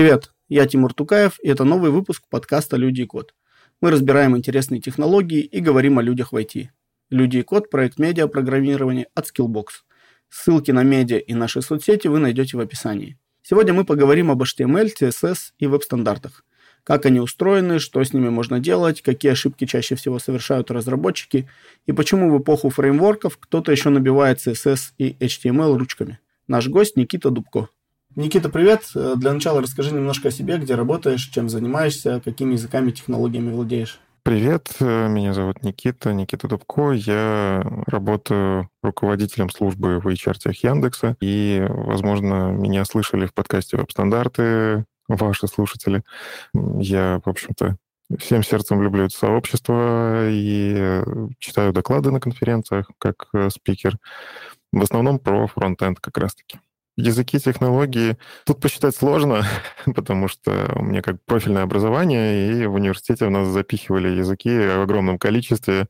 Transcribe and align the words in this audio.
Привет, 0.00 0.32
я 0.48 0.66
Тимур 0.66 0.94
Тукаев, 0.94 1.38
и 1.42 1.48
это 1.48 1.64
новый 1.64 1.90
выпуск 1.90 2.22
подкаста 2.30 2.78
«Люди 2.78 3.02
и 3.02 3.06
код». 3.06 3.34
Мы 3.82 3.90
разбираем 3.90 4.34
интересные 4.34 4.80
технологии 4.80 5.42
и 5.42 5.60
говорим 5.60 5.98
о 5.98 6.02
людях 6.02 6.32
в 6.32 6.36
IT. 6.36 6.68
«Люди 7.10 7.36
и 7.36 7.42
код»– 7.42 7.68
проект 7.70 7.98
медиапрограммирования 7.98 9.08
от 9.14 9.26
Skillbox. 9.26 9.66
Ссылки 10.30 10.70
на 10.70 10.84
медиа 10.84 11.18
и 11.18 11.34
наши 11.34 11.60
соцсети 11.60 12.08
вы 12.08 12.18
найдете 12.18 12.56
в 12.56 12.60
описании. 12.60 13.18
Сегодня 13.42 13.74
мы 13.74 13.84
поговорим 13.84 14.30
об 14.30 14.42
HTML, 14.42 14.88
CSS 14.98 15.52
и 15.58 15.66
веб-стандартах. 15.66 16.46
Как 16.82 17.04
они 17.04 17.20
устроены, 17.20 17.78
что 17.78 18.02
с 18.02 18.14
ними 18.14 18.30
можно 18.30 18.58
делать, 18.58 19.02
какие 19.02 19.32
ошибки 19.32 19.66
чаще 19.66 19.96
всего 19.96 20.18
совершают 20.18 20.70
разработчики 20.70 21.46
и 21.84 21.92
почему 21.92 22.34
в 22.34 22.40
эпоху 22.40 22.70
фреймворков 22.70 23.36
кто-то 23.36 23.70
еще 23.70 23.90
набивает 23.90 24.38
CSS 24.38 24.92
и 24.96 25.14
HTML 25.20 25.76
ручками. 25.76 26.20
Наш 26.48 26.68
гость 26.68 26.96
Никита 26.96 27.28
Дубко. 27.28 27.68
Никита, 28.16 28.48
привет. 28.48 28.90
Для 28.92 29.32
начала 29.32 29.62
расскажи 29.62 29.94
немножко 29.94 30.28
о 30.28 30.30
себе, 30.32 30.58
где 30.58 30.74
работаешь, 30.74 31.22
чем 31.26 31.48
занимаешься, 31.48 32.20
какими 32.24 32.54
языками, 32.54 32.90
технологиями 32.90 33.52
владеешь. 33.52 34.00
Привет, 34.24 34.68
меня 34.80 35.32
зовут 35.32 35.62
Никита, 35.62 36.12
Никита 36.12 36.48
Дубко. 36.48 36.90
Я 36.90 37.62
работаю 37.86 38.68
руководителем 38.82 39.48
службы 39.48 40.00
в 40.00 40.08
HR 40.08 40.52
Яндекса. 40.60 41.16
И, 41.20 41.64
возможно, 41.68 42.50
меня 42.50 42.84
слышали 42.84 43.26
в 43.26 43.32
подкасте 43.32 43.76
«Веб-стандарты», 43.76 44.84
ваши 45.08 45.46
слушатели. 45.46 46.02
Я, 46.52 47.20
в 47.24 47.28
общем-то, 47.28 47.76
всем 48.18 48.42
сердцем 48.42 48.82
люблю 48.82 49.04
это 49.04 49.16
сообщество 49.16 50.28
и 50.28 51.02
читаю 51.38 51.72
доклады 51.72 52.10
на 52.10 52.18
конференциях 52.18 52.90
как 52.98 53.28
спикер. 53.50 53.96
В 54.72 54.82
основном 54.82 55.20
про 55.20 55.46
фронтенд 55.46 56.00
как 56.00 56.18
раз-таки. 56.18 56.58
Языки, 57.00 57.38
технологии. 57.38 58.16
Тут 58.44 58.60
посчитать 58.60 58.94
сложно, 58.94 59.44
потому 59.94 60.28
что 60.28 60.72
у 60.76 60.82
меня 60.82 61.02
как 61.02 61.16
профильное 61.24 61.62
образование, 61.62 62.62
и 62.62 62.66
в 62.66 62.74
университете 62.74 63.26
у 63.26 63.30
нас 63.30 63.48
запихивали 63.48 64.08
языки 64.08 64.50
в 64.50 64.82
огромном 64.82 65.18
количестве. 65.18 65.86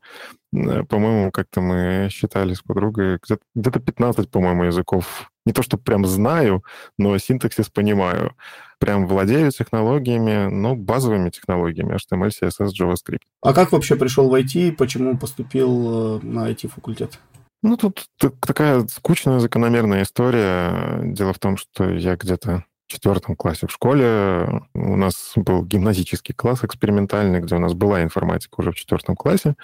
Э, 0.53 0.83
по-моему, 0.83 1.31
как-то 1.31 1.61
мы 1.61 2.09
считали 2.11 2.53
с 2.53 2.61
подругой, 2.61 3.19
где-то 3.55 3.79
15, 3.79 4.29
по-моему, 4.29 4.63
языков. 4.63 5.31
Не 5.45 5.53
то, 5.53 5.63
что 5.63 5.77
прям 5.77 6.05
знаю, 6.05 6.63
но 6.97 7.17
синтаксис 7.17 7.69
понимаю. 7.69 8.35
Прям 8.79 9.07
владею 9.07 9.51
технологиями, 9.51 10.49
ну, 10.49 10.75
базовыми 10.75 11.29
технологиями, 11.29 11.95
HTML, 11.95 12.29
CSS, 12.29 12.69
JavaScript. 12.79 13.21
А 13.41 13.53
как 13.53 13.71
вообще 13.71 13.95
пришел 13.95 14.29
в 14.29 14.33
IT, 14.33 14.73
почему 14.73 15.17
поступил 15.17 16.17
э, 16.17 16.25
на 16.25 16.49
IT-факультет? 16.49 17.19
Ну, 17.63 17.77
тут 17.77 18.05
такая 18.17 18.87
скучная, 18.87 19.39
закономерная 19.39 20.01
история. 20.01 20.99
Дело 21.03 21.33
в 21.33 21.39
том, 21.39 21.57
что 21.57 21.89
я 21.89 22.15
где-то 22.15 22.65
в 22.87 22.91
четвертом 22.91 23.35
классе 23.35 23.67
в 23.67 23.71
школе. 23.71 24.63
У 24.73 24.95
нас 24.95 25.33
был 25.35 25.63
гимназический 25.63 26.33
класс 26.33 26.63
экспериментальный, 26.63 27.39
где 27.39 27.55
у 27.55 27.59
нас 27.59 27.73
была 27.73 28.01
информатика 28.01 28.55
уже 28.59 28.71
в 28.71 28.75
четвертом 28.75 29.15
классе. 29.15 29.55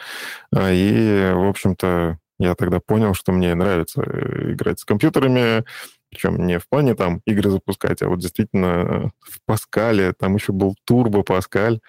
А, 0.55 0.71
и, 0.71 1.33
в 1.33 1.49
общем-то, 1.49 2.19
я 2.39 2.53
тогда 2.53 2.79
понял, 2.79 3.15
что 3.15 3.31
мне 3.31 3.55
нравится 3.55 4.03
э, 4.03 4.53
играть 4.53 4.79
с 4.79 4.85
компьютерами, 4.85 5.65
причем 6.11 6.45
не 6.45 6.59
в 6.59 6.69
плане 6.69 6.93
там 6.93 7.21
игры 7.25 7.49
запускать, 7.49 8.01
а 8.03 8.09
вот 8.09 8.19
действительно 8.19 9.11
в 9.19 9.41
Паскале, 9.45 10.13
там 10.13 10.35
еще 10.35 10.53
был 10.53 10.75
Турбо 10.85 11.23
Паскаль, 11.23 11.79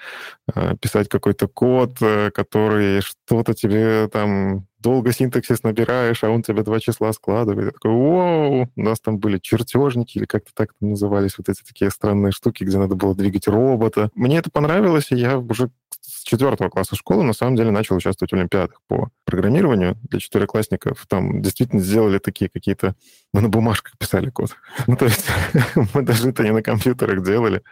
писать 0.80 1.08
какой-то 1.08 1.48
код, 1.48 1.98
э, 2.00 2.30
который 2.30 3.02
что-то 3.02 3.52
тебе 3.52 4.08
там 4.08 4.66
долго 4.80 5.12
синтаксис 5.12 5.62
набираешь, 5.62 6.22
а 6.24 6.30
он 6.30 6.42
тебе 6.42 6.62
два 6.62 6.80
числа 6.80 7.12
складывает. 7.12 7.66
Я 7.66 7.72
такой, 7.72 7.90
вау! 7.90 8.70
У 8.76 8.82
нас 8.82 9.00
там 9.00 9.18
были 9.18 9.38
чертежники, 9.38 10.18
или 10.18 10.24
как-то 10.24 10.50
так 10.54 10.70
назывались, 10.80 11.38
вот 11.38 11.48
эти 11.48 11.62
такие 11.62 11.90
странные 11.90 12.32
штуки, 12.32 12.64
где 12.64 12.78
надо 12.78 12.94
было 12.94 13.14
двигать 13.14 13.48
робота. 13.48 14.10
Мне 14.14 14.38
это 14.38 14.50
понравилось, 14.50 15.10
и 15.10 15.16
я 15.16 15.38
уже 15.38 15.70
с 16.00 16.22
четвертого 16.22 16.68
класса 16.68 16.96
школы 16.96 17.24
на 17.24 17.32
самом 17.32 17.56
деле 17.56 17.70
начал 17.70 17.96
участвовать 17.96 18.32
в 18.32 18.34
олимпиадах 18.34 18.80
по 18.86 19.10
программированию 19.24 19.96
для 20.02 20.20
четвероклассников. 20.20 21.04
Там 21.08 21.42
действительно 21.42 21.80
сделали 21.80 22.18
такие 22.18 22.48
какие-то... 22.48 22.94
Мы 23.32 23.40
на 23.40 23.48
бумажках 23.48 23.96
писали 23.98 24.30
код. 24.30 24.56
ну, 24.86 24.96
то 24.96 25.06
есть 25.06 25.26
мы 25.94 26.02
даже 26.02 26.30
это 26.30 26.42
не 26.44 26.52
на 26.52 26.62
компьютерах 26.62 27.22
делали. 27.24 27.62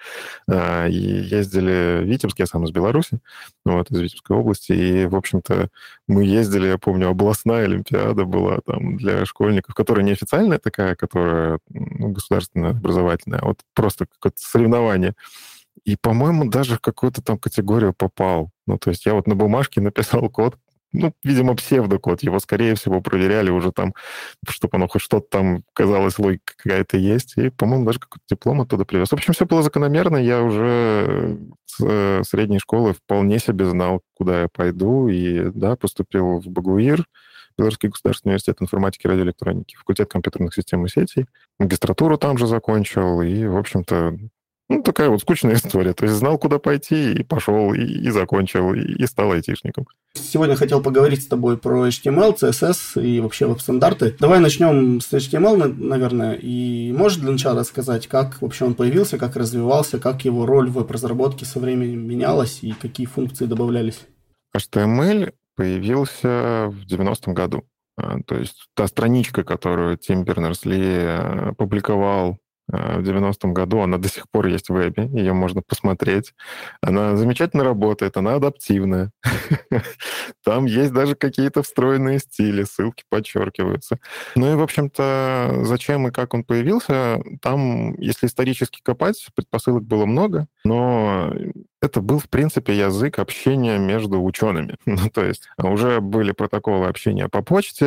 А, 0.48 0.86
и 0.86 0.96
ездили 0.96 2.02
в 2.02 2.04
Витебск, 2.04 2.38
я 2.38 2.46
сам 2.46 2.64
из 2.64 2.70
Беларуси, 2.70 3.18
вот, 3.64 3.90
из 3.90 4.00
Витебской 4.00 4.36
области, 4.36 4.72
и, 4.72 5.06
в 5.06 5.16
общем-то, 5.16 5.68
мы 6.08 6.24
ездили, 6.24 6.66
я 6.66 6.78
помню, 6.78 6.95
областная 7.04 7.64
олимпиада 7.64 8.24
была 8.24 8.58
там 8.64 8.96
для 8.96 9.24
школьников, 9.26 9.74
которая 9.74 10.04
не 10.04 10.12
официальная 10.12 10.58
такая, 10.58 10.94
которая 10.94 11.58
ну, 11.68 12.08
государственная, 12.08 12.70
образовательная, 12.70 13.40
а 13.40 13.46
вот 13.46 13.60
просто 13.74 14.06
какое-то 14.06 14.38
соревнование. 14.40 15.14
И, 15.84 15.96
по-моему, 15.96 16.48
даже 16.48 16.76
в 16.76 16.80
какую-то 16.80 17.22
там 17.22 17.38
категорию 17.38 17.92
попал. 17.92 18.50
Ну, 18.66 18.78
то 18.78 18.90
есть 18.90 19.06
я 19.06 19.14
вот 19.14 19.26
на 19.26 19.34
бумажке 19.34 19.80
написал 19.82 20.28
код, 20.30 20.56
ну, 20.96 21.12
видимо, 21.22 21.54
псевдокод. 21.54 22.22
Его, 22.22 22.38
скорее 22.40 22.74
всего, 22.74 23.00
проверяли 23.00 23.50
уже 23.50 23.72
там, 23.72 23.94
чтобы 24.48 24.76
оно 24.76 24.88
хоть 24.88 25.02
что-то 25.02 25.26
там, 25.28 25.62
казалось, 25.74 26.18
логика 26.18 26.54
какая-то 26.56 26.96
есть. 26.96 27.36
И, 27.36 27.50
по-моему, 27.50 27.84
даже 27.84 28.00
какой-то 28.00 28.24
диплом 28.28 28.62
оттуда 28.62 28.84
привез. 28.84 29.10
В 29.10 29.12
общем, 29.12 29.34
все 29.34 29.46
было 29.46 29.62
закономерно. 29.62 30.16
Я 30.16 30.42
уже 30.42 31.38
с 31.66 31.84
э, 31.84 32.22
средней 32.24 32.58
школы 32.58 32.94
вполне 32.94 33.38
себе 33.38 33.66
знал, 33.66 34.00
куда 34.14 34.42
я 34.42 34.48
пойду. 34.48 35.08
И, 35.08 35.50
да, 35.50 35.76
поступил 35.76 36.40
в 36.40 36.46
Багуир, 36.46 37.04
Белорусский 37.58 37.88
государственный 37.88 38.32
университет 38.32 38.56
информатики 38.60 39.06
и 39.06 39.08
радиоэлектроники, 39.08 39.76
факультет 39.76 40.10
компьютерных 40.10 40.54
систем 40.54 40.84
и 40.84 40.88
сетей. 40.88 41.26
Магистратуру 41.58 42.18
там 42.18 42.38
же 42.38 42.46
закончил. 42.46 43.22
И, 43.22 43.46
в 43.46 43.56
общем-то, 43.56 44.18
ну, 44.68 44.82
такая 44.82 45.08
вот 45.10 45.20
скучная 45.20 45.54
история. 45.56 45.92
То 45.92 46.04
есть 46.04 46.16
знал, 46.16 46.38
куда 46.38 46.58
пойти, 46.58 47.12
и 47.12 47.22
пошел, 47.22 47.72
и, 47.72 47.80
и 47.80 48.10
закончил, 48.10 48.74
и, 48.74 48.80
и 48.80 49.06
стал 49.06 49.32
айтишником. 49.32 49.86
Сегодня 50.14 50.56
хотел 50.56 50.82
поговорить 50.82 51.22
с 51.22 51.26
тобой 51.26 51.56
про 51.56 51.86
HTML, 51.86 52.36
CSS 52.36 53.02
и 53.02 53.20
вообще 53.20 53.46
веб-стандарты. 53.46 54.16
Давай 54.18 54.40
начнем 54.40 55.00
с 55.00 55.12
HTML, 55.12 55.74
наверное. 55.78 56.34
И 56.34 56.92
можешь 56.92 57.18
для 57.18 57.30
начала 57.30 57.60
рассказать, 57.60 58.06
как 58.08 58.40
вообще 58.42 58.64
он 58.64 58.74
появился, 58.74 59.18
как 59.18 59.36
развивался, 59.36 59.98
как 59.98 60.24
его 60.24 60.46
роль 60.46 60.68
в 60.68 60.74
веб-разработке 60.74 61.44
со 61.44 61.60
временем 61.60 62.06
менялась 62.06 62.58
и 62.62 62.72
какие 62.72 63.06
функции 63.06 63.46
добавлялись? 63.46 64.00
HTML 64.56 65.32
появился 65.54 66.68
в 66.68 66.86
90-м 66.86 67.34
году. 67.34 67.64
А, 67.98 68.18
то 68.26 68.36
есть 68.36 68.68
та 68.74 68.86
страничка, 68.86 69.42
которую 69.42 69.96
Тим 69.96 70.24
Бернерс-Ли 70.24 70.82
э, 70.82 71.52
публиковал 71.56 72.38
в 72.68 73.00
90-м 73.00 73.54
году. 73.54 73.80
Она 73.80 73.98
до 73.98 74.08
сих 74.08 74.28
пор 74.30 74.46
есть 74.46 74.68
в 74.68 74.74
вебе, 74.74 75.08
ее 75.12 75.32
можно 75.32 75.62
посмотреть. 75.62 76.34
Она 76.80 77.16
замечательно 77.16 77.64
работает, 77.64 78.16
она 78.16 78.34
адаптивная. 78.34 79.12
Там 80.44 80.66
есть 80.66 80.92
даже 80.92 81.14
какие-то 81.14 81.62
встроенные 81.62 82.18
стили, 82.18 82.64
ссылки 82.64 83.04
подчеркиваются. 83.08 83.98
Ну 84.34 84.52
и, 84.52 84.56
в 84.56 84.62
общем-то, 84.62 85.60
зачем 85.62 86.08
и 86.08 86.10
как 86.10 86.34
он 86.34 86.44
появился, 86.44 87.20
там, 87.40 87.94
если 88.00 88.26
исторически 88.26 88.80
копать, 88.82 89.26
предпосылок 89.34 89.84
было 89.84 90.06
много, 90.06 90.46
но 90.64 91.32
это 91.80 92.00
был, 92.00 92.18
в 92.18 92.28
принципе, 92.28 92.76
язык 92.76 93.18
общения 93.18 93.78
между 93.78 94.22
учеными. 94.22 94.76
ну, 94.86 95.08
то 95.10 95.24
есть 95.24 95.48
уже 95.58 96.00
были 96.00 96.32
протоколы 96.32 96.86
общения 96.86 97.28
по 97.28 97.42
почте, 97.42 97.84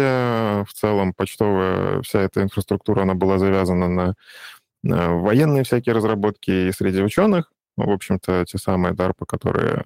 в 0.67 0.73
целом 0.73 1.13
почтовая 1.13 2.01
вся 2.01 2.21
эта 2.21 2.43
инфраструктура, 2.43 3.01
она 3.01 3.13
была 3.13 3.37
завязана 3.37 3.89
на 3.89 4.15
Э, 4.15 4.58
военные 4.83 5.63
всякие 5.63 5.93
разработки 5.93 6.51
и 6.69 6.71
среди 6.71 7.01
ученых. 7.01 7.51
Ну, 7.77 7.87
в 7.87 7.91
общем-то, 7.91 8.45
те 8.45 8.57
самые 8.57 8.93
DARPA, 8.93 9.25
которые 9.25 9.85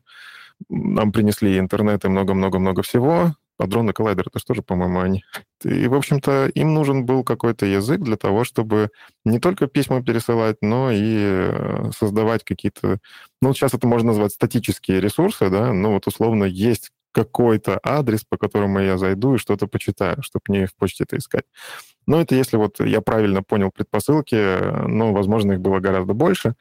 нам 0.69 1.11
принесли 1.11 1.59
интернет 1.59 2.05
и 2.05 2.09
много-много-много 2.09 2.81
всего. 2.81 3.35
А 3.59 3.67
дроны 3.67 3.93
коллайдер 3.93 4.27
это 4.33 4.53
же, 4.55 4.63
по-моему, 4.63 4.99
они. 4.99 5.23
И, 5.63 5.87
в 5.87 5.93
общем-то, 5.93 6.47
им 6.47 6.73
нужен 6.73 7.05
был 7.05 7.23
какой-то 7.23 7.67
язык 7.67 8.01
для 8.01 8.17
того, 8.17 8.43
чтобы 8.45 8.89
не 9.25 9.39
только 9.39 9.67
письма 9.67 10.03
пересылать, 10.03 10.57
но 10.61 10.89
и 10.91 11.17
э, 11.19 11.91
создавать 11.95 12.43
какие-то... 12.43 12.97
Ну, 13.41 13.53
сейчас 13.53 13.75
это 13.75 13.87
можно 13.87 14.07
назвать 14.07 14.31
статические 14.31 14.99
ресурсы, 14.99 15.49
да, 15.49 15.71
ну, 15.71 15.93
вот 15.93 16.07
условно 16.07 16.45
есть 16.45 16.89
какой-то 17.11 17.79
адрес, 17.83 18.23
по 18.27 18.37
которому 18.37 18.79
я 18.79 18.97
зайду 18.97 19.35
и 19.35 19.37
что-то 19.37 19.67
почитаю, 19.67 20.23
чтобы 20.23 20.43
не 20.47 20.65
в 20.65 20.75
почте 20.75 21.03
это 21.03 21.17
искать. 21.17 21.45
Но 22.05 22.21
это 22.21 22.35
если 22.35 22.57
вот 22.57 22.79
я 22.79 23.01
правильно 23.01 23.43
понял 23.43 23.71
предпосылки, 23.71 24.87
но, 24.87 25.13
возможно, 25.13 25.53
их 25.53 25.61
было 25.61 25.79
гораздо 25.79 26.13
больше. 26.13 26.55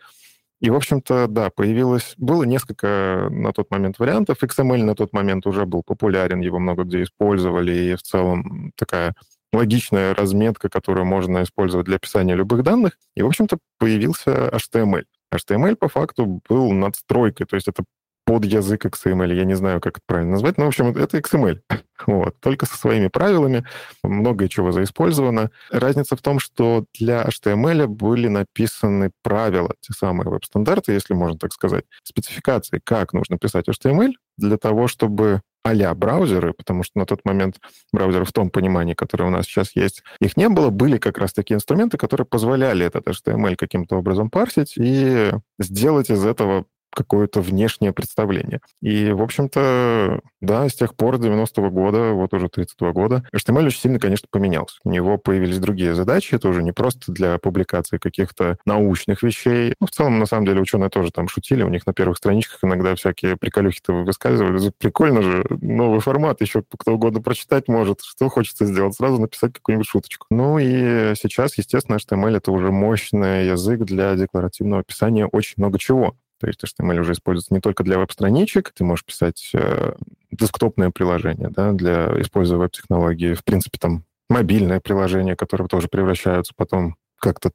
И, 0.60 0.70
в 0.70 0.76
общем-то, 0.76 1.26
да, 1.26 1.50
появилось... 1.50 2.14
Было 2.18 2.44
несколько 2.44 3.28
на 3.30 3.52
тот 3.52 3.70
момент 3.70 3.98
вариантов. 3.98 4.42
XML 4.42 4.84
на 4.84 4.94
тот 4.94 5.12
момент 5.12 5.46
уже 5.46 5.66
был 5.66 5.82
популярен, 5.82 6.40
его 6.40 6.60
много 6.60 6.84
где 6.84 7.02
использовали, 7.02 7.72
и 7.72 7.94
в 7.96 8.02
целом 8.02 8.72
такая 8.76 9.14
логичная 9.52 10.14
разметка, 10.14 10.68
которую 10.68 11.04
можно 11.04 11.42
использовать 11.42 11.86
для 11.86 11.96
описания 11.96 12.34
любых 12.34 12.62
данных. 12.62 12.96
И, 13.16 13.22
в 13.22 13.26
общем-то, 13.26 13.58
появился 13.78 14.48
HTML. 14.50 15.04
HTML 15.34 15.76
по 15.76 15.88
факту 15.88 16.40
был 16.48 16.70
надстройкой, 16.72 17.46
то 17.46 17.56
есть 17.56 17.68
это 17.68 17.84
под 18.24 18.44
язык 18.44 18.86
XML, 18.86 19.34
я 19.34 19.44
не 19.44 19.54
знаю, 19.54 19.80
как 19.80 19.98
это 19.98 20.04
правильно 20.06 20.32
назвать, 20.32 20.58
но, 20.58 20.64
в 20.64 20.69
общем, 20.69 20.88
это 20.96 21.19
XML. 21.19 21.60
Вот, 22.04 22.34
только 22.40 22.66
со 22.66 22.76
своими 22.76 23.06
правилами, 23.06 23.64
многое 24.02 24.48
чего 24.48 24.72
заиспользовано. 24.72 25.52
Разница 25.70 26.16
в 26.16 26.20
том, 26.20 26.40
что 26.40 26.84
для 26.98 27.22
HTML 27.22 27.86
были 27.86 28.26
написаны 28.26 29.12
правила, 29.22 29.72
те 29.80 29.92
самые 29.92 30.28
веб-стандарты, 30.28 30.94
если 30.94 31.14
можно 31.14 31.38
так 31.38 31.52
сказать, 31.52 31.84
спецификации, 32.02 32.80
как 32.82 33.12
нужно 33.12 33.38
писать 33.38 33.69
HTML 33.69 34.14
для 34.36 34.56
того, 34.56 34.88
чтобы 34.88 35.42
а 35.64 35.94
браузеры, 35.94 36.54
потому 36.54 36.82
что 36.82 36.98
на 36.98 37.06
тот 37.06 37.25
момент 37.25 37.60
браузеры 37.92 38.25
в 38.25 38.32
том 38.32 38.50
понимании, 38.50 38.94
которое 38.94 39.26
у 39.26 39.30
нас 39.30 39.46
сейчас 39.46 39.76
есть, 39.76 40.02
их 40.20 40.36
не 40.36 40.48
было, 40.48 40.70
были 40.70 40.98
как 40.98 41.18
раз 41.18 41.32
такие 41.32 41.54
инструменты, 41.54 41.98
которые 41.98 42.26
позволяли 42.26 42.84
этот 42.84 43.06
HTML 43.06 43.54
каким-то 43.54 43.96
образом 43.96 44.28
парсить 44.28 44.75
и 44.76 45.30
сделать 45.60 46.10
из 46.10 46.25
этого 46.25 46.66
какое-то 46.94 47.40
внешнее 47.40 47.92
представление. 47.92 48.60
И, 48.80 49.12
в 49.12 49.22
общем-то, 49.22 50.20
да, 50.40 50.68
с 50.68 50.74
тех 50.74 50.94
пор, 50.94 51.16
90-го 51.16 51.70
года, 51.70 52.12
вот 52.12 52.34
уже 52.34 52.48
32 52.48 52.92
года, 52.92 53.24
HTML 53.34 53.66
очень 53.66 53.80
сильно, 53.80 53.98
конечно, 53.98 54.28
поменялся. 54.30 54.78
У 54.84 54.90
него 54.90 55.18
появились 55.18 55.58
другие 55.58 55.94
задачи, 55.94 56.34
это 56.34 56.48
уже 56.48 56.62
не 56.62 56.72
просто 56.72 57.12
для 57.12 57.38
публикации 57.38 57.98
каких-то 57.98 58.58
научных 58.64 59.22
вещей. 59.22 59.74
Ну, 59.80 59.86
в 59.86 59.90
целом, 59.90 60.18
на 60.18 60.26
самом 60.26 60.46
деле, 60.46 60.60
ученые 60.60 60.90
тоже 60.90 61.10
там 61.10 61.28
шутили, 61.28 61.62
у 61.62 61.68
них 61.68 61.86
на 61.86 61.92
первых 61.92 62.18
страничках 62.18 62.58
иногда 62.62 62.94
всякие 62.94 63.36
приколюхи-то 63.36 63.92
выскальзывали. 63.92 64.72
Прикольно 64.78 65.22
же, 65.22 65.44
новый 65.60 66.00
формат, 66.00 66.40
еще 66.40 66.62
кто 66.62 66.94
угодно 66.94 67.20
прочитать 67.20 67.68
может. 67.68 68.00
Что 68.02 68.28
хочется 68.28 68.66
сделать? 68.66 68.94
Сразу 68.94 69.20
написать 69.20 69.52
какую-нибудь 69.52 69.88
шуточку. 69.88 70.26
Ну 70.30 70.58
и 70.58 71.14
сейчас, 71.14 71.56
естественно, 71.58 71.96
HTML— 71.96 72.36
это 72.38 72.52
уже 72.52 72.70
мощный 72.70 73.46
язык 73.46 73.80
для 73.80 74.14
декларативного 74.16 74.80
описания 74.80 75.26
очень 75.26 75.54
много 75.56 75.78
чего. 75.78 76.16
То 76.42 76.48
есть 76.48 76.60
HTML 76.64 76.98
уже 76.98 77.12
используется 77.12 77.54
не 77.54 77.60
только 77.60 77.84
для 77.84 77.98
веб-страничек, 77.98 78.72
ты 78.72 78.82
можешь 78.82 79.04
писать 79.04 79.50
э, 79.54 79.94
десктопное 80.32 80.90
приложение, 80.90 81.50
да, 81.50 81.70
для, 81.70 82.20
используя 82.20 82.58
веб-технологии. 82.58 83.34
В 83.34 83.44
принципе, 83.44 83.78
там 83.78 84.02
мобильное 84.28 84.80
приложение, 84.80 85.36
которые 85.36 85.68
тоже 85.68 85.86
превращаются 85.86 86.52
потом 86.56 86.96
как-то 87.22 87.52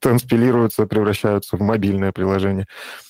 транспилируются, 0.00 0.86
превращаются 0.86 1.56
в 1.56 1.60
мобильное 1.60 2.12
приложение. 2.12 2.66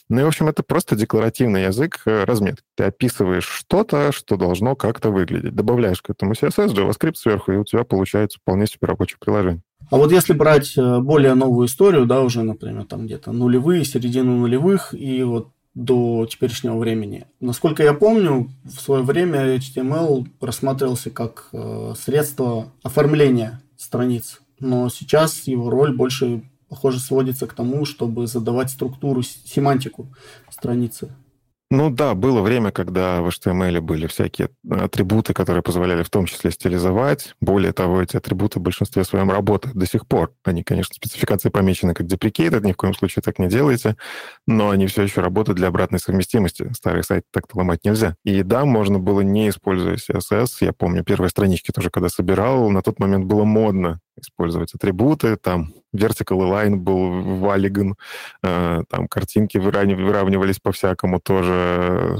Ну 0.08 0.20
и, 0.20 0.24
в 0.24 0.28
общем, 0.28 0.48
это 0.48 0.62
просто 0.62 0.96
декларативный 0.96 1.64
язык 1.64 2.00
э, 2.06 2.24
разметки. 2.24 2.64
Ты 2.74 2.84
описываешь 2.84 3.44
что-то, 3.44 4.10
что 4.10 4.36
должно 4.36 4.74
как-то 4.74 5.10
выглядеть. 5.10 5.54
Добавляешь 5.54 6.00
к 6.00 6.10
этому 6.10 6.32
CSS, 6.32 6.74
JavaScript 6.74 7.16
сверху, 7.16 7.52
и 7.52 7.56
у 7.56 7.64
тебя 7.64 7.84
получается 7.84 8.38
вполне 8.40 8.66
себе 8.66 8.88
рабочее 8.88 9.18
приложение. 9.20 9.62
А 9.90 9.98
вот 9.98 10.10
если 10.10 10.32
брать 10.32 10.76
э, 10.76 10.98
более 11.00 11.34
новую 11.34 11.66
историю, 11.66 12.06
да, 12.06 12.22
уже, 12.22 12.42
например, 12.42 12.86
там 12.86 13.06
где-то 13.06 13.32
нулевые, 13.32 13.84
середину 13.84 14.36
нулевых 14.38 14.94
и 14.94 15.22
вот 15.22 15.50
до 15.74 16.26
теперешнего 16.26 16.78
времени. 16.78 17.26
Насколько 17.38 17.82
я 17.82 17.94
помню, 17.94 18.50
в 18.64 18.80
свое 18.80 19.02
время 19.02 19.56
HTML 19.56 20.26
рассматривался 20.40 21.10
как 21.10 21.48
э, 21.52 21.94
средство 21.96 22.72
оформления 22.82 23.62
страниц, 23.76 24.40
но 24.60 24.88
сейчас 24.88 25.46
его 25.46 25.70
роль 25.70 25.96
больше, 25.96 26.42
похоже, 26.68 27.00
сводится 27.00 27.46
к 27.46 27.54
тому, 27.54 27.84
чтобы 27.84 28.26
задавать 28.26 28.70
структуру, 28.70 29.22
семантику 29.22 30.08
страницы. 30.50 31.10
Ну 31.72 31.88
да, 31.88 32.16
было 32.16 32.40
время, 32.42 32.72
когда 32.72 33.22
в 33.22 33.28
HTML 33.28 33.80
были 33.80 34.08
всякие 34.08 34.48
атрибуты, 34.68 35.32
которые 35.32 35.62
позволяли 35.62 36.02
в 36.02 36.10
том 36.10 36.26
числе 36.26 36.50
стилизовать. 36.50 37.36
Более 37.40 37.72
того, 37.72 38.02
эти 38.02 38.16
атрибуты 38.16 38.58
в 38.58 38.62
большинстве 38.62 39.04
своем 39.04 39.30
работают 39.30 39.76
до 39.76 39.86
сих 39.86 40.08
пор. 40.08 40.34
Они, 40.42 40.64
конечно, 40.64 40.92
спецификации 40.96 41.48
помечены 41.48 41.94
как 41.94 42.08
deprecated, 42.08 42.66
ни 42.66 42.72
в 42.72 42.76
коем 42.76 42.92
случае 42.92 43.22
так 43.22 43.38
не 43.38 43.46
делайте, 43.46 43.96
но 44.48 44.70
они 44.70 44.88
все 44.88 45.02
еще 45.02 45.20
работают 45.20 45.58
для 45.58 45.68
обратной 45.68 46.00
совместимости. 46.00 46.72
Старый 46.72 47.04
сайт 47.04 47.22
так-то 47.30 47.56
ломать 47.56 47.84
нельзя. 47.84 48.16
И 48.24 48.42
да, 48.42 48.64
можно 48.64 48.98
было 48.98 49.20
не 49.20 49.48
используя 49.48 49.94
CSS. 49.94 50.48
Я 50.62 50.72
помню, 50.72 51.04
первые 51.04 51.30
странички 51.30 51.70
тоже, 51.70 51.90
когда 51.90 52.08
собирал, 52.08 52.68
на 52.70 52.82
тот 52.82 52.98
момент 52.98 53.26
было 53.26 53.44
модно 53.44 54.00
использовать 54.22 54.74
атрибуты, 54.74 55.36
там 55.36 55.72
vertical 55.94 56.38
align 56.38 56.76
был 56.76 57.38
валиган, 57.38 57.96
э, 58.42 58.82
там 58.88 59.08
картинки 59.08 59.58
выравнивались 59.58 60.58
по-всякому 60.60 61.20
тоже 61.20 62.16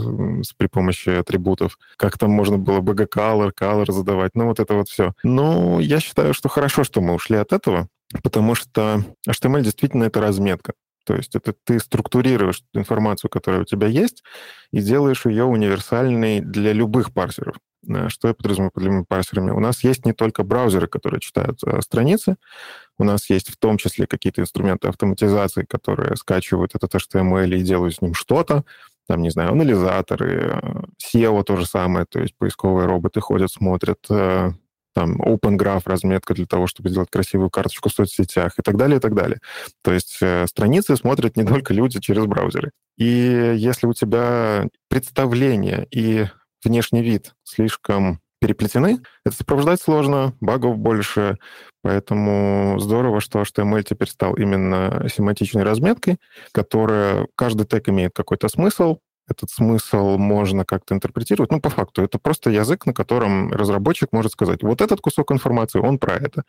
при 0.56 0.67
помощи 0.67 1.11
атрибутов. 1.11 1.79
Как 1.97 2.19
там 2.19 2.31
можно 2.31 2.58
было 2.58 2.81
BG 2.81 3.08
color, 3.14 3.50
color 3.58 3.93
задавать, 3.93 4.32
ну 4.35 4.47
вот 4.47 4.61
это 4.61 4.75
вот 4.75 4.88
все. 4.88 5.12
Ну, 5.23 5.81
я 5.81 6.00
считаю, 6.00 6.35
что 6.35 6.49
хорошо, 6.49 6.85
что 6.85 7.00
мы 7.00 7.14
ушли 7.14 7.37
от 7.37 7.52
этого, 7.52 7.88
потому 8.23 8.55
что 8.55 9.05
HTML 9.29 9.62
действительно 9.62 10.05
это 10.05 10.20
разметка. 10.20 10.73
То 11.05 11.17
есть 11.17 11.35
это 11.35 11.55
ты 11.64 11.79
структурируешь 11.81 12.62
информацию, 12.75 13.31
которая 13.31 13.62
у 13.62 13.64
тебя 13.64 13.88
есть, 13.88 14.23
и 14.70 14.81
делаешь 14.81 15.26
ее 15.26 15.44
универсальной 15.44 16.41
для 16.41 16.73
любых 16.73 17.12
парсеров. 17.12 17.56
Э, 17.88 18.09
что 18.09 18.29
я 18.29 18.35
подразумеваю 18.35 18.71
под 18.73 18.82
любыми 18.82 19.05
парсерами? 19.05 19.50
У 19.50 19.61
нас 19.61 19.82
есть 19.85 20.05
не 20.05 20.12
только 20.12 20.43
браузеры, 20.43 20.87
которые 20.87 21.21
читают 21.21 21.61
э, 21.65 21.81
страницы, 21.82 22.37
у 22.99 23.05
нас 23.05 23.31
есть 23.31 23.50
в 23.50 23.56
том 23.56 23.79
числе 23.79 24.06
какие-то 24.06 24.43
инструменты 24.43 24.88
автоматизации, 24.88 25.65
которые 25.65 26.17
скачивают 26.17 26.75
этот 26.75 26.94
HTML 26.94 27.56
и 27.56 27.62
делают 27.62 27.94
с 27.94 28.03
ним 28.03 28.15
что-то. 28.15 28.65
Там, 29.06 29.23
не 29.23 29.31
знаю, 29.31 29.53
анализаторы, 29.53 30.61
э, 30.62 30.82
SEO 31.03 31.43
то 31.44 31.56
же 31.56 31.67
самое, 31.67 32.06
то 32.06 32.21
есть 32.21 32.37
поисковые 32.37 32.87
роботы 32.87 33.21
ходят, 33.21 33.50
смотрят, 33.50 34.06
там 34.93 35.21
Open 35.23 35.56
Graph 35.56 35.83
разметка 35.85 36.35
для 36.35 36.47
того, 36.47 36.67
чтобы 36.67 36.91
сделать 36.91 37.11
красивую 37.11 37.50
карточку 37.50 37.88
в 37.88 37.93
соцсетях 37.93 38.59
и 38.59 38.62
так 38.62 38.76
далее, 38.76 38.99
и 38.99 39.00
так 39.00 39.15
далее. 39.15 39.38
То 39.83 39.93
есть 39.93 40.19
э, 40.21 40.47
страницы 40.47 40.97
смотрят 40.97 41.37
не 41.37 41.44
только 41.44 41.73
люди 41.73 42.00
через 42.00 42.26
браузеры. 42.26 42.73
И 42.97 43.55
если 43.56 43.87
у 43.87 43.93
тебя 43.93 44.69
представление 44.88 45.87
и 45.91 46.26
внешний 46.65 47.03
вид 47.03 47.35
слишком 47.45 48.21
переплетены, 48.41 49.01
это 49.25 49.37
сопровождать 49.37 49.83
сложно, 49.83 50.35
багов 50.41 50.79
больше, 50.79 51.37
поэтому 51.83 52.79
здорово, 52.79 53.21
что 53.21 53.43
HTML 53.43 53.83
теперь 53.83 54.09
стал 54.09 54.35
именно 54.35 55.07
семантичной 55.15 55.62
разметкой, 55.62 56.19
которая, 56.53 57.27
каждый 57.37 57.67
тег 57.67 57.89
имеет 57.91 58.12
какой-то 58.15 58.49
смысл, 58.49 58.99
этот 59.29 59.51
смысл 59.51 60.19
можно 60.19 60.65
как-то 60.65 60.95
интерпретировать. 60.95 61.53
Ну, 61.53 61.61
по 61.61 61.71
факту, 61.71 62.03
это 62.03 62.19
просто 62.19 62.51
язык, 62.51 62.85
на 62.87 62.93
котором 62.93 63.53
разработчик 63.53 64.09
может 64.11 64.33
сказать, 64.33 64.62
вот 64.62 64.81
этот 64.81 65.01
кусок 65.01 65.31
информации, 65.31 65.79
он 65.79 65.99
про 65.99 66.15
это. 66.15 66.43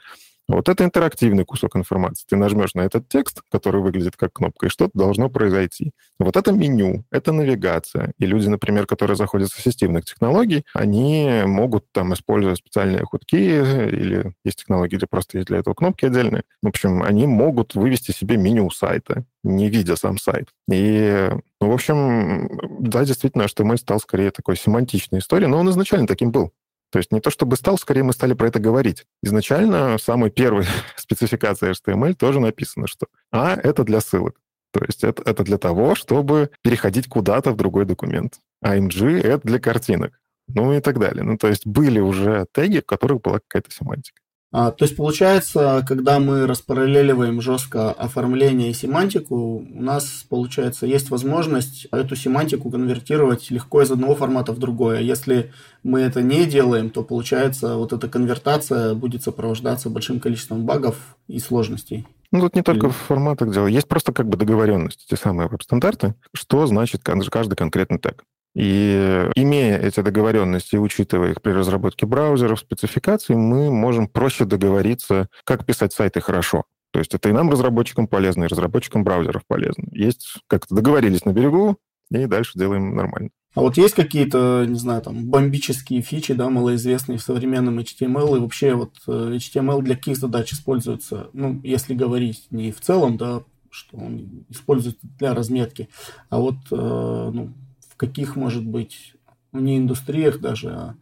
Вот 0.51 0.67
это 0.67 0.83
интерактивный 0.83 1.45
кусок 1.45 1.77
информации. 1.77 2.25
Ты 2.27 2.35
нажмешь 2.35 2.73
на 2.73 2.81
этот 2.81 3.07
текст, 3.07 3.41
который 3.49 3.81
выглядит 3.81 4.17
как 4.17 4.33
кнопка, 4.33 4.65
и 4.65 4.69
что-то 4.69 4.91
должно 4.93 5.29
произойти. 5.29 5.91
Вот 6.19 6.35
это 6.35 6.51
меню, 6.51 7.05
это 7.09 7.31
навигация. 7.31 8.13
И 8.19 8.25
люди, 8.25 8.47
например, 8.47 8.85
которые 8.85 9.15
заходят 9.15 9.49
с 9.49 9.57
ассистивных 9.57 10.05
технологий, 10.05 10.65
они 10.73 11.43
могут 11.45 11.85
там 11.91 12.13
использовать 12.13 12.57
специальные 12.57 13.05
худки, 13.05 13.35
или 13.35 14.33
есть 14.43 14.59
технологии, 14.59 14.97
где 14.97 15.07
просто 15.07 15.37
есть 15.37 15.47
для 15.47 15.59
этого 15.59 15.73
кнопки 15.73 16.05
отдельные. 16.05 16.43
В 16.61 16.67
общем, 16.67 17.01
они 17.01 17.27
могут 17.27 17.75
вывести 17.75 18.11
себе 18.11 18.35
меню 18.37 18.69
сайта, 18.71 19.23
не 19.43 19.69
видя 19.69 19.95
сам 19.95 20.17
сайт. 20.17 20.49
И, 20.69 21.29
ну, 21.61 21.69
в 21.69 21.73
общем, 21.73 22.49
да, 22.79 23.05
действительно, 23.05 23.43
HTML 23.43 23.77
стал 23.77 23.99
скорее 23.99 24.31
такой 24.31 24.57
семантичной 24.57 25.19
историей, 25.19 25.49
но 25.49 25.59
он 25.59 25.69
изначально 25.69 26.07
таким 26.07 26.31
был. 26.31 26.51
То 26.91 26.99
есть 26.99 27.11
не 27.11 27.21
то 27.21 27.29
чтобы 27.29 27.55
стал, 27.55 27.77
скорее 27.77 28.03
мы 28.03 28.13
стали 28.13 28.33
про 28.33 28.47
это 28.47 28.59
говорить. 28.59 29.05
Изначально 29.23 29.97
в 29.97 30.01
самой 30.01 30.29
первой 30.29 30.65
спецификации 30.97 31.71
HTML 31.71 32.13
тоже 32.13 32.39
написано, 32.39 32.87
что 32.87 33.07
А— 33.31 33.55
это 33.63 33.83
для 33.83 34.01
ссылок. 34.01 34.39
То 34.73 34.83
есть 34.85 35.03
это, 35.03 35.23
это 35.23 35.43
для 35.43 35.57
того, 35.57 35.95
чтобы 35.95 36.51
переходить 36.61 37.07
куда-то 37.07 37.51
в 37.51 37.57
другой 37.57 37.85
документ. 37.85 38.39
А 38.61 38.77
MG— 38.77 39.21
это 39.23 39.47
для 39.47 39.59
картинок. 39.59 40.19
Ну 40.47 40.73
и 40.73 40.81
так 40.81 40.99
далее. 40.99 41.23
Ну, 41.23 41.37
то 41.37 41.47
есть 41.47 41.65
были 41.65 41.99
уже 41.99 42.45
теги, 42.53 42.79
в 42.79 42.85
которых 42.85 43.21
была 43.21 43.39
какая-то 43.39 43.71
семантика. 43.71 44.21
А, 44.53 44.71
то 44.71 44.83
есть 44.83 44.97
получается, 44.97 45.83
когда 45.87 46.19
мы 46.19 46.45
распараллеливаем 46.45 47.39
жестко 47.41 47.91
оформление 47.91 48.71
и 48.71 48.73
семантику, 48.73 49.35
у 49.59 49.81
нас, 49.81 50.25
получается, 50.27 50.85
есть 50.85 51.09
возможность 51.09 51.87
эту 51.91 52.17
семантику 52.17 52.69
конвертировать 52.69 53.49
легко 53.49 53.81
из 53.81 53.91
одного 53.91 54.15
формата 54.15 54.51
в 54.51 54.59
другое. 54.59 54.99
Если 54.99 55.53
мы 55.83 56.01
это 56.01 56.21
не 56.21 56.45
делаем, 56.45 56.89
то 56.89 57.01
получается, 57.03 57.77
вот 57.77 57.93
эта 57.93 58.09
конвертация 58.09 58.93
будет 58.93 59.23
сопровождаться 59.23 59.89
большим 59.89 60.19
количеством 60.19 60.65
багов 60.65 61.15
и 61.29 61.39
сложностей. 61.39 62.05
Ну, 62.31 62.41
тут 62.41 62.55
не 62.55 62.61
только 62.61 62.89
в 62.89 62.95
форматах 62.95 63.53
дело. 63.53 63.67
Есть 63.67 63.87
просто 63.87 64.11
как 64.11 64.27
бы 64.27 64.37
договоренность, 64.37 65.05
те 65.09 65.15
самые 65.15 65.47
веб-стандарты, 65.47 66.15
что 66.33 66.67
значит 66.67 67.01
каждый 67.03 67.55
конкретный 67.55 67.99
тег. 67.99 68.23
И 68.53 69.29
имея 69.35 69.77
эти 69.77 70.01
договоренности 70.01 70.75
и 70.75 70.79
учитывая 70.79 71.31
их 71.31 71.41
при 71.41 71.51
разработке 71.51 72.05
браузеров, 72.05 72.59
спецификаций, 72.59 73.35
мы 73.35 73.71
можем 73.71 74.07
проще 74.07 74.45
договориться, 74.45 75.29
как 75.45 75.65
писать 75.65 75.93
сайты 75.93 76.19
хорошо. 76.19 76.65
То 76.91 76.99
есть 76.99 77.13
это 77.13 77.29
и 77.29 77.31
нам, 77.31 77.49
разработчикам, 77.49 78.07
полезно, 78.07 78.43
и 78.43 78.47
разработчикам 78.47 79.03
браузеров 79.05 79.43
полезно. 79.47 79.85
Есть 79.91 80.35
как-то 80.47 80.75
договорились 80.75 81.23
на 81.23 81.31
берегу, 81.31 81.77
и 82.09 82.25
дальше 82.25 82.59
делаем 82.59 82.93
нормально. 82.93 83.29
А 83.53 83.61
вот 83.61 83.77
есть 83.77 83.95
какие-то, 83.95 84.65
не 84.67 84.79
знаю, 84.79 85.01
там, 85.01 85.25
бомбические 85.25 86.01
фичи, 86.01 86.33
да, 86.33 86.49
малоизвестные 86.49 87.17
в 87.17 87.21
современном 87.21 87.79
HTML, 87.79 88.37
и 88.37 88.39
вообще 88.39 88.75
вот 88.75 88.95
э, 89.07 89.11
HTML 89.11 89.81
для 89.81 89.95
каких 89.95 90.17
задач 90.17 90.53
используется? 90.53 91.29
Ну, 91.33 91.59
если 91.63 91.93
говорить 91.93 92.47
не 92.49 92.71
в 92.71 92.79
целом, 92.79 93.17
да, 93.17 93.43
что 93.69 93.97
он 93.97 94.45
используется 94.49 95.05
для 95.17 95.33
разметки, 95.33 95.89
а 96.29 96.39
вот, 96.39 96.55
э, 96.71 97.31
ну, 97.33 97.53
каких, 98.01 98.35
может 98.35 98.65
быть, 98.65 99.13
не 99.51 99.77
индустриях 99.77 100.39
даже, 100.39 100.69
а 100.69 100.95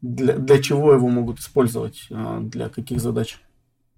для, 0.00 0.36
для 0.36 0.60
чего 0.60 0.92
его 0.92 1.08
могут 1.08 1.38
использовать, 1.38 2.08
а, 2.10 2.40
для 2.40 2.68
каких 2.68 3.00
задач? 3.00 3.38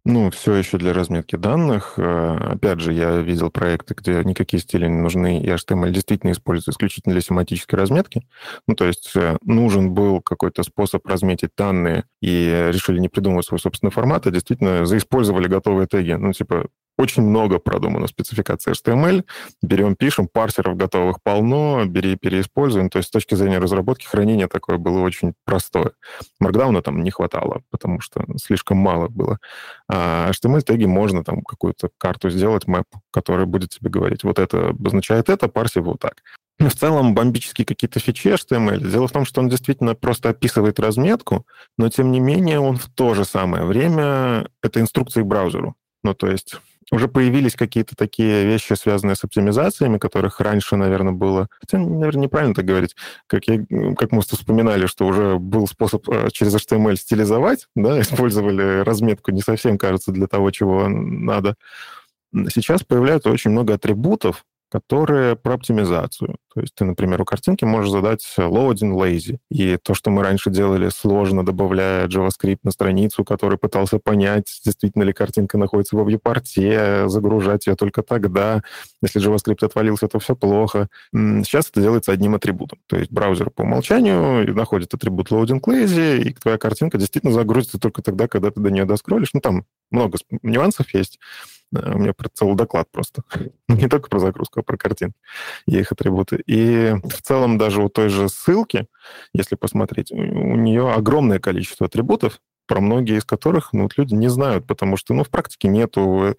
Ну, 0.04 0.30
все 0.30 0.52
еще 0.52 0.76
для 0.76 0.92
разметки 0.92 1.36
данных. 1.36 1.94
Э, 1.96 2.36
опять 2.52 2.80
же, 2.80 2.92
я 2.92 3.16
видел 3.22 3.50
проекты, 3.50 3.94
где 3.94 4.22
никакие 4.22 4.60
стили 4.60 4.86
не 4.86 4.98
нужны, 4.98 5.40
и 5.40 5.48
HTML 5.48 5.90
действительно 5.90 6.32
используется 6.32 6.72
исключительно 6.72 7.14
для 7.14 7.22
семантической 7.22 7.78
разметки. 7.78 8.26
Ну, 8.68 8.74
то 8.74 8.84
есть 8.84 9.12
э, 9.16 9.38
нужен 9.42 9.94
был 9.94 10.20
какой-то 10.20 10.62
способ 10.62 11.06
разметить 11.06 11.52
данные, 11.56 12.04
и 12.20 12.68
решили 12.70 12.98
не 12.98 13.08
придумывать 13.08 13.46
свой 13.46 13.58
собственный 13.58 13.92
формат, 13.92 14.26
а 14.26 14.30
действительно 14.30 14.84
заиспользовали 14.84 15.48
готовые 15.48 15.86
теги. 15.86 16.12
Ну, 16.12 16.34
типа, 16.34 16.66
очень 16.96 17.22
много 17.22 17.58
продумано 17.58 18.06
спецификации 18.06 18.72
HTML. 18.72 19.24
Берем, 19.62 19.96
пишем, 19.96 20.28
парсеров 20.32 20.76
готовых 20.76 21.22
полно, 21.22 21.84
бери, 21.86 22.16
переиспользуем. 22.16 22.90
То 22.90 22.98
есть 22.98 23.08
с 23.08 23.12
точки 23.12 23.34
зрения 23.34 23.58
разработки 23.58 24.06
хранения 24.06 24.48
такое 24.48 24.78
было 24.78 25.00
очень 25.00 25.34
простое. 25.44 25.92
Markdown 26.42 26.80
там 26.82 27.02
не 27.02 27.10
хватало, 27.10 27.62
потому 27.70 28.00
что 28.00 28.24
слишком 28.36 28.78
мало 28.78 29.08
было. 29.08 29.38
А 29.88 30.30
HTML-теги 30.30 30.84
можно 30.84 31.24
там 31.24 31.42
какую-то 31.42 31.90
карту 31.98 32.30
сделать, 32.30 32.66
мэп, 32.66 32.86
который 33.10 33.46
будет 33.46 33.70
тебе 33.70 33.90
говорить, 33.90 34.24
вот 34.24 34.38
это 34.38 34.68
обозначает 34.70 35.28
это, 35.28 35.48
парси 35.48 35.78
вот 35.78 36.00
так. 36.00 36.22
Но 36.60 36.68
в 36.68 36.74
целом 36.74 37.14
бомбические 37.14 37.66
какие-то 37.66 37.98
фичи 37.98 38.28
HTML. 38.28 38.78
Дело 38.78 39.08
в 39.08 39.12
том, 39.12 39.24
что 39.24 39.40
он 39.40 39.48
действительно 39.48 39.94
просто 39.94 40.28
описывает 40.28 40.78
разметку, 40.78 41.46
но 41.76 41.88
тем 41.88 42.12
не 42.12 42.20
менее 42.20 42.60
он 42.60 42.76
в 42.76 42.88
то 42.88 43.14
же 43.14 43.24
самое 43.24 43.64
время 43.64 44.48
это 44.62 44.80
инструкции 44.80 45.22
браузеру. 45.22 45.74
Ну, 46.04 46.14
то 46.14 46.28
есть 46.28 46.56
уже 46.94 47.08
появились 47.08 47.54
какие-то 47.54 47.96
такие 47.96 48.44
вещи, 48.44 48.74
связанные 48.74 49.16
с 49.16 49.24
оптимизациями, 49.24 49.98
которых 49.98 50.40
раньше, 50.40 50.76
наверное, 50.76 51.12
было... 51.12 51.48
Хотя, 51.60 51.78
наверное, 51.78 52.24
неправильно 52.24 52.54
так 52.54 52.64
говорить. 52.64 52.94
Как, 53.26 53.46
я, 53.48 53.64
как 53.96 54.12
мы 54.12 54.22
вспоминали, 54.22 54.86
что 54.86 55.06
уже 55.06 55.38
был 55.38 55.66
способ 55.66 56.08
э, 56.08 56.28
через 56.32 56.54
HTML 56.54 56.96
стилизовать, 56.96 57.68
да, 57.74 58.00
использовали 58.00 58.80
разметку 58.82 59.32
не 59.32 59.40
совсем, 59.40 59.76
кажется, 59.76 60.12
для 60.12 60.26
того, 60.26 60.50
чего 60.50 60.88
надо. 60.88 61.56
Сейчас 62.32 62.82
появляется 62.82 63.30
очень 63.30 63.50
много 63.50 63.74
атрибутов, 63.74 64.44
которые 64.74 65.36
про 65.36 65.54
оптимизацию. 65.54 66.34
То 66.52 66.60
есть 66.60 66.74
ты, 66.74 66.84
например, 66.84 67.22
у 67.22 67.24
картинки 67.24 67.64
можешь 67.64 67.92
задать 67.92 68.24
loading 68.36 68.92
lazy. 68.96 69.38
И 69.48 69.76
то, 69.76 69.94
что 69.94 70.10
мы 70.10 70.24
раньше 70.24 70.50
делали 70.50 70.88
сложно, 70.88 71.46
добавляя 71.46 72.08
JavaScript 72.08 72.58
на 72.64 72.72
страницу, 72.72 73.24
который 73.24 73.56
пытался 73.56 74.00
понять, 74.00 74.52
действительно 74.64 75.04
ли 75.04 75.12
картинка 75.12 75.58
находится 75.58 75.96
в 75.96 76.08
вьюпорте, 76.08 77.08
загружать 77.08 77.68
ее 77.68 77.76
только 77.76 78.02
тогда. 78.02 78.64
Если 79.00 79.22
JavaScript 79.24 79.64
отвалился, 79.64 80.08
то 80.08 80.18
все 80.18 80.34
плохо. 80.34 80.88
Сейчас 81.12 81.70
это 81.70 81.80
делается 81.80 82.10
одним 82.10 82.34
атрибутом. 82.34 82.80
То 82.88 82.96
есть 82.96 83.12
браузер 83.12 83.50
по 83.50 83.62
умолчанию 83.62 84.52
находит 84.56 84.92
атрибут 84.92 85.30
loading 85.30 85.60
lazy, 85.60 86.20
и 86.20 86.34
твоя 86.34 86.58
картинка 86.58 86.98
действительно 86.98 87.32
загрузится 87.32 87.78
только 87.78 88.02
тогда, 88.02 88.26
когда 88.26 88.50
ты 88.50 88.58
до 88.58 88.72
нее 88.72 88.86
доскроллишь. 88.86 89.30
Ну, 89.34 89.40
там 89.40 89.66
много 89.92 90.18
нюансов 90.42 90.92
есть. 90.94 91.20
У 91.72 91.98
меня 91.98 92.12
целый 92.34 92.56
доклад 92.56 92.88
просто. 92.90 93.22
Не 93.68 93.88
только 93.88 94.08
про 94.08 94.18
загрузку, 94.18 94.60
а 94.60 94.62
про 94.62 94.76
картинки 94.76 95.16
и 95.66 95.78
их 95.78 95.92
атрибуты. 95.92 96.42
И 96.46 96.94
в 97.02 97.22
целом 97.22 97.58
даже 97.58 97.82
у 97.82 97.88
той 97.88 98.08
же 98.08 98.28
ссылки, 98.28 98.86
если 99.32 99.56
посмотреть, 99.56 100.12
у 100.12 100.16
нее 100.56 100.92
огромное 100.92 101.38
количество 101.38 101.86
атрибутов, 101.86 102.40
про 102.66 102.80
многие 102.80 103.18
из 103.18 103.24
которых 103.24 103.72
ну, 103.72 103.82
вот 103.82 103.98
люди 103.98 104.14
не 104.14 104.28
знают, 104.28 104.66
потому 104.66 104.96
что 104.96 105.14
ну, 105.14 105.24
в 105.24 105.30
практике 105.30 105.68
нету. 105.68 106.34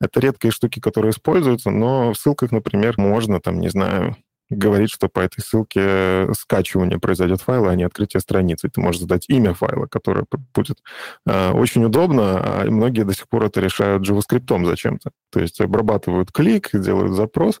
Это 0.00 0.20
редкие 0.20 0.52
штуки, 0.52 0.80
которые 0.80 1.12
используются, 1.12 1.70
но 1.70 2.12
в 2.12 2.18
ссылках, 2.18 2.52
например, 2.52 2.98
можно, 2.98 3.40
там, 3.40 3.60
не 3.60 3.68
знаю, 3.68 4.16
говорит, 4.50 4.90
что 4.90 5.08
по 5.08 5.20
этой 5.20 5.40
ссылке 5.40 6.32
скачивание 6.34 6.98
произойдет 6.98 7.40
файла, 7.40 7.70
а 7.70 7.76
не 7.76 7.84
открытие 7.84 8.20
страницы. 8.20 8.68
Ты 8.68 8.80
можешь 8.80 9.00
задать 9.00 9.26
имя 9.28 9.54
файла, 9.54 9.86
которое 9.86 10.26
будет 10.54 10.78
э, 11.26 11.52
очень 11.52 11.84
удобно, 11.84 12.40
а 12.42 12.64
многие 12.70 13.04
до 13.04 13.14
сих 13.14 13.28
пор 13.28 13.44
это 13.44 13.60
решают 13.60 14.08
JavaScript 14.08 14.66
зачем-то. 14.66 15.10
То 15.30 15.40
есть 15.40 15.60
обрабатывают 15.60 16.32
клик, 16.32 16.70
делают 16.72 17.14
запрос. 17.14 17.60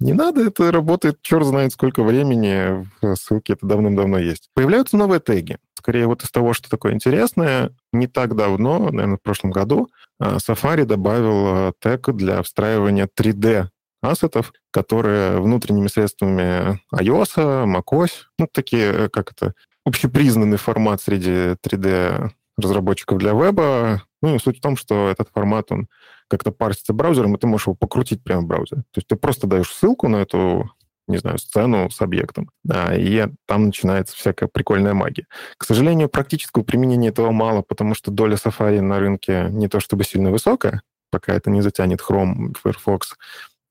Не 0.00 0.14
надо, 0.14 0.42
это 0.46 0.72
работает 0.72 1.18
черт 1.20 1.44
знает 1.44 1.72
сколько 1.72 2.02
времени, 2.02 2.86
в 3.02 3.16
ссылке 3.16 3.52
это 3.52 3.66
давным-давно 3.66 4.18
есть. 4.18 4.48
Появляются 4.54 4.96
новые 4.96 5.20
теги. 5.20 5.58
Скорее 5.74 6.06
вот 6.06 6.22
из 6.22 6.30
того, 6.30 6.54
что 6.54 6.70
такое 6.70 6.94
интересное, 6.94 7.74
не 7.92 8.06
так 8.06 8.34
давно, 8.34 8.78
наверное, 8.90 9.18
в 9.18 9.22
прошлом 9.22 9.50
году, 9.50 9.90
Safari 10.20 10.86
добавил 10.86 11.68
э, 11.68 11.72
тег 11.80 12.10
для 12.14 12.42
встраивания 12.42 13.08
3D 13.14 13.68
ассетов, 14.02 14.52
которые 14.70 15.40
внутренними 15.40 15.88
средствами 15.88 16.80
iOS, 16.94 17.64
macOS, 17.66 18.10
ну, 18.38 18.48
такие, 18.50 18.92
э, 18.92 19.08
как 19.08 19.32
это, 19.32 19.54
общепризнанный 19.84 20.58
формат 20.58 21.02
среди 21.02 21.56
3D 21.62 22.30
разработчиков 22.58 23.18
для 23.18 23.32
веба. 23.32 24.02
Ну, 24.22 24.36
и 24.36 24.38
суть 24.38 24.58
в 24.58 24.60
том, 24.60 24.76
что 24.76 25.08
этот 25.08 25.30
формат, 25.32 25.72
он 25.72 25.88
как-то 26.28 26.52
парсится 26.52 26.92
браузером, 26.92 27.34
и 27.34 27.38
ты 27.38 27.46
можешь 27.46 27.66
его 27.66 27.74
покрутить 27.74 28.22
прямо 28.22 28.42
в 28.42 28.46
браузере. 28.46 28.82
То 28.92 28.98
есть 28.98 29.08
ты 29.08 29.16
просто 29.16 29.46
даешь 29.46 29.72
ссылку 29.72 30.08
на 30.08 30.16
эту 30.16 30.70
не 31.10 31.18
знаю, 31.18 31.38
сцену 31.38 31.90
с 31.90 32.00
объектом, 32.00 32.50
да, 32.62 32.94
и 32.96 33.26
там 33.46 33.66
начинается 33.66 34.16
всякая 34.16 34.48
прикольная 34.48 34.94
магия. 34.94 35.26
К 35.58 35.64
сожалению, 35.64 36.08
практического 36.08 36.62
применения 36.62 37.08
этого 37.08 37.32
мало, 37.32 37.62
потому 37.62 37.94
что 37.94 38.10
доля 38.10 38.36
Safari 38.36 38.80
на 38.80 39.00
рынке 39.00 39.48
не 39.50 39.68
то 39.68 39.80
чтобы 39.80 40.04
сильно 40.04 40.30
высокая, 40.30 40.82
пока 41.10 41.34
это 41.34 41.50
не 41.50 41.60
затянет 41.60 42.00
Chrome, 42.00 42.54
Firefox, 42.62 43.16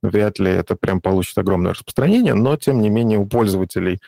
вряд 0.02 0.40
ли 0.40 0.52
это 0.52 0.76
прям 0.76 1.02
получит 1.02 1.38
огромное 1.38 1.74
распространение, 1.74 2.34
но, 2.34 2.56
тем 2.56 2.82
не 2.82 2.90
менее, 2.90 3.20
у 3.20 3.26
пользователей 3.26 4.00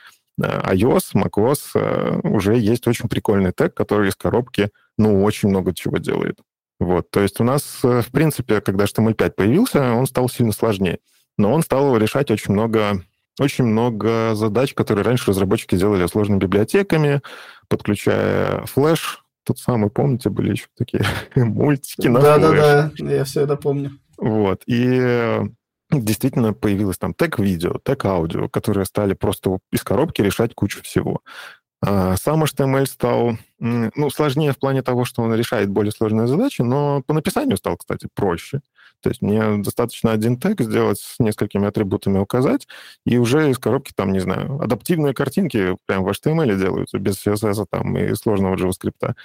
э, 0.42 0.74
iOS, 0.74 1.14
macOS 1.16 1.60
э, 1.76 2.20
уже 2.24 2.58
есть 2.58 2.88
очень 2.88 3.10
прикольный 3.10 3.52
тег, 3.52 3.74
который 3.74 4.10
из 4.10 4.16
коробки, 4.16 4.70
ну, 4.98 5.24
очень 5.24 5.50
много 5.50 5.74
чего 5.74 5.98
делает. 5.98 6.40
Вот, 6.80 7.12
то 7.12 7.22
есть 7.22 7.40
у 7.40 7.44
нас, 7.44 7.80
э, 7.84 8.02
в 8.02 8.12
принципе, 8.12 8.62
когда 8.62 8.86
HTML5 8.86 9.32
появился, 9.32 9.94
он 9.94 10.08
стал 10.08 10.30
сильно 10.30 10.52
сложнее. 10.52 11.00
Но 11.38 11.54
он 11.54 11.62
стал 11.62 11.96
решать 11.98 12.32
очень 12.32 12.54
много, 12.54 13.04
очень 13.40 13.66
много 13.66 14.34
задач, 14.34 14.74
которые 14.74 15.06
раньше 15.06 15.32
разработчики 15.32 15.76
делали 15.76 16.08
сложными 16.08 16.40
библиотеками, 16.40 17.22
подключая 17.68 18.66
флеш. 18.66 19.24
Тот 19.44 19.60
самый, 19.60 19.90
помните, 19.90 20.30
были 20.30 20.52
еще 20.52 20.66
такие 20.78 21.04
мультики 21.36 22.08
на 22.08 22.20
Да-да-да, 22.20 22.92
я 22.98 23.24
все 23.26 23.42
это 23.42 23.58
помню. 23.58 23.92
Вот, 24.18 24.64
и 24.68 25.40
действительно 25.92 26.54
появилось 26.54 26.98
там 26.98 27.14
тег-видео, 27.14 27.80
тег-аудио, 27.84 28.50
которые 28.50 28.86
стали 28.86 29.14
просто 29.14 29.60
из 29.72 29.84
коробки 29.84 30.22
решать 30.22 30.56
кучу 30.56 30.82
всего. 30.84 31.22
А 31.84 32.16
сам 32.16 32.44
HTML 32.44 32.86
стал 32.86 33.38
ну, 33.60 34.10
сложнее 34.12 34.52
в 34.52 34.60
плане 34.60 34.84
того, 34.84 35.04
что 35.04 35.24
он 35.24 35.34
решает 35.34 35.70
более 35.70 35.92
сложные 35.92 36.28
задачи, 36.28 36.62
но 36.62 37.02
по 37.06 37.14
написанию 37.14 37.58
стал, 37.58 37.78
кстати, 37.78 38.08
проще. 38.14 38.62
То 39.02 39.10
есть 39.10 39.24
мне 39.24 39.58
достаточно 39.58 40.12
один 40.12 40.38
тег 40.40 40.62
сделать 40.62 41.00
с 41.00 41.20
несколькими 41.20 41.68
атрибутами 41.68 42.20
указать, 42.20 42.68
и 43.04 43.18
уже 43.18 43.50
из 43.50 43.58
коробки, 43.58 43.94
там, 43.96 44.14
не 44.14 44.20
знаю, 44.20 44.62
адаптивные 44.62 45.16
картинки 45.16 45.76
прям 45.88 46.04
в 46.04 46.10
HTML 46.10 46.56
делаются, 46.56 47.00
без 47.00 47.26
CSS 47.26 47.66
там, 47.70 47.98
и 47.98 48.14
сложного 48.14 48.56
JavaScript. 48.56 49.16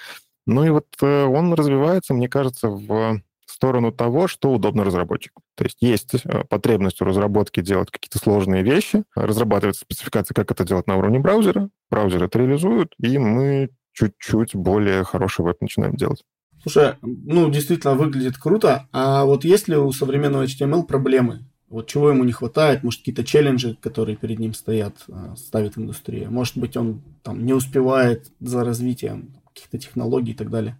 Ну 0.47 0.63
и 0.63 0.69
вот 0.69 0.87
э, 1.01 1.23
он 1.25 1.53
развивается, 1.53 2.13
мне 2.15 2.27
кажется, 2.29 2.69
в 2.69 3.21
сторону 3.57 3.91
того, 3.91 4.27
что 4.27 4.53
удобно 4.53 4.83
разработчику. 4.83 5.41
То 5.55 5.63
есть 5.63 5.77
есть 5.81 6.13
э, 6.13 6.43
потребность 6.47 7.01
у 7.01 7.05
разработки 7.05 7.61
делать 7.61 7.91
какие-то 7.91 8.19
сложные 8.19 8.63
вещи, 8.63 9.03
разрабатывать 9.15 9.77
спецификации, 9.77 10.33
как 10.33 10.51
это 10.51 10.63
делать 10.63 10.87
на 10.87 10.95
уровне 10.95 11.19
браузера, 11.19 11.69
браузер 11.89 12.23
это 12.23 12.39
реализует, 12.39 12.93
и 12.99 13.17
мы 13.17 13.69
чуть-чуть 13.93 14.55
более 14.55 15.03
хороший 15.03 15.43
веб 15.43 15.59
начинаем 15.59 15.95
делать. 15.95 16.23
Слушай, 16.61 16.95
ну, 17.01 17.49
действительно 17.49 17.95
выглядит 17.95 18.37
круто. 18.37 18.87
А 18.91 19.25
вот 19.25 19.43
есть 19.43 19.67
ли 19.67 19.75
у 19.75 19.91
современного 19.91 20.43
HTML 20.43 20.83
проблемы? 20.83 21.45
Вот 21.69 21.87
чего 21.87 22.09
ему 22.09 22.23
не 22.23 22.31
хватает? 22.31 22.83
Может, 22.83 23.01
какие-то 23.01 23.23
челленджи, 23.25 23.77
которые 23.81 24.15
перед 24.15 24.39
ним 24.39 24.53
стоят, 24.53 25.03
э, 25.07 25.35
ставит 25.35 25.77
индустрия? 25.77 26.29
Может 26.29 26.57
быть, 26.57 26.77
он 26.77 27.01
там 27.23 27.45
не 27.45 27.53
успевает 27.53 28.31
за 28.39 28.63
развитием 28.63 29.33
каких-то 29.53 29.77
технологий 29.77 30.31
и 30.31 30.35
так 30.35 30.49
далее? 30.49 30.77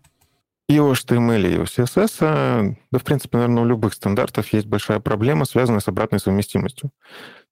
И 0.69 0.79
у 0.79 0.91
HTML, 0.91 1.53
и 1.53 1.57
у 1.57 1.63
CSS, 1.63 2.17
а, 2.21 2.75
да, 2.91 2.99
в 2.99 3.03
принципе, 3.03 3.37
наверное, 3.37 3.63
у 3.63 3.65
любых 3.65 3.93
стандартов 3.93 4.51
есть 4.51 4.67
большая 4.67 4.99
проблема, 4.99 5.45
связанная 5.45 5.79
с 5.79 5.87
обратной 5.87 6.19
совместимостью. 6.19 6.91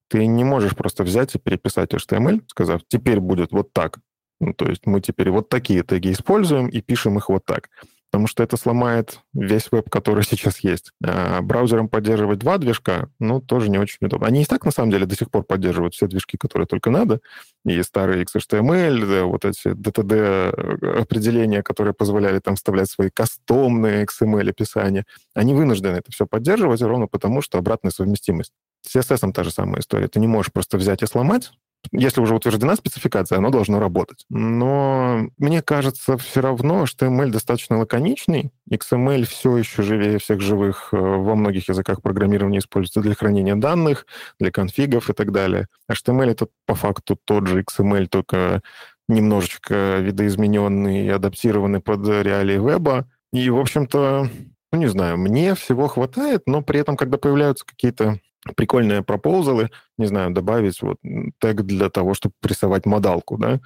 Ты 0.10 0.26
не 0.28 0.44
можешь 0.44 0.76
просто 0.76 1.04
взять 1.04 1.34
и 1.34 1.40
переписать 1.40 1.94
HTML, 1.94 2.44
сказав, 2.48 2.82
теперь 2.88 3.20
будет 3.20 3.52
вот 3.52 3.72
так. 3.72 4.00
Ну, 4.42 4.54
то 4.54 4.68
есть 4.68 4.86
мы 4.86 5.00
теперь 5.00 5.30
вот 5.30 5.48
такие 5.48 5.84
теги 5.84 6.12
используем 6.12 6.68
и 6.68 6.82
пишем 6.82 7.18
их 7.18 7.30
вот 7.30 7.46
так 7.46 7.70
потому 8.16 8.28
что 8.28 8.44
это 8.44 8.56
сломает 8.56 9.20
весь 9.34 9.70
веб, 9.74 9.90
который 9.90 10.24
сейчас 10.24 10.60
есть. 10.60 10.94
А 11.04 11.42
браузером 11.42 11.90
поддерживать 11.90 12.40
два 12.40 12.58
движка, 12.58 13.10
ну, 13.20 13.42
тоже 13.42 13.70
не 13.70 13.78
очень 13.78 13.98
удобно. 14.00 14.26
Они 14.26 14.44
и 14.44 14.46
так, 14.46 14.64
на 14.64 14.72
самом 14.72 14.92
деле, 14.92 15.06
до 15.06 15.18
сих 15.18 15.30
пор 15.30 15.44
поддерживают 15.44 15.96
все 15.96 16.08
движки, 16.08 16.38
которые 16.38 16.66
только 16.66 16.92
надо, 16.92 17.20
и 17.66 17.84
старые 17.84 18.24
XHTML, 18.24 19.24
вот 19.24 19.44
эти 19.44 19.68
DTD-определения, 19.68 21.62
которые 21.62 21.94
позволяли 21.94 22.40
там 22.40 22.56
вставлять 22.56 22.90
свои 22.90 23.10
кастомные 23.14 24.06
XML-описания, 24.06 25.04
они 25.34 25.54
вынуждены 25.54 25.98
это 25.98 26.10
все 26.14 26.26
поддерживать 26.26 26.82
ровно 26.84 27.08
потому, 27.08 27.42
что 27.42 27.58
обратная 27.58 27.92
совместимость. 27.92 28.54
С 28.82 28.96
CSS 28.96 29.30
та 29.34 29.44
же 29.44 29.52
самая 29.52 29.82
история. 29.82 30.08
Ты 30.08 30.22
не 30.22 30.28
можешь 30.28 30.54
просто 30.54 30.78
взять 30.78 31.04
и 31.04 31.06
сломать, 31.06 31.52
если 31.92 32.22
уже 32.22 32.36
утверждена 32.36 32.76
спецификация, 32.76 33.38
оно 33.38 33.50
должно 33.50 33.80
работать. 33.80 34.26
Но 34.30 35.28
мне 35.38 35.62
кажется, 35.62 36.18
все 36.18 36.42
равно 36.42 36.84
HTML 36.84 37.30
достаточно 37.30 37.78
лаконичный. 37.78 38.52
XML 38.70 39.26
все 39.26 39.58
еще 39.58 39.84
живее 39.84 40.20
всех 40.20 40.42
живых. 40.42 40.90
Э, 40.92 40.98
во 40.98 41.36
многих 41.36 41.70
языках 41.70 42.02
программирования 42.02 42.60
используется 42.60 43.02
для 43.02 43.16
хранения 43.16 43.56
данных, 43.56 44.06
для 44.40 44.52
конфигов 44.52 45.10
и 45.10 45.14
так 45.14 45.32
далее. 45.32 45.68
HTML— 45.92 46.32
это 46.32 46.48
по 46.66 46.76
факту 46.76 47.18
тот 47.24 47.48
же 47.48 47.64
XML, 47.64 48.08
только 48.08 48.62
немножечко 49.08 49.98
видоизмененный 50.00 51.06
и 51.06 51.10
адаптированный 51.10 51.80
под 51.80 52.08
реалии 52.08 52.58
веба. 52.58 53.08
И, 53.32 53.50
в 53.50 53.60
общем-то, 53.60 54.30
ну, 54.72 54.80
не 54.80 54.88
знаю, 54.88 55.18
мне 55.18 55.56
всего 55.56 55.88
хватает, 55.88 56.44
но 56.48 56.62
при 56.62 56.80
этом, 56.80 56.98
когда 56.98 57.18
появляются 57.18 57.66
какие-то 57.66 58.20
прикольные 58.56 59.02
пропозалы, 59.02 59.70
не 59.98 60.06
знаю, 60.06 60.32
добавить 60.32 60.82
вот 60.82 60.98
тег 61.40 61.64
для 61.64 61.90
того, 61.90 62.14
чтобы 62.14 62.36
прессовать 62.42 62.86
модалку, 62.86 63.38
да, 63.38 63.60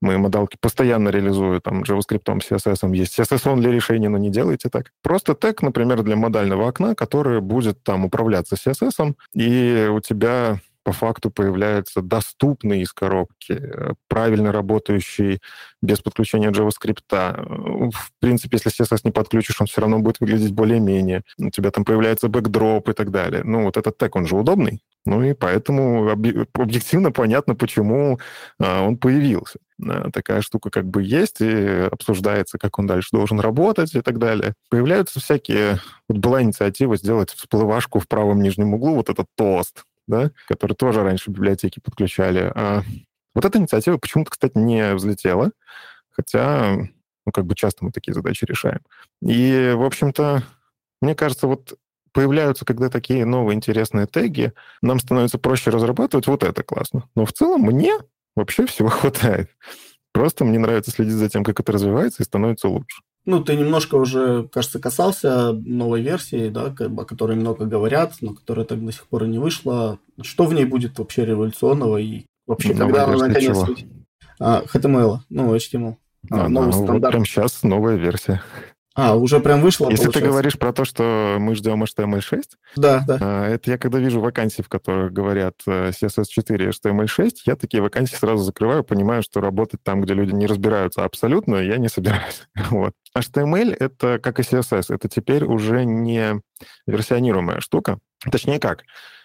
мы 0.00 0.18
модалки 0.18 0.58
постоянно 0.60 1.08
реализуем, 1.08 1.60
там, 1.62 1.82
JavaScript, 1.82 2.24
CSS 2.26 2.94
есть. 2.94 3.18
CSS 3.18 3.56
для 3.56 3.70
решения, 3.72 4.08
но 4.10 4.18
не 4.18 4.28
делайте 4.28 4.68
так. 4.68 4.92
Просто 5.02 5.34
тег, 5.34 5.62
например, 5.62 6.02
для 6.02 6.14
модального 6.14 6.68
окна, 6.68 6.94
который 6.94 7.40
будет 7.40 7.82
там 7.82 8.04
управляться 8.04 8.56
CSS, 8.56 9.14
и 9.32 9.88
у 9.90 10.00
тебя 10.00 10.60
по 10.84 10.92
факту 10.92 11.30
появляется 11.30 12.02
доступный 12.02 12.82
из 12.82 12.92
коробки, 12.92 13.52
э, 13.52 13.92
правильно 14.06 14.52
работающий 14.52 15.40
без 15.82 16.00
подключения 16.00 16.50
JavaScript. 16.50 17.02
Э, 17.10 17.90
в 17.90 18.12
принципе, 18.20 18.58
если 18.58 18.70
CSS 18.70 19.00
не 19.04 19.10
подключишь, 19.10 19.60
он 19.60 19.66
все 19.66 19.80
равно 19.80 19.98
будет 19.98 20.20
выглядеть 20.20 20.52
более-менее. 20.52 21.22
У 21.38 21.50
тебя 21.50 21.70
там 21.70 21.84
появляется 21.84 22.28
бэкдроп 22.28 22.90
и 22.90 22.92
так 22.92 23.10
далее. 23.10 23.42
Ну, 23.44 23.64
вот 23.64 23.76
этот 23.78 23.96
тег, 23.96 24.14
он 24.14 24.26
же 24.26 24.36
удобный. 24.36 24.82
Ну 25.06 25.22
и 25.22 25.34
поэтому 25.34 26.10
объективно 26.10 27.12
понятно, 27.12 27.54
почему 27.54 28.18
а, 28.58 28.82
он 28.82 28.96
появился. 28.96 29.58
Такая 30.12 30.40
штука 30.40 30.70
как 30.70 30.86
бы 30.86 31.02
есть, 31.02 31.40
и 31.40 31.88
обсуждается, 31.90 32.58
как 32.58 32.78
он 32.78 32.86
дальше 32.86 33.08
должен 33.12 33.38
работать 33.40 33.94
и 33.94 34.00
так 34.00 34.18
далее. 34.18 34.54
Появляются 34.70 35.20
всякие... 35.20 35.80
Вот 36.08 36.18
была 36.18 36.42
инициатива 36.42 36.96
сделать 36.96 37.30
всплывашку 37.30 37.98
в 37.98 38.08
правом 38.08 38.40
нижнем 38.40 38.74
углу, 38.74 38.94
вот 38.94 39.10
этот 39.10 39.26
тост 39.36 39.84
да, 40.06 40.30
который 40.48 40.74
тоже 40.74 41.02
раньше 41.02 41.30
библиотеки 41.30 41.80
подключали. 41.80 42.52
А 42.54 42.82
вот 43.34 43.44
эта 43.44 43.58
инициатива 43.58 43.98
почему-то, 43.98 44.30
кстати, 44.30 44.56
не 44.56 44.94
взлетела, 44.94 45.52
хотя, 46.10 46.76
ну, 47.26 47.32
как 47.32 47.46
бы 47.46 47.54
часто 47.54 47.84
мы 47.84 47.90
такие 47.90 48.14
задачи 48.14 48.44
решаем. 48.44 48.80
И, 49.22 49.72
в 49.76 49.82
общем-то, 49.82 50.42
мне 51.00 51.14
кажется, 51.14 51.46
вот 51.46 51.74
появляются, 52.12 52.64
когда 52.64 52.88
такие 52.88 53.26
новые 53.26 53.56
интересные 53.56 54.06
теги, 54.06 54.52
нам 54.80 55.00
становится 55.00 55.38
проще 55.38 55.70
разрабатывать, 55.70 56.26
вот 56.28 56.44
это 56.44 56.62
классно. 56.62 57.08
Но 57.16 57.26
в 57.26 57.32
целом 57.32 57.62
мне 57.62 57.92
вообще 58.36 58.66
всего 58.66 58.88
хватает. 58.90 59.50
Просто 60.12 60.44
мне 60.44 60.58
нравится 60.58 60.92
следить 60.92 61.14
за 61.14 61.28
тем, 61.28 61.42
как 61.42 61.58
это 61.58 61.72
развивается, 61.72 62.22
и 62.22 62.26
становится 62.26 62.68
лучше. 62.68 63.02
Ну, 63.26 63.42
ты 63.42 63.56
немножко 63.56 63.94
уже, 63.94 64.48
кажется, 64.52 64.78
касался 64.78 65.52
новой 65.52 66.02
версии, 66.02 66.48
да, 66.50 66.66
о 66.66 67.04
которой 67.04 67.36
много 67.36 67.64
говорят, 67.64 68.14
но 68.20 68.34
которая 68.34 68.66
так 68.66 68.84
до 68.84 68.92
сих 68.92 69.06
пор 69.06 69.24
и 69.24 69.28
не 69.28 69.38
вышла. 69.38 69.98
Что 70.20 70.44
в 70.44 70.52
ней 70.52 70.66
будет 70.66 70.98
вообще 70.98 71.24
революционного 71.24 71.96
и 71.96 72.26
вообще, 72.46 72.74
новая 72.74 72.92
когда 72.92 73.04
она 73.04 73.28
наконец 73.28 73.56
выйдет? 73.56 73.86
А, 74.38 74.62
HTML, 74.62 75.18
ну, 75.30 75.54
HTML. 75.54 75.96
А, 76.30 76.48
новый 76.48 76.66
ну, 76.66 76.72
стандарт. 76.72 77.02
Вот 77.02 77.10
прям 77.12 77.24
сейчас 77.24 77.62
новая 77.62 77.96
версия. 77.96 78.42
А, 78.96 79.16
уже 79.16 79.40
прям 79.40 79.60
вышло, 79.60 79.90
Если 79.90 80.04
получается. 80.04 80.20
ты 80.20 80.26
говоришь 80.26 80.58
про 80.58 80.72
то, 80.72 80.84
что 80.84 81.36
мы 81.40 81.56
ждем 81.56 81.82
HTML6, 81.82 82.42
да, 82.76 83.02
да. 83.06 83.18
А, 83.20 83.48
это 83.48 83.70
я 83.70 83.78
когда 83.78 83.98
вижу 83.98 84.20
вакансии, 84.20 84.62
в 84.62 84.68
которых 84.68 85.12
говорят 85.12 85.54
э, 85.66 85.90
CSS4 85.90 86.64
и 86.64 86.68
HTML6, 86.68 87.30
я 87.46 87.56
такие 87.56 87.82
вакансии 87.82 88.14
сразу 88.14 88.44
закрываю, 88.44 88.84
понимаю, 88.84 89.22
что 89.24 89.40
работать 89.40 89.82
там, 89.82 90.00
где 90.00 90.14
люди 90.14 90.32
не 90.32 90.46
разбираются 90.46 91.04
абсолютно, 91.04 91.56
я 91.56 91.78
не 91.78 91.88
собираюсь. 91.88 92.46
вот. 92.70 92.92
HTML— 93.16 93.76
это, 93.78 94.20
как 94.20 94.38
и 94.38 94.42
CSS, 94.42 94.94
это 94.94 95.08
теперь 95.08 95.44
уже 95.44 95.84
не 95.84 96.40
версионируемая 96.86 97.60
штука. 97.60 97.98
Точнее 98.30 98.60
как, 98.60 98.84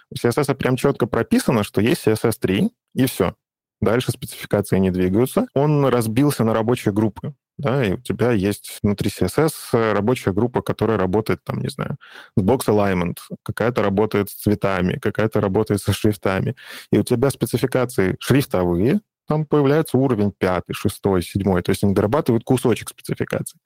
у 0.10 0.16
CSS 0.16 0.56
прям 0.56 0.78
четко 0.78 1.06
прописано, 1.06 1.64
что 1.64 1.80
есть 1.80 2.08
CSS3, 2.08 2.70
и 2.96 3.06
все. 3.06 3.36
Дальше 3.82 4.12
спецификации 4.12 4.78
не 4.80 4.90
двигаются. 4.90 5.48
Он 5.54 5.86
разбился 5.86 6.44
на 6.44 6.54
рабочие 6.54 6.94
группы 6.94 7.34
да, 7.60 7.86
и 7.86 7.94
у 7.94 7.98
тебя 7.98 8.32
есть 8.32 8.80
внутри 8.82 9.10
CSS 9.10 9.94
рабочая 9.94 10.32
группа, 10.32 10.62
которая 10.62 10.98
работает, 10.98 11.44
там, 11.44 11.60
не 11.60 11.70
знаю, 11.70 11.98
с 12.38 12.42
box 12.42 12.68
alignment, 12.68 13.18
какая-то 13.44 13.84
работает 13.84 14.30
с 14.30 14.34
цветами, 14.34 14.98
какая-то 14.98 15.42
работает 15.42 15.82
со 15.82 15.92
шрифтами. 15.92 16.56
И 16.92 16.98
у 16.98 17.04
тебя 17.04 17.30
спецификации 17.30 18.16
шрифтовые, 18.20 19.02
там 19.28 19.46
появляется 19.46 19.98
уровень 19.98 20.32
пятый, 20.36 20.74
шестой, 20.74 21.22
седьмой, 21.22 21.62
то 21.62 21.72
есть 21.72 21.84
они 21.84 21.94
дорабатывают 21.94 22.46
кусочек 22.46 22.90
спецификации 22.90 23.60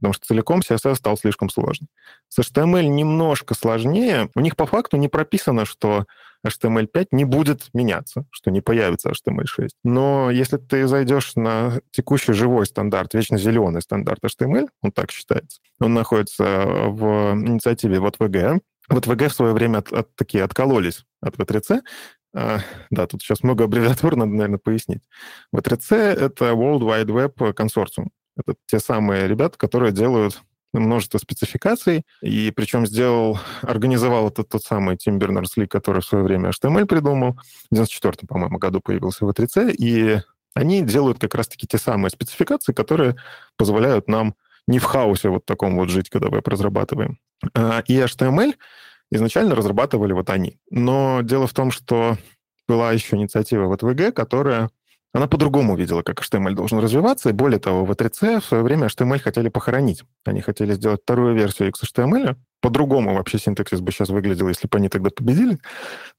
потому 0.00 0.14
что 0.14 0.26
целиком 0.26 0.60
CSS 0.60 0.94
стал 0.94 1.18
слишком 1.18 1.50
сложный. 1.50 1.88
С 2.28 2.38
HTML 2.38 2.86
немножко 2.86 3.54
сложнее. 3.54 4.30
У 4.34 4.40
них 4.40 4.56
по 4.56 4.64
факту 4.64 4.96
не 4.96 5.08
прописано, 5.08 5.66
что 5.66 6.06
HTML5 6.46 7.08
не 7.12 7.24
будет 7.24 7.68
меняться, 7.74 8.26
что 8.30 8.50
не 8.50 8.60
появится 8.60 9.10
HTML6. 9.10 9.68
Но 9.84 10.30
если 10.30 10.56
ты 10.56 10.86
зайдешь 10.86 11.36
на 11.36 11.80
текущий 11.90 12.32
живой 12.32 12.66
стандарт, 12.66 13.14
вечно 13.14 13.38
зеленый 13.38 13.82
стандарт 13.82 14.20
HTML, 14.24 14.68
он 14.82 14.92
так 14.92 15.10
считается, 15.10 15.60
он 15.80 15.94
находится 15.94 16.44
в 16.44 17.32
инициативе 17.34 18.00
вот 18.00 18.16
VG. 18.18 18.60
Вот 18.88 19.06
VG 19.06 19.28
в 19.28 19.34
свое 19.34 19.52
время 19.52 19.78
от, 19.78 19.92
от, 19.92 20.14
такие 20.16 20.42
откололись 20.42 21.04
от 21.20 21.36
V3C, 21.36 21.80
а, 22.32 22.60
да, 22.90 23.06
тут 23.06 23.22
сейчас 23.22 23.42
много 23.42 23.64
аббревиатур, 23.64 24.16
надо, 24.16 24.32
наверное, 24.32 24.58
пояснить. 24.58 25.02
V3C— 25.54 25.96
это 25.96 26.46
World 26.50 26.80
Wide 26.80 27.06
Web 27.06 27.52
консорциум. 27.52 28.10
Это 28.36 28.54
те 28.66 28.78
самые 28.78 29.26
ребята, 29.26 29.58
которые 29.58 29.92
делают 29.92 30.40
множество 30.78 31.18
спецификаций, 31.18 32.04
и 32.22 32.52
причем 32.54 32.86
сделал, 32.86 33.38
организовал 33.62 34.28
этот 34.28 34.48
тот 34.48 34.62
самый 34.62 34.96
Тим 34.96 35.18
Бернерс-Ли, 35.18 35.66
который 35.66 36.02
в 36.02 36.06
свое 36.06 36.24
время 36.24 36.50
HTML 36.50 36.86
придумал. 36.86 37.38
В 37.70 37.74
94 37.74 38.26
по-моему, 38.28 38.58
году 38.58 38.80
появился 38.80 39.26
в 39.26 39.32
3 39.32 39.74
и 39.74 40.20
они 40.54 40.82
делают 40.82 41.18
как 41.18 41.34
раз-таки 41.34 41.66
те 41.66 41.78
самые 41.78 42.10
спецификации, 42.10 42.72
которые 42.72 43.16
позволяют 43.56 44.08
нам 44.08 44.34
не 44.66 44.78
в 44.78 44.84
хаосе 44.84 45.28
вот 45.28 45.44
таком 45.44 45.76
вот 45.76 45.88
жить, 45.90 46.10
когда 46.10 46.28
веб 46.28 46.46
разрабатываем. 46.46 47.18
А, 47.54 47.82
и 47.86 47.94
HTML 47.96 48.54
изначально 49.10 49.54
разрабатывали 49.54 50.12
вот 50.12 50.30
они. 50.30 50.58
Но 50.70 51.20
дело 51.22 51.46
в 51.46 51.54
том, 51.54 51.70
что 51.70 52.16
была 52.68 52.92
еще 52.92 53.16
инициатива 53.16 53.66
в 53.66 53.76
ВГ, 53.76 54.14
которая 54.14 54.70
она 55.12 55.26
по-другому 55.26 55.76
видела, 55.76 56.02
как 56.02 56.20
HTML 56.22 56.54
должен 56.54 56.78
развиваться, 56.78 57.30
и 57.30 57.32
более 57.32 57.58
того, 57.58 57.84
в 57.84 57.90
3C 57.90 58.40
в 58.40 58.44
свое 58.44 58.62
время 58.62 58.86
HTML 58.86 59.18
хотели 59.18 59.48
похоронить. 59.48 60.04
Они 60.24 60.40
хотели 60.40 60.74
сделать 60.74 61.02
вторую 61.02 61.34
версию 61.34 61.70
XHTML, 61.70 62.36
по-другому 62.60 63.14
вообще 63.14 63.38
синтаксис 63.38 63.80
бы 63.80 63.90
сейчас 63.90 64.10
выглядел, 64.10 64.48
если 64.48 64.68
бы 64.68 64.76
они 64.76 64.88
тогда 64.88 65.10
победили. 65.10 65.58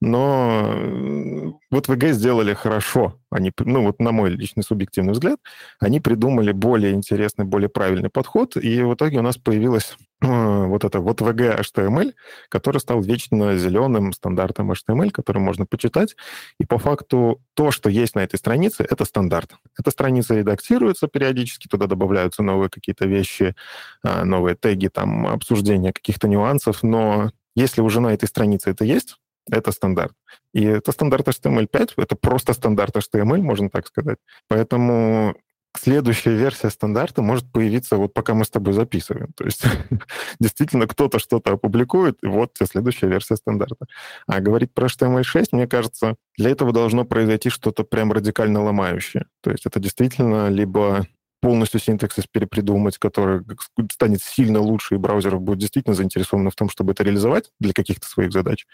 Но 0.02 0.74
э, 0.76 1.52
вот 1.70 1.88
VG 1.88 2.14
сделали 2.14 2.54
хорошо. 2.54 3.20
Они, 3.30 3.52
ну 3.60 3.84
вот 3.84 4.00
на 4.00 4.12
мой 4.12 4.32
личный 4.32 4.64
субъективный 4.64 5.14
взгляд, 5.14 5.40
они 5.80 6.00
придумали 6.00 6.52
более 6.52 6.94
интересный, 6.94 7.46
более 7.46 7.70
правильный 7.70 8.10
подход, 8.10 8.58
и 8.58 8.82
в 8.82 8.96
итоге 8.96 9.20
у 9.20 9.22
нас 9.22 9.38
появилась 9.38 9.96
вот 10.22 10.84
это 10.84 11.00
вот 11.00 11.22
VG 11.22 11.60
HTML, 11.60 12.14
который 12.50 12.78
стал 12.78 13.02
вечно 13.02 13.58
зеленым 13.58 14.14
стандартом 14.14 14.72
HTML, 14.72 15.12
который 15.12 15.40
можно 15.40 15.66
почитать. 15.66 16.16
И 16.60 16.66
по 16.66 16.78
факту 16.78 17.42
то, 17.56 17.72
что 17.72 17.90
есть 17.90 18.16
на 18.16 18.20
этой 18.20 18.38
странице, 18.38 18.86
это 18.88 19.06
стандарт. 19.06 19.56
Эта 19.78 19.92
страница 19.92 20.36
редактируется 20.36 21.08
периодически, 21.08 21.68
туда 21.68 21.88
добавляются 21.88 22.44
новые 22.44 22.70
какие-то 22.70 23.06
вещи, 23.06 23.56
э, 24.04 24.24
новые 24.24 24.56
теги, 24.56 24.88
там, 24.88 25.28
обсуждения 25.28 25.92
каких-то 25.92 26.28
нюансов, 26.28 26.84
но 26.84 27.32
если 27.56 27.82
уже 27.82 28.00
на 28.00 28.14
этой 28.14 28.28
странице 28.28 28.70
это 28.70 28.86
есть, 28.86 29.18
это 29.50 29.72
стандарт. 29.72 30.14
И 30.54 30.64
это 30.64 30.92
стандарт 30.92 31.28
HTML5, 31.28 31.94
это 31.98 32.16
просто 32.16 32.54
стандарт 32.54 32.96
HTML, 32.96 33.42
можно 33.42 33.70
так 33.70 33.88
сказать. 33.88 34.18
Поэтому 34.48 35.36
следующая 35.78 36.36
версия 36.36 36.70
стандарта 36.70 37.22
может 37.22 37.52
появиться 37.52 37.98
вот 37.98 38.14
пока 38.14 38.34
мы 38.34 38.46
с 38.46 38.50
тобой 38.50 38.74
записываем. 38.74 39.32
То 39.34 39.46
есть 39.46 39.64
действительно 40.40 40.88
кто-то 40.88 41.20
что-то 41.20 41.54
опубликует, 41.54 42.18
и 42.22 42.28
вот 42.28 42.54
тебе 42.54 42.68
следующая 42.68 43.08
версия 43.08 43.36
стандарта. 43.36 43.86
А 44.28 44.40
говорить 44.40 44.74
про 44.74 44.88
HTML6, 44.88 45.48
мне 45.52 45.68
кажется, 45.68 46.16
для 46.38 46.52
этого 46.52 46.72
должно 46.72 47.06
произойти 47.06 47.50
что-то 47.50 47.84
прям 47.84 48.12
радикально 48.12 48.64
ломающее. 48.64 49.26
То 49.42 49.52
есть 49.52 49.66
это 49.66 49.80
действительно 49.80 50.50
либо 50.50 51.06
полностью 51.42 51.80
синтаксис 51.80 52.26
перепридумать, 52.32 52.98
который 52.98 53.44
станет 53.92 54.22
сильно 54.22 54.60
лучше, 54.60 54.96
и 54.96 54.98
браузер 54.98 55.38
будет 55.40 55.60
действительно 55.60 55.96
заинтересован 55.96 56.50
в 56.50 56.56
том, 56.56 56.70
чтобы 56.70 56.94
это 56.94 57.04
реализовать 57.04 57.52
для 57.60 57.74
каких-то 57.74 58.08
своих 58.08 58.32
задач. 58.32 58.68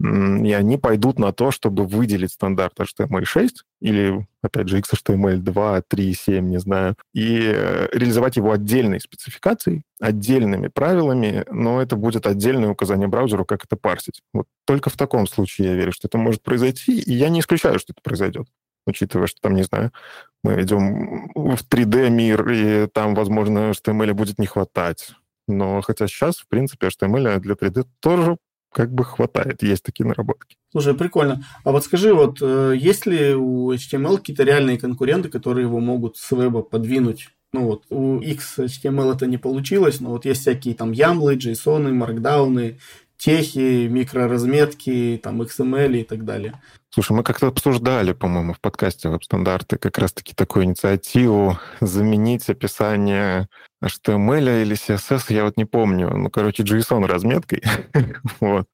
И 0.00 0.52
они 0.52 0.76
пойдут 0.76 1.18
на 1.18 1.32
то, 1.32 1.50
чтобы 1.50 1.86
выделить 1.86 2.32
стандарт 2.32 2.78
HTML6 2.78 3.48
или, 3.80 4.26
опять 4.42 4.68
же, 4.68 4.78
XHTML 4.78 5.38
2, 5.38 5.82
3, 5.88 6.14
7, 6.14 6.48
не 6.48 6.58
знаю, 6.58 6.96
и 7.14 7.40
э, 7.44 7.88
реализовать 7.92 8.36
его 8.36 8.52
отдельной 8.52 9.00
спецификацией, 9.00 9.82
отдельными 10.00 10.68
правилами, 10.68 11.44
но 11.50 11.80
это 11.80 11.96
будет 11.96 12.26
отдельное 12.26 12.70
указание 12.70 13.08
браузеру, 13.08 13.44
как 13.44 13.64
это 13.64 13.76
парсить. 13.76 14.20
Вот 14.32 14.46
только 14.66 14.90
в 14.90 14.96
таком 14.96 15.26
случае 15.26 15.68
я 15.68 15.74
верю, 15.74 15.92
что 15.92 16.08
это 16.08 16.18
может 16.18 16.42
произойти, 16.42 16.98
и 16.98 17.12
я 17.12 17.28
не 17.28 17.40
исключаю, 17.40 17.78
что 17.78 17.92
это 17.92 18.02
произойдет. 18.02 18.48
учитывая, 18.86 19.28
что 19.28 19.40
там, 19.40 19.54
не 19.54 19.62
знаю, 19.62 19.92
мы 20.42 20.62
идем 20.62 21.30
в 21.34 21.62
3D-мир, 21.68 22.50
и 22.50 22.86
там, 22.88 23.14
возможно, 23.14 23.70
HTML 23.70 24.12
будет 24.12 24.38
не 24.38 24.46
хватать. 24.46 25.14
Но 25.48 25.80
хотя 25.82 26.06
сейчас, 26.06 26.36
в 26.36 26.48
принципе, 26.48 26.88
HTML 26.88 27.38
для 27.38 27.54
3D 27.54 27.86
тоже 28.00 28.36
как 28.72 28.92
бы 28.92 29.04
хватает. 29.04 29.62
Есть 29.62 29.84
такие 29.84 30.06
наработки. 30.06 30.56
Слушай, 30.70 30.94
прикольно. 30.94 31.44
А 31.64 31.72
вот 31.72 31.84
скажи, 31.84 32.14
вот 32.14 32.38
э, 32.40 32.74
есть 32.76 33.06
ли 33.06 33.34
у 33.34 33.72
HTML 33.72 34.16
какие-то 34.16 34.44
реальные 34.44 34.78
конкуренты, 34.78 35.28
которые 35.28 35.66
его 35.66 35.78
могут 35.78 36.16
с 36.16 36.30
веба 36.32 36.62
подвинуть? 36.62 37.28
Ну 37.52 37.66
вот, 37.66 37.84
у 37.90 38.18
XHTML 38.18 39.14
это 39.14 39.26
не 39.26 39.36
получилось, 39.36 40.00
но 40.00 40.10
вот 40.10 40.24
есть 40.24 40.40
всякие 40.40 40.74
там 40.74 40.92
ямлы, 40.92 41.36
JSON, 41.36 41.92
маркдауны, 41.92 42.78
техи, 43.18 43.88
микроразметки, 43.88 45.20
там 45.22 45.42
XML 45.42 46.00
и 46.00 46.04
так 46.04 46.24
далее. 46.24 46.60
Слушай, 46.94 47.12
мы 47.12 47.22
как-то 47.22 47.46
обсуждали, 47.46 48.12
по-моему, 48.12 48.52
в 48.52 48.60
подкасте 48.60 49.08
веб-стандарты 49.08 49.78
как 49.78 49.96
раз-таки 49.96 50.34
такую 50.34 50.66
инициативу 50.66 51.58
заменить 51.80 52.50
описание 52.50 53.48
HTML 53.82 54.60
или 54.60 54.76
CSS, 54.76 55.32
я 55.32 55.44
вот 55.44 55.56
не 55.56 55.64
помню. 55.64 56.10
Ну, 56.14 56.28
короче, 56.28 56.64
JSON 56.64 57.06
разметкой. 57.06 57.62
вот. 58.40 58.66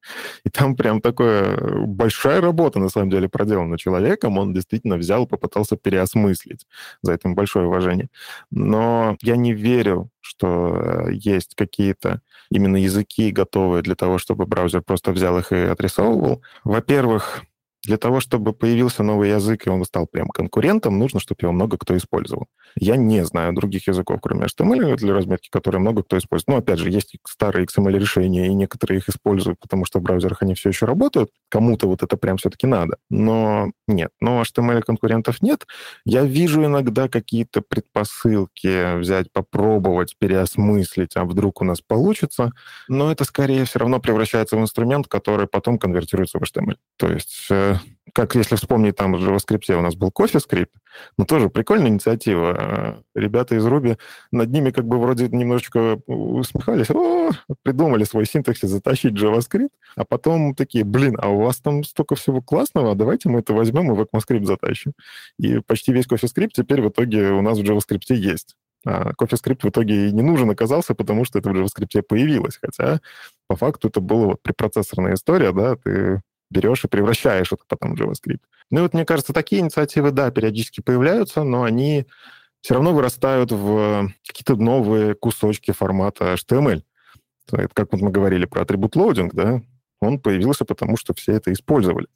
И 0.44 0.50
там 0.50 0.74
прям 0.74 1.00
такая 1.00 1.56
большая 1.86 2.40
работа, 2.40 2.80
на 2.80 2.88
самом 2.88 3.08
деле, 3.10 3.28
проделана 3.28 3.78
человеком. 3.78 4.36
Он 4.36 4.52
действительно 4.52 4.96
взял 4.96 5.28
попытался 5.28 5.76
переосмыслить. 5.76 6.66
За 7.02 7.12
это 7.12 7.28
большое 7.28 7.66
уважение. 7.66 8.08
Но 8.50 9.16
я 9.22 9.36
не 9.36 9.54
верю, 9.54 10.10
что 10.20 11.06
э, 11.08 11.12
есть 11.12 11.54
какие-то 11.54 12.20
именно 12.50 12.76
языки 12.78 13.30
готовые 13.30 13.82
для 13.82 13.94
того, 13.94 14.18
чтобы 14.18 14.46
браузер 14.46 14.82
просто 14.82 15.12
взял 15.12 15.38
их 15.38 15.52
и 15.52 15.56
отрисовывал. 15.56 16.42
Во-первых, 16.64 17.44
для 17.88 17.96
того, 17.96 18.20
чтобы 18.20 18.52
появился 18.52 19.02
новый 19.02 19.30
язык, 19.30 19.66
и 19.66 19.70
он 19.70 19.82
стал 19.84 20.06
прям 20.06 20.28
конкурентом, 20.28 20.98
нужно, 20.98 21.20
чтобы 21.20 21.38
его 21.40 21.52
много 21.52 21.78
кто 21.78 21.96
использовал. 21.96 22.46
Я 22.78 22.96
не 22.96 23.24
знаю 23.24 23.54
других 23.54 23.88
языков, 23.88 24.18
кроме 24.22 24.44
HTML 24.44 24.94
для 24.96 25.14
разметки, 25.14 25.48
которые 25.50 25.80
много 25.80 26.02
кто 26.02 26.18
использует. 26.18 26.48
Но, 26.48 26.56
опять 26.58 26.80
же, 26.80 26.90
есть 26.90 27.16
старые 27.26 27.64
XML-решения, 27.64 28.48
и 28.48 28.54
некоторые 28.54 28.98
их 28.98 29.08
используют, 29.08 29.58
потому 29.58 29.86
что 29.86 30.00
в 30.00 30.02
браузерах 30.02 30.42
они 30.42 30.54
все 30.54 30.68
еще 30.68 30.84
работают. 30.84 31.30
Кому-то 31.48 31.88
вот 31.88 32.02
это 32.02 32.18
прям 32.18 32.36
все-таки 32.36 32.66
надо. 32.66 32.98
Но 33.08 33.72
нет. 33.86 34.10
Но 34.20 34.42
HTML-конкурентов 34.42 35.40
нет. 35.40 35.66
Я 36.04 36.24
вижу 36.24 36.62
иногда 36.66 37.08
какие-то 37.08 37.62
предпосылки 37.62 38.98
взять, 38.98 39.32
попробовать, 39.32 40.14
переосмыслить, 40.18 41.16
а 41.16 41.24
вдруг 41.24 41.62
у 41.62 41.64
нас 41.64 41.80
получится. 41.80 42.52
Но 42.86 43.10
это 43.10 43.24
скорее 43.24 43.64
все 43.64 43.78
равно 43.78 43.98
превращается 43.98 44.58
в 44.58 44.60
инструмент, 44.60 45.08
который 45.08 45.46
потом 45.46 45.78
конвертируется 45.78 46.38
в 46.38 46.42
HTML. 46.42 46.76
То 46.98 47.08
есть 47.08 47.48
э, 47.84 48.10
как 48.12 48.34
если 48.34 48.56
вспомнить, 48.56 48.96
там 48.96 49.12
в 49.12 49.16
JavaScript 49.16 49.72
у 49.74 49.80
нас 49.80 49.94
был 49.94 50.08
CoffeeScript, 50.08 50.70
но 51.16 51.24
тоже 51.24 51.48
прикольная 51.50 51.88
инициатива. 51.88 53.04
Ребята 53.14 53.56
из 53.56 53.66
Ruby 53.66 53.98
над 54.32 54.50
ними 54.50 54.70
как 54.70 54.86
бы 54.86 54.98
вроде 54.98 55.28
немножечко 55.28 56.00
усмехались, 56.06 56.90
о, 56.90 57.30
придумали 57.62 58.04
свой 58.04 58.26
синтаксис 58.26 58.70
затащить 58.70 59.14
JavaScript, 59.14 59.70
а 59.96 60.04
потом 60.04 60.54
такие, 60.54 60.84
блин, 60.84 61.16
а 61.20 61.28
у 61.28 61.42
вас 61.42 61.58
там 61.58 61.84
столько 61.84 62.14
всего 62.14 62.42
классного, 62.42 62.94
давайте 62.94 63.28
мы 63.28 63.40
это 63.40 63.52
возьмем 63.52 63.92
и 63.92 63.94
в 63.94 64.00
ECMAScript 64.00 64.44
затащим. 64.44 64.92
И 65.38 65.58
почти 65.60 65.92
весь 65.92 66.06
CoffeeScript 66.06 66.50
теперь 66.54 66.82
в 66.82 66.88
итоге 66.88 67.30
у 67.30 67.42
нас 67.42 67.58
в 67.58 67.62
JavaScript 67.62 68.14
есть. 68.14 68.56
А 68.86 69.12
CoffeeScript 69.12 69.60
в 69.62 69.68
итоге 69.68 70.08
и 70.08 70.12
не 70.12 70.22
нужен 70.22 70.50
оказался, 70.50 70.94
потому 70.94 71.24
что 71.24 71.38
это 71.38 71.50
в 71.50 71.52
JavaScript 71.52 72.02
появилось. 72.02 72.58
Хотя 72.60 73.00
по 73.48 73.56
факту 73.56 73.88
это 73.88 74.00
была 74.00 74.26
вот 74.26 74.42
препроцессорная 74.42 75.14
история, 75.14 75.52
да, 75.52 75.76
ты 75.76 76.22
берешь 76.50 76.84
и 76.84 76.88
превращаешь 76.88 77.52
это 77.52 77.62
потом 77.68 77.94
в 77.94 78.00
JavaScript. 78.00 78.40
Ну 78.70 78.80
и 78.80 78.82
вот, 78.82 78.94
мне 78.94 79.04
кажется, 79.04 79.32
такие 79.32 79.60
инициативы, 79.62 80.10
да, 80.10 80.30
периодически 80.30 80.80
появляются, 80.80 81.42
но 81.42 81.62
они 81.62 82.06
все 82.60 82.74
равно 82.74 82.92
вырастают 82.92 83.52
в 83.52 84.12
какие-то 84.26 84.56
новые 84.56 85.14
кусочки 85.14 85.70
формата 85.70 86.34
HTML. 86.34 86.82
Это 87.50 87.68
как 87.72 87.92
вот 87.92 88.02
мы 88.02 88.10
говорили 88.10 88.44
про 88.44 88.62
атрибут 88.62 88.96
loading, 88.96 89.34
да, 89.34 89.62
он 90.00 90.20
появился 90.20 90.64
потому, 90.64 90.96
что 90.96 91.14
все 91.14 91.32
это 91.32 91.52
использовали. 91.52 92.08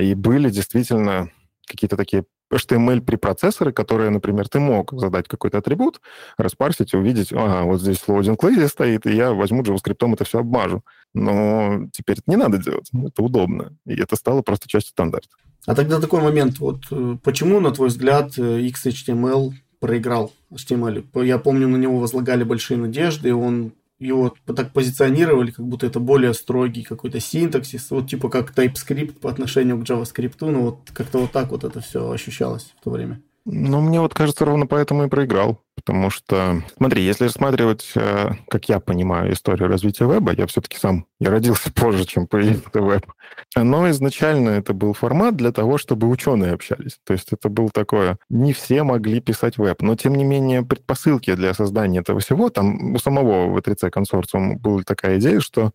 И 0.00 0.14
были 0.14 0.50
действительно 0.50 1.30
какие-то 1.66 1.96
такие 1.96 2.24
HTML-препроцессоры, 2.54 3.72
которые, 3.72 4.10
например, 4.10 4.48
ты 4.48 4.60
мог 4.60 4.92
задать 4.92 5.28
какой-то 5.28 5.58
атрибут, 5.58 6.00
распарсить 6.36 6.94
и 6.94 6.96
увидеть, 6.96 7.32
ага, 7.32 7.62
вот 7.62 7.80
здесь 7.80 8.02
loading 8.06 8.36
lazy 8.36 8.68
стоит, 8.68 9.06
и 9.06 9.14
я 9.14 9.32
возьму 9.32 9.62
JavaScript 9.62 10.12
это 10.12 10.24
все 10.24 10.40
обмажу. 10.40 10.82
Но 11.14 11.88
теперь 11.92 12.16
это 12.18 12.30
не 12.30 12.36
надо 12.36 12.58
делать, 12.58 12.90
это 12.92 13.22
удобно. 13.22 13.76
И 13.86 13.94
это 13.94 14.16
стало 14.16 14.42
просто 14.42 14.68
частью 14.68 14.90
стандарта. 14.90 15.28
А 15.66 15.74
тогда 15.74 16.00
такой 16.00 16.20
момент, 16.20 16.58
вот 16.58 16.84
э, 16.90 17.16
почему, 17.22 17.60
на 17.60 17.70
твой 17.70 17.88
взгляд, 17.88 18.38
э, 18.38 18.60
XHTML 18.60 19.52
проиграл 19.80 20.32
HTML? 20.52 21.24
Я 21.24 21.38
помню, 21.38 21.68
на 21.68 21.76
него 21.76 21.98
возлагали 21.98 22.44
большие 22.44 22.76
надежды, 22.76 23.30
и 23.30 23.32
он 23.32 23.72
его 24.04 24.34
так 24.46 24.72
позиционировали, 24.72 25.50
как 25.50 25.66
будто 25.66 25.86
это 25.86 26.00
более 26.00 26.34
строгий 26.34 26.82
какой-то 26.82 27.20
синтаксис, 27.20 27.90
вот 27.90 28.08
типа 28.08 28.28
как 28.28 28.56
TypeScript 28.56 29.20
по 29.20 29.30
отношению 29.30 29.78
к 29.78 29.82
JavaScript, 29.82 30.36
ну 30.40 30.62
вот 30.62 30.78
как-то 30.92 31.18
вот 31.18 31.32
так 31.32 31.50
вот 31.50 31.64
это 31.64 31.80
все 31.80 32.10
ощущалось 32.10 32.74
в 32.80 32.84
то 32.84 32.90
время. 32.90 33.20
Ну, 33.46 33.80
мне 33.82 34.00
вот 34.00 34.14
кажется, 34.14 34.44
ровно 34.44 34.66
поэтому 34.66 35.04
и 35.04 35.08
проиграл. 35.08 35.60
Потому 35.84 36.08
что, 36.08 36.62
смотри, 36.78 37.02
если 37.02 37.24
рассматривать, 37.24 37.92
э, 37.94 38.30
как 38.48 38.68
я 38.70 38.80
понимаю, 38.80 39.34
историю 39.34 39.68
развития 39.68 40.06
веба, 40.06 40.32
я 40.32 40.46
все-таки 40.46 40.78
сам, 40.78 41.06
я 41.20 41.30
родился 41.30 41.70
позже, 41.74 42.06
чем 42.06 42.26
появился 42.26 42.80
веб. 42.80 43.04
Но 43.54 43.90
изначально 43.90 44.50
это 44.50 44.72
был 44.72 44.94
формат 44.94 45.36
для 45.36 45.52
того, 45.52 45.76
чтобы 45.76 46.08
ученые 46.08 46.52
общались. 46.52 46.98
То 47.04 47.12
есть 47.12 47.32
это 47.32 47.50
было 47.50 47.68
такое, 47.68 48.16
не 48.30 48.54
все 48.54 48.82
могли 48.82 49.20
писать 49.20 49.58
веб, 49.58 49.82
но 49.82 49.94
тем 49.94 50.14
не 50.14 50.24
менее 50.24 50.62
предпосылки 50.62 51.34
для 51.34 51.52
создания 51.52 52.00
этого 52.00 52.20
всего, 52.20 52.48
там 52.48 52.94
у 52.94 52.98
самого 52.98 53.54
V3C 53.58 53.90
консорциума 53.90 54.56
была 54.56 54.82
такая 54.84 55.18
идея, 55.18 55.40
что 55.40 55.72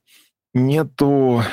нету 0.56 1.44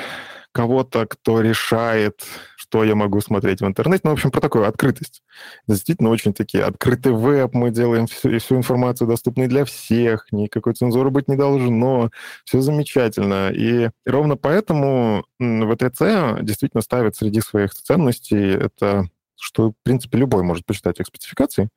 кого-то, 0.56 1.04
кто 1.06 1.42
решает, 1.42 2.22
что 2.56 2.82
я 2.82 2.94
могу 2.94 3.20
смотреть 3.20 3.60
в 3.60 3.66
интернете. 3.66 4.00
Ну, 4.04 4.10
в 4.10 4.12
общем, 4.14 4.30
про 4.30 4.40
такую 4.40 4.66
открытость. 4.66 5.22
Действительно, 5.66 6.08
очень 6.08 6.32
такие 6.32 6.64
открытый 6.64 7.12
веб, 7.12 7.52
мы 7.52 7.70
делаем 7.70 8.06
всю, 8.06 8.38
всю 8.38 8.56
информацию 8.56 9.06
доступной 9.06 9.48
для 9.48 9.66
всех, 9.66 10.32
никакой 10.32 10.72
цензуры 10.72 11.10
быть 11.10 11.28
не 11.28 11.36
должно, 11.36 12.10
все 12.46 12.62
замечательно. 12.62 13.50
И 13.50 13.90
ровно 14.06 14.38
поэтому 14.38 15.26
ВТЦ 15.38 16.40
действительно 16.40 16.80
ставит 16.80 17.16
среди 17.16 17.42
своих 17.42 17.74
ценностей 17.74 18.52
это, 18.52 19.10
что, 19.38 19.72
в 19.72 19.74
принципе, 19.82 20.16
любой 20.16 20.42
может 20.42 20.64
почитать 20.64 21.00
их 21.00 21.06
спецификации 21.06 21.68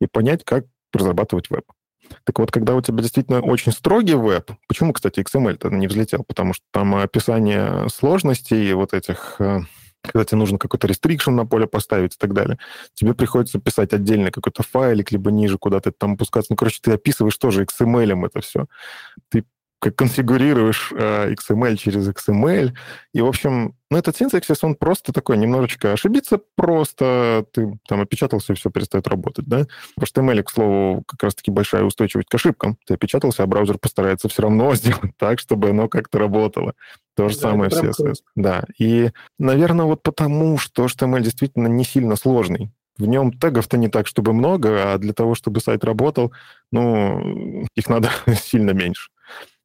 и 0.00 0.06
понять, 0.06 0.44
как 0.44 0.64
разрабатывать 0.92 1.50
веб. 1.50 1.64
Так 2.24 2.38
вот, 2.38 2.50
когда 2.50 2.74
у 2.74 2.80
тебя 2.80 3.02
действительно 3.02 3.40
очень 3.40 3.72
строгий 3.72 4.14
веб, 4.14 4.50
почему, 4.68 4.92
кстати, 4.92 5.20
XML-то 5.20 5.70
не 5.70 5.86
взлетел? 5.86 6.24
Потому 6.24 6.52
что 6.52 6.64
там 6.72 6.94
описание 6.94 7.88
сложностей 7.88 8.72
вот 8.74 8.94
этих 8.94 9.36
э, 9.38 9.60
когда 10.02 10.24
тебе 10.24 10.38
нужно 10.38 10.58
какой-то 10.58 10.86
restriction 10.86 11.32
на 11.32 11.46
поле 11.46 11.66
поставить 11.66 12.14
и 12.14 12.18
так 12.18 12.32
далее, 12.32 12.58
тебе 12.94 13.14
приходится 13.14 13.58
писать 13.58 13.92
отдельный 13.92 14.30
какой-то 14.30 14.62
файлик, 14.62 15.10
либо 15.12 15.30
ниже 15.30 15.58
куда-то 15.58 15.92
там 15.92 16.12
опускаться. 16.12 16.52
Ну, 16.52 16.56
короче, 16.56 16.78
ты 16.82 16.92
описываешь 16.92 17.36
тоже 17.36 17.64
XML 17.64 18.26
это 18.26 18.40
все. 18.40 18.66
Ты 19.28 19.44
как 19.80 19.94
конфигурируешь 19.94 20.92
э, 20.96 21.32
XML 21.34 21.76
через 21.76 22.08
XML. 22.08 22.72
И, 23.12 23.20
в 23.20 23.26
общем, 23.26 23.76
ну, 23.90 23.98
этот 23.98 24.16
синтаксис, 24.16 24.64
он 24.64 24.74
просто 24.74 25.12
такой, 25.12 25.38
немножечко 25.38 25.92
ошибиться 25.92 26.40
просто, 26.56 27.46
ты 27.52 27.78
там 27.86 28.00
опечатался, 28.00 28.52
и 28.52 28.56
все 28.56 28.70
перестает 28.70 29.06
работать, 29.06 29.46
да? 29.46 29.66
В 29.96 30.02
HTML, 30.02 30.42
к 30.42 30.50
слову, 30.50 31.04
как 31.06 31.22
раз-таки 31.22 31.50
большая 31.50 31.84
устойчивость 31.84 32.28
к 32.28 32.34
ошибкам. 32.34 32.76
Ты 32.86 32.94
опечатался, 32.94 33.44
а 33.44 33.46
браузер 33.46 33.78
постарается 33.78 34.28
все 34.28 34.42
равно 34.42 34.74
сделать 34.74 35.12
так, 35.16 35.38
чтобы 35.38 35.70
оно 35.70 35.88
как-то 35.88 36.18
работало. 36.18 36.74
То 37.14 37.28
же 37.28 37.36
да, 37.36 37.40
самое 37.40 37.70
в 37.70 37.72
CSS. 37.74 38.16
Да, 38.34 38.64
и, 38.78 39.10
наверное, 39.38 39.86
вот 39.86 40.02
потому, 40.02 40.58
что 40.58 40.86
HTML 40.86 41.22
действительно 41.22 41.68
не 41.68 41.84
сильно 41.84 42.16
сложный. 42.16 42.72
В 42.98 43.06
нем 43.06 43.32
тегов-то 43.32 43.78
не 43.78 43.88
так, 43.88 44.08
чтобы 44.08 44.32
много, 44.32 44.92
а 44.92 44.98
для 44.98 45.12
того, 45.12 45.36
чтобы 45.36 45.60
сайт 45.60 45.84
работал, 45.84 46.32
ну, 46.72 47.64
их 47.76 47.88
надо 47.88 48.10
сильно 48.42 48.72
меньше. 48.72 49.10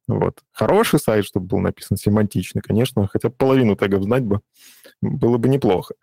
Вот. 0.06 0.38
Хороший 0.52 0.98
сайт, 0.98 1.24
чтобы 1.24 1.46
был 1.46 1.58
написан 1.58 1.96
семантично, 1.96 2.60
конечно, 2.60 3.08
хотя 3.08 3.30
половину 3.30 3.76
тегов 3.76 4.02
знать 4.02 4.24
бы 4.24 4.40
было 5.00 5.38
бы 5.38 5.48
неплохо, 5.48 5.94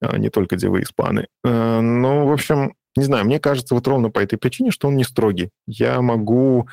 а 0.00 0.16
не 0.18 0.30
только 0.30 0.56
девы 0.56 0.80
и 0.80 0.84
спаны. 0.84 1.26
Э, 1.44 1.80
ну, 1.80 2.26
в 2.26 2.32
общем, 2.32 2.74
не 2.96 3.04
знаю, 3.04 3.24
мне 3.24 3.38
кажется, 3.38 3.74
вот 3.74 3.86
ровно 3.86 4.10
по 4.10 4.20
этой 4.20 4.36
причине, 4.38 4.70
что 4.70 4.88
он 4.88 4.96
не 4.96 5.04
строгий. 5.04 5.50
Я 5.66 6.00
могу 6.00 6.68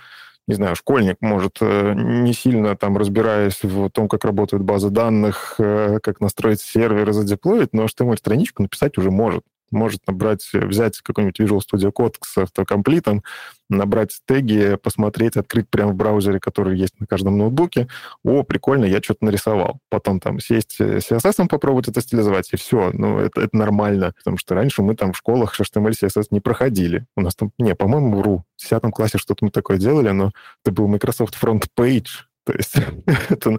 не 0.48 0.56
знаю, 0.56 0.76
школьник 0.78 1.18
может, 1.20 1.58
э, 1.60 1.94
не 1.94 2.34
сильно 2.34 2.78
там 2.78 2.98
разбираясь 2.98 3.62
в 3.64 3.90
том, 3.90 4.08
как 4.08 4.24
работают 4.24 4.64
базы 4.64 4.90
данных, 4.90 5.56
э, 5.60 6.00
как 6.02 6.22
настроить 6.22 6.62
серверы, 6.62 7.12
задеплоить, 7.12 7.74
но 7.74 7.84
HTML-страничку 7.84 8.64
написать 8.64 8.98
уже 8.98 9.12
может. 9.12 9.44
Может 9.72 10.06
набрать, 10.08 10.48
взять 10.54 11.00
какой-нибудь 11.02 11.40
Visual 11.40 11.60
Studio 11.60 11.92
Code 11.92 12.16
с 12.24 12.38
автокомплитом, 12.38 13.24
набрать 13.70 14.20
теги, 14.26 14.78
посмотреть, 14.82 15.36
открыть 15.38 15.70
прямо 15.70 15.92
в 15.92 15.96
браузере, 15.96 16.40
который 16.40 16.78
есть 16.78 17.00
на 17.00 17.08
каждом 17.08 17.38
ноутбуке. 17.38 17.88
О, 18.24 18.44
прикольно, 18.44 18.86
я 18.86 19.02
что-то 19.02 19.26
нарисовал. 19.26 19.80
Потом 19.90 20.20
там 20.20 20.40
сесть 20.40 20.80
CSS 20.80 21.48
попробовать 21.48 21.88
это 21.88 22.02
стилизовать, 22.02 22.52
и 22.54 22.58
все. 22.58 22.92
Ну, 22.94 23.20
это, 23.20 23.42
это 23.42 23.56
нормально. 23.58 24.14
Потому 24.18 24.38
что 24.38 24.56
раньше 24.56 24.82
мы 24.82 24.96
там 24.96 25.14
в 25.14 25.18
школах 25.18 25.60
HTML, 25.60 25.92
CSS 25.92 26.28
не 26.32 26.40
проходили. 26.40 27.06
У 27.16 27.22
нас 27.22 27.36
там, 27.36 27.52
не, 27.58 27.76
по-моему, 27.76 28.18
вру. 28.18 28.46
В 28.56 28.62
10 28.62 28.82
классе 28.94 29.18
что-то 29.18 29.44
мы 29.44 29.52
такое 29.52 29.78
делали, 29.78 30.10
но 30.10 30.32
это 30.64 30.72
был 30.72 30.88
Microsoft 30.88 31.36
Front 31.42 31.68
Page, 31.78 32.08
то 32.48 32.54
есть 32.54 32.76
это 33.30 33.58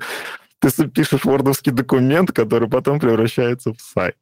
ты 0.61 0.89
пишешь 0.89 1.25
вордовский 1.25 1.73
документ, 1.73 2.33
который 2.33 2.69
потом 2.69 2.99
превращается 2.99 3.73
в 3.73 3.81
сайт. 3.81 4.17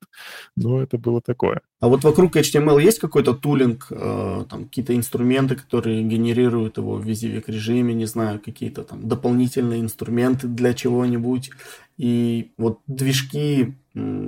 Ну, 0.57 0.81
это 0.81 0.99
было 0.99 1.21
такое. 1.21 1.61
А 1.81 1.89
вот 1.89 2.05
вокруг 2.05 2.37
HTML 2.37 2.83
есть 2.83 2.99
какой-то 2.99 3.35
тулинг, 3.35 3.87
э, 3.91 4.45
там 4.49 4.65
какие-то 4.65 4.95
инструменты, 4.95 5.57
которые 5.57 6.03
генерируют 6.03 6.79
его 6.79 6.97
в 6.97 7.05
визивик 7.05 7.49
режиме, 7.49 7.95
не 7.95 8.07
знаю, 8.07 8.41
какие-то 8.41 8.83
там 8.83 9.09
дополнительные 9.09 9.81
инструменты 9.81 10.47
для 10.47 10.75
чего-нибудь. 10.75 11.51
И 11.97 12.53
вот 12.59 12.81
движки 12.87 13.75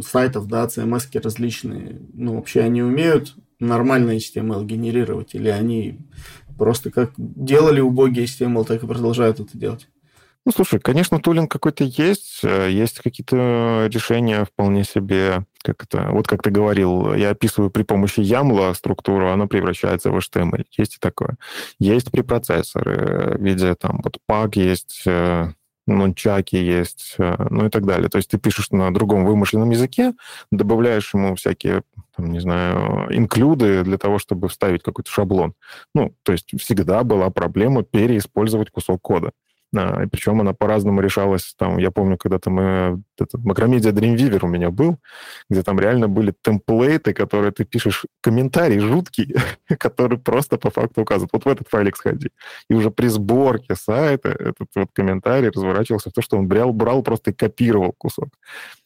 сайтов, 0.02 0.48
да, 0.48 0.66
CMS 0.66 1.20
различные, 1.20 2.00
ну, 2.14 2.36
вообще 2.36 2.60
они 2.60 2.82
умеют 2.82 3.34
нормально 3.60 4.16
HTML 4.16 4.64
генерировать, 4.64 5.34
или 5.34 5.48
они 5.48 5.98
просто 6.56 6.90
как 6.90 7.12
делали 7.16 7.80
убогий 7.80 8.24
HTML, 8.24 8.64
так 8.64 8.82
и 8.82 8.86
продолжают 8.86 9.40
это 9.40 9.56
делать? 9.58 9.88
Ну, 10.48 10.52
слушай, 10.52 10.80
конечно, 10.80 11.20
тулинг 11.20 11.50
какой-то 11.50 11.84
есть, 11.84 12.40
э, 12.42 12.70
есть 12.70 13.00
какие-то 13.00 13.86
решения 13.92 14.46
вполне 14.46 14.82
себе, 14.82 15.44
как 15.62 15.84
это, 15.84 16.08
вот 16.10 16.26
как 16.26 16.42
ты 16.42 16.48
говорил, 16.48 17.12
я 17.12 17.32
описываю 17.32 17.70
при 17.70 17.82
помощи 17.82 18.20
YAML 18.20 18.72
структуру, 18.74 19.28
она 19.28 19.46
превращается 19.46 20.10
в 20.10 20.16
HTML. 20.16 20.64
Есть 20.78 20.94
и 20.94 20.98
такое. 21.00 21.36
Есть 21.78 22.10
препроцессоры 22.10 23.36
в 23.36 23.44
виде 23.44 23.74
там 23.74 24.00
вот 24.02 24.16
PAG 24.26 24.52
есть, 24.54 25.02
э, 25.04 25.50
нунчаки 25.86 26.56
есть, 26.56 27.16
э, 27.18 27.36
ну 27.50 27.66
и 27.66 27.68
так 27.68 27.84
далее. 27.84 28.08
То 28.08 28.16
есть 28.16 28.30
ты 28.30 28.38
пишешь 28.38 28.70
на 28.70 28.90
другом 28.90 29.26
вымышленном 29.26 29.68
языке, 29.68 30.14
добавляешь 30.50 31.12
ему 31.12 31.34
всякие, 31.34 31.82
там, 32.16 32.32
не 32.32 32.40
знаю, 32.40 33.08
инклюды 33.10 33.84
для 33.84 33.98
того, 33.98 34.18
чтобы 34.18 34.48
вставить 34.48 34.82
какой-то 34.82 35.10
шаблон. 35.10 35.52
Ну, 35.94 36.14
то 36.22 36.32
есть 36.32 36.58
всегда 36.58 37.04
была 37.04 37.28
проблема 37.28 37.82
переиспользовать 37.82 38.70
кусок 38.70 39.02
кода. 39.02 39.32
А, 39.76 40.06
причем 40.10 40.40
она 40.40 40.54
по-разному 40.54 41.00
решалась. 41.00 41.54
Там, 41.58 41.78
я 41.78 41.90
помню, 41.90 42.16
когда-то 42.16 42.50
мы... 42.50 43.02
Это, 43.18 43.38
Макромедиа 43.38 43.90
Dreamweaver 43.90 44.40
у 44.42 44.48
меня 44.48 44.70
был, 44.70 44.98
где 45.50 45.62
там 45.62 45.78
реально 45.78 46.08
были 46.08 46.32
темплейты, 46.42 47.12
которые 47.12 47.52
ты 47.52 47.64
пишешь 47.64 48.06
комментарий 48.20 48.78
жуткий, 48.78 49.34
который 49.78 50.18
просто 50.18 50.56
по 50.56 50.70
факту 50.70 51.02
указывает. 51.02 51.30
Вот 51.32 51.44
в 51.44 51.48
этот 51.48 51.68
файлик 51.68 51.96
сходи. 51.96 52.30
И 52.70 52.74
уже 52.74 52.90
при 52.90 53.08
сборке 53.08 53.74
сайта 53.74 54.30
этот 54.30 54.68
вот 54.74 54.88
комментарий 54.92 55.50
разворачивался 55.50 56.10
в 56.10 56.12
то, 56.12 56.22
что 56.22 56.38
он 56.38 56.48
брал, 56.48 56.72
брал 56.72 57.02
просто 57.02 57.30
и 57.30 57.34
копировал 57.34 57.92
кусок. 57.92 58.28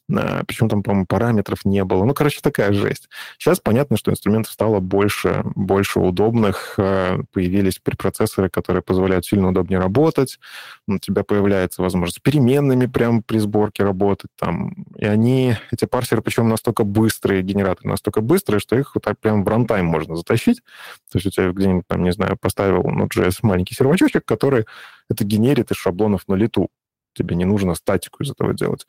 Причем 0.09 0.69
там, 0.69 0.83
по-моему, 0.83 1.07
параметров 1.07 1.65
не 1.65 1.85
было. 1.85 2.05
Ну, 2.05 2.13
короче, 2.13 2.41
такая 2.43 2.73
жесть. 2.73 3.09
Сейчас 3.39 3.61
понятно, 3.61 3.97
что 3.97 4.11
инструментов 4.11 4.53
стало 4.53 4.81
больше, 4.81 5.43
больше 5.55 6.01
удобных. 6.01 6.75
Э, 6.77 7.21
появились 7.33 7.79
препроцессоры, 7.79 8.51
которые 8.51 8.83
позволяют 8.83 9.25
сильно 9.25 9.49
удобнее 9.49 9.79
работать. 9.79 10.39
У 10.87 10.99
тебя 10.99 11.23
появляется 11.23 11.83
возможность 11.83 12.21
переменными 12.23 12.87
прямо 12.87 13.23
при 13.23 13.39
сборке 13.39 13.85
работать. 13.85 14.31
Там. 14.39 14.73
И 14.97 15.07
они, 15.07 15.57
эти 15.71 15.85
парсеры, 15.85 16.21
причем 16.21 16.49
настолько 16.49 16.85
быстрые, 16.85 17.43
генераторы 17.43 17.89
настолько 17.89 18.21
быстрые, 18.21 18.61
что 18.61 18.77
их 18.77 18.95
вот 18.95 19.05
так 19.05 19.19
прям 19.19 19.45
в 19.45 19.49
рантайм 19.49 19.87
можно 19.87 20.17
затащить. 20.17 20.63
То 21.11 21.19
есть 21.19 21.27
у 21.27 21.31
тебя 21.31 21.53
где-нибудь, 21.53 21.87
там, 21.87 22.03
не 22.03 22.13
знаю, 22.13 22.37
поставил 22.37 22.83
Node.js 22.83 23.39
маленький 23.43 23.75
сервачочек, 23.75 24.25
который 24.25 24.67
это 25.09 25.25
генерит 25.25 25.71
из 25.71 25.77
шаблонов 25.77 26.29
на 26.29 26.35
лету. 26.35 26.69
Тебе 27.15 27.37
не 27.37 27.45
нужно 27.45 27.75
статику 27.75 28.23
из 28.23 28.31
этого 28.31 28.55
делать. 28.55 28.87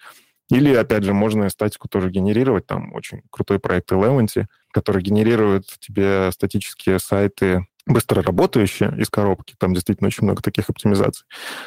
Или, 0.53 0.75
опять 0.75 1.03
же, 1.03 1.13
можно 1.13 1.49
статику 1.49 1.87
тоже 1.87 2.11
генерировать. 2.11 2.67
Там 2.67 2.93
очень 2.93 3.23
крутой 3.31 3.59
проект 3.59 3.91
Eleventy, 3.91 4.45
который 4.71 5.01
генерирует 5.01 5.65
тебе 5.79 6.31
статические 6.31 6.99
сайты 6.99 7.65
быстро 7.87 8.21
работающие 8.21 8.93
из 8.97 9.09
коробки. 9.09 9.55
Там 9.57 9.73
действительно 9.73 10.07
очень 10.07 10.23
много 10.23 10.43
таких 10.43 10.69
оптимизаций. 10.69 11.25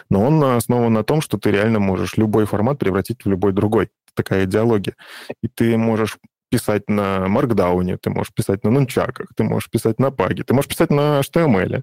Но 0.08 0.24
он 0.24 0.42
основан 0.44 0.92
на 0.92 1.02
том, 1.02 1.20
что 1.20 1.36
ты 1.36 1.50
реально 1.50 1.80
можешь 1.80 2.16
любой 2.16 2.46
формат 2.46 2.78
превратить 2.78 3.24
в 3.24 3.28
любой 3.28 3.52
другой. 3.52 3.90
Такая 4.14 4.44
идеология. 4.44 4.94
И 5.42 5.48
ты 5.48 5.76
можешь 5.76 6.18
писать 6.48 6.88
на 6.88 7.26
маркдауне, 7.26 7.98
ты 7.98 8.10
можешь 8.10 8.32
писать 8.32 8.62
на 8.62 8.70
нунчаках, 8.70 9.26
ты 9.36 9.42
можешь 9.42 9.68
писать 9.68 9.98
на 9.98 10.12
паге, 10.12 10.44
ты 10.44 10.54
можешь 10.54 10.68
писать 10.68 10.90
на 10.90 11.20
HTML. 11.20 11.82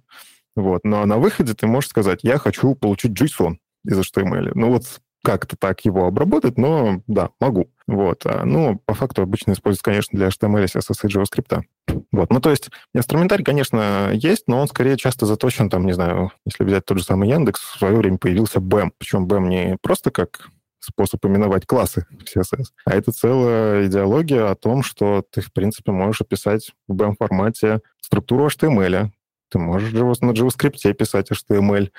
Вот. 0.55 0.85
Но 0.85 1.05
на 1.05 1.17
выходе 1.17 1.53
ты 1.53 1.67
можешь 1.67 1.89
сказать, 1.89 2.19
я 2.23 2.37
хочу 2.37 2.75
получить 2.75 3.11
JSON 3.11 3.57
из 3.85 3.99
HTML. 3.99 4.51
Ну 4.55 4.71
вот 4.71 4.85
как-то 5.23 5.55
так 5.55 5.85
его 5.85 6.05
обработать, 6.05 6.57
но 6.57 7.01
да, 7.07 7.29
могу. 7.39 7.69
Вот. 7.87 8.25
А, 8.25 8.43
ну, 8.45 8.81
по 8.85 8.93
факту 8.93 9.21
обычно 9.21 9.53
используется, 9.53 9.83
конечно, 9.83 10.17
для 10.17 10.27
HTML, 10.27 10.65
CSS 10.65 10.97
и 11.03 11.07
JavaScript. 11.07 11.63
Вот. 12.11 12.31
Ну, 12.31 12.39
то 12.41 12.49
есть 12.49 12.69
инструментарий, 12.93 13.43
конечно, 13.43 14.11
есть, 14.13 14.43
но 14.47 14.59
он 14.59 14.67
скорее 14.67 14.97
часто 14.97 15.25
заточен, 15.25 15.69
там, 15.69 15.85
не 15.85 15.93
знаю, 15.93 16.31
если 16.45 16.63
взять 16.63 16.85
тот 16.85 16.97
же 16.97 17.03
самый 17.03 17.29
Яндекс, 17.29 17.61
в 17.61 17.77
свое 17.79 17.95
время 17.95 18.17
появился 18.17 18.59
BEM. 18.59 18.91
Причем 18.97 19.25
BEM 19.25 19.47
не 19.47 19.77
просто 19.81 20.11
как 20.11 20.49
способ 20.79 21.25
именовать 21.25 21.65
классы 21.65 22.05
в 22.09 22.23
CSS. 22.23 22.65
А 22.85 22.93
это 22.93 23.13
целая 23.13 23.87
идеология 23.87 24.49
о 24.49 24.55
том, 24.55 24.83
что 24.83 25.23
ты, 25.31 25.39
в 25.39 25.53
принципе, 25.53 25.93
можешь 25.93 26.21
описать 26.21 26.71
в 26.87 26.93
BEM-формате 26.93 27.79
структуру 28.01 28.47
HTML, 28.47 29.11
ты 29.49 29.59
можешь 29.59 29.93
на 29.93 30.31
JavaScript 30.31 30.93
писать 30.93 31.31
HTML, 31.31 31.91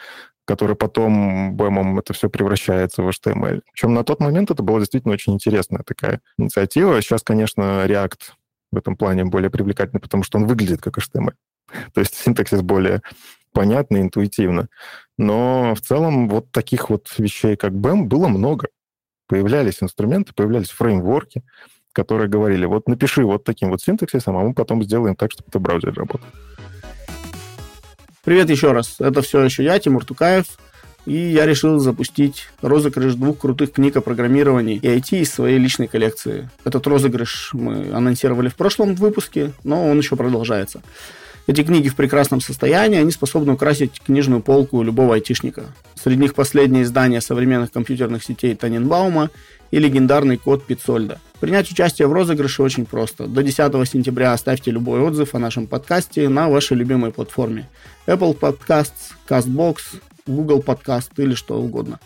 который 0.45 0.77
потом 0.77 1.55
бэмом 1.57 1.99
это 1.99 2.13
все 2.13 2.29
превращается 2.29 3.03
в 3.03 3.09
HTML. 3.09 3.63
Причем 3.73 3.95
на 3.95 4.05
тот 4.05 4.21
момент 4.21 4.51
это 4.51 4.63
была 4.63 4.81
действительно 4.81 5.15
очень 5.15 5.35
интересная 5.35 5.83
такая 5.83 6.21
инициатива. 6.39 7.01
Сейчас, 7.01 7.23
конечно, 7.23 7.85
React 7.87 8.19
в 8.73 8.77
этом 8.77 8.97
плане 8.97 9.25
более 9.25 9.51
привлекательный, 9.51 10.01
потому 10.01 10.23
что 10.23 10.39
он 10.39 10.47
выглядит 10.47 10.81
как 10.81 10.99
HTML. 10.99 11.35
То 11.95 12.01
есть 12.01 12.15
синтаксис 12.15 12.63
более 12.63 13.03
понятный, 13.53 14.03
интуитивно. 14.03 14.69
Но 15.17 15.75
в 15.75 15.81
целом 15.81 16.29
вот 16.29 16.51
таких 16.51 16.91
вот 16.91 17.09
вещей, 17.19 17.57
как 17.57 17.73
BEM, 17.73 18.05
было 18.05 18.29
много. 18.29 18.69
Появлялись 19.29 19.83
инструменты, 19.83 20.35
появлялись 20.35 20.71
фреймворки, 20.71 21.43
которые 21.93 22.29
говорили, 22.29 22.67
вот 22.67 22.89
напиши 22.89 23.25
вот 23.25 23.45
таким 23.45 23.71
вот 23.71 23.81
синтаксисом, 23.81 24.37
а 24.37 24.43
мы 24.43 24.53
потом 24.53 24.83
сделаем 24.83 25.15
так, 25.17 25.31
чтобы 25.31 25.49
это 25.49 25.59
в 25.59 25.63
браузере 25.63 25.93
работало. 25.93 26.31
Привет 28.25 28.49
еще 28.49 28.73
раз. 28.73 28.97
Это 29.01 29.21
все 29.21 29.43
еще 29.43 29.63
я, 29.63 29.79
Тимур 29.79 30.07
Тукаев. 30.07 30.47
И 31.05 31.15
я 31.15 31.45
решил 31.45 31.79
запустить 31.79 32.49
розыгрыш 32.63 33.17
двух 33.17 33.39
крутых 33.39 33.73
книг 33.73 33.97
о 33.97 34.01
программировании 34.01 34.77
и 34.77 34.87
IT 34.87 35.21
из 35.21 35.31
своей 35.31 35.59
личной 35.59 35.89
коллекции. 35.89 36.49
Этот 36.65 36.87
розыгрыш 36.87 37.51
мы 37.53 37.93
анонсировали 37.93 38.49
в 38.49 38.55
прошлом 38.55 38.95
выпуске, 38.95 39.53
но 39.63 39.87
он 39.87 39.99
еще 39.99 40.17
продолжается. 40.17 40.83
Эти 41.47 41.63
книги 41.63 41.89
в 41.89 41.97
прекрасном 41.97 42.41
состоянии, 42.41 42.99
они 42.99 43.11
способны 43.11 43.53
украсить 43.53 44.01
книжную 44.01 44.41
полку 44.41 44.83
любого 44.83 45.15
айтишника. 45.15 45.65
Среди 45.95 46.23
них 46.23 46.35
последнее 46.35 46.85
издание 46.85 47.21
современных 47.21 47.71
компьютерных 47.71 48.25
сетей 48.25 48.55
Таненбаума 48.55 49.31
и 49.71 49.79
легендарный 49.79 50.39
код 50.39 50.65
Пиццольда. 50.65 51.21
Принять 51.41 51.71
участие 51.71 52.09
в 52.09 52.15
розыгрыше 52.15 52.63
очень 52.63 52.87
просто. 52.87 53.27
До 53.27 53.43
10 53.43 53.59
сентября 53.87 54.33
оставьте 54.33 54.71
любой 54.71 55.01
отзыв 55.01 55.35
о 55.35 55.39
нашем 55.39 55.67
подкасте 55.67 56.31
на 56.31 56.49
вашей 56.49 56.79
любимой 56.79 57.13
платформе. 57.13 57.69
Apple 58.07 58.39
Podcasts, 58.39 59.13
CastBox, 59.29 59.77
Google 60.27 60.61
Podcast 60.61 61.11
или 61.19 61.35
что 61.35 61.61
угодно. 61.61 62.01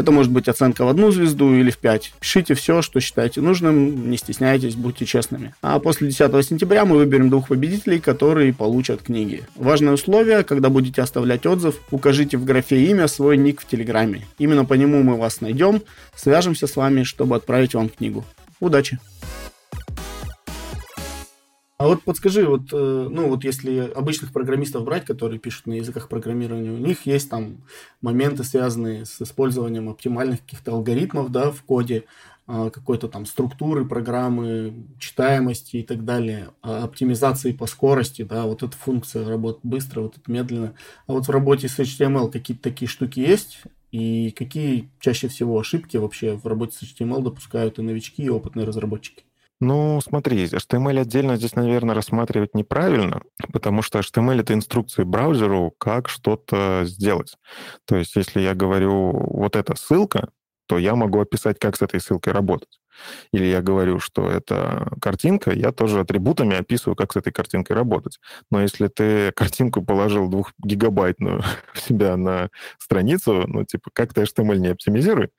Это 0.00 0.12
может 0.12 0.32
быть 0.32 0.48
оценка 0.48 0.86
в 0.86 0.88
одну 0.88 1.10
звезду 1.10 1.54
или 1.54 1.70
в 1.70 1.76
пять. 1.76 2.14
Пишите 2.20 2.54
все, 2.54 2.80
что 2.80 3.00
считаете 3.00 3.42
нужным, 3.42 4.10
не 4.10 4.16
стесняйтесь, 4.16 4.74
будьте 4.74 5.04
честными. 5.04 5.54
А 5.60 5.78
после 5.78 6.08
10 6.08 6.46
сентября 6.46 6.86
мы 6.86 6.96
выберем 6.96 7.28
двух 7.28 7.48
победителей, 7.48 8.00
которые 8.00 8.54
получат 8.54 9.02
книги. 9.02 9.42
Важное 9.56 9.92
условие, 9.92 10.42
когда 10.42 10.70
будете 10.70 11.02
оставлять 11.02 11.44
отзыв, 11.44 11.74
укажите 11.90 12.38
в 12.38 12.46
графе 12.46 12.82
имя 12.86 13.08
свой 13.08 13.36
ник 13.36 13.60
в 13.60 13.66
Телеграме. 13.66 14.26
Именно 14.38 14.64
по 14.64 14.72
нему 14.72 15.02
мы 15.02 15.18
вас 15.18 15.42
найдем, 15.42 15.82
свяжемся 16.16 16.66
с 16.66 16.76
вами, 16.76 17.02
чтобы 17.02 17.36
отправить 17.36 17.74
вам 17.74 17.90
книгу. 17.90 18.24
Удачи! 18.58 18.98
А 21.80 21.86
вот 21.86 22.02
подскажи, 22.02 22.46
вот, 22.46 22.74
э, 22.74 23.08
ну 23.10 23.30
вот 23.30 23.42
если 23.42 23.78
обычных 23.78 24.34
программистов 24.34 24.84
брать, 24.84 25.06
которые 25.06 25.38
пишут 25.38 25.66
на 25.66 25.72
языках 25.72 26.10
программирования, 26.10 26.72
у 26.72 26.76
них 26.76 27.06
есть 27.06 27.30
там 27.30 27.64
моменты, 28.02 28.44
связанные 28.44 29.06
с 29.06 29.22
использованием 29.22 29.88
оптимальных 29.88 30.42
каких-то 30.42 30.72
алгоритмов, 30.72 31.32
да, 31.32 31.50
в 31.50 31.62
коде, 31.62 32.04
а, 32.46 32.68
какой-то 32.68 33.08
там 33.08 33.24
структуры 33.24 33.86
программы, 33.86 34.74
читаемости 34.98 35.78
и 35.78 35.82
так 35.82 36.04
далее, 36.04 36.50
а, 36.60 36.84
оптимизации 36.84 37.52
по 37.52 37.64
скорости, 37.66 38.24
да, 38.24 38.44
вот 38.44 38.62
эта 38.62 38.76
функция 38.76 39.26
работает 39.26 39.64
быстро, 39.64 40.02
вот 40.02 40.18
это 40.18 40.30
медленно. 40.30 40.74
А 41.06 41.14
вот 41.14 41.28
в 41.28 41.30
работе 41.30 41.66
с 41.66 41.78
HTML 41.78 42.30
какие-то 42.30 42.62
такие 42.62 42.90
штуки 42.90 43.20
есть? 43.20 43.62
И 43.90 44.32
какие 44.32 44.90
чаще 45.00 45.28
всего 45.28 45.58
ошибки 45.58 45.96
вообще 45.96 46.36
в 46.36 46.46
работе 46.46 46.76
с 46.76 46.82
HTML 46.82 47.22
допускают 47.22 47.78
и 47.78 47.82
новички, 47.82 48.24
и 48.24 48.28
опытные 48.28 48.66
разработчики? 48.66 49.24
Ну, 49.60 50.00
смотри, 50.00 50.44
HTML 50.46 51.00
отдельно 51.00 51.36
здесь, 51.36 51.54
наверное, 51.54 51.94
рассматривать 51.94 52.54
неправильно, 52.54 53.20
потому 53.52 53.82
что 53.82 53.98
HTML— 53.98 54.40
это 54.42 54.54
инструкции 54.54 55.02
браузеру, 55.02 55.74
как 55.78 56.08
что-то 56.08 56.82
сделать. 56.84 57.34
То 57.86 57.96
есть, 57.96 58.16
если 58.16 58.40
я 58.40 58.54
говорю 58.54 59.12
вот 59.12 59.56
эта 59.56 59.76
ссылка, 59.76 60.30
то 60.66 60.78
я 60.78 60.94
могу 60.94 61.20
описать, 61.20 61.58
как 61.58 61.76
с 61.76 61.82
этой 61.82 62.00
ссылкой 62.00 62.32
работать. 62.32 62.80
Или 63.32 63.46
я 63.46 63.60
говорю, 63.60 63.98
что 63.98 64.30
это 64.30 64.90
картинка, 65.00 65.52
я 65.52 65.72
тоже 65.72 66.00
атрибутами 66.00 66.56
описываю, 66.56 66.96
как 66.96 67.12
с 67.12 67.16
этой 67.16 67.32
картинкой 67.32 67.76
работать. 67.76 68.18
Но 68.50 68.62
если 68.62 68.88
ты 68.88 69.32
картинку 69.32 69.82
положил 69.82 70.28
двухгигабайтную 70.28 71.42
в 71.74 71.80
себя 71.80 72.16
на 72.16 72.50
страницу, 72.78 73.44
ну, 73.46 73.64
типа, 73.64 73.90
как 73.92 74.14
ты 74.14 74.22
HTML 74.22 74.58
не 74.58 74.68
оптимизируй, 74.68 75.30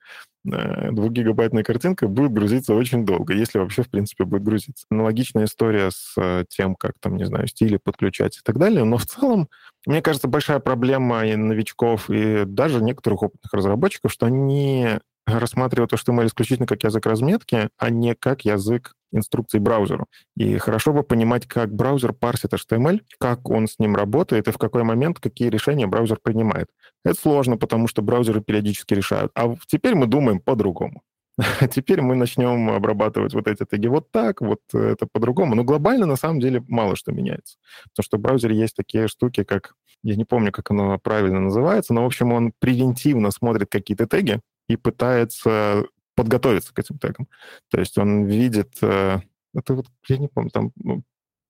двухгигабайтная 0.44 1.62
картинка 1.62 2.08
будет 2.08 2.32
грузиться 2.32 2.74
очень 2.74 3.06
долго, 3.06 3.34
если 3.34 3.58
вообще, 3.58 3.82
в 3.82 3.90
принципе, 3.90 4.24
будет 4.24 4.42
грузиться. 4.42 4.86
Аналогичная 4.90 5.44
история 5.44 5.90
с 5.90 6.14
э, 6.16 6.44
тем, 6.48 6.74
как 6.74 6.94
там, 7.00 7.16
не 7.16 7.24
знаю, 7.26 7.46
стили 7.46 7.76
подключать 7.76 8.38
и 8.38 8.40
так 8.42 8.58
далее. 8.58 8.84
Но 8.84 8.96
в 8.96 9.06
целом, 9.06 9.48
мне 9.86 10.02
кажется, 10.02 10.28
большая 10.28 10.58
проблема 10.58 11.24
и 11.26 11.36
новичков, 11.36 12.10
и 12.10 12.44
даже 12.44 12.82
некоторых 12.82 13.22
опытных 13.22 13.52
разработчиков, 13.52 14.12
что 14.12 14.26
они 14.26 14.98
рассматривают 15.26 15.92
HTML 15.92 16.26
исключительно 16.26 16.66
как 16.66 16.82
язык 16.82 17.06
разметки, 17.06 17.68
а 17.78 17.90
не 17.90 18.14
как 18.14 18.44
язык 18.44 18.94
инструкций 19.12 19.60
браузеру. 19.60 20.06
И 20.36 20.58
хорошо 20.58 20.92
бы 20.92 21.02
понимать, 21.02 21.46
как 21.46 21.74
браузер 21.74 22.12
парсит 22.12 22.52
HTML, 22.52 23.00
как 23.18 23.48
он 23.48 23.68
с 23.68 23.78
ним 23.78 23.96
работает 23.96 24.48
и 24.48 24.52
в 24.52 24.58
какой 24.58 24.82
момент 24.82 25.20
какие 25.20 25.48
решения 25.48 25.86
браузер 25.86 26.18
принимает. 26.22 26.68
Это 27.04 27.18
сложно, 27.18 27.56
потому 27.56 27.88
что 27.88 28.02
браузеры 28.02 28.40
периодически 28.40 28.94
решают. 28.94 29.32
А 29.34 29.54
теперь 29.66 29.94
мы 29.94 30.06
думаем 30.06 30.40
по-другому. 30.40 31.02
Теперь 31.70 32.02
мы 32.02 32.14
начнем 32.14 32.70
обрабатывать 32.70 33.34
вот 33.34 33.48
эти 33.48 33.64
теги 33.64 33.86
вот 33.86 34.10
так, 34.10 34.40
вот 34.40 34.60
это 34.72 35.06
по-другому. 35.10 35.54
Но 35.54 35.64
глобально, 35.64 36.06
на 36.06 36.16
самом 36.16 36.40
деле, 36.40 36.62
мало 36.68 36.96
что 36.96 37.12
меняется. 37.12 37.56
Потому 37.84 38.04
что 38.04 38.16
в 38.18 38.20
браузере 38.20 38.56
есть 38.56 38.76
такие 38.76 39.08
штуки, 39.08 39.44
как... 39.44 39.74
Я 40.04 40.16
не 40.16 40.24
помню, 40.24 40.50
как 40.50 40.70
оно 40.70 40.98
правильно 40.98 41.40
называется, 41.40 41.94
но, 41.94 42.02
в 42.02 42.06
общем, 42.06 42.32
он 42.32 42.52
превентивно 42.58 43.30
смотрит 43.30 43.70
какие-то 43.70 44.06
теги 44.06 44.40
и 44.68 44.76
пытается 44.76 45.84
подготовиться 46.14 46.74
к 46.74 46.78
этим 46.78 46.98
тегам. 46.98 47.28
То 47.70 47.80
есть 47.80 47.98
он 47.98 48.24
видит... 48.24 48.76
Э, 48.82 49.20
это 49.54 49.74
вот, 49.74 49.86
я 50.08 50.16
не 50.16 50.28
помню, 50.28 50.50
там 50.50 50.72
ну, 50.76 51.02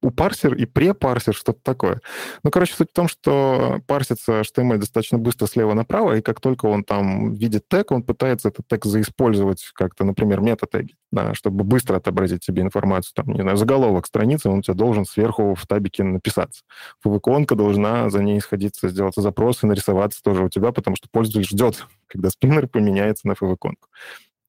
у 0.03 0.11
парсер 0.11 0.55
и 0.55 0.67
препарсер, 0.67 1.35
что-то 1.35 1.61
такое. 1.63 2.01
Ну, 2.43 2.51
короче, 2.51 2.75
суть 2.75 2.91
в 2.91 2.95
том, 2.95 3.07
что 3.07 3.81
парсится 3.87 4.41
HTML 4.41 4.79
достаточно 4.79 5.17
быстро 5.17 5.47
слева 5.47 5.75
направо, 5.75 6.17
и 6.17 6.23
как 6.23 6.41
только 6.41 6.67
он 6.67 6.83
там 6.83 7.35
видит 7.35 7.69
тег, 7.69 7.93
он 7.93 8.03
пытается 8.03 8.49
этот 8.49 8.67
тег 8.67 8.85
заиспользовать 8.85 9.71
как-то, 9.75 10.05
например, 10.05 10.41
метатеги, 10.41 10.97
да, 11.13 11.35
чтобы 11.35 11.63
быстро 11.63 11.97
отобразить 11.97 12.45
тебе 12.45 12.63
информацию. 12.63 13.13
Там, 13.15 13.33
не 13.33 13.43
знаю, 13.43 13.57
заголовок 13.57 14.07
страницы, 14.07 14.51
он 14.51 14.59
у 14.59 14.63
тебя 14.63 14.75
должен 14.75 15.05
сверху 15.05 15.55
в 15.55 15.67
табике 15.67 16.03
написаться. 16.03 16.65
Фвк 17.01 17.55
должна 17.55 18.11
за 18.11 18.23
ней 18.23 18.41
сходиться, 18.41 18.89
сделать 18.89 19.15
запрос 19.17 19.63
и 19.63 19.67
нарисоваться 19.67 20.21
тоже 20.23 20.45
у 20.45 20.49
тебя, 20.49 20.73
потому 20.73 20.97
что 20.97 21.09
пользователь 21.11 21.49
ждет, 21.49 21.87
когда 22.09 22.29
спиннер 22.31 22.67
поменяется 22.67 23.29
на 23.29 23.35
а, 23.35 23.77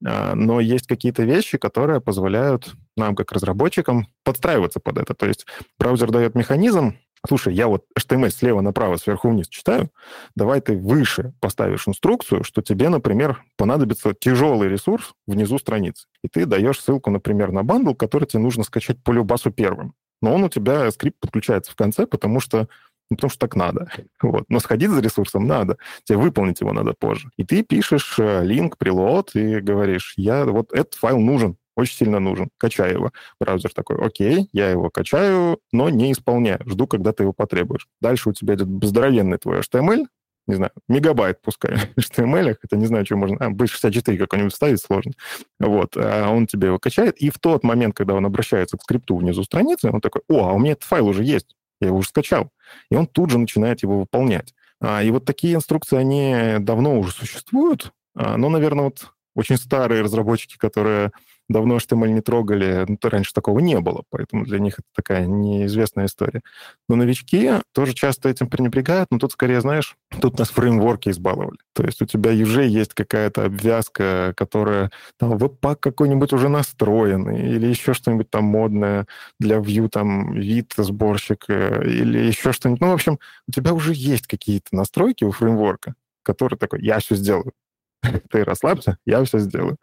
но 0.03 0.59
есть 0.59 0.87
какие-то 0.87 1.23
вещи, 1.23 1.57
которые 1.57 2.01
позволяют 2.01 2.73
нам, 2.97 3.15
как 3.15 3.31
разработчикам, 3.31 4.07
подстраиваться 4.23 4.79
под 4.79 4.97
это. 4.97 5.13
То 5.13 5.25
есть 5.25 5.45
браузер 5.79 6.11
дает 6.11 6.35
механизм, 6.35 6.97
слушай, 7.27 7.53
я 7.53 7.67
вот 7.67 7.85
HTML 7.97 8.29
слева 8.29 8.61
направо, 8.61 8.97
сверху 8.97 9.29
вниз 9.29 9.47
читаю, 9.47 9.89
давай 10.35 10.61
ты 10.61 10.77
выше 10.77 11.33
поставишь 11.39 11.87
инструкцию, 11.87 12.43
что 12.43 12.61
тебе, 12.61 12.89
например, 12.89 13.43
понадобится 13.57 14.13
тяжелый 14.13 14.67
ресурс 14.69 15.13
внизу 15.25 15.57
страницы. 15.57 16.07
И 16.23 16.27
ты 16.27 16.45
даешь 16.45 16.81
ссылку, 16.81 17.09
например, 17.09 17.51
на 17.51 17.63
bundle, 17.63 17.93
который 17.93 18.25
тебе 18.25 18.43
нужно 18.43 18.63
скачать 18.63 19.01
по 19.03 19.11
любасу 19.11 19.51
первым. 19.51 19.93
Но 20.21 20.33
он 20.33 20.43
у 20.43 20.49
тебя, 20.49 20.89
скрипт 20.91 21.19
подключается 21.19 21.71
в 21.71 21.75
конце, 21.75 22.05
потому 22.05 22.39
что 22.39 22.67
ну, 23.13 23.17
потому 23.17 23.29
что 23.29 23.39
так 23.39 23.55
надо. 23.55 23.89
Вот. 24.21 24.45
Но 24.49 24.59
сходить 24.59 24.89
за 24.89 25.01
ресурсом 25.01 25.45
надо, 25.47 25.77
тебе 26.05 26.17
выполнить 26.17 26.61
его 26.61 26.71
надо 26.71 26.93
позже. 26.97 27.29
И 27.37 27.43
ты 27.43 27.61
пишешь 27.63 28.15
э, 28.17 28.43
link, 28.43 28.77
preload 28.77 29.35
и 29.35 29.59
говоришь, 29.59 30.13
я 30.17 30.45
вот 30.45 30.71
этот 30.71 30.95
файл 30.95 31.19
нужен, 31.19 31.57
очень 31.75 31.97
сильно 31.97 32.19
нужен, 32.19 32.49
качай 32.57 32.93
его. 32.93 33.11
Браузер 33.39 33.71
такой, 33.73 33.97
окей, 33.97 34.49
я 34.53 34.69
его 34.69 34.89
качаю, 34.89 35.59
но 35.71 35.89
не 35.89 36.11
исполняю, 36.11 36.61
жду, 36.65 36.87
когда 36.87 37.11
ты 37.11 37.23
его 37.23 37.33
потребуешь. 37.33 37.87
Дальше 38.01 38.29
у 38.29 38.33
тебя 38.33 38.55
идет 38.55 38.67
здоровенный 38.83 39.37
твой 39.37 39.59
HTML, 39.59 40.07
не 40.47 40.55
знаю, 40.55 40.71
мегабайт 40.87 41.41
пускай 41.41 41.75
в 41.95 41.99
HTML, 41.99 42.55
это 42.61 42.77
не 42.77 42.85
знаю, 42.85 43.05
что 43.05 43.17
можно... 43.17 43.37
А, 43.39 43.49
B64 43.51 44.17
какой-нибудь 44.17 44.53
ставить 44.53 44.81
сложно. 44.81 45.13
Вот. 45.59 45.95
А 45.97 46.29
он 46.29 46.47
тебе 46.47 46.67
его 46.67 46.79
качает, 46.79 47.17
и 47.17 47.29
в 47.29 47.39
тот 47.39 47.63
момент, 47.63 47.95
когда 47.95 48.13
он 48.13 48.25
обращается 48.25 48.77
к 48.77 48.83
скрипту 48.83 49.17
внизу 49.17 49.43
страницы, 49.43 49.89
он 49.91 50.01
такой, 50.01 50.21
о, 50.27 50.49
а 50.49 50.53
у 50.53 50.59
меня 50.59 50.73
этот 50.73 50.83
файл 50.83 51.07
уже 51.07 51.23
есть, 51.23 51.55
я 51.83 51.89
его 51.89 51.97
уже 51.97 52.09
скачал. 52.09 52.49
И 52.89 52.95
он 52.95 53.07
тут 53.07 53.29
же 53.29 53.37
начинает 53.37 53.83
его 53.83 53.99
выполнять. 53.99 54.53
А, 54.81 55.01
и 55.01 55.11
вот 55.11 55.25
такие 55.25 55.55
инструкции, 55.55 55.97
они 55.97 56.63
давно 56.63 56.99
уже 56.99 57.11
существуют, 57.11 57.93
а, 58.15 58.37
но, 58.37 58.49
наверное, 58.49 58.85
вот 58.85 59.12
очень 59.35 59.57
старые 59.57 60.01
разработчики, 60.01 60.57
которые 60.57 61.11
давно 61.49 61.77
HTML 61.77 62.09
не 62.09 62.21
трогали, 62.21 62.85
ну, 62.87 62.97
то 62.97 63.09
раньше 63.09 63.33
такого 63.33 63.59
не 63.59 63.79
было, 63.79 64.03
поэтому 64.09 64.45
для 64.45 64.59
них 64.59 64.75
это 64.75 64.87
такая 64.95 65.25
неизвестная 65.25 66.05
история. 66.05 66.41
Но 66.87 66.95
новички 66.95 67.51
тоже 67.73 67.93
часто 67.93 68.29
этим 68.29 68.47
пренебрегают, 68.47 69.09
но 69.11 69.19
тут 69.19 69.33
скорее, 69.33 69.61
знаешь, 69.61 69.95
тут 70.21 70.39
нас 70.39 70.49
фреймворки 70.49 71.09
избаловали. 71.09 71.57
То 71.73 71.83
есть 71.83 72.01
у 72.01 72.05
тебя 72.05 72.31
уже 72.31 72.65
есть 72.65 72.93
какая-то 72.93 73.45
обвязка, 73.45 74.33
которая 74.37 74.91
там 75.17 75.37
веб-пак 75.37 75.79
какой-нибудь 75.79 76.33
уже 76.33 76.49
настроенный, 76.49 77.49
или 77.49 77.67
еще 77.67 77.93
что-нибудь 77.93 78.29
там 78.29 78.45
модное 78.45 79.05
для 79.39 79.57
Vue, 79.57 79.89
там 79.89 80.33
вид 80.33 80.73
сборщик, 80.77 81.45
э, 81.49 81.83
или 81.85 82.19
еще 82.19 82.53
что-нибудь. 82.53 82.81
Ну, 82.81 82.89
в 82.89 82.93
общем, 82.93 83.19
у 83.47 83.51
тебя 83.51 83.73
уже 83.73 83.93
есть 83.93 84.27
какие-то 84.27 84.75
настройки 84.75 85.23
у 85.23 85.31
фреймворка, 85.31 85.95
который 86.23 86.57
такой, 86.57 86.81
я 86.81 86.99
все 86.99 87.15
сделаю. 87.15 87.53
ты 88.29 88.43
расслабься, 88.43 88.97
я 89.05 89.23
все 89.23 89.39
сделаю. 89.39 89.77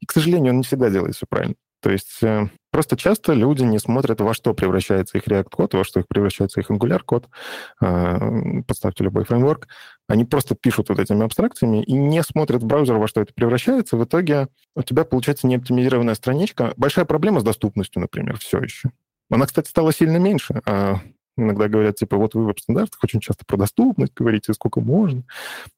И, 0.00 0.06
к 0.06 0.12
сожалению, 0.12 0.52
он 0.52 0.58
не 0.58 0.64
всегда 0.64 0.90
делает 0.90 1.16
все 1.16 1.26
правильно. 1.28 1.54
То 1.82 1.90
есть 1.90 2.22
э, 2.22 2.48
просто 2.70 2.96
часто 2.96 3.32
люди 3.32 3.64
не 3.64 3.80
смотрят, 3.80 4.20
во 4.20 4.34
что 4.34 4.54
превращается 4.54 5.18
их 5.18 5.26
React-код, 5.26 5.74
во 5.74 5.82
что 5.82 5.98
их 5.98 6.06
превращается 6.06 6.60
их 6.60 6.70
Angular-код. 6.70 7.28
Э, 7.80 8.62
подставьте 8.68 9.02
любой 9.02 9.24
фреймворк. 9.24 9.66
Они 10.06 10.24
просто 10.24 10.54
пишут 10.54 10.90
вот 10.90 11.00
этими 11.00 11.24
абстракциями 11.24 11.82
и 11.82 11.92
не 11.94 12.22
смотрят 12.22 12.62
в 12.62 12.66
браузер, 12.66 12.98
во 12.98 13.08
что 13.08 13.20
это 13.20 13.34
превращается. 13.34 13.96
В 13.96 14.04
итоге 14.04 14.46
у 14.76 14.82
тебя 14.82 15.04
получается 15.04 15.48
неоптимизированная 15.48 16.14
страничка. 16.14 16.72
Большая 16.76 17.04
проблема 17.04 17.40
с 17.40 17.44
доступностью, 17.44 18.00
например, 18.00 18.38
все 18.38 18.60
еще. 18.60 18.90
Она, 19.28 19.46
кстати, 19.46 19.68
стала 19.68 19.92
сильно 19.92 20.18
меньше. 20.18 20.62
А 20.64 21.00
Иногда 21.36 21.68
говорят, 21.68 21.96
типа, 21.96 22.16
вот 22.16 22.34
вы 22.34 22.42
в 22.42 22.46
веб-стандартах 22.46 23.02
очень 23.02 23.20
часто 23.20 23.44
про 23.46 23.56
доступность 23.56 24.12
говорите, 24.14 24.52
сколько 24.52 24.80
можно. 24.80 25.22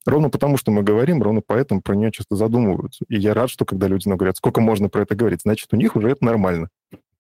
Ровно 0.05 0.29
потому, 0.29 0.57
что 0.57 0.73
мы 0.73 0.83
говорим, 0.83 1.23
ровно 1.23 1.43
поэтому 1.47 1.81
про 1.81 1.95
нее 1.95 2.11
часто 2.11 2.35
задумываются. 2.35 3.05
И 3.09 3.17
я 3.17 3.35
рад, 3.35 3.51
что 3.51 3.65
когда 3.65 3.87
люди 3.87 4.09
нам 4.09 4.19
говорят, 4.19 4.37
сколько 4.37 4.61
можно 4.61 4.89
про 4.89 5.03
это 5.03 5.15
говорить, 5.15 5.43
значит, 5.43 5.73
у 5.73 5.77
них 5.77 5.95
уже 5.95 6.11
это 6.11 6.25
нормально. 6.25 6.71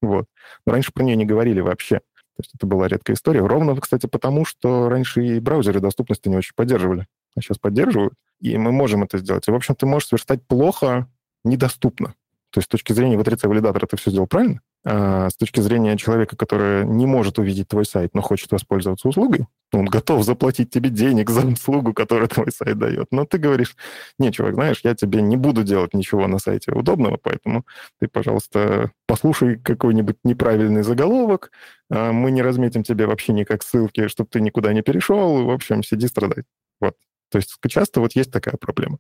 Вот. 0.03 0.27
Но 0.66 0.73
раньше 0.73 0.92
про 0.92 1.05
нее 1.05 1.16
не 1.16 1.25
говорили 1.25 1.61
вообще. 1.61 2.01
То 2.37 2.40
есть 2.40 2.51
это 2.55 2.66
была 2.66 2.88
редкая 2.88 3.14
история. 3.14 3.47
Ровно, 3.47 3.77
кстати, 3.77 4.07
потому, 4.07 4.44
что 4.44 4.88
раньше 4.88 5.25
и 5.25 5.38
браузеры 5.38 5.79
доступности 5.79 6.29
не 6.29 6.37
очень 6.37 6.55
поддерживали, 6.57 7.07
а 7.37 7.40
сейчас 7.40 7.59
поддерживают, 7.59 8.14
и 8.40 8.59
мы 8.59 8.73
можем 8.73 9.05
это 9.05 9.18
сделать. 9.18 9.47
И, 9.47 9.53
в 9.53 9.55
общем, 9.55 9.77
ты 9.77 9.87
можешь 9.87 10.09
сверстать 10.09 10.44
плохо 10.44 11.09
недоступно. 11.44 12.14
То 12.51 12.59
есть 12.59 12.66
с 12.66 12.70
точки 12.70 12.92
зрения 12.92 13.16
в 13.16 13.49
валидатора 13.49 13.87
ты 13.87 13.97
все 13.97 14.11
сделал 14.11 14.27
правильно, 14.27 14.61
с 14.87 15.35
точки 15.38 15.61
зрения 15.61 15.97
человека, 15.97 16.37
который 16.37 16.85
не 16.85 17.07
может 17.07 17.38
увидеть 17.38 17.68
твой 17.68 17.87
сайт, 17.87 18.11
но 18.14 18.20
хочет 18.20 18.53
воспользоваться 18.53 19.09
услугой, 19.09 19.47
он 19.73 19.87
готов 19.87 20.25
заплатить 20.25 20.70
тебе 20.70 20.90
денег 20.90 21.31
за 21.31 21.47
услугу, 21.47 21.94
которую 21.94 22.29
твой 22.29 22.53
сайт 22.53 22.79
дает. 22.79 23.09
Но 23.11 23.25
ты 23.25 23.38
говоришь, 23.38 23.77
не, 24.18 24.31
чувак, 24.31 24.55
знаешь, 24.55 24.81
я 24.85 24.94
тебе 24.94 25.23
не 25.23 25.37
буду 25.37 25.64
делать 25.64 25.94
ничего 25.94 26.27
на 26.27 26.38
сайте 26.38 26.73
удобного, 26.73 27.18
поэтому 27.20 27.64
ты, 27.99 28.09
пожалуйста, 28.09 28.92
послушай 29.07 29.59
какой-нибудь 29.59 30.18
неправильный 30.23 30.83
заголовок, 30.83 31.51
а 31.90 32.12
мы 32.12 32.31
не 32.31 32.42
разметим 32.42 32.83
тебе 32.83 33.07
вообще 33.07 33.33
никак 33.33 33.62
ссылки, 33.62 34.09
чтобы 34.09 34.29
ты 34.31 34.40
никуда 34.40 34.73
не 34.73 34.83
перешел, 34.83 35.44
в 35.44 35.51
общем, 35.51 35.83
сиди 35.83 36.07
страдай. 36.09 36.44
Вот. 36.81 36.94
То 37.31 37.38
есть 37.38 37.57
часто 37.68 38.01
вот 38.01 38.12
есть 38.14 38.31
такая 38.31 38.57
проблема. 38.57 38.99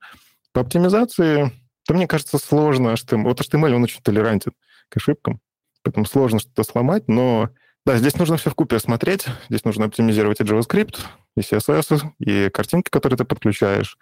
По 0.52 0.62
оптимизации 0.62 1.52
то 1.86 1.94
мне 1.94 2.06
кажется 2.06 2.38
сложно 2.38 2.94
HTML. 2.94 3.24
Вот 3.24 3.40
HTML, 3.40 3.74
он 3.74 3.84
очень 3.84 4.02
толерантен 4.02 4.52
к 4.88 4.96
ошибкам, 4.96 5.40
поэтому 5.84 6.06
сложно 6.06 6.40
что-то 6.40 6.64
сломать, 6.64 7.06
но 7.06 7.50
да, 7.86 7.98
здесь 7.98 8.16
нужно 8.16 8.38
все 8.38 8.50
в 8.50 8.54
купе 8.54 8.78
смотреть. 8.78 9.26
Здесь 9.50 9.64
нужно 9.64 9.84
оптимизировать 9.84 10.40
и 10.40 10.44
JavaScript, 10.44 10.96
и 11.36 11.40
CSS, 11.40 12.02
и 12.18 12.48
картинки, 12.48 12.88
которые 12.88 13.18
ты 13.18 13.24
подключаешь. 13.24 13.98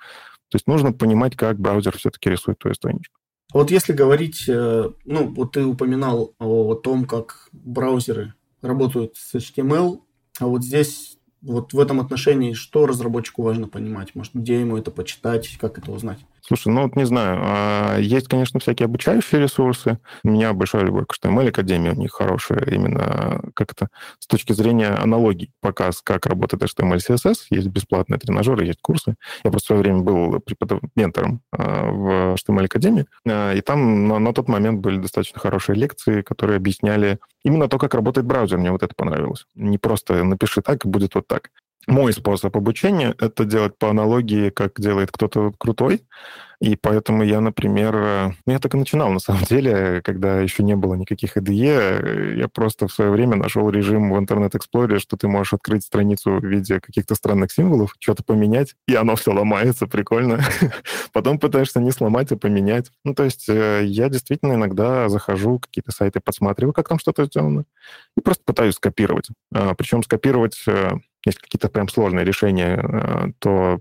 То 0.49 0.57
есть 0.57 0.69
нужно 0.69 0.93
понимать, 0.93 1.37
как 1.37 1.59
браузер 1.59 1.99
все-таки 1.99 2.31
рисует 2.31 2.61
твою 2.61 2.75
страничку. 2.75 3.19
Вот 3.53 3.71
если 3.71 3.93
говорить, 3.93 4.49
э, 4.49 4.91
ну, 5.05 5.29
вот 5.35 5.53
ты 5.53 5.65
упоминал 5.65 6.35
о 6.39 6.75
том, 6.75 7.05
как 7.05 7.49
браузеры 7.53 8.35
работают 8.63 9.17
с 9.17 9.35
HTML, 9.35 10.01
а 10.39 10.47
вот 10.47 10.63
здесь, 10.63 11.19
вот 11.43 11.73
в 11.73 11.81
этом 11.81 12.01
отношении, 12.01 12.55
что 12.55 12.87
разработчику 12.87 13.43
важно 13.43 13.69
понимать? 13.69 14.15
Может, 14.15 14.35
где 14.35 14.61
ему 14.61 14.79
это 14.79 14.91
почитать, 14.91 15.59
как 15.61 15.79
это 15.79 15.91
узнать? 15.91 16.21
Слушай, 16.45 16.73
ну 16.73 16.83
вот 16.83 16.97
не 16.97 17.05
знаю. 17.05 17.39
А, 17.41 17.99
есть, 17.99 18.27
конечно, 18.27 18.59
всякие 18.59 18.87
обучающие 18.87 19.41
ресурсы. 19.41 19.99
У 20.25 20.29
меня 20.29 20.53
большая 20.53 20.83
любовь 20.83 21.07
к 21.07 21.15
HTML 21.15 21.49
Академия. 21.49 21.93
У 21.93 21.95
них 21.95 22.11
хорошая 22.13 22.65
именно 22.67 23.41
как-то 23.55 23.89
с 24.19 24.27
точки 24.27 24.53
зрения 24.53 24.89
аналогий. 24.89 25.53
Показ, 25.61 26.03
как 26.03 26.27
работает 26.27 26.65
HTML 26.65 26.99
CSS. 26.99 27.47
Есть 27.51 27.69
бесплатные 27.69 28.19
тренажеры, 28.19 28.67
есть 28.67 28.81
курсы. 28.83 29.15
Я 29.45 29.53
просто 29.53 29.67
в 29.67 29.69
свое 29.69 29.83
время 29.83 30.01
был 30.01 30.41
преподав... 30.41 30.81
ментором 30.97 31.43
а, 31.53 31.91
в 31.91 32.35
HTML 32.35 32.65
Академии. 32.65 33.07
А, 33.29 33.53
и 33.55 33.61
там 33.61 34.09
на, 34.09 34.19
на 34.19 34.35
тот 34.35 34.49
момент 34.49 34.81
были 34.81 34.99
достаточно 34.99 35.39
хорошие 35.39 35.77
лекции, 35.77 36.23
которые 36.23 36.57
объясняли 36.57 37.21
именно 37.45 37.69
то, 37.69 37.79
как 37.79 37.95
работает 37.95 38.27
браузер. 38.27 38.59
Мне 38.59 38.73
вот 38.73 38.83
это 38.83 38.95
понравилось. 38.97 39.47
Не 39.55 39.79
просто 39.79 40.25
напиши 40.25 40.61
так, 40.61 40.85
и 40.85 40.89
будет 40.89 41.15
вот 41.15 41.29
так 41.29 41.51
мой 41.87 42.13
способ 42.13 42.57
обучения— 42.57 43.15
это 43.21 43.45
делать 43.45 43.77
по 43.77 43.91
аналогии, 43.91 44.51
как 44.51 44.81
делает 44.81 45.11
кто-то 45.11 45.53
крутой. 45.59 46.03
И 46.63 46.77
поэтому 46.77 47.25
я, 47.25 47.41
например, 47.41 47.93
э, 47.97 48.31
ну, 48.47 48.53
я 48.53 48.61
так 48.61 48.73
и 48.75 48.79
начинал, 48.79 49.11
на 49.11 49.19
самом 49.19 49.43
деле, 49.51 50.01
когда 50.05 50.39
еще 50.39 50.63
не 50.63 50.77
было 50.77 50.95
никаких 50.95 51.37
IDE, 51.37 52.37
я 52.39 52.47
просто 52.47 52.87
в 52.87 52.93
свое 52.93 53.11
время 53.11 53.35
нашел 53.35 53.69
режим 53.69 54.13
в 54.13 54.17
Internet 54.17 54.53
Explorer, 54.53 55.01
что 55.01 55.17
ты 55.17 55.27
можешь 55.27 55.55
открыть 55.55 55.83
страницу 55.83 56.39
в 56.39 56.45
виде 56.45 56.79
каких-то 56.79 57.17
странных 57.17 57.51
символов, 57.51 57.97
что-то 57.99 58.23
поменять, 58.23 58.77
и 58.87 58.95
оно 58.95 59.17
все 59.17 59.33
ломается, 59.33 59.89
прикольно. 59.89 60.41
Потом 61.13 61.41
пытаешься 61.41 61.81
не 61.81 61.91
сломать, 61.91 62.31
а 62.31 62.37
поменять. 62.37 62.93
Ну, 63.05 63.13
то 63.13 63.25
есть 63.25 63.49
э, 63.49 63.83
я 63.85 64.09
действительно 64.09 64.53
иногда 64.53 65.09
захожу, 65.09 65.59
какие-то 65.59 65.91
сайты 65.91 66.21
подсматриваю, 66.21 66.73
как 66.73 66.89
там 66.89 67.01
что-то 67.01 67.25
сделано, 67.25 67.65
и 68.17 68.21
просто 68.21 68.45
пытаюсь 68.45 68.77
скопировать. 68.77 69.31
А, 69.53 69.75
Причем 69.75 70.05
скопировать 70.05 70.63
э, 70.69 70.93
есть 71.25 71.39
какие-то 71.39 71.69
прям 71.69 71.89
сложные 71.89 72.25
решения, 72.25 72.77
э, 72.77 73.33
то 73.39 73.81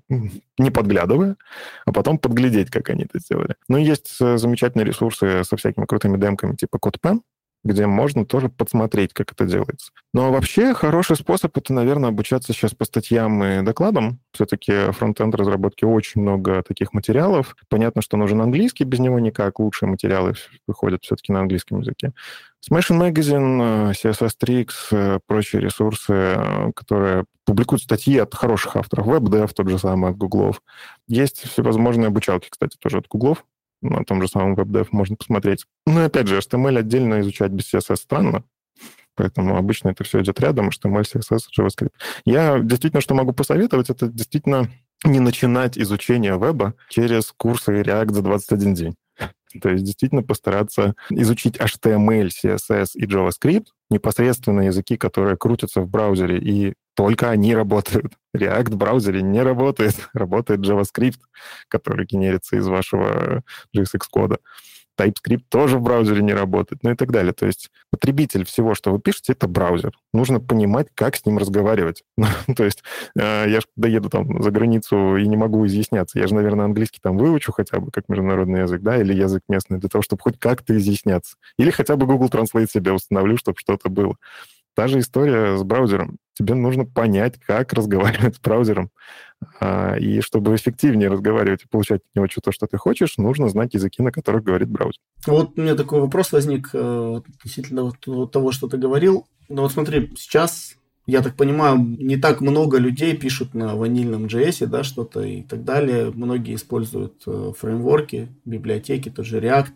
не 0.58 0.72
подглядывая, 0.72 1.38
а 1.86 1.92
потом 1.92 2.18
подглядеть, 2.18 2.70
как 2.70 2.90
они 2.90 3.04
это 3.04 3.20
сделали. 3.20 3.56
Ну, 3.68 3.78
есть 3.78 4.16
э, 4.22 4.38
замечательные 4.38 4.86
ресурсы 4.86 5.44
со 5.44 5.58
всякими 5.58 5.86
крутыми 5.86 6.18
демками 6.18 6.56
типа 6.56 6.78
CodePen, 6.78 7.22
где 7.64 7.86
можно 7.86 8.26
тоже 8.26 8.50
подсмотреть, 8.50 9.14
как 9.14 9.32
это 9.32 9.46
делается. 9.46 9.92
Но 10.14 10.32
вообще 10.32 10.74
хороший 10.74 11.16
способ 11.16 11.56
это, 11.58 11.74
наверное, 11.74 12.10
обучаться 12.10 12.54
сейчас 12.54 12.74
по 12.74 12.86
статьям 12.86 13.44
и 13.44 13.62
докладам. 13.62 14.20
Все-таки 14.34 14.92
фронтенд 14.92 15.36
разработки 15.36 15.86
очень 15.86 16.22
много 16.22 16.64
таких 16.64 16.94
материалов. 16.94 17.56
Понятно, 17.70 18.02
что 18.02 18.18
нужен 18.18 18.42
английский, 18.42 18.84
без 18.84 19.00
него 19.00 19.20
никак. 19.20 19.60
Лучшие 19.60 19.90
материалы 19.90 20.34
выходят 20.68 21.04
все-таки 21.04 21.32
на 21.32 21.42
английском 21.42 21.82
языке. 21.82 22.14
Smashing 22.70 23.00
Magazine, 23.00 23.92
CSS 23.92 24.32
Tricks, 24.44 25.20
прочие 25.26 25.62
ресурсы, 25.62 26.14
э, 26.14 26.72
которые 26.76 27.26
публикуют 27.46 27.82
статьи 27.84 28.18
от 28.20 28.36
хороших 28.36 28.76
авторов. 28.76 29.08
WebDev 29.08 29.52
тот 29.54 29.70
же 29.70 29.80
самый 29.80 30.12
от 30.12 30.18
Гуглов. 30.18 30.62
Есть 31.08 31.50
всевозможные 31.50 32.08
обучалки, 32.08 32.50
кстати, 32.50 32.78
тоже 32.78 33.00
от 33.00 33.08
Гуглов 33.08 33.46
на 33.82 34.04
том 34.04 34.22
же 34.22 34.28
самом 34.28 34.56
WebDev 34.56 34.88
можно 34.92 35.16
посмотреть. 35.16 35.66
Ну 35.86 36.02
и 36.02 36.06
опять 36.06 36.28
же, 36.28 36.38
HTML 36.38 36.80
отдельно 36.80 37.22
изучать 37.22 37.52
без 37.52 37.74
CSS 37.74 37.98
странно, 37.98 38.44
поэтому 39.16 39.58
обычно 39.58 39.90
это 39.90 40.04
все 40.04 40.22
идет 40.22 40.40
рядом, 40.40 40.70
HTML, 40.70 41.04
CSS, 41.04 41.42
JavaScript. 41.58 41.94
Я 42.26 42.60
действительно, 42.60 43.02
что 43.02 43.16
могу 43.16 43.34
посоветовать, 43.34 43.90
это 43.90 44.08
действительно 44.08 44.70
не 45.04 45.20
начинать 45.20 45.78
изучение 45.78 46.38
веба 46.38 46.76
через 46.90 47.34
курсы 47.36 47.82
React 47.82 48.14
за 48.14 48.22
21 48.22 48.74
день. 48.74 48.96
То 49.62 49.70
есть 49.70 49.84
действительно 49.84 50.24
постараться 50.24 50.96
изучить 51.10 51.58
HTML, 51.58 52.30
CSS 52.30 52.92
и 52.94 53.06
JavaScript, 53.06 53.66
непосредственно 53.90 54.62
языки, 54.62 54.96
которые 54.96 55.36
крутятся 55.36 55.82
в 55.82 55.90
браузере, 55.90 56.38
и 56.40 56.74
только 57.02 57.32
они 57.32 57.56
работают. 57.56 58.14
React 58.38 58.74
в 58.74 58.78
браузере 58.78 59.24
не 59.24 59.42
работает. 59.42 59.96
Работает 60.14 60.60
JavaScript, 60.60 61.20
который 61.68 62.06
генерится 62.06 62.58
из 62.58 62.68
вашего 62.68 63.42
JSX-кода. 63.76 64.38
TypeScript 65.00 65.46
тоже 65.50 65.78
в 65.78 65.82
браузере 65.82 66.22
не 66.22 66.34
работает, 66.34 66.84
ну 66.84 66.92
и 66.92 66.96
так 66.96 67.12
далее. 67.12 67.34
То 67.34 67.48
есть 67.48 67.72
потребитель 67.90 68.46
всего, 68.46 68.76
что 68.76 68.92
вы 68.92 69.00
пишете, 69.00 69.34
это 69.34 69.48
браузер. 69.48 69.94
Нужно 70.14 70.40
понимать, 70.40 70.90
как 70.94 71.16
с 71.16 71.26
ним 71.26 71.40
разговаривать. 71.40 72.04
Ну, 72.48 72.54
то 72.54 72.66
есть 72.66 72.84
э, 73.18 73.46
я 73.48 73.62
же 73.62 73.66
когда 73.76 73.88
еду 73.88 74.10
там 74.10 74.44
за 74.44 74.52
границу 74.52 75.16
и 75.18 75.26
не 75.26 75.38
могу 75.38 75.66
изъясняться, 75.66 76.20
я 76.20 76.28
же, 76.28 76.36
наверное, 76.36 76.66
английский 76.66 77.00
там 77.02 77.18
выучу 77.18 77.52
хотя 77.52 77.80
бы 77.80 77.90
как 77.90 78.10
международный 78.10 78.62
язык, 78.62 78.82
да, 78.82 79.02
или 79.02 79.14
язык 79.14 79.42
местный, 79.50 79.80
для 79.80 79.90
того, 79.90 80.04
чтобы 80.04 80.22
хоть 80.22 80.38
как-то 80.38 80.78
изъясняться. 80.78 81.38
Или 81.58 81.72
хотя 81.72 81.96
бы 81.96 82.06
Google 82.06 82.28
Translate 82.28 82.70
себе 82.70 82.92
установлю, 82.92 83.38
чтобы 83.38 83.58
что-то 83.58 83.90
было. 83.90 84.18
Та 84.76 84.88
же 84.88 85.00
история 85.00 85.58
с 85.58 85.64
браузером. 85.64 86.18
Тебе 86.34 86.56
нужно 86.56 86.86
понять, 86.86 87.40
как 87.40 87.74
разговаривать 87.74 88.36
с 88.36 88.40
браузером. 88.40 88.90
А, 89.60 89.96
и 89.96 90.22
чтобы 90.22 90.56
эффективнее 90.56 91.10
разговаривать 91.10 91.64
и 91.64 91.68
получать 91.68 92.02
от 92.02 92.16
него 92.16 92.28
то, 92.28 92.52
что 92.52 92.68
ты 92.68 92.78
хочешь, 92.78 93.18
нужно 93.18 93.50
знать 93.50 93.74
языки, 93.74 94.02
на 94.02 94.12
которых 94.12 94.44
говорит 94.44 94.70
браузер. 94.70 95.00
Вот 95.26 95.58
у 95.58 95.62
меня 95.62 95.76
такой 95.76 96.00
вопрос 96.00 96.32
возник 96.32 96.70
э, 96.74 97.22
относительно 97.38 97.92
того, 98.28 98.52
что 98.52 98.68
ты 98.68 98.78
говорил. 98.78 99.28
Ну 99.50 99.64
вот 99.64 99.72
смотри, 99.72 100.14
сейчас 100.16 100.76
я 101.08 101.22
так 101.22 101.36
понимаю, 101.36 101.78
не 101.78 102.18
так 102.18 102.42
много 102.42 102.78
людей 102.78 103.18
пишут 103.18 103.54
на 103.54 103.76
ванильном 103.76 104.26
JS, 104.26 104.68
да, 104.68 104.84
что-то 104.84 105.22
и 105.22 105.42
так 105.42 105.64
далее. 105.64 106.12
Многие 106.14 106.56
используют 106.56 107.24
э, 107.26 107.54
фреймворки, 107.58 108.30
библиотеки, 108.46 109.10
тот 109.10 109.26
же 109.26 109.40
React, 109.40 109.74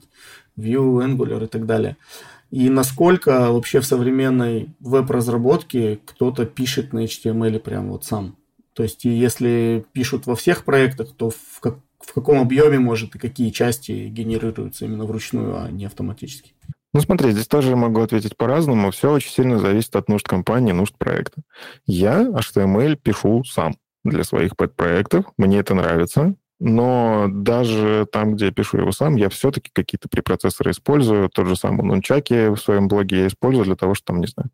Vue, 0.58 1.04
Angular 1.04 1.44
и 1.44 1.48
так 1.48 1.66
далее 1.66 1.98
и 2.52 2.70
насколько 2.70 3.52
вообще 3.52 3.80
в 3.80 3.86
современной 3.86 4.70
веб-разработке 4.80 6.00
кто-то 6.06 6.46
пишет 6.46 6.94
на 6.94 7.06
HTML 7.06 7.60
прям 7.60 7.90
вот 7.90 8.06
сам. 8.06 8.38
То 8.74 8.84
есть, 8.84 9.06
если 9.06 9.86
пишут 9.94 10.26
во 10.26 10.36
всех 10.36 10.66
проектах, 10.66 11.14
то 11.16 11.30
в, 11.30 11.60
как, 11.62 11.80
в 12.00 12.14
каком 12.14 12.40
объеме, 12.40 12.78
может, 12.78 13.16
и 13.16 13.20
какие 13.20 13.50
части 13.50 14.08
генерируются 14.08 14.86
именно 14.86 15.06
вручную, 15.06 15.58
а 15.58 15.72
не 15.72 15.86
автоматически? 15.86 16.54
Ну, 16.94 17.02
смотри, 17.02 17.32
здесь 17.32 17.48
тоже 17.48 17.76
могу 17.76 18.02
ответить 18.02 18.38
по-разному. 18.38 18.92
Все 18.92 19.12
очень 19.12 19.32
сильно 19.32 19.60
зависит 19.60 19.96
от 19.96 20.08
нужд 20.08 20.28
компании, 20.28 20.72
нужд 20.72 20.98
проекта. 20.98 21.42
Я 21.86 22.22
HTML 22.22 22.96
пишу 22.96 23.44
сам 23.44 23.76
для 24.04 24.24
своих 24.24 24.56
подпроектов. 24.56 25.26
Мне 25.38 25.60
это 25.60 25.74
нравится 25.74 26.36
но 26.60 27.28
даже 27.30 28.08
там, 28.12 28.36
где 28.36 28.46
я 28.46 28.52
пишу 28.52 28.78
его 28.78 28.92
сам, 28.92 29.16
я 29.16 29.30
все-таки 29.30 29.70
какие-то 29.74 30.08
препроцессоры 30.08 30.72
использую. 30.72 31.30
Тот 31.30 31.48
же 31.48 31.56
самый 31.56 31.84
Нунчаки 31.84 32.48
в 32.50 32.58
своем 32.58 32.88
блоге 32.88 33.22
я 33.22 33.28
использую 33.28 33.66
для 33.66 33.76
того, 33.76 33.94
чтобы, 33.94 34.06
там, 34.08 34.22
не 34.22 34.28
знаю, 34.28 34.50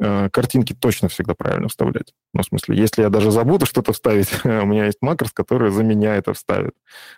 э, 0.00 0.30
картинки 0.30 0.72
точно 0.72 1.08
всегда 1.08 1.34
правильно 1.34 1.68
вставлять. 1.68 2.14
Ну, 2.32 2.42
в 2.42 2.46
смысле, 2.46 2.76
если 2.76 3.02
я 3.02 3.08
даже 3.08 3.32
забуду 3.32 3.66
что-то 3.66 3.92
вставить, 3.92 4.28
у 4.44 4.66
меня 4.66 4.86
есть 4.86 4.98
макрос, 5.00 5.32
который 5.32 5.72
за 5.72 5.82
меня 5.82 6.14
это 6.14 6.32
вставит. 6.32 6.74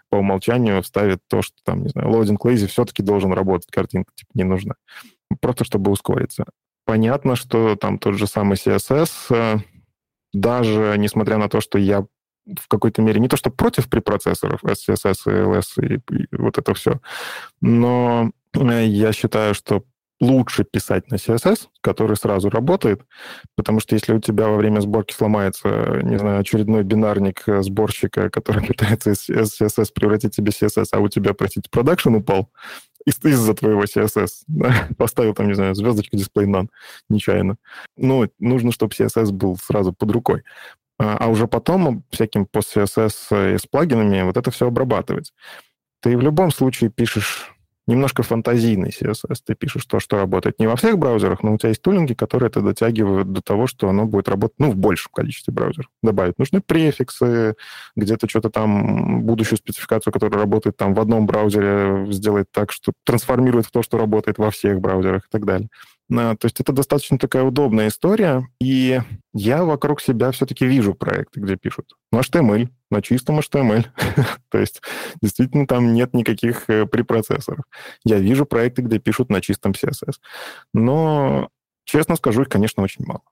По 0.09 0.17
умолчанию 0.17 0.83
вставит 0.83 1.21
то, 1.29 1.43
что 1.43 1.57
там, 1.63 1.83
не 1.83 1.91
знаю, 1.91 2.09
loading 2.09 2.39
lazy 2.43 2.67
все-таки 2.67 3.03
должен 3.03 3.33
работать, 3.33 3.71
картинка 3.71 4.11
типа 4.15 4.31
не 4.35 4.45
нужна. 4.45 4.77
Просто 5.41 5.65
чтобы 5.65 5.91
ускориться. 5.91 6.47
Понятно, 6.87 7.37
что 7.37 7.77
там 7.77 7.99
тот 7.99 8.15
же 8.15 8.27
самый 8.27 8.57
CSS, 8.57 9.11
э, 9.31 9.59
даже 10.33 10.95
несмотря 10.97 11.37
на 11.37 11.49
то, 11.51 11.61
что 11.61 11.79
я 11.79 12.07
в 12.47 12.69
какой-то 12.69 13.03
мере 13.03 13.21
не 13.21 13.29
то 13.29 13.37
что 13.37 13.51
против 13.51 13.89
препроцессоров 13.89 14.63
SCSS, 14.65 15.27
LS 15.27 15.65
и, 15.83 15.95
и 16.15 16.27
вот 16.33 16.59
это 16.59 16.75
все, 16.75 17.01
но 17.61 18.31
э, 18.55 18.87
я 18.87 19.13
считаю, 19.13 19.55
что 19.55 19.85
лучше 20.21 20.65
писать 20.65 21.11
на 21.11 21.17
CSS, 21.17 21.69
который 21.81 22.17
сразу 22.17 22.49
работает, 22.49 23.03
потому 23.57 23.81
что 23.81 23.95
если 23.95 24.13
у 24.13 24.21
тебя 24.21 24.49
во 24.49 24.57
время 24.57 24.81
сборки 24.81 25.13
сломается, 25.13 26.01
не 26.03 26.19
знаю, 26.19 26.41
очередной 26.41 26.85
бинарник 26.85 27.43
сборщика, 27.47 28.31
который 28.31 28.65
пытается 28.67 29.11
из 29.11 29.29
CSS 29.29 29.89
превратить 29.95 30.37
тебе 30.37 30.53
CSS, 30.53 30.87
а 30.93 31.01
у 31.01 31.09
тебя, 31.09 31.35
простите, 31.35 31.69
продакшн 31.71 32.15
упал 32.15 32.51
из- 33.05 33.23
из-за 33.25 33.55
твоего 33.55 33.85
CSS, 33.85 34.29
да? 34.47 34.89
поставил 34.97 35.35
там, 35.35 35.49
не 35.49 35.55
знаю, 35.55 35.75
звездочку 35.75 36.17
display 36.17 36.47
none 36.47 36.69
нечаянно. 37.09 37.57
Ну, 37.97 38.29
нужно, 38.39 38.73
чтобы 38.73 38.95
CSS 38.95 39.31
был 39.33 39.57
сразу 39.57 39.93
под 39.93 40.11
рукой. 40.11 40.43
А, 40.99 41.17
а 41.19 41.29
уже 41.29 41.47
потом 41.47 42.05
всяким 42.11 42.47
post-CSS 42.51 43.59
с 43.59 43.67
плагинами 43.67 44.23
вот 44.23 44.37
это 44.37 44.51
все 44.51 44.69
обрабатывать. 44.69 45.33
Ты 46.01 46.17
в 46.17 46.21
любом 46.21 46.51
случае 46.51 46.91
пишешь 46.91 47.55
немножко 47.87 48.23
фантазийный 48.23 48.91
CSS. 48.91 49.37
Ты 49.45 49.55
пишешь 49.55 49.85
то, 49.85 50.01
что 50.01 50.17
работает 50.17 50.59
не 50.59 50.67
во 50.67 50.77
всех 50.77 50.99
браузерах, 50.99 51.43
но 51.43 51.55
у 51.55 51.59
тебя 51.59 51.71
есть 51.71 51.83
тулинги, 51.83 52.15
которые 52.15 52.49
это 52.49 52.61
дотягивают 52.61 53.33
до 53.33 53.43
того, 53.43 53.67
что 53.67 53.89
оно 53.89 54.07
будет 54.07 54.29
работать 54.29 54.59
ну, 54.59 54.71
в 54.71 54.77
большем 54.77 55.11
количестве 55.13 55.53
браузеров. 55.53 55.91
Добавить 56.03 56.39
нужны 56.39 56.61
префиксы, 56.61 57.55
где-то 57.97 58.29
что-то 58.29 58.51
там, 58.51 59.23
будущую 59.23 59.59
спецификацию, 59.59 60.13
которая 60.13 60.41
работает 60.41 60.77
там 60.77 60.95
в 60.95 61.01
одном 61.01 61.27
браузере, 61.27 62.07
сделать 62.11 62.47
так, 62.51 62.73
что 62.73 62.93
трансформирует 63.05 63.67
в 63.67 63.71
то, 63.71 63.83
что 63.83 63.99
работает 63.99 64.39
во 64.39 64.51
всех 64.51 64.81
браузерах 64.81 65.25
и 65.27 65.31
так 65.31 65.45
далее. 65.45 65.69
То 66.11 66.37
есть 66.43 66.61
это 66.61 66.73
достаточно 66.73 67.19
такая 67.19 67.45
удобная 67.45 67.89
история, 67.89 68.47
и 68.61 69.01
я 69.33 69.65
вокруг 69.65 70.03
себя 70.03 70.31
все-таки 70.33 70.67
вижу 70.67 70.95
проекты, 70.95 71.41
где 71.41 71.57
пишут 71.57 71.93
на 72.13 72.19
HTML, 72.21 72.69
на 72.91 73.03
чистом 73.03 73.39
HTML. 73.39 73.87
То 74.51 74.59
есть 74.59 74.83
действительно 75.23 75.67
там 75.67 75.95
нет 75.95 76.13
никаких 76.13 76.69
э, 76.69 76.87
препроцессоров. 76.87 77.65
Я 78.05 78.19
вижу 78.19 78.45
проекты, 78.45 78.83
где 78.83 78.99
пишут 78.99 79.31
на 79.31 79.41
чистом 79.41 79.73
CSS. 79.73 80.17
Но, 80.75 81.49
честно 81.85 82.17
скажу, 82.17 82.43
их, 82.43 82.49
конечно, 82.49 82.83
очень 82.83 83.05
мало. 83.07 83.23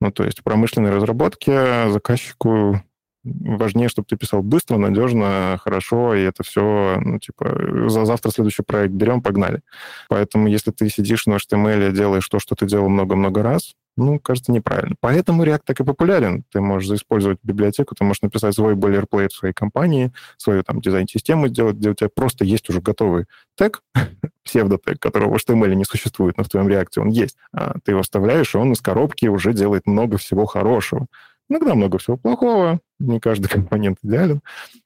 Ну, 0.00 0.12
то 0.12 0.24
есть 0.24 0.38
в 0.40 0.44
промышленной 0.44 0.90
разработке 0.90 1.90
заказчику 1.90 2.82
важнее, 3.24 3.88
чтобы 3.88 4.06
ты 4.08 4.16
писал 4.16 4.42
быстро, 4.42 4.76
надежно, 4.76 5.58
хорошо, 5.62 6.14
и 6.14 6.22
это 6.22 6.42
все, 6.42 6.98
ну, 7.00 7.18
типа, 7.18 7.88
за 7.88 8.04
завтра 8.04 8.30
следующий 8.30 8.62
проект 8.62 8.94
берем, 8.94 9.22
погнали. 9.22 9.60
Поэтому 10.08 10.48
если 10.48 10.70
ты 10.70 10.88
сидишь 10.88 11.26
на 11.26 11.34
HTML, 11.34 11.92
делаешь 11.92 12.28
то, 12.28 12.38
что 12.38 12.54
ты 12.54 12.66
делал 12.66 12.88
много-много 12.88 13.42
раз, 13.42 13.74
ну, 13.96 14.18
кажется, 14.18 14.52
неправильно. 14.52 14.94
Поэтому 15.00 15.44
React 15.44 15.62
так 15.66 15.80
и 15.80 15.84
популярен. 15.84 16.44
Ты 16.50 16.60
можешь 16.60 16.90
использовать 16.90 17.38
библиотеку, 17.42 17.94
ты 17.94 18.04
можешь 18.04 18.22
написать 18.22 18.54
свой 18.54 18.74
boilerplate 18.74 19.28
в 19.28 19.34
своей 19.34 19.52
компании, 19.52 20.12
свою 20.38 20.62
там 20.62 20.80
дизайн-систему 20.80 21.48
сделать, 21.48 21.76
где 21.76 21.90
у 21.90 21.94
тебя 21.94 22.08
просто 22.08 22.44
есть 22.44 22.70
уже 22.70 22.80
готовый 22.80 23.26
тег, 23.56 23.82
псевдотег, 24.44 24.98
которого 24.98 25.36
в 25.36 25.36
HTML 25.36 25.74
не 25.74 25.84
существует, 25.84 26.38
но 26.38 26.44
в 26.44 26.48
твоем 26.48 26.68
React 26.68 27.00
он 27.00 27.08
есть. 27.08 27.36
А 27.52 27.74
ты 27.84 27.92
его 27.92 28.02
вставляешь, 28.02 28.54
и 28.54 28.58
он 28.58 28.72
из 28.72 28.80
коробки 28.80 29.26
уже 29.26 29.52
делает 29.52 29.86
много 29.86 30.16
всего 30.16 30.46
хорошего. 30.46 31.06
Иногда 31.50 31.74
много 31.74 31.98
всего 31.98 32.16
плохого, 32.16 32.80
не 33.00 33.18
каждый 33.18 33.48
компонент 33.50 33.98
идеален, 34.02 34.40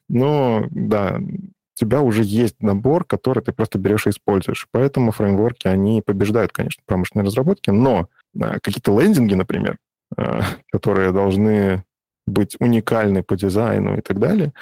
но, 0.09 0.67
да, 0.71 1.21
у 1.21 1.79
тебя 1.79 2.01
уже 2.01 2.23
есть 2.23 2.63
набор, 2.63 3.05
который 3.05 3.43
ты 3.43 3.53
просто 3.53 3.79
берешь 3.79 4.07
и 4.07 4.11
используешь. 4.11 4.69
Поэтому 4.71 5.11
фреймворки, 5.11 5.67
они 5.67 6.03
побеждают, 6.03 6.53
конечно, 6.53 6.83
промышленные 6.87 7.27
разработки, 7.27 7.71
но 7.71 8.09
а, 8.41 8.61
какие-то 8.61 8.99
лендинги, 8.99 9.35
например, 9.35 9.77
а, 10.17 10.43
которые 10.73 11.13
должны 11.13 11.85
быть 12.27 12.57
уникальны 12.59 13.23
по 13.23 13.37
дизайну 13.37 13.99
и 13.99 14.01
так 14.01 14.19
далее, 14.19 14.53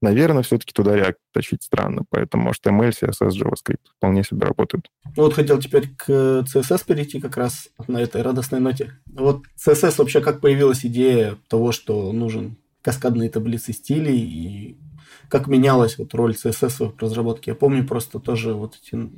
наверное, 0.00 0.42
все-таки 0.42 0.72
туда 0.72 0.96
React 0.96 1.16
тащить 1.32 1.62
странно. 1.62 2.04
Поэтому 2.08 2.50
HTML, 2.50 2.90
CSS, 2.90 3.30
JavaScript 3.30 3.90
вполне 3.96 4.24
себе 4.24 4.46
работают. 4.46 4.88
Ну 5.16 5.24
вот 5.24 5.34
хотел 5.34 5.58
теперь 5.58 5.88
к 5.96 6.08
CSS 6.08 6.84
перейти 6.86 7.20
как 7.20 7.36
раз 7.36 7.68
на 7.88 7.98
этой 7.98 8.22
радостной 8.22 8.60
ноте. 8.60 8.92
Вот 9.06 9.42
CSS 9.58 9.96
вообще 9.98 10.20
как 10.20 10.40
появилась 10.40 10.84
идея 10.86 11.36
того, 11.48 11.72
что 11.72 12.12
нужен 12.12 12.56
каскадные 12.82 13.30
таблицы 13.30 13.72
стилей 13.72 14.18
и 14.18 14.78
как 15.28 15.46
менялась 15.46 15.98
вот 15.98 16.12
роль 16.14 16.32
CSS 16.32 16.92
в 16.92 17.00
разработке. 17.00 17.52
Я 17.52 17.54
помню 17.54 17.86
просто 17.86 18.18
тоже 18.18 18.54
вот 18.54 18.76
эти 18.82 19.10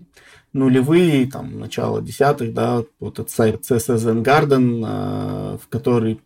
нулевые, 0.53 1.27
там, 1.31 1.59
начало 1.59 2.03
десятых, 2.03 2.53
да, 2.53 2.85
вот 3.01 3.19
этот 3.19 3.31
сайт 3.31 3.63
CSS 3.63 3.97
Zen 3.97 4.23
Garden, 4.23 4.85
э, 4.87 5.59
в 5.59 5.69
который 5.69 6.21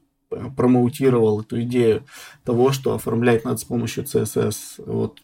промоутировал 0.56 1.40
эту 1.40 1.62
идею 1.62 2.04
того, 2.44 2.72
что 2.72 2.94
оформлять 2.94 3.44
надо 3.44 3.58
с 3.58 3.64
помощью 3.64 4.04
CSS. 4.04 4.84
Вот 4.84 5.20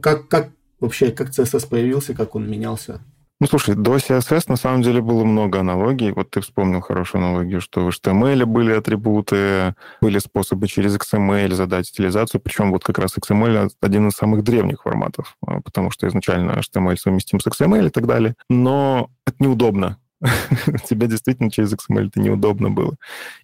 как, 0.00 0.28
как 0.28 0.52
вообще, 0.80 1.10
как 1.10 1.30
CSS 1.30 1.68
появился, 1.68 2.14
как 2.14 2.34
он 2.34 2.50
менялся? 2.50 3.02
Ну, 3.40 3.46
слушай, 3.46 3.76
до 3.76 3.96
CSS 3.96 4.44
на 4.48 4.56
самом 4.56 4.82
деле 4.82 5.00
было 5.00 5.22
много 5.22 5.60
аналогий. 5.60 6.10
Вот 6.10 6.30
ты 6.30 6.40
вспомнил 6.40 6.80
хорошую 6.80 7.22
аналогию, 7.22 7.60
что 7.60 7.84
в 7.84 7.88
HTML 7.90 8.44
были 8.46 8.72
атрибуты, 8.72 9.76
были 10.00 10.18
способы 10.18 10.66
через 10.66 10.96
XML 10.96 11.54
задать 11.54 11.86
стилизацию, 11.86 12.40
причем 12.40 12.72
вот 12.72 12.82
как 12.82 12.98
раз 12.98 13.16
XML 13.16 13.70
один 13.80 14.08
из 14.08 14.14
самых 14.14 14.42
древних 14.42 14.82
форматов, 14.82 15.36
а, 15.46 15.60
потому 15.60 15.92
что 15.92 16.08
изначально 16.08 16.58
HTML 16.58 16.96
совместим 16.96 17.38
с 17.38 17.46
XML 17.46 17.86
и 17.86 17.90
так 17.90 18.06
далее. 18.06 18.34
Но 18.48 19.08
это 19.24 19.36
неудобно. 19.38 19.98
тебе 20.88 21.06
действительно 21.06 21.50
через 21.50 21.72
XML 21.72 22.08
это 22.08 22.20
неудобно 22.20 22.70
было. 22.70 22.96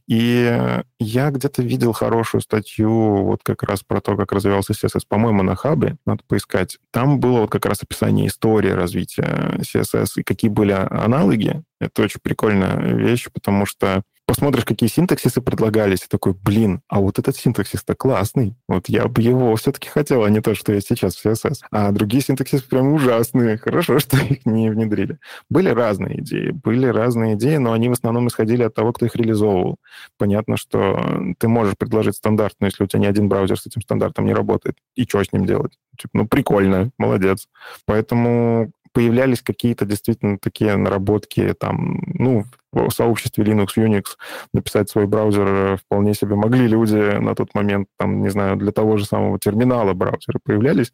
И 0.09 0.83
я 0.99 1.31
где-то 1.31 1.63
видел 1.63 1.93
хорошую 1.93 2.41
статью 2.41 3.25
вот 3.25 3.41
как 3.43 3.63
раз 3.63 3.83
про 3.83 4.01
то, 4.01 4.17
как 4.17 4.33
развивался 4.33 4.73
CSS, 4.73 5.03
по-моему, 5.09 5.43
на 5.43 5.55
Хабе, 5.55 5.97
надо 6.05 6.23
поискать. 6.27 6.79
Там 6.91 7.21
было 7.21 7.41
вот 7.41 7.51
как 7.51 7.67
раз 7.67 7.83
описание 7.83 8.27
истории 8.27 8.71
развития 8.71 9.59
CSS 9.61 10.07
и 10.17 10.23
какие 10.23 10.51
были 10.51 10.73
аналоги. 10.73 11.63
Это 11.81 12.03
очень 12.03 12.21
прикольная 12.23 12.77
вещь, 12.95 13.29
потому 13.33 13.67
что 13.67 14.03
посмотришь, 14.27 14.65
какие 14.65 14.89
синтаксисы 14.89 15.41
предлагались, 15.41 16.05
и 16.05 16.09
такой, 16.09 16.35
блин, 16.35 16.81
а 16.89 17.01
вот 17.01 17.19
этот 17.19 17.37
синтаксис-то 17.37 17.95
классный. 17.95 18.55
Вот 18.69 18.89
я 18.89 19.07
бы 19.07 19.23
его 19.23 19.55
все-таки 19.57 19.89
хотел, 19.89 20.25
а 20.25 20.31
не 20.31 20.41
то, 20.41 20.55
что 20.55 20.73
я 20.73 20.81
сейчас 20.81 21.17
в 21.17 21.25
CSS. 21.25 21.61
А 21.71 21.93
другие 21.93 22.23
синтаксисы 22.23 22.67
прям 22.69 22.93
ужасные. 22.93 23.59
Хорошо, 23.59 23.99
что 24.01 24.17
их 24.17 24.47
не 24.47 24.71
внедрили. 24.71 25.19
Были 25.51 25.69
разные 25.69 26.21
идеи, 26.21 26.51
были 26.51 26.87
разные 26.87 27.35
идеи, 27.35 27.57
но 27.57 27.73
они 27.73 27.89
в 27.89 27.93
основном 27.93 28.29
исходили 28.29 28.63
от 28.63 28.75
того, 28.75 28.93
кто 28.93 29.07
их 29.07 29.17
реализовывал. 29.17 29.77
Понятно, 30.19 30.57
что 30.57 31.35
ты 31.39 31.49
можешь 31.49 31.77
предложить 31.77 32.17
стандарт, 32.17 32.55
но 32.61 32.67
если 32.67 32.85
у 32.85 32.87
тебя 32.87 33.01
ни 33.01 33.07
один 33.07 33.29
браузер 33.29 33.59
с 33.59 33.67
этим 33.67 33.83
стандартом 33.83 34.27
не 34.27 34.35
работает, 34.35 34.77
и 34.95 35.05
что 35.05 35.23
с 35.23 35.33
ним 35.33 35.47
делать? 35.47 35.79
Типа, 35.99 36.11
ну, 36.15 36.27
прикольно, 36.27 36.91
молодец. 36.99 37.49
Поэтому 37.87 38.73
появлялись 38.95 39.43
какие-то 39.43 39.85
действительно 39.85 40.39
такие 40.39 40.77
наработки, 40.77 41.53
там, 41.59 42.01
ну, 42.15 42.45
в 42.73 42.91
сообществе 42.91 43.45
Linux, 43.45 43.77
Unix 43.77 44.05
написать 44.53 44.89
свой 44.89 45.07
браузер 45.07 45.47
э, 45.47 45.77
вполне 45.77 46.15
себе 46.15 46.37
могли 46.37 46.67
люди 46.67 47.19
на 47.19 47.35
тот 47.35 47.55
момент, 47.55 47.89
там, 47.99 48.23
не 48.23 48.31
знаю, 48.31 48.57
для 48.57 48.73
того 48.73 48.97
же 48.97 49.05
самого 49.05 49.39
терминала 49.39 49.93
браузеры 49.95 50.39
появлялись, 50.43 50.93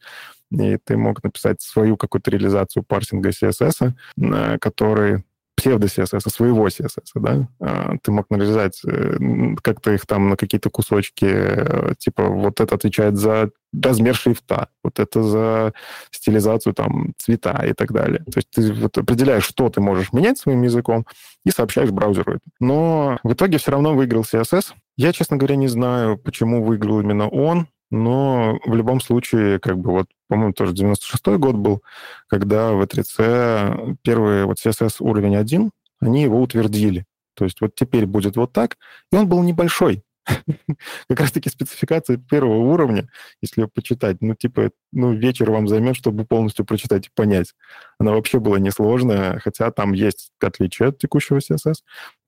и 0.51 0.79
ты 0.83 0.97
мог 0.97 1.23
написать 1.23 1.61
свою 1.61 1.97
какую-то 1.97 2.31
реализацию 2.31 2.83
парсинга 2.83 3.31
CSS, 3.31 3.93
э, 4.19 4.59
который 4.59 5.23
псевдо-CSS, 5.61 6.31
своего 6.31 6.69
CSS, 6.69 7.11
да, 7.15 7.49
а, 7.61 7.97
ты 8.03 8.11
мог 8.11 8.31
нарезать 8.31 8.81
э, 8.87 9.17
как-то 9.63 9.93
их 9.93 10.07
там 10.07 10.31
на 10.31 10.37
какие-то 10.37 10.71
кусочки, 10.71 11.27
э, 11.27 11.95
типа 11.99 12.25
вот 12.25 12.61
это 12.61 12.75
отвечает 12.75 13.17
за 13.17 13.51
размер 13.73 14.15
шрифта, 14.15 14.69
вот 14.83 14.99
это 14.99 15.23
за 15.23 15.73
стилизацию 16.11 16.75
там 16.75 17.13
цвета 17.19 17.65
и 17.65 17.73
так 17.73 17.93
далее. 17.93 18.25
То 18.25 18.39
есть 18.39 18.51
ты 18.51 18.73
вот 18.73 18.99
определяешь, 18.99 19.45
что 19.45 19.69
ты 19.69 19.81
можешь 19.81 20.13
менять 20.13 20.39
своим 20.39 20.63
языком 20.63 21.07
и 21.45 21.51
сообщаешь 21.51 21.91
браузеру 21.91 22.33
это. 22.33 22.45
Но 22.59 23.19
в 23.23 23.33
итоге 23.33 23.59
все 23.59 23.73
равно 23.73 23.95
выиграл 23.95 24.23
CSS. 24.23 24.73
Я, 24.97 25.13
честно 25.13 25.37
говоря, 25.37 25.57
не 25.57 25.69
знаю, 25.69 26.19
почему 26.19 26.65
выиграл 26.65 27.01
именно 27.01 27.29
он. 27.29 27.69
Но 27.91 28.61
в 28.65 28.75
любом 28.75 29.01
случае, 29.01 29.59
как 29.59 29.79
бы 29.79 29.91
вот, 29.91 30.07
по-моему, 30.29 30.53
тоже 30.53 30.73
96-й 30.73 31.39
год 31.39 31.57
был, 31.57 31.83
когда 32.29 32.73
в 32.73 32.83
E3C 32.83 33.97
первый 34.03 34.45
вот 34.45 34.59
CSS 34.59 34.97
уровень 35.01 35.37
1, 35.37 35.71
они 36.01 36.23
его 36.23 36.41
утвердили. 36.41 37.05
То 37.35 37.45
есть 37.45 37.61
вот 37.61 37.75
теперь 37.75 38.07
будет 38.07 38.37
вот 38.37 38.53
так, 38.53 38.77
и 39.11 39.17
он 39.17 39.29
был 39.29 39.43
небольшой. 39.43 40.05
как 41.09 41.21
раз-таки 41.21 41.49
спецификация 41.49 42.17
первого 42.17 42.59
уровня, 42.59 43.09
если 43.41 43.63
ее 43.63 43.69
почитать, 43.69 44.19
ну, 44.21 44.35
типа, 44.35 44.71
ну, 44.93 45.13
вечер 45.13 45.51
вам 45.51 45.69
займет, 45.69 45.97
чтобы 45.97 46.25
полностью 46.25 46.65
прочитать 46.65 47.07
и 47.07 47.11
понять. 47.15 47.55
Она 47.99 48.13
вообще 48.13 48.39
была 48.39 48.59
несложная, 48.59 49.39
хотя 49.41 49.71
там 49.71 49.93
есть 49.93 50.31
отличия 50.41 50.89
от 50.89 50.99
текущего 50.99 51.39
CSS, 51.39 51.77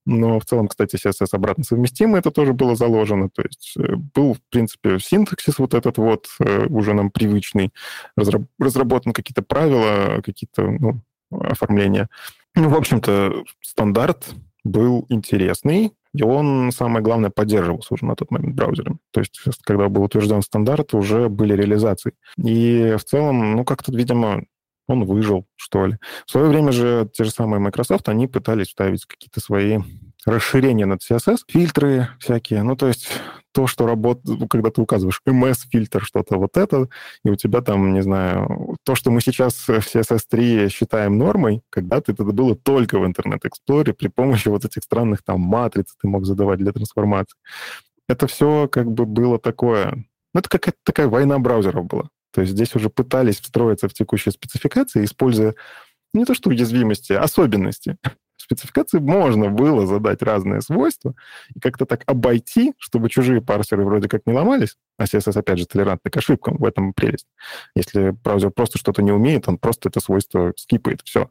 но 0.04 0.40
в 0.40 0.44
целом, 0.44 0.68
кстати, 0.68 0.96
CSS 0.96 1.28
обратно 1.32 1.64
совместимый, 1.64 2.20
это 2.20 2.30
тоже 2.30 2.52
было 2.52 2.74
заложено. 2.74 3.28
То 3.30 3.42
есть 3.42 3.74
э, 3.78 3.94
был, 3.96 4.34
в 4.34 4.40
принципе, 4.50 4.98
синтаксис 4.98 5.58
вот 5.58 5.74
этот 5.74 5.98
вот, 5.98 6.26
э, 6.40 6.66
уже 6.66 6.94
нам 6.94 7.10
привычный, 7.10 7.72
разработан 8.16 9.12
какие-то 9.12 9.42
правила, 9.42 10.20
какие-то 10.22 10.62
ну, 10.62 11.00
оформления. 11.30 12.08
Ну, 12.54 12.68
в 12.68 12.76
общем-то, 12.76 13.44
стандарт 13.60 14.34
был 14.64 15.06
интересный, 15.08 15.92
и 16.14 16.22
он, 16.22 16.70
самое 16.72 17.02
главное, 17.02 17.30
поддерживался 17.30 17.94
уже 17.94 18.04
на 18.04 18.14
тот 18.14 18.30
момент 18.30 18.54
браузером. 18.54 19.00
То 19.12 19.20
есть, 19.20 19.40
когда 19.62 19.88
был 19.88 20.02
утвержден 20.02 20.42
стандарт, 20.42 20.92
уже 20.94 21.28
были 21.28 21.54
реализации. 21.54 22.12
И 22.36 22.96
в 22.98 23.04
целом, 23.04 23.56
ну, 23.56 23.64
как-то, 23.64 23.92
видимо, 23.92 24.44
он 24.88 25.04
выжил, 25.04 25.46
что 25.56 25.86
ли. 25.86 25.98
В 26.26 26.30
свое 26.30 26.48
время 26.48 26.72
же 26.72 27.08
те 27.12 27.24
же 27.24 27.30
самые 27.30 27.60
Microsoft, 27.60 28.08
они 28.08 28.26
пытались 28.26 28.70
ставить 28.70 29.04
какие-то 29.06 29.40
свои 29.40 29.78
расширения 30.24 30.86
над 30.86 31.00
CSS, 31.02 31.38
фильтры 31.48 32.08
всякие. 32.20 32.62
Ну, 32.62 32.76
то 32.76 32.86
есть 32.86 33.08
то, 33.52 33.66
что 33.66 33.86
работает, 33.86 34.40
ну, 34.40 34.48
когда 34.48 34.70
ты 34.70 34.80
указываешь 34.80 35.20
MS-фильтр, 35.26 36.04
что-то 36.04 36.38
вот 36.38 36.56
это, 36.56 36.88
и 37.24 37.30
у 37.30 37.34
тебя 37.34 37.60
там, 37.60 37.92
не 37.92 38.02
знаю, 38.02 38.76
то, 38.84 38.94
что 38.94 39.10
мы 39.10 39.20
сейчас 39.20 39.54
в 39.54 39.70
CSS3 39.70 40.68
считаем 40.68 41.18
нормой, 41.18 41.62
когда-то 41.70 42.12
это 42.12 42.24
было 42.24 42.54
только 42.54 42.98
в 42.98 43.04
Internet 43.04 43.42
Explorer 43.44 43.92
при 43.92 44.08
помощи 44.08 44.48
вот 44.48 44.64
этих 44.64 44.82
странных 44.82 45.22
там 45.24 45.40
матриц 45.40 45.94
ты 46.00 46.08
мог 46.08 46.24
задавать 46.24 46.58
для 46.58 46.72
трансформации. 46.72 47.36
Это 48.08 48.26
все 48.26 48.68
как 48.68 48.90
бы 48.90 49.06
было 49.06 49.38
такое... 49.38 50.04
Ну, 50.34 50.38
это 50.38 50.48
какая-то 50.48 50.78
такая 50.84 51.08
война 51.08 51.38
браузеров 51.38 51.86
была. 51.86 52.08
То 52.32 52.40
есть 52.40 52.52
здесь 52.52 52.74
уже 52.74 52.90
пытались 52.90 53.40
встроиться 53.40 53.88
в 53.88 53.94
текущие 53.94 54.32
спецификации, 54.32 55.04
используя 55.04 55.54
не 56.14 56.24
то 56.24 56.34
что 56.34 56.50
уязвимости, 56.50 57.12
а 57.12 57.22
особенности 57.22 57.96
спецификации 58.42 58.98
можно 58.98 59.50
было 59.50 59.86
задать 59.86 60.22
разные 60.22 60.60
свойства 60.60 61.14
и 61.54 61.60
как-то 61.60 61.86
так 61.86 62.02
обойти, 62.06 62.74
чтобы 62.78 63.08
чужие 63.08 63.40
парсеры 63.40 63.84
вроде 63.84 64.08
как 64.08 64.22
не 64.26 64.32
ломались, 64.32 64.76
а 64.98 65.04
CSS, 65.04 65.38
опять 65.38 65.58
же, 65.58 65.66
толерантный 65.66 66.10
к 66.10 66.16
ошибкам, 66.16 66.56
в 66.58 66.64
этом 66.64 66.92
прелесть. 66.92 67.26
Если 67.74 68.10
браузер 68.10 68.50
просто 68.50 68.78
что-то 68.78 69.02
не 69.02 69.12
умеет, 69.12 69.48
он 69.48 69.58
просто 69.58 69.88
это 69.88 70.00
свойство 70.00 70.52
скипает, 70.56 71.00
все. 71.04 71.30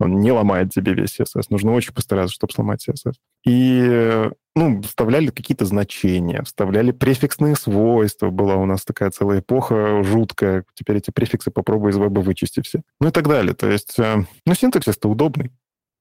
Он 0.00 0.20
не 0.20 0.30
ломает 0.30 0.70
тебе 0.70 0.94
весь 0.94 1.18
CSS. 1.18 1.46
Нужно 1.50 1.72
очень 1.72 1.92
постараться, 1.92 2.34
чтобы 2.34 2.52
сломать 2.52 2.86
CSS. 2.88 3.14
И 3.44 4.30
ну, 4.54 4.82
вставляли 4.82 5.28
какие-то 5.28 5.64
значения, 5.64 6.42
вставляли 6.42 6.92
префиксные 6.92 7.56
свойства. 7.56 8.30
Была 8.30 8.56
у 8.56 8.66
нас 8.66 8.84
такая 8.84 9.10
целая 9.10 9.40
эпоха 9.40 10.02
жуткая. 10.04 10.64
Теперь 10.74 10.98
эти 10.98 11.10
префиксы 11.10 11.50
попробуй 11.50 11.90
из 11.90 11.96
веба 11.96 12.20
вычисти 12.20 12.60
все. 12.62 12.82
Ну 13.00 13.08
и 13.08 13.10
так 13.10 13.28
далее. 13.28 13.54
То 13.54 13.68
есть, 13.68 13.98
э, 13.98 14.24
ну, 14.46 14.54
синтаксис-то 14.54 15.08
удобный. 15.08 15.52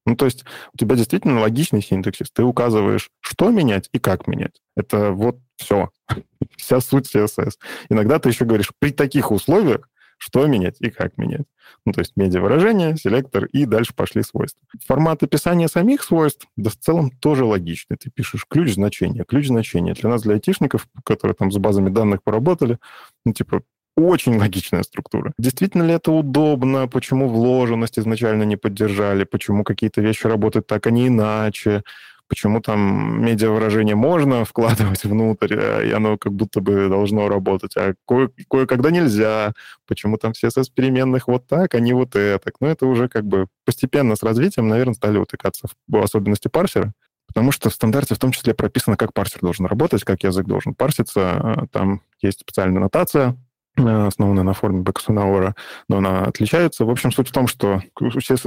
Ну, 0.07 0.15
то 0.15 0.23
есть 0.23 0.45
у 0.73 0.77
тебя 0.77 0.95
действительно 0.95 1.41
логичный 1.41 1.81
синтаксис. 1.81 2.31
Ты 2.31 2.43
указываешь, 2.43 3.09
что 3.19 3.51
менять 3.51 3.89
и 3.91 3.99
как 3.99 4.25
менять. 4.25 4.61
Это 4.77 5.11
вот 5.11 5.37
все. 5.57 5.89
вся 6.57 6.79
суть 6.79 7.13
CSS. 7.13 7.55
Иногда 7.89 8.17
ты 8.17 8.29
еще 8.29 8.45
говоришь, 8.45 8.71
при 8.79 8.91
таких 8.91 9.31
условиях 9.31 9.89
что 10.17 10.47
менять 10.47 10.77
и 10.79 10.89
как 10.89 11.17
менять. 11.17 11.45
Ну, 11.85 11.91
то 11.91 11.99
есть 11.99 12.13
медиа-выражение, 12.15 12.97
селектор, 12.97 13.45
и 13.45 13.65
дальше 13.65 13.93
пошли 13.93 14.23
свойства. 14.23 14.59
Формат 14.85 15.21
описания 15.21 15.67
самих 15.67 16.01
свойств, 16.01 16.47
да 16.55 16.71
в 16.71 16.75
целом 16.75 17.11
тоже 17.11 17.45
логичный. 17.45 17.97
Ты 17.97 18.09
пишешь 18.09 18.45
ключ 18.49 18.73
значения, 18.73 19.23
ключ 19.25 19.47
значения. 19.47 19.93
Для 19.93 20.09
нас, 20.09 20.23
для 20.23 20.33
айтишников, 20.33 20.87
которые 21.03 21.35
там 21.35 21.51
с 21.51 21.57
базами 21.57 21.89
данных 21.89 22.23
поработали, 22.23 22.79
ну, 23.25 23.33
типа, 23.33 23.61
очень 23.97 24.37
логичная 24.37 24.83
структура. 24.83 25.33
Действительно 25.37 25.83
ли 25.83 25.93
это 25.93 26.11
удобно? 26.11 26.87
Почему 26.87 27.27
вложенность 27.27 27.97
изначально 27.97 28.43
не 28.43 28.55
поддержали? 28.55 29.23
Почему 29.23 29.63
какие-то 29.63 30.01
вещи 30.01 30.27
работают 30.27 30.67
так, 30.67 30.85
а 30.87 30.91
не 30.91 31.07
иначе? 31.07 31.83
почему 32.29 32.61
там 32.61 33.23
медиавыражение 33.23 33.95
можно 33.95 34.45
вкладывать 34.45 35.03
внутрь, 35.05 35.55
а, 35.57 35.81
и 35.81 35.91
оно 35.91 36.17
как 36.17 36.33
будто 36.33 36.61
бы 36.61 36.89
должно 36.89 37.29
работать, 37.29 37.75
а 37.77 37.93
кое- 38.05 38.29
кое-когда 38.49 38.91
нельзя, 38.91 39.53
почему 39.87 40.17
там 40.17 40.33
все 40.33 40.47
CSS 40.47 40.65
переменных 40.73 41.27
вот 41.27 41.47
так, 41.47 41.73
а 41.73 41.79
не 41.79 41.93
вот 41.93 42.15
это. 42.15 42.51
Но 42.59 42.67
это 42.67 42.85
уже 42.85 43.07
как 43.07 43.25
бы 43.25 43.47
постепенно 43.65 44.15
с 44.15 44.23
развитием, 44.23 44.67
наверное, 44.67 44.93
стали 44.93 45.17
утыкаться 45.17 45.67
в 45.87 45.97
особенности 45.97 46.47
парсера, 46.47 46.93
потому 47.27 47.51
что 47.51 47.69
в 47.69 47.73
стандарте 47.73 48.15
в 48.15 48.19
том 48.19 48.31
числе 48.31 48.53
прописано, 48.53 48.97
как 48.97 49.13
парсер 49.13 49.39
должен 49.41 49.65
работать, 49.65 50.03
как 50.03 50.23
язык 50.23 50.45
должен 50.45 50.73
парситься. 50.73 51.21
А, 51.21 51.65
там 51.71 52.01
есть 52.21 52.41
специальная 52.41 52.81
нотация, 52.81 53.37
основанная 53.77 54.43
на 54.43 54.53
форме 54.53 54.81
Бексунауэра, 54.81 55.55
но 55.87 55.97
она 55.97 56.23
отличается. 56.23 56.83
В 56.83 56.89
общем, 56.89 57.11
суть 57.11 57.29
в 57.29 57.31
том, 57.31 57.47
что... 57.47 57.81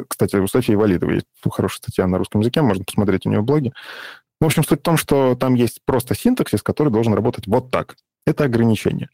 Кстати, 0.09 0.37
у 0.37 0.49
Софии 0.49 0.73
Валидовой 0.73 1.15
есть 1.15 1.27
хорошая 1.51 1.79
статья 1.79 2.07
на 2.07 2.19
русском 2.19 2.41
языке, 2.41 2.63
можно 2.63 2.85
посмотреть 2.85 3.27
у 3.27 3.31
нее 3.31 3.41
блоги. 3.41 3.73
В 4.41 4.47
общем, 4.47 4.65
суть 4.65 4.81
в 4.81 4.83
том, 4.83 4.97
что 4.97 5.35
там 5.35 5.55
есть 5.55 5.81
просто 5.85 6.15
синтаксис, 6.15 6.63
который 6.63 6.93
должен 6.93 7.15
работать 7.15 7.47
вот 7.47 7.71
так. 7.71 7.97
Это 8.27 8.45
ограничение. 8.45 9.09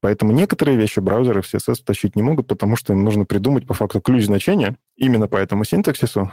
Поэтому 0.00 0.32
некоторые 0.32 0.76
вещи 0.76 1.00
браузеры 1.00 1.42
в 1.42 1.52
CSS 1.52 1.76
тащить 1.84 2.16
не 2.16 2.22
могут, 2.22 2.46
потому 2.46 2.76
что 2.76 2.92
им 2.92 3.04
нужно 3.04 3.24
придумать 3.24 3.66
по 3.66 3.74
факту 3.74 4.00
ключ 4.00 4.24
значения 4.24 4.76
именно 4.96 5.28
по 5.28 5.36
этому 5.36 5.64
синтаксису, 5.64 6.30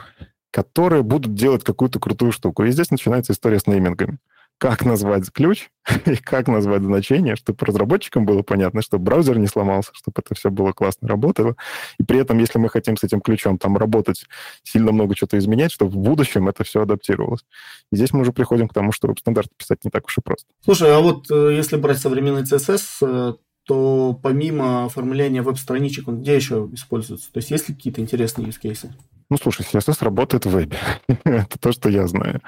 которые 0.51 1.03
будут 1.03 1.33
делать 1.33 1.63
какую-то 1.63 1.99
крутую 1.99 2.31
штуку. 2.31 2.63
И 2.65 2.71
здесь 2.71 2.91
начинается 2.91 3.33
история 3.33 3.59
с 3.59 3.67
неймингами 3.67 4.17
как 4.57 4.85
назвать 4.85 5.31
ключ 5.31 5.69
и 6.05 6.15
как 6.15 6.47
назвать 6.47 6.83
значение, 6.83 7.35
чтобы 7.35 7.65
разработчикам 7.65 8.25
было 8.25 8.41
понятно, 8.41 8.81
чтобы 8.81 9.05
браузер 9.05 9.37
не 9.37 9.47
сломался, 9.47 9.91
чтобы 9.93 10.21
это 10.23 10.35
все 10.35 10.49
было 10.49 10.71
классно 10.71 11.07
работало. 11.07 11.55
И 11.99 12.03
при 12.03 12.19
этом, 12.19 12.39
если 12.39 12.59
мы 12.59 12.69
хотим 12.69 12.97
с 12.97 13.03
этим 13.03 13.21
ключом 13.21 13.57
там 13.57 13.77
работать, 13.77 14.25
сильно 14.63 14.91
много 14.91 15.15
что-то 15.15 15.37
изменять, 15.37 15.71
чтобы 15.71 15.91
в 15.91 15.97
будущем 15.97 16.47
это 16.47 16.63
все 16.63 16.81
адаптировалось. 16.81 17.45
И 17.91 17.95
здесь 17.95 18.11
мы 18.13 18.21
уже 18.21 18.33
приходим 18.33 18.67
к 18.67 18.73
тому, 18.73 18.91
что 18.91 19.13
стандарт 19.17 19.49
писать 19.57 19.83
не 19.83 19.91
так 19.91 20.05
уж 20.05 20.17
и 20.17 20.21
просто. 20.21 20.47
Слушай, 20.63 20.95
а 20.95 20.99
вот 20.99 21.29
э, 21.31 21.55
если 21.55 21.77
брать 21.77 21.99
современный 21.99 22.43
CSS, 22.43 22.81
э, 23.01 23.33
то 23.67 24.19
помимо 24.23 24.85
оформления 24.85 25.41
веб-страничек, 25.41 26.07
он 26.07 26.21
где 26.21 26.35
еще 26.35 26.69
используется? 26.71 27.31
То 27.31 27.37
есть 27.37 27.51
есть 27.51 27.69
ли 27.69 27.75
какие-то 27.75 28.01
интересные 28.01 28.47
use 28.47 28.59
cases? 28.61 28.91
Ну, 29.29 29.37
слушай, 29.37 29.65
CSS 29.65 30.05
работает 30.05 30.45
в 30.45 30.51
вебе. 30.51 30.77
Это 31.25 31.59
то, 31.59 31.73
что 31.73 31.89
я 31.89 32.07
знаю. 32.07 32.41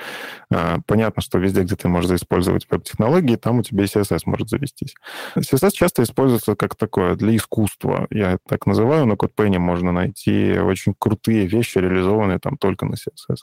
А, 0.50 0.78
понятно, 0.86 1.22
что 1.22 1.38
везде, 1.38 1.64
где 1.64 1.76
ты 1.76 1.90
можешь 1.90 2.12
использовать 2.12 2.68
веб-технологии, 2.70 3.36
там 3.36 3.60
у 3.60 3.64
тебя 3.64 3.84
и 3.84 3.88
CSS 3.88 4.22
может 4.26 4.50
завестись. 4.50 4.96
CSS 5.38 5.72
часто 5.72 6.04
используется 6.04 6.56
как 6.56 6.76
такое 6.76 7.16
для 7.16 7.36
искусства. 7.36 8.08
Я 8.10 8.34
это 8.34 8.44
так 8.48 8.66
называю. 8.66 9.06
На 9.06 9.14
CodePen 9.14 9.60
можно 9.60 9.92
найти 9.92 10.58
очень 10.58 10.96
крутые 10.98 11.48
вещи, 11.48 11.80
реализованные 11.80 12.40
там 12.40 12.56
только 12.56 12.86
на 12.86 12.94
CSS. 12.94 13.40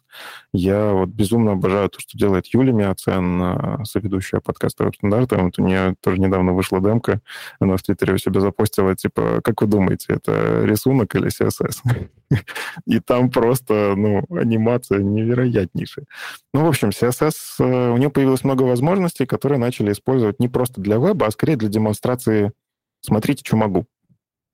Я 0.54 0.92
вот 0.92 1.10
безумно 1.10 1.52
обожаю 1.52 1.90
то, 1.90 2.00
что 2.00 2.16
делает 2.16 2.46
Юлия 2.46 2.72
Миоцен, 2.72 3.84
соведущая 3.84 4.40
подкаста 4.40 4.84
веб-стандарта. 4.84 5.36
Вот 5.36 5.58
у 5.58 5.62
нее 5.62 5.94
тоже 6.00 6.18
недавно 6.20 6.54
вышла 6.54 6.80
демка. 6.80 7.20
Она 7.60 7.76
в 7.76 7.82
Твиттере 7.82 8.14
у 8.14 8.18
себя 8.18 8.40
запостила, 8.40 8.96
типа, 8.96 9.40
как 9.44 9.60
вы 9.60 9.66
думаете, 9.66 10.14
это 10.14 10.64
рисунок 10.64 11.14
или 11.14 11.28
CSS? 11.28 12.08
И 12.86 13.00
там 13.00 13.25
там 13.26 13.30
просто, 13.30 13.94
ну, 13.96 14.24
анимация 14.30 15.00
невероятнейшая. 15.00 16.06
Ну, 16.54 16.64
в 16.64 16.68
общем, 16.68 16.90
CSS, 16.90 17.34
э, 17.58 17.90
у 17.90 17.96
него 17.96 18.10
появилось 18.10 18.44
много 18.44 18.62
возможностей, 18.62 19.26
которые 19.26 19.58
начали 19.58 19.92
использовать 19.92 20.40
не 20.40 20.48
просто 20.48 20.80
для 20.80 20.96
веба, 20.96 21.26
а 21.26 21.30
скорее 21.30 21.56
для 21.56 21.68
демонстрации 21.68 22.52
«смотрите, 23.00 23.42
что 23.44 23.56
могу». 23.56 23.86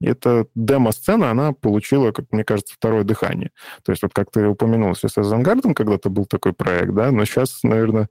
И 0.01 0.07
эта 0.07 0.47
демо-сцена, 0.57 1.31
она 1.31 1.53
получила, 1.53 2.11
как 2.11 2.27
мне 2.33 2.45
кажется, 2.45 2.75
второе 2.75 3.05
дыхание. 3.05 3.51
То 3.85 3.93
есть 3.93 4.03
вот 4.03 4.13
как 4.13 4.33
ты 4.33 4.47
упомянул, 4.49 4.93
CSS 4.93 5.31
Vanguard 5.33 5.75
когда-то 5.75 6.11
был 6.11 6.27
такой 6.27 6.53
проект, 6.53 6.93
да, 6.93 7.13
но 7.13 7.25
сейчас, 7.25 7.63
наверное, 7.63 8.09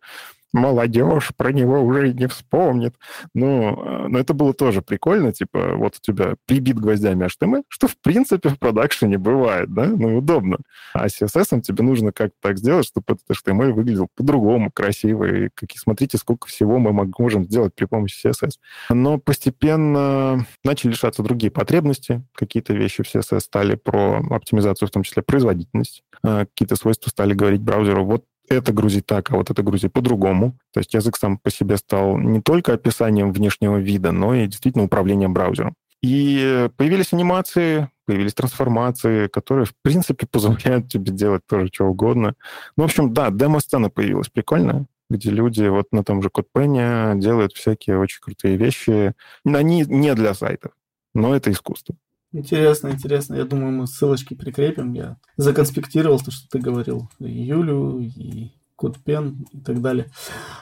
молодежь 0.54 1.32
про 1.36 1.52
него 1.52 1.82
уже 1.82 2.14
не 2.14 2.28
вспомнит. 2.28 2.96
Ну, 3.34 3.74
э, 3.74 4.08
но 4.08 4.20
это 4.20 4.34
было 4.34 4.54
тоже 4.54 4.82
прикольно, 4.82 5.32
типа, 5.32 5.76
вот 5.76 5.96
у 5.98 6.02
тебя 6.02 6.36
прибит 6.46 6.80
гвоздями 6.80 7.26
HTML, 7.26 7.64
что, 7.68 7.88
в 7.88 7.98
принципе, 7.98 8.50
в 8.50 8.60
продакшене 8.60 9.18
бывает, 9.18 9.74
да, 9.74 9.86
ну, 9.86 10.18
удобно. 10.18 10.58
А 10.94 11.08
CSS 11.08 11.62
тебе 11.62 11.84
нужно 11.84 12.12
как-то 12.12 12.36
так 12.42 12.58
сделать, 12.58 12.88
чтобы 12.88 13.06
этот 13.10 13.26
HTML 13.30 13.72
выглядел 13.72 14.08
по-другому, 14.16 14.72
красиво, 14.72 15.24
и 15.26 15.50
какие, 15.54 15.80
смотрите, 15.80 16.18
сколько 16.18 16.48
всего 16.48 16.80
мы 16.80 16.92
можем 17.18 17.46
сделать 17.46 17.74
при 17.76 17.86
помощи 17.86 18.28
CSS. 18.28 18.54
Но 18.90 19.18
постепенно 19.18 20.46
начали 20.64 20.92
лишаться 20.92 21.24
другие 21.24 21.52
потребности, 21.52 22.24
какие-то 22.34 22.74
вещи 22.74 23.04
в 23.04 23.16
CSS 23.16 23.40
стали 23.40 23.76
про 23.76 24.22
оптимизацию, 24.30 24.88
в 24.88 24.92
том 24.92 25.04
числе 25.04 25.22
производительность, 25.22 26.04
а 26.24 26.46
какие-то 26.46 26.76
свойства 26.76 27.10
стали 27.10 27.34
говорить 27.34 27.62
браузеру, 27.62 28.06
вот 28.06 28.26
это 28.54 28.74
грузить 28.74 29.06
так, 29.06 29.32
а 29.32 29.36
вот 29.36 29.50
это 29.50 29.64
грузить 29.64 29.94
по-другому. 29.94 30.58
То 30.74 30.80
есть 30.80 30.94
язык 30.94 31.18
сам 31.18 31.38
по 31.38 31.50
себе 31.50 31.78
стал 31.78 32.18
не 32.18 32.42
только 32.42 32.74
описанием 32.74 33.32
внешнего 33.32 33.78
вида, 33.78 34.12
но 34.12 34.34
и 34.34 34.48
действительно 34.48 34.86
управлением 34.86 35.34
браузером. 35.34 35.76
И 36.02 36.70
появились 36.78 37.14
анимации, 37.14 37.90
появились 38.06 38.34
трансформации, 38.34 39.28
которые, 39.28 39.66
в 39.66 39.74
принципе, 39.82 40.28
позволяют 40.32 40.90
тебе 40.90 41.12
делать 41.12 41.44
тоже 41.48 41.68
что 41.72 41.86
угодно. 41.86 42.34
Ну, 42.76 42.84
в 42.84 42.86
общем, 42.86 43.14
да, 43.14 43.30
демо-сцена 43.30 43.90
появилась 43.90 44.30
прикольная, 44.30 44.86
где 45.10 45.30
люди 45.30 45.64
вот 45.64 45.88
на 45.92 46.04
том 46.04 46.22
же 46.22 46.30
CodePen 46.30 47.20
делают 47.20 47.54
всякие 47.54 48.00
очень 48.00 48.22
крутые 48.22 48.58
вещи. 48.58 49.14
Они 49.46 49.84
не 49.88 50.14
для 50.16 50.34
сайтов, 50.34 50.72
но 51.14 51.36
это 51.36 51.52
искусство. 51.52 51.96
Интересно, 52.34 52.90
интересно. 52.90 53.36
Я 53.36 53.46
думаю, 53.46 53.72
мы 53.72 53.88
ссылочки 53.88 54.34
прикрепим. 54.34 54.94
Я 54.94 55.18
законспектировал 55.38 56.20
то, 56.20 56.32
что 56.32 56.48
ты 56.50 56.60
говорил. 56.60 57.10
Юлю, 57.20 58.00
и 58.00 58.52
CodePen 58.82 59.46
и 59.52 59.60
так 59.60 59.82
далее. 59.82 60.08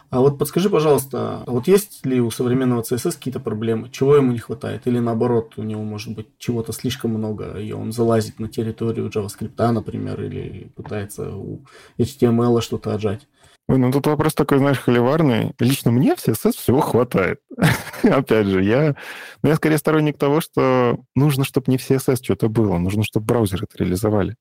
А 0.10 0.20
вот 0.20 0.38
подскажи, 0.38 0.70
пожалуйста, 0.70 1.44
а 1.46 1.52
вот 1.52 1.68
есть 1.68 2.06
ли 2.06 2.20
у 2.20 2.32
современного 2.32 2.82
CSS 2.82 3.14
какие-то 3.14 3.40
проблемы? 3.40 3.90
Чего 3.90 4.16
ему 4.16 4.32
не 4.32 4.40
хватает? 4.40 4.88
Или 4.88 5.00
наоборот, 5.00 5.54
у 5.58 5.64
него 5.64 5.84
может 5.84 6.16
быть 6.16 6.28
чего-то 6.38 6.74
слишком 6.74 7.12
много, 7.12 7.58
и 7.60 7.72
он 7.72 7.92
залазит 7.92 8.40
на 8.40 8.50
территорию 8.50 9.10
JavaScript, 9.10 9.72
например, 9.72 10.22
или 10.22 10.72
пытается 10.76 11.36
у 11.36 11.66
HTML 11.98 12.62
что-то 12.62 12.94
отжать? 12.94 13.28
Ой, 13.70 13.78
ну 13.78 13.92
тут 13.92 14.08
вопрос 14.08 14.34
такой, 14.34 14.58
знаешь, 14.58 14.80
холиварный. 14.80 15.54
Лично 15.60 15.92
мне 15.92 16.16
в 16.16 16.28
CSS 16.28 16.54
всего 16.54 16.80
хватает. 16.82 17.40
Опять 18.04 18.48
же, 18.48 18.64
я, 18.64 18.96
ну, 19.44 19.50
я 19.50 19.56
скорее 19.58 19.78
сторонник 19.78 20.18
того, 20.18 20.42
что 20.42 20.98
нужно, 21.16 21.44
чтобы 21.44 21.72
не 21.72 21.78
в 21.78 21.88
CSS 21.88 22.18
что-то 22.24 22.50
было, 22.50 22.80
нужно, 22.80 23.04
чтобы 23.04 23.28
браузеры 23.28 23.68
это 23.70 23.84
реализовали. 23.84 24.38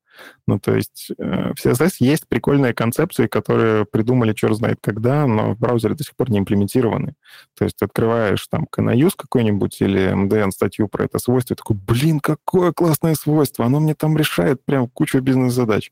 Ну, 0.47 0.59
то 0.59 0.75
есть 0.75 1.11
э, 1.19 1.53
в 1.55 1.65
CSS 1.65 1.97
есть 2.01 2.27
прикольные 2.29 2.73
концепции, 2.73 3.27
которые 3.27 3.85
придумали 3.85 4.33
черт 4.33 4.57
знает 4.57 4.79
когда, 4.81 5.27
но 5.27 5.55
в 5.55 5.59
браузере 5.59 5.95
до 5.95 6.05
сих 6.05 6.17
пор 6.17 6.31
не 6.31 6.39
имплементированы. 6.39 7.15
То 7.57 7.65
есть 7.65 7.83
открываешь 7.83 8.47
там 8.49 8.67
Canayus 8.75 9.13
какой-нибудь 9.17 9.81
или 9.81 10.13
MDN 10.13 10.51
статью 10.51 10.89
про 10.89 11.05
это 11.05 11.19
свойство, 11.19 11.55
и 11.55 11.57
такой, 11.57 11.77
блин, 11.77 12.21
какое 12.21 12.73
классное 12.73 13.15
свойство, 13.15 13.67
оно 13.67 13.81
мне 13.81 13.95
там 13.95 14.17
решает 14.17 14.65
прям 14.65 14.89
кучу 14.89 15.21
бизнес-задач. 15.21 15.91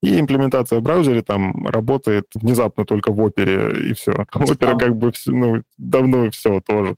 И 0.00 0.18
имплементация 0.18 0.78
в 0.78 0.82
браузере 0.82 1.22
там 1.22 1.66
работает 1.66 2.26
внезапно 2.34 2.84
только 2.84 3.12
в 3.12 3.20
опере, 3.20 3.90
и 3.90 3.94
все. 3.94 4.12
Опера 4.34 4.78
как 4.78 4.96
бы 4.96 5.12
ну, 5.26 5.62
давно 5.76 6.30
все 6.30 6.60
тоже. 6.60 6.96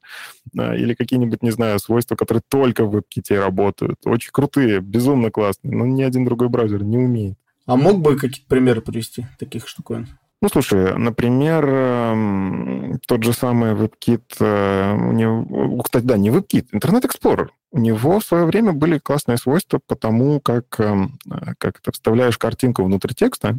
Или 0.54 0.94
какие-нибудь, 0.94 1.42
не 1.42 1.50
знаю, 1.50 1.78
свойства, 1.78 2.14
которые 2.14 2.42
только 2.48 2.84
в 2.84 2.94
WebKit 2.94 3.38
работают. 3.38 3.96
Очень 4.04 4.30
крутые, 4.32 4.80
безумно 4.80 5.30
классные, 5.30 5.74
но 5.74 5.86
ни 5.86 6.02
один 6.02 6.24
другой 6.24 6.50
браузер 6.50 6.69
не 6.78 6.98
умеет. 6.98 7.38
А 7.66 7.76
мог 7.76 8.00
бы 8.00 8.16
какие-то 8.16 8.48
примеры 8.48 8.80
привести 8.80 9.26
таких 9.38 9.68
штуковин? 9.68 10.08
Ну, 10.42 10.48
слушай, 10.48 10.96
например, 10.96 11.66
эм, 11.68 12.98
тот 13.06 13.22
же 13.22 13.34
самый 13.34 13.74
WebKit, 13.74 14.22
э, 14.40 14.94
у 14.94 15.12
него, 15.12 15.82
кстати, 15.82 16.04
да, 16.04 16.16
не 16.16 16.30
WebKit, 16.30 16.68
Internet 16.72 17.02
Explorer. 17.02 17.48
У 17.72 17.78
него 17.78 18.20
в 18.20 18.24
свое 18.24 18.46
время 18.46 18.72
были 18.72 18.98
классные 18.98 19.36
свойства 19.36 19.80
по 19.86 19.96
тому, 19.96 20.40
как, 20.40 20.64
эм, 20.80 21.18
как 21.58 21.80
ты 21.80 21.92
вставляешь 21.92 22.38
картинку 22.38 22.82
внутрь 22.84 23.12
текста, 23.12 23.58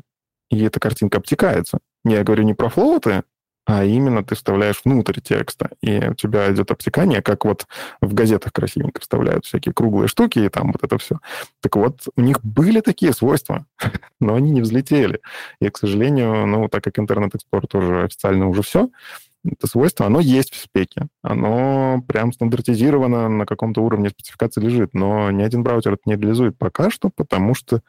и 0.50 0.64
эта 0.64 0.80
картинка 0.80 1.20
обтекается. 1.20 1.80
Я 2.04 2.24
говорю 2.24 2.44
не 2.44 2.56
про 2.56 2.70
флоуты, 2.70 3.24
а 3.74 3.86
именно 3.86 4.22
ты 4.22 4.36
вставляешь 4.36 4.82
внутрь 4.84 5.22
текста, 5.22 5.70
и 5.82 6.10
у 6.10 6.14
тебя 6.14 6.52
идет 6.52 6.72
обтекание, 6.72 7.22
как 7.22 7.46
вот 7.46 7.68
в 8.02 8.14
газетах 8.14 8.52
красивенько 8.52 9.00
вставляют 9.00 9.46
всякие 9.46 9.74
круглые 9.74 10.10
штуки, 10.10 10.40
и 10.40 10.50
там 10.50 10.74
вот 10.74 10.84
это 10.84 10.98
все. 10.98 11.20
Так 11.62 11.78
вот, 11.78 12.02
у 12.18 12.22
них 12.22 12.44
были 12.44 12.82
такие 12.82 13.14
свойства, 13.14 13.66
но 14.20 14.36
они 14.36 14.52
не 14.52 14.60
взлетели. 14.60 15.22
И, 15.62 15.70
к 15.70 15.78
сожалению, 15.78 16.46
ну, 16.48 16.68
так 16.68 16.84
как 16.84 17.00
интернет-экспорт 17.00 17.70
тоже 17.70 18.04
официально 18.04 18.50
уже 18.50 18.62
все, 18.62 18.90
Это 19.46 19.68
свойство, 19.68 20.06
оно 20.06 20.20
есть 20.20 20.54
в 20.54 20.62
спеке. 20.62 21.08
Оно 21.22 22.04
прям 22.06 22.34
стандартизировано 22.34 23.30
на 23.30 23.46
каком-то 23.46 23.82
уровне 23.82 24.10
спецификации 24.10 24.60
лежит, 24.60 24.94
но 24.94 25.32
ни 25.32 25.44
один 25.44 25.64
браузер 25.64 25.94
это 25.94 26.02
не 26.08 26.16
реализует 26.16 26.58
пока 26.58 26.90
что, 26.92 27.10
потому 27.10 27.56
что 27.56 27.82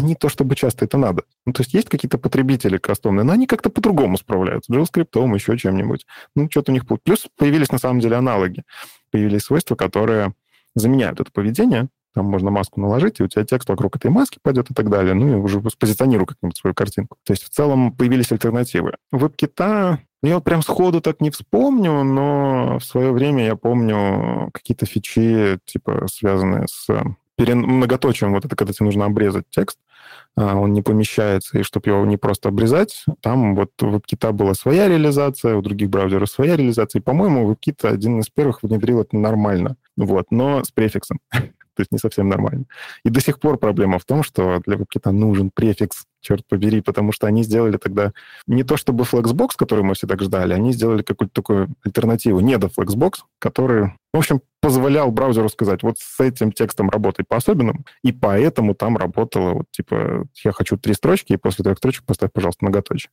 они 0.00 0.14
то, 0.14 0.28
чтобы 0.28 0.56
часто 0.56 0.84
это 0.84 0.98
надо. 0.98 1.24
Ну, 1.46 1.52
то 1.52 1.62
есть 1.62 1.74
есть 1.74 1.88
какие-то 1.88 2.18
потребители 2.18 2.78
кастомные, 2.78 3.24
но 3.24 3.32
они 3.32 3.46
как-то 3.46 3.70
по-другому 3.70 4.16
справляются. 4.16 4.72
JavaScript, 4.72 5.34
еще 5.34 5.56
чем-нибудь. 5.56 6.06
Ну, 6.34 6.48
что-то 6.50 6.72
у 6.72 6.74
них... 6.74 6.84
Плюс 7.02 7.28
появились, 7.36 7.70
на 7.70 7.78
самом 7.78 8.00
деле, 8.00 8.16
аналоги. 8.16 8.64
Появились 9.10 9.42
свойства, 9.42 9.76
которые 9.76 10.34
заменяют 10.74 11.20
это 11.20 11.30
поведение. 11.30 11.88
Там 12.14 12.26
можно 12.26 12.50
маску 12.50 12.80
наложить, 12.80 13.20
и 13.20 13.22
у 13.22 13.28
тебя 13.28 13.44
текст 13.44 13.68
вокруг 13.68 13.94
этой 13.96 14.10
маски 14.10 14.38
пойдет 14.42 14.70
и 14.70 14.74
так 14.74 14.90
далее. 14.90 15.14
Ну, 15.14 15.28
и 15.28 15.34
уже 15.34 15.62
спозиционирую 15.70 16.26
как-нибудь 16.26 16.56
свою 16.56 16.74
картинку. 16.74 17.16
То 17.24 17.32
есть 17.32 17.44
в 17.44 17.50
целом 17.50 17.92
появились 17.92 18.32
альтернативы. 18.32 18.94
WebKit 19.14 19.98
я 20.22 20.34
вот 20.34 20.44
прям 20.44 20.60
сходу 20.62 21.00
так 21.00 21.20
не 21.22 21.30
вспомню, 21.30 22.02
но 22.04 22.78
в 22.78 22.84
свое 22.84 23.10
время 23.10 23.46
я 23.46 23.56
помню 23.56 24.50
какие-то 24.52 24.84
фичи, 24.84 25.58
типа, 25.64 26.06
связанные 26.12 26.66
с 26.68 26.88
перен... 27.36 27.60
многоточием, 27.60 28.32
вот 28.32 28.44
это 28.44 28.54
когда 28.54 28.74
тебе 28.74 28.84
нужно 28.84 29.06
обрезать 29.06 29.44
текст, 29.48 29.78
а, 29.80 29.89
он 30.36 30.72
не 30.72 30.82
помещается, 30.82 31.58
и 31.58 31.62
чтобы 31.62 31.90
его 31.90 32.04
не 32.06 32.16
просто 32.16 32.48
обрезать, 32.48 33.04
там 33.20 33.54
вот 33.54 33.70
у 33.82 33.86
WebKit 33.86 34.32
была 34.32 34.54
своя 34.54 34.88
реализация, 34.88 35.56
у 35.56 35.62
других 35.62 35.90
браузеров 35.90 36.30
своя 36.30 36.56
реализация, 36.56 37.00
и, 37.00 37.02
по-моему, 37.02 37.50
WebKit 37.52 37.88
один 37.88 38.20
из 38.20 38.28
первых 38.28 38.62
внедрил 38.62 39.00
это 39.00 39.16
нормально, 39.16 39.76
вот, 39.96 40.26
но 40.30 40.64
с 40.64 40.70
префиксом. 40.70 41.20
То 41.30 41.82
есть 41.82 41.92
не 41.92 41.98
совсем 41.98 42.28
нормально. 42.28 42.64
И 43.04 43.10
до 43.10 43.20
сих 43.20 43.40
пор 43.40 43.56
проблема 43.56 43.98
в 43.98 44.04
том, 44.04 44.22
что 44.22 44.60
для 44.66 44.76
WebKit 44.76 45.10
нужен 45.10 45.50
префикс 45.50 46.04
черт 46.20 46.46
побери, 46.46 46.80
потому 46.80 47.12
что 47.12 47.26
они 47.26 47.42
сделали 47.42 47.76
тогда 47.76 48.12
не 48.46 48.62
то 48.62 48.76
чтобы 48.76 49.04
Flexbox, 49.04 49.50
который 49.56 49.84
мы 49.84 49.94
все 49.94 50.06
так 50.06 50.22
ждали, 50.22 50.52
они 50.52 50.72
сделали 50.72 51.02
какую-то 51.02 51.34
такую 51.34 51.68
альтернативу, 51.84 52.40
не 52.40 52.58
до 52.58 52.68
Flexbox, 52.68 53.20
который, 53.38 53.94
в 54.12 54.18
общем, 54.18 54.40
позволял 54.60 55.10
браузеру 55.10 55.48
сказать, 55.48 55.82
вот 55.82 55.98
с 55.98 56.20
этим 56.20 56.52
текстом 56.52 56.90
работай 56.90 57.24
по-особенному, 57.26 57.84
и 58.02 58.12
поэтому 58.12 58.74
там 58.74 58.96
работало, 58.96 59.54
вот, 59.54 59.66
типа, 59.70 60.26
я 60.44 60.52
хочу 60.52 60.76
три 60.76 60.94
строчки, 60.94 61.32
и 61.32 61.36
после 61.36 61.64
трех 61.64 61.78
строчек 61.78 62.04
поставь, 62.04 62.30
пожалуйста, 62.32 62.64
многоточие. 62.64 63.10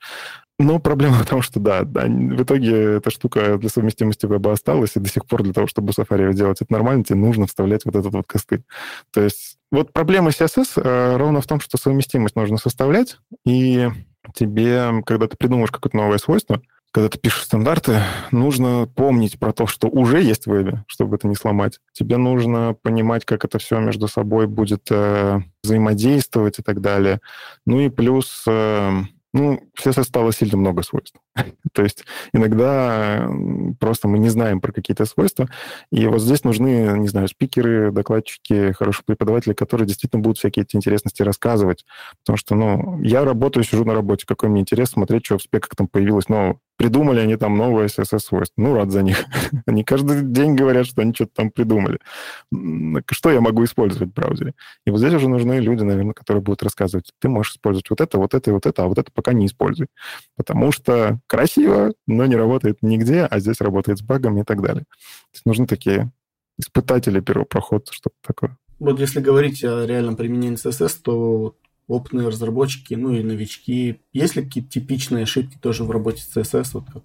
Но 0.59 0.79
проблема 0.79 1.15
в 1.17 1.25
том, 1.27 1.43
что, 1.43 1.59
да, 1.59 1.83
да, 1.83 2.05
в 2.05 2.41
итоге 2.41 2.95
эта 2.95 3.11
штука 3.11 3.57
для 3.57 3.69
совместимости 3.69 4.25
веба 4.25 4.53
осталась, 4.53 4.95
и 4.95 4.99
до 4.99 5.07
сих 5.07 5.25
пор 5.27 5.43
для 5.43 5.53
того, 5.53 5.67
чтобы 5.67 5.91
Safari 5.91 6.33
делать 6.33 6.61
это 6.61 6.73
нормально, 6.73 7.03
тебе 7.03 7.19
нужно 7.19 7.45
вставлять 7.45 7.85
вот 7.85 7.95
этот 7.95 8.11
вот 8.11 8.25
костыль. 8.25 8.63
То 9.11 9.21
есть 9.21 9.57
вот 9.71 9.93
проблема 9.93 10.29
CSS 10.29 10.81
э, 10.81 11.17
ровно 11.17 11.41
в 11.41 11.45
том, 11.45 11.59
что 11.59 11.77
совместимость 11.77 12.35
нужно 12.35 12.57
составлять, 12.57 13.19
и 13.45 13.87
тебе, 14.33 15.03
когда 15.05 15.27
ты 15.27 15.37
придумаешь 15.37 15.71
какое-то 15.71 15.97
новое 15.97 16.17
свойство, 16.17 16.61
когда 16.91 17.09
ты 17.09 17.19
пишешь 17.19 17.43
стандарты, 17.43 18.01
нужно 18.31 18.89
помнить 18.95 19.37
про 19.37 19.53
то, 19.53 19.67
что 19.67 19.87
уже 19.87 20.21
есть 20.21 20.45
в 20.45 20.51
вебе, 20.51 20.83
чтобы 20.87 21.17
это 21.17 21.27
не 21.27 21.35
сломать. 21.35 21.79
Тебе 21.91 22.17
нужно 22.17 22.75
понимать, 22.81 23.25
как 23.25 23.45
это 23.45 23.59
все 23.59 23.79
между 23.79 24.07
собой 24.07 24.47
будет 24.47 24.87
э, 24.89 25.41
взаимодействовать 25.63 26.57
и 26.57 26.63
так 26.63 26.81
далее. 26.81 27.19
Ну 27.67 27.81
и 27.81 27.89
плюс... 27.89 28.43
Э, 28.47 29.01
ну, 29.33 29.61
CSS 29.79 30.03
стало 30.03 30.31
сильно 30.31 30.57
много 30.57 30.83
свойств. 30.83 31.19
То 31.73 31.83
есть 31.83 32.05
иногда 32.33 33.29
просто 33.79 34.07
мы 34.07 34.19
не 34.19 34.29
знаем 34.29 34.61
про 34.61 34.71
какие-то 34.71 35.05
свойства, 35.05 35.49
и 35.91 36.07
вот 36.07 36.21
здесь 36.21 36.43
нужны, 36.43 36.97
не 36.97 37.07
знаю, 37.07 37.27
спикеры, 37.27 37.91
докладчики, 37.91 38.71
хорошие 38.71 39.03
преподаватели, 39.05 39.53
которые 39.53 39.87
действительно 39.87 40.21
будут 40.21 40.37
всякие 40.37 40.63
эти 40.63 40.75
интересности 40.75 41.21
рассказывать. 41.23 41.85
Потому 42.23 42.37
что, 42.37 42.55
ну, 42.55 43.01
я 43.01 43.23
работаю, 43.25 43.63
сижу 43.63 43.85
на 43.85 43.93
работе, 43.93 44.25
какой 44.25 44.49
мне 44.49 44.61
интерес 44.61 44.89
смотреть, 44.89 45.25
что 45.25 45.37
в 45.37 45.43
спеках 45.43 45.75
там 45.75 45.87
появилось 45.87 46.29
нового. 46.29 46.59
Придумали 46.77 47.19
они 47.19 47.35
там 47.37 47.57
новое 47.57 47.87
CSS-свойство. 47.87 48.61
Ну, 48.61 48.75
рад 48.75 48.91
за 48.91 49.01
них. 49.01 49.25
они 49.65 49.83
каждый 49.83 50.21
день 50.21 50.55
говорят, 50.55 50.85
что 50.85 51.01
они 51.01 51.13
что-то 51.13 51.31
там 51.35 51.51
придумали. 51.51 51.99
Что 53.11 53.31
я 53.31 53.41
могу 53.41 53.63
использовать 53.63 54.09
в 54.09 54.13
браузере? 54.13 54.53
И 54.85 54.91
вот 54.91 54.99
здесь 54.99 55.13
уже 55.13 55.27
нужны 55.27 55.59
люди, 55.59 55.83
наверное, 55.83 56.13
которые 56.13 56.41
будут 56.41 56.61
рассказывать, 56.63 57.11
ты 57.19 57.29
можешь 57.29 57.53
использовать 57.53 57.89
вот 57.89 57.99
это, 57.99 58.17
вот 58.19 58.33
это 58.33 58.51
и 58.51 58.53
вот 58.53 58.65
это, 58.65 58.83
а 58.83 58.87
вот 58.87 58.99
это 58.99 59.11
пока 59.11 59.33
не 59.33 59.47
используй. 59.47 59.87
Потому 60.35 60.71
что 60.71 61.19
красиво, 61.25 61.93
но 62.05 62.25
не 62.25 62.35
работает 62.35 62.77
нигде, 62.81 63.25
а 63.25 63.39
здесь 63.39 63.59
работает 63.59 63.97
с 63.97 64.03
багами 64.03 64.41
и 64.41 64.43
так 64.43 64.61
далее. 64.61 64.83
То 64.83 65.33
есть 65.33 65.45
нужны 65.45 65.65
такие 65.65 66.11
испытатели 66.59 67.19
первопроходца, 67.19 67.93
что-то 67.93 68.15
такое. 68.25 68.57
Вот 68.79 68.99
если 68.99 69.19
говорить 69.19 69.63
о 69.63 69.85
реальном 69.85 70.15
применении 70.15 70.57
CSS, 70.57 70.97
то 71.03 71.55
опытные 71.87 72.27
разработчики, 72.27 72.93
ну 72.93 73.13
и 73.13 73.23
новички. 73.23 74.01
Есть 74.13 74.35
ли 74.35 74.43
какие-то 74.43 74.69
типичные 74.69 75.23
ошибки 75.23 75.57
тоже 75.57 75.83
в 75.83 75.91
работе 75.91 76.21
с 76.21 76.35
CSS, 76.35 76.71
вот 76.73 76.85
как 76.91 77.03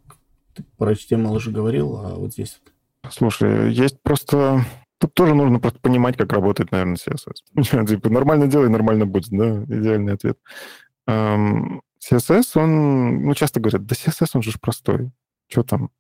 ты 0.55 0.64
про 0.76 0.93
HTML 0.93 1.35
уже 1.35 1.51
говорил, 1.51 1.97
а 1.97 2.14
вот 2.14 2.33
здесь? 2.33 2.61
Слушай, 3.11 3.72
есть 3.72 4.01
просто... 4.03 4.64
Тут 4.99 5.14
тоже 5.14 5.35
нужно 5.35 5.59
просто 5.59 5.80
понимать, 5.80 6.16
как 6.16 6.33
работает, 6.33 6.70
наверное, 6.70 6.97
CSS. 6.97 7.87
типа, 7.87 8.09
нормально 8.09 8.47
делай, 8.47 8.68
нормально 8.68 9.07
будет, 9.07 9.30
да, 9.30 9.64
идеальный 9.64 10.14
ответ. 10.14 10.39
CSS, 11.09 12.43
он, 12.55 13.22
ну, 13.24 13.35
часто 13.35 13.61
говорят, 13.61 13.85
да 13.87 13.95
CSS, 13.95 14.30
он 14.35 14.43
же 14.43 14.53
простой. 14.61 15.11
Что 15.49 15.62
там? 15.64 15.91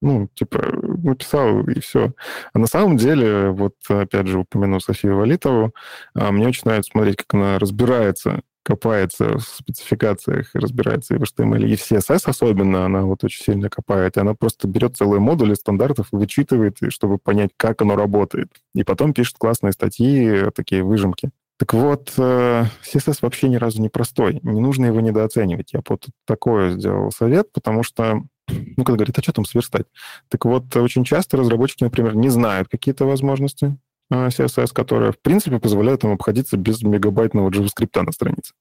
Ну, 0.00 0.28
типа, 0.34 0.58
написал, 1.02 1.62
и 1.68 1.80
все. 1.80 2.12
А 2.52 2.58
на 2.58 2.66
самом 2.66 2.96
деле, 2.96 3.50
вот 3.50 3.74
опять 3.88 4.28
же 4.28 4.38
упомяну 4.38 4.78
Софию 4.78 5.16
Валитову, 5.16 5.74
а, 6.14 6.30
мне 6.30 6.46
очень 6.46 6.62
нравится 6.66 6.92
смотреть, 6.92 7.16
как 7.16 7.34
она 7.34 7.58
разбирается, 7.58 8.42
копается 8.62 9.38
в 9.38 9.40
спецификациях, 9.40 10.50
разбирается 10.52 11.14
и 11.14 11.18
в 11.18 11.22
HTML, 11.22 11.66
и 11.66 11.74
в 11.74 11.80
CSS 11.80 12.22
особенно, 12.26 12.84
она 12.84 13.02
вот 13.02 13.24
очень 13.24 13.42
сильно 13.42 13.68
копает, 13.70 14.16
и 14.16 14.20
она 14.20 14.34
просто 14.34 14.68
берет 14.68 14.96
целые 14.96 15.20
модули 15.20 15.54
стандартов 15.54 16.08
вычитывает, 16.12 16.76
чтобы 16.90 17.18
понять, 17.18 17.50
как 17.56 17.82
оно 17.82 17.96
работает. 17.96 18.50
И 18.74 18.84
потом 18.84 19.14
пишет 19.14 19.36
классные 19.38 19.72
статьи, 19.72 20.50
такие 20.54 20.84
выжимки. 20.84 21.30
Так 21.58 21.72
вот, 21.72 22.12
CSS 22.16 22.68
э, 23.08 23.12
вообще 23.22 23.48
ни 23.48 23.56
разу 23.56 23.82
не 23.82 23.88
простой. 23.88 24.38
Не 24.42 24.60
нужно 24.60 24.86
его 24.86 25.00
недооценивать. 25.00 25.72
Я 25.72 25.80
вот 25.88 26.06
такое 26.24 26.70
сделал 26.70 27.10
совет, 27.10 27.50
потому 27.52 27.82
что 27.82 28.22
ну, 28.48 28.84
когда 28.84 28.96
говорят, 28.96 29.18
а 29.18 29.22
что 29.22 29.32
там 29.32 29.44
сверстать? 29.44 29.86
Так 30.28 30.44
вот, 30.44 30.74
очень 30.76 31.04
часто 31.04 31.36
разработчики, 31.36 31.84
например, 31.84 32.16
не 32.16 32.28
знают 32.28 32.68
какие-то 32.68 33.04
возможности 33.04 33.76
CSS, 34.10 34.64
э, 34.64 34.74
которые, 34.74 35.12
в 35.12 35.20
принципе, 35.20 35.58
позволяют 35.58 36.04
им 36.04 36.12
обходиться 36.12 36.56
без 36.56 36.82
мегабайтного 36.82 37.50
JavaScript 37.50 38.02
на 38.02 38.12
странице. 38.12 38.54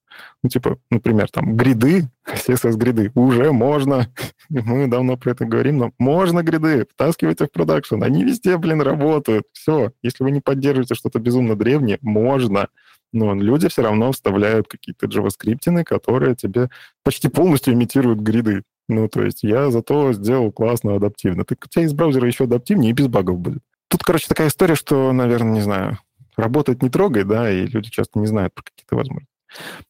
Ну, 0.44 0.50
типа, 0.50 0.78
например, 0.90 1.30
там, 1.32 1.56
гриды, 1.56 2.10
CSS-гриды, 2.28 3.12
уже 3.16 3.52
можно, 3.52 4.08
мы 4.50 4.88
давно 4.88 5.18
про 5.18 5.32
это 5.32 5.46
говорим, 5.46 5.78
но 5.78 5.92
можно 6.00 6.44
гриды, 6.44 6.86
втаскивайте 6.92 7.46
в 7.46 7.52
продакшн, 7.52 8.04
они 8.04 8.24
везде, 8.24 8.58
блин, 8.58 8.82
работают, 8.82 9.46
все. 9.54 9.92
Если 10.02 10.24
вы 10.24 10.32
не 10.32 10.42
поддерживаете 10.42 10.96
что-то 10.96 11.20
безумно 11.20 11.56
древнее, 11.56 12.00
можно. 12.02 12.68
Но 13.14 13.34
люди 13.34 13.70
все 13.70 13.84
равно 13.84 14.12
вставляют 14.12 14.68
какие-то 14.68 15.06
JavaScript, 15.06 15.84
которые 15.86 16.36
тебе 16.36 16.70
почти 17.04 17.30
полностью 17.30 17.74
имитируют 17.74 18.20
гриды. 18.20 18.64
Ну, 18.88 19.08
то 19.10 19.24
есть 19.24 19.44
я 19.44 19.70
зато 19.70 20.14
сделал 20.14 20.52
классно, 20.52 20.96
адаптивно. 20.96 21.44
Так 21.46 21.66
у 21.66 21.68
тебя 21.68 21.84
из 21.84 21.94
браузера 21.94 22.26
еще 22.28 22.46
адаптивнее 22.46 22.92
и 22.92 22.94
без 22.94 23.08
багов 23.08 23.40
будет. 23.40 23.62
Тут, 23.90 24.04
короче, 24.04 24.28
такая 24.28 24.48
история, 24.48 24.76
что, 24.76 25.12
наверное, 25.12 25.52
не 25.52 25.62
знаю, 25.62 26.00
работать 26.36 26.82
не 26.82 26.90
трогай, 26.90 27.24
да, 27.24 27.52
и 27.52 27.66
люди 27.66 27.90
часто 27.90 28.20
не 28.20 28.28
знают 28.28 28.54
про 28.54 28.64
какие-то 28.64 28.96
возможности. 28.96 29.32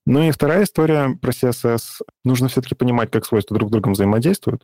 Ну 0.05 0.23
и 0.23 0.31
вторая 0.31 0.63
история 0.63 1.17
про 1.21 1.31
CSS. 1.31 2.01
Нужно 2.23 2.47
все-таки 2.47 2.75
понимать, 2.75 3.11
как 3.11 3.25
свойства 3.25 3.55
друг 3.57 3.69
с 3.69 3.71
другом 3.71 3.93
взаимодействуют. 3.93 4.63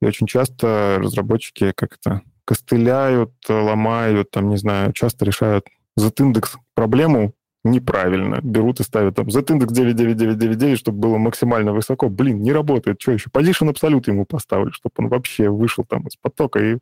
И 0.00 0.06
очень 0.06 0.26
часто 0.26 0.96
разработчики 0.98 1.72
как-то 1.76 2.22
костыляют, 2.44 3.32
ломают, 3.48 4.30
там, 4.30 4.48
не 4.48 4.56
знаю, 4.56 4.92
часто 4.92 5.24
решают 5.24 5.66
Z-индекс 5.96 6.56
проблему 6.74 7.34
неправильно. 7.64 8.40
Берут 8.42 8.80
и 8.80 8.82
ставят 8.82 9.16
там 9.16 9.30
Z-индекс 9.30 9.72
99999, 9.72 10.78
чтобы 10.78 10.98
было 10.98 11.18
максимально 11.18 11.72
высоко. 11.72 12.08
Блин, 12.08 12.40
не 12.40 12.52
работает. 12.52 13.00
Что 13.00 13.12
еще? 13.12 13.30
Position 13.30 13.70
абсолют 13.70 14.08
ему 14.08 14.24
поставлю, 14.24 14.72
чтобы 14.72 14.94
он 14.98 15.08
вообще 15.08 15.48
вышел 15.48 15.84
там 15.84 16.06
из 16.06 16.16
потока. 16.16 16.58
И... 16.60 16.78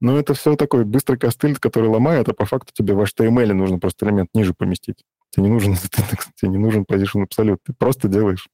Но 0.00 0.18
это 0.18 0.34
все 0.34 0.56
такой 0.56 0.84
быстрый 0.84 1.16
костыль, 1.16 1.56
который 1.56 1.88
ломает, 1.88 2.28
а 2.28 2.34
по 2.34 2.44
факту 2.44 2.72
тебе 2.74 2.94
в 2.94 3.00
HTML 3.00 3.52
нужно 3.52 3.78
просто 3.78 4.06
элемент 4.06 4.30
ниже 4.34 4.54
поместить. 4.54 5.04
Тебе 5.30 5.44
не 5.44 5.50
нужен 5.50 5.74
Z-индекс, 5.76 6.28
тебе 6.34 6.52
не 6.52 6.58
нужен 6.58 6.82
position 6.82 7.22
абсолют. 7.22 7.60
Ты 7.64 7.72
просто 7.72 8.08
делаешь 8.08 8.48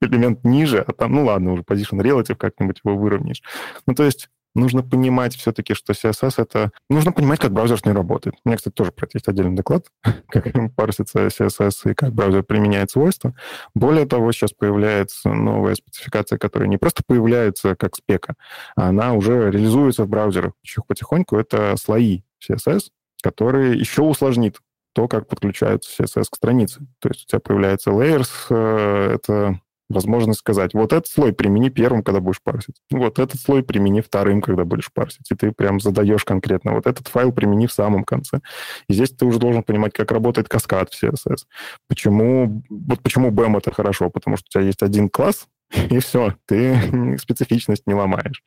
элемент 0.00 0.44
ниже, 0.44 0.84
а 0.86 0.92
там, 0.92 1.12
ну 1.12 1.24
ладно, 1.24 1.52
уже 1.52 1.62
position 1.62 2.00
relative 2.00 2.36
как-нибудь 2.36 2.80
его 2.84 2.96
выровняешь. 2.96 3.42
Ну, 3.86 3.94
то 3.94 4.04
есть 4.04 4.28
нужно 4.56 4.82
понимать 4.82 5.36
все-таки, 5.36 5.74
что 5.74 5.92
CSS— 5.92 6.34
это... 6.38 6.70
Нужно 6.88 7.12
понимать, 7.12 7.40
как 7.40 7.52
браузер 7.52 7.78
с 7.78 7.84
ней 7.84 7.92
работает. 7.92 8.36
У 8.44 8.48
меня, 8.48 8.56
кстати, 8.56 8.74
тоже 8.74 8.92
про 8.92 9.06
это 9.06 9.16
есть 9.16 9.28
отдельный 9.28 9.56
доклад, 9.56 9.86
как 10.28 10.52
парсится 10.74 11.26
CSS 11.26 11.92
и 11.92 11.94
как 11.94 12.12
браузер 12.12 12.42
применяет 12.42 12.90
свойства. 12.90 13.34
Более 13.74 14.06
того, 14.06 14.32
сейчас 14.32 14.52
появляется 14.52 15.32
новая 15.32 15.74
спецификация, 15.74 16.38
которая 16.38 16.68
не 16.68 16.78
просто 16.78 17.02
появляется 17.06 17.76
как 17.76 17.96
спека, 17.96 18.34
а 18.74 18.88
она 18.88 19.12
уже 19.12 19.50
реализуется 19.50 20.04
в 20.04 20.08
браузерах 20.08 20.52
потихоньку. 20.88 21.36
Это 21.36 21.74
слои 21.76 22.22
CSS, 22.46 22.88
которые 23.22 23.78
еще 23.78 24.02
усложнит 24.02 24.60
то, 24.94 25.08
как 25.08 25.28
подключаются 25.28 26.02
CSS 26.02 26.24
к 26.30 26.36
странице. 26.36 26.86
То 27.00 27.10
есть 27.10 27.24
у 27.24 27.26
тебя 27.26 27.40
появляется 27.40 27.90
layers, 27.90 28.30
э, 28.48 29.14
это 29.14 29.60
возможность 29.88 30.40
сказать, 30.40 30.74
вот 30.74 30.92
этот 30.92 31.06
слой 31.06 31.32
примени 31.32 31.68
первым, 31.68 32.02
когда 32.02 32.20
будешь 32.20 32.42
парсить. 32.42 32.76
Вот 32.90 33.18
этот 33.18 33.40
слой 33.40 33.62
примени 33.62 34.00
вторым, 34.00 34.42
когда 34.42 34.64
будешь 34.64 34.92
парсить. 34.92 35.30
И 35.30 35.34
ты 35.34 35.52
прям 35.52 35.80
задаешь 35.80 36.24
конкретно. 36.24 36.74
Вот 36.74 36.86
этот 36.86 37.08
файл 37.08 37.32
примени 37.32 37.66
в 37.66 37.72
самом 37.72 38.04
конце. 38.04 38.40
И 38.88 38.94
здесь 38.94 39.10
ты 39.10 39.24
уже 39.24 39.38
должен 39.38 39.62
понимать, 39.62 39.92
как 39.92 40.10
работает 40.10 40.48
каскад 40.48 40.92
в 40.92 41.02
CSS. 41.02 41.44
Почему, 41.88 42.62
вот 42.68 43.00
почему 43.02 43.30
BEM 43.30 43.58
это 43.58 43.72
хорошо? 43.72 44.10
Потому 44.10 44.36
что 44.36 44.46
у 44.48 44.50
тебя 44.50 44.64
есть 44.64 44.82
один 44.82 45.08
класс, 45.08 45.46
и 45.90 45.98
все, 45.98 46.34
ты 46.46 47.16
специфичность 47.18 47.86
не 47.86 47.94
ломаешь. 47.94 48.42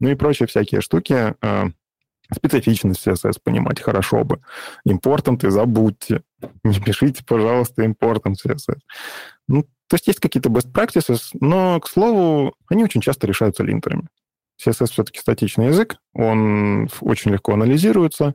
Ну 0.00 0.10
и 0.10 0.14
прочие 0.14 0.46
всякие 0.46 0.80
штуки. 0.80 1.34
А, 1.40 1.68
специфичность 2.32 3.06
CSS 3.06 3.38
понимать 3.42 3.80
хорошо 3.80 4.24
бы. 4.24 4.40
Импортом 4.84 5.38
ты 5.38 5.50
забудьте. 5.50 6.22
Не 6.64 6.80
пишите, 6.80 7.24
пожалуйста, 7.24 7.82
импортом 7.82 8.34
CSS. 8.34 8.78
Ну, 9.48 9.66
то 9.88 9.94
есть 9.94 10.06
есть 10.06 10.20
какие-то 10.20 10.48
best 10.48 10.72
practices, 10.72 11.30
но, 11.40 11.80
к 11.80 11.88
слову, 11.88 12.54
они 12.68 12.84
очень 12.84 13.00
часто 13.00 13.26
решаются 13.26 13.62
линтерами. 13.62 14.08
CSS 14.64 14.92
все-таки 14.92 15.20
статичный 15.20 15.66
язык, 15.66 15.96
он 16.12 16.88
очень 17.00 17.32
легко 17.32 17.52
анализируется. 17.52 18.34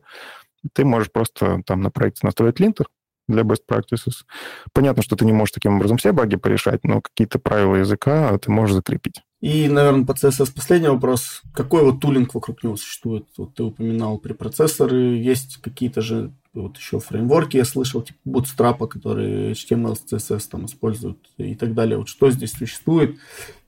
Ты 0.73 0.83
можешь 0.85 1.11
просто 1.11 1.61
там 1.65 1.81
на 1.81 1.89
проекте 1.89 2.25
настроить 2.25 2.59
линтер, 2.59 2.87
для 3.29 3.43
best 3.43 3.61
practices. 3.69 4.25
Понятно, 4.73 5.03
что 5.03 5.15
ты 5.15 5.25
не 5.25 5.31
можешь 5.31 5.53
таким 5.53 5.75
образом 5.75 5.97
все 5.97 6.11
баги 6.11 6.35
порешать, 6.35 6.83
но 6.83 7.01
какие-то 7.01 7.39
правила 7.39 7.75
языка 7.75 8.37
ты 8.39 8.51
можешь 8.51 8.75
закрепить. 8.75 9.21
И, 9.39 9.69
наверное, 9.69 10.05
по 10.05 10.11
CSS 10.11 10.53
последний 10.53 10.89
вопрос. 10.89 11.41
Какой 11.53 11.83
вот 11.83 12.01
тулинг 12.01 12.33
вокруг 12.33 12.61
него 12.63 12.75
существует? 12.75 13.25
Вот 13.37 13.53
ты 13.53 13.63
упоминал 13.63 14.17
препроцессоры, 14.17 14.97
есть 14.97 15.57
какие-то 15.61 16.01
же 16.01 16.33
вот 16.53 16.77
еще 16.77 16.99
фреймворки, 16.99 17.57
я 17.57 17.65
слышал, 17.65 18.01
типа 18.01 18.17
Bootstrap, 18.25 18.87
которые 18.87 19.51
HTML, 19.51 19.95
CSS 19.95 20.49
там 20.49 20.65
используют 20.65 21.19
и 21.37 21.55
так 21.55 21.73
далее. 21.73 21.97
Вот 21.97 22.09
что 22.09 22.31
здесь 22.31 22.53
существует? 22.53 23.17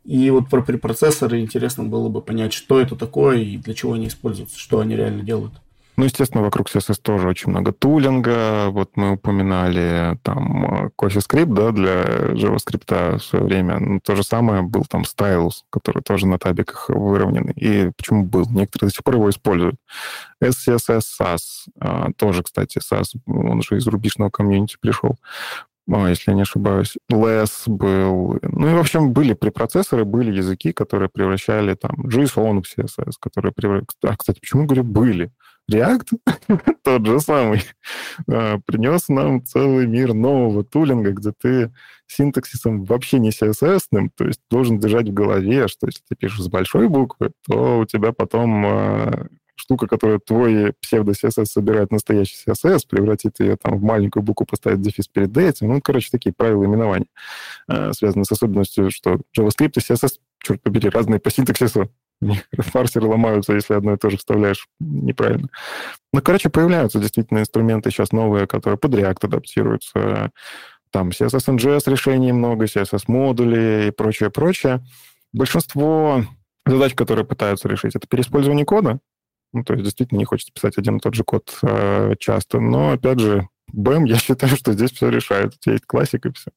И 0.03 0.29
вот 0.31 0.49
про 0.49 0.61
препроцессоры 0.61 1.41
интересно 1.41 1.83
было 1.83 2.09
бы 2.09 2.21
понять, 2.21 2.53
что 2.53 2.79
это 2.79 2.95
такое 2.95 3.37
и 3.39 3.57
для 3.57 3.73
чего 3.73 3.93
они 3.93 4.07
используются, 4.07 4.57
что 4.57 4.79
они 4.79 4.95
реально 4.95 5.23
делают. 5.23 5.53
Ну, 6.01 6.05
естественно, 6.05 6.41
вокруг 6.41 6.67
CSS 6.67 6.99
тоже 6.99 7.27
очень 7.27 7.51
много 7.51 7.71
тулинга. 7.71 8.69
Вот 8.71 8.97
мы 8.97 9.11
упоминали 9.11 10.17
там 10.23 10.87
CoffeeScript, 10.97 11.53
да, 11.53 11.69
для 11.69 12.05
JavaScript 12.33 13.19
в 13.19 13.23
свое 13.23 13.45
время. 13.45 13.77
Ну, 13.79 13.99
то 13.99 14.15
же 14.15 14.23
самое 14.23 14.63
был 14.63 14.83
там 14.85 15.03
Stylus, 15.03 15.61
который 15.69 16.01
тоже 16.01 16.25
на 16.25 16.39
табиках 16.39 16.89
выровненный. 16.89 17.53
И 17.53 17.91
почему 17.95 18.25
был? 18.25 18.49
Некоторые 18.49 18.89
до 18.89 18.95
сих 18.95 19.03
пор 19.03 19.13
его 19.13 19.29
используют. 19.29 19.75
SCSS 20.43 21.01
SAS, 21.19 21.39
а, 21.79 22.11
тоже, 22.17 22.41
кстати, 22.41 22.79
SAS, 22.79 23.19
он 23.27 23.61
же 23.61 23.77
из 23.77 23.85
рубежного 23.85 24.31
комьюнити 24.31 24.77
пришел. 24.81 25.17
О, 25.87 26.07
если 26.07 26.31
я 26.31 26.35
не 26.35 26.41
ошибаюсь. 26.41 26.97
Less 27.11 27.67
был. 27.67 28.39
Ну 28.41 28.69
и, 28.71 28.73
в 28.73 28.79
общем, 28.79 29.13
были 29.13 29.33
препроцессоры, 29.33 30.03
были 30.03 30.35
языки, 30.35 30.73
которые 30.73 31.09
превращали 31.09 31.75
там 31.75 31.91
JSON 32.07 32.63
в 32.63 32.65
CSS, 32.65 33.11
которые 33.19 33.51
превращали... 33.51 33.85
А, 34.03 34.17
кстати, 34.17 34.39
почему 34.39 34.65
говорю 34.65 34.83
«были»? 34.83 35.31
React, 35.71 36.75
тот 36.83 37.05
же 37.05 37.19
самый, 37.19 37.63
а, 38.27 38.59
принес 38.65 39.09
нам 39.09 39.43
целый 39.43 39.87
мир 39.87 40.13
нового 40.13 40.63
тулинга, 40.63 41.11
где 41.11 41.31
ты 41.31 41.73
синтаксисом 42.07 42.83
вообще 42.83 43.19
не 43.19 43.29
CSS-ным, 43.29 44.09
то 44.09 44.25
есть 44.25 44.41
должен 44.49 44.79
держать 44.79 45.09
в 45.09 45.13
голове, 45.13 45.67
что 45.67 45.87
если 45.87 46.01
ты 46.07 46.15
пишешь 46.15 46.41
с 46.41 46.49
большой 46.49 46.89
буквы, 46.89 47.31
то 47.47 47.79
у 47.79 47.85
тебя 47.85 48.11
потом 48.11 48.65
а, 48.65 49.27
штука, 49.61 49.87
которая 49.87 50.19
твой 50.19 50.73
псевдо-CSS 50.81 51.45
собирает 51.45 51.91
настоящий 51.91 52.35
CSS, 52.45 52.81
превратит 52.89 53.39
ее 53.39 53.55
там 53.55 53.77
в 53.77 53.83
маленькую 53.83 54.23
букву, 54.23 54.45
поставить 54.45 54.81
дефис 54.81 55.07
перед 55.07 55.35
этим. 55.37 55.69
Ну, 55.69 55.81
короче, 55.81 56.09
такие 56.11 56.33
правила 56.33 56.65
именования, 56.65 57.07
э, 57.69 57.93
связанные 57.93 58.25
с 58.25 58.31
особенностью, 58.31 58.89
что 58.91 59.19
JavaScript 59.37 59.73
и 59.75 59.79
CSS, 59.79 60.13
черт 60.43 60.61
побери, 60.61 60.89
разные 60.89 61.19
по 61.19 61.29
синтаксису. 61.29 61.89
Парсеры 62.73 63.07
ломаются, 63.07 63.53
если 63.53 63.73
одно 63.73 63.93
и 63.93 63.97
то 63.97 64.09
же 64.09 64.17
вставляешь 64.17 64.67
неправильно. 64.79 65.49
Ну, 66.13 66.21
короче, 66.21 66.49
появляются 66.49 66.99
действительно 66.99 67.39
инструменты 67.39 67.89
сейчас 67.91 68.11
новые, 68.11 68.47
которые 68.47 68.77
под 68.77 68.93
React 68.93 69.25
адаптируются. 69.25 70.31
Там 70.91 71.09
CSS 71.09 71.55
NGS 71.55 71.89
решений 71.89 72.31
много, 72.31 72.65
CSS 72.65 73.03
модули 73.07 73.87
и 73.87 73.91
прочее, 73.91 74.29
прочее. 74.29 74.83
Большинство 75.33 76.23
задач, 76.65 76.93
которые 76.93 77.25
пытаются 77.25 77.67
решить, 77.69 77.95
это 77.95 78.07
переиспользование 78.07 78.65
кода, 78.65 78.99
ну, 79.53 79.63
то 79.63 79.73
есть 79.73 79.83
действительно 79.83 80.19
не 80.19 80.25
хочется 80.25 80.53
писать 80.53 80.77
один 80.77 80.97
и 80.97 80.99
тот 80.99 81.13
же 81.13 81.23
код 81.23 81.57
э, 81.61 82.15
часто. 82.19 82.59
Но, 82.59 82.91
опять 82.91 83.19
же, 83.19 83.47
BEM, 83.73 84.05
я 84.05 84.17
считаю, 84.17 84.55
что 84.55 84.73
здесь 84.73 84.91
все 84.91 85.09
решает. 85.09 85.53
У 85.55 85.57
тебя 85.59 85.73
есть 85.73 85.85
классика 85.85 86.31
все, 86.33 86.51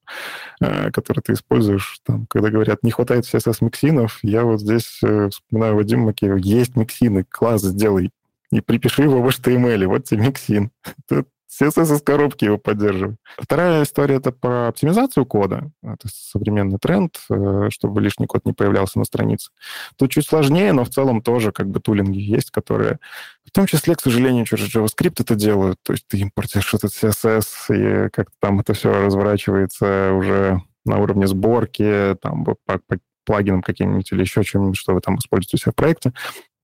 э, 0.61 0.91
ты 0.91 1.33
используешь. 1.33 1.99
Там, 2.05 2.25
когда 2.27 2.49
говорят, 2.49 2.83
не 2.83 2.91
хватает 2.91 3.25
CSS 3.25 3.57
миксинов, 3.61 4.19
я 4.21 4.43
вот 4.43 4.61
здесь 4.61 4.99
э, 5.03 5.29
вспоминаю 5.29 5.75
Вадима 5.75 6.05
Макеева. 6.05 6.37
Есть 6.37 6.75
миксины, 6.75 7.23
класс 7.23 7.61
сделай. 7.61 8.11
И 8.51 8.61
припиши 8.61 9.03
его 9.03 9.21
в 9.21 9.27
HTML, 9.27 9.87
вот 9.87 10.05
тебе 10.05 10.27
миксин. 10.27 10.71
CSS 11.59 11.95
из 11.95 12.01
коробки 12.01 12.45
его 12.45 12.57
поддерживает. 12.57 13.17
Вторая 13.37 13.83
история— 13.83 14.15
это 14.17 14.31
про 14.31 14.67
оптимизацию 14.67 15.25
кода. 15.25 15.71
Это 15.81 16.07
современный 16.11 16.77
тренд, 16.79 17.17
э, 17.29 17.69
чтобы 17.69 18.01
лишний 18.01 18.25
код 18.27 18.45
не 18.45 18.53
появлялся 18.53 18.99
на 18.99 19.05
странице. 19.05 19.51
Тут 19.97 20.11
чуть 20.11 20.27
сложнее, 20.27 20.73
но 20.73 20.83
в 20.83 20.89
целом 20.89 21.21
тоже 21.21 21.51
как 21.51 21.69
бы 21.69 21.79
тулинги 21.79 22.19
есть, 22.19 22.51
которые 22.51 22.99
в 23.45 23.51
том 23.51 23.67
числе, 23.67 23.95
к 23.95 24.01
сожалению, 24.01 24.45
через 24.45 24.73
JavaScript 24.73 25.15
это 25.19 25.35
делают. 25.35 25.79
То 25.83 25.93
есть 25.93 26.05
ты 26.07 26.19
импортишь 26.19 26.73
этот 26.73 26.91
CSS, 26.91 27.45
и 27.69 28.09
как-то 28.09 28.35
там 28.39 28.59
это 28.59 28.73
все 28.73 28.91
разворачивается 28.91 30.11
уже 30.13 30.61
на 30.83 30.97
уровне 30.97 31.27
сборки, 31.27 32.15
там, 32.21 32.45
по, 32.45 32.55
по 32.65 32.79
плагинам 33.25 33.61
каким-нибудь 33.61 34.11
или 34.11 34.21
еще 34.21 34.43
чем-нибудь, 34.43 34.77
что 34.77 34.93
вы 34.93 35.01
там 35.01 35.17
используете 35.17 35.57
у 35.57 35.59
себя 35.59 35.71
в 35.71 35.75
проекте. 35.75 36.13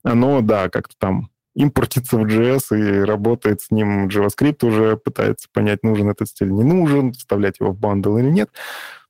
Оно, 0.03 0.41
да, 0.41 0.69
как-то 0.69 0.95
там 0.97 1.30
импортится 1.55 2.17
в 2.17 2.25
JS 2.25 2.77
и 2.77 3.03
работает 3.03 3.61
с 3.61 3.71
ним 3.71 4.07
JavaScript, 4.07 4.65
уже 4.65 4.97
пытается 4.97 5.47
понять, 5.51 5.83
нужен 5.83 6.09
этот 6.09 6.29
стиль, 6.29 6.51
не 6.51 6.63
нужен, 6.63 7.13
вставлять 7.13 7.59
его 7.59 7.71
в 7.71 7.77
бандл 7.77 8.17
или 8.17 8.29
нет. 8.29 8.49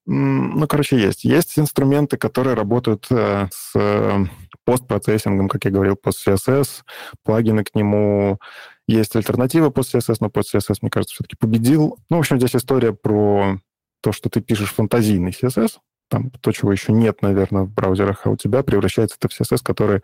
Ну, 0.08 0.68
короче, 0.68 1.00
есть. 1.00 1.24
Есть 1.24 1.60
инструменты, 1.60 2.18
которые 2.18 2.56
работают 2.56 3.06
э, 3.12 3.48
с 3.52 3.72
э, 3.76 4.26
постпроцессингом, 4.66 5.48
как 5.48 5.64
я 5.66 5.72
говорил, 5.72 5.94
post-CSS, 5.94 6.82
плагины 7.24 7.64
к 7.64 7.76
нему. 7.76 8.40
Есть 8.88 9.16
альтернатива 9.16 9.70
post-CSS, 9.70 10.18
но 10.20 10.28
post-CSS, 10.28 10.78
мне 10.82 10.90
кажется, 10.90 11.14
все-таки 11.14 11.36
победил. 11.38 12.00
Ну, 12.10 12.18
в 12.18 12.20
общем, 12.20 12.40
здесь 12.40 12.56
история 12.56 12.94
про 12.94 13.60
то, 14.02 14.12
что 14.12 14.30
ты 14.30 14.42
пишешь 14.42 14.74
фантазийный 14.74 15.32
CSS, 15.32 15.78
там 16.10 16.30
то, 16.30 16.52
чего 16.52 16.72
еще 16.72 16.92
нет, 16.92 17.22
наверное, 17.22 17.64
в 17.64 17.72
браузерах, 17.72 18.22
а 18.26 18.32
у 18.32 18.36
тебя 18.36 18.64
превращается 18.64 19.18
это 19.20 19.30
в 19.30 19.40
CSS, 19.40 19.60
который 19.64 20.02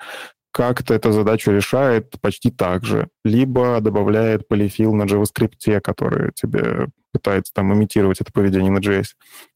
как-то 0.58 0.95
эту 0.95 1.12
задачу 1.12 1.51
решает 1.51 2.20
почти 2.20 2.49
так 2.49 2.84
же. 2.84 3.10
Либо 3.24 3.80
добавляет 3.80 4.47
полифил 4.47 4.91
на 4.95 5.03
JavaScript, 5.03 5.80
который 5.82 6.32
тебе 6.34 6.88
пытается 7.12 7.53
там 7.53 7.72
имитировать 7.76 8.22
это 8.22 8.32
поведение 8.32 8.72
на 8.72 8.80
JS 8.80 9.10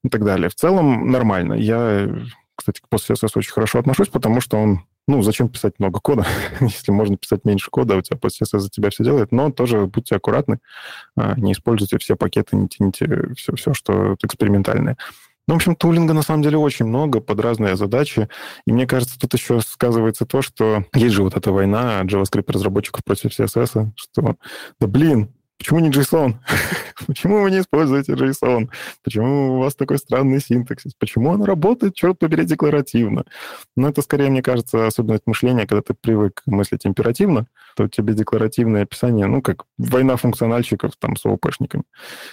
и 0.04 0.10
так 0.10 0.24
далее. 0.24 0.47
В 0.49 0.54
целом 0.54 1.10
нормально. 1.10 1.54
Я, 1.54 2.08
кстати, 2.56 2.82
к 2.82 2.93
PostCSS 2.93 3.32
очень 3.34 3.52
хорошо 3.52 3.80
отношусь, 3.80 4.10
потому 4.10 4.41
что 4.41 4.58
он 4.58 4.82
ну, 5.08 5.24
зачем 5.24 5.49
писать 5.49 5.74
много 5.80 5.99
кода, 5.99 6.24
если 6.62 6.91
можно 6.91 7.18
писать 7.18 7.45
меньше 7.45 7.72
кода, 7.72 7.95
у 7.97 8.02
тебя 8.02 8.18
PostCSS 8.18 8.60
за 8.60 8.70
тебя 8.70 8.91
все 8.91 9.04
делает, 9.04 9.32
но 9.32 9.49
тоже 9.49 9.88
будьте 9.88 10.16
аккуратны, 10.16 10.60
а, 11.18 11.34
не 11.36 11.54
используйте 11.54 11.97
все 11.97 12.16
пакеты, 12.16 12.56
не 12.56 12.68
тяните 12.68 13.34
все, 13.36 13.56
все 13.56 13.74
что 13.74 14.16
экспериментальное. 14.22 14.97
Ну, 15.48 15.56
в 15.56 15.58
общем, 15.58 15.76
тулинга 15.76 16.14
на 16.14 16.22
самом 16.22 16.44
деле 16.44 16.58
очень 16.58 16.86
много 16.86 17.20
под 17.20 17.39
разные 17.39 17.76
задачи. 17.76 18.30
И 18.66 18.72
мне 18.72 18.86
кажется, 18.86 19.20
тут 19.20 19.34
еще 19.34 19.60
сказывается 19.62 20.26
то, 20.26 20.42
что 20.42 20.86
есть 20.94 21.16
же 21.16 21.24
вот 21.24 21.36
эта 21.36 21.52
война 21.52 22.02
JavaScript-разработчиков 22.04 23.04
против 23.04 23.38
CSS, 23.38 23.92
что, 23.96 24.36
да 24.80 24.88
блин, 24.88 25.34
Почему 25.62 25.80
не 25.80 25.91
JSON? 25.91 26.38
Почему 27.05 27.43
вы 27.43 27.51
не 27.51 27.59
используете 27.59 28.14
JSON? 28.14 28.68
Почему 29.03 29.57
у 29.57 29.59
вас 29.59 29.76
такой 29.76 29.99
странный 29.99 30.39
синтаксис? 30.39 30.93
Почему 30.97 31.30
он 31.30 31.43
работает, 31.43 31.93
черт 31.93 32.18
побери, 32.18 32.45
декларативно? 32.45 33.26
Но 33.76 33.89
это 33.89 34.01
скорее, 34.01 34.32
мне 34.32 34.41
кажется, 34.41 34.88
особенность 34.88 35.28
мышления, 35.28 35.68
когда 35.68 35.84
ты 35.84 35.93
привык 35.93 36.41
мыслить 36.47 36.88
императивно, 36.88 37.45
то 37.76 37.88
тебе 37.88 38.16
декларативное 38.16 38.84
описание, 38.84 39.28
ну, 39.28 39.43
как 39.43 39.66
война 39.78 40.16
функциональщиков 40.16 40.93
там 40.97 41.16
с 41.16 41.28
ОПшниками, 41.28 41.84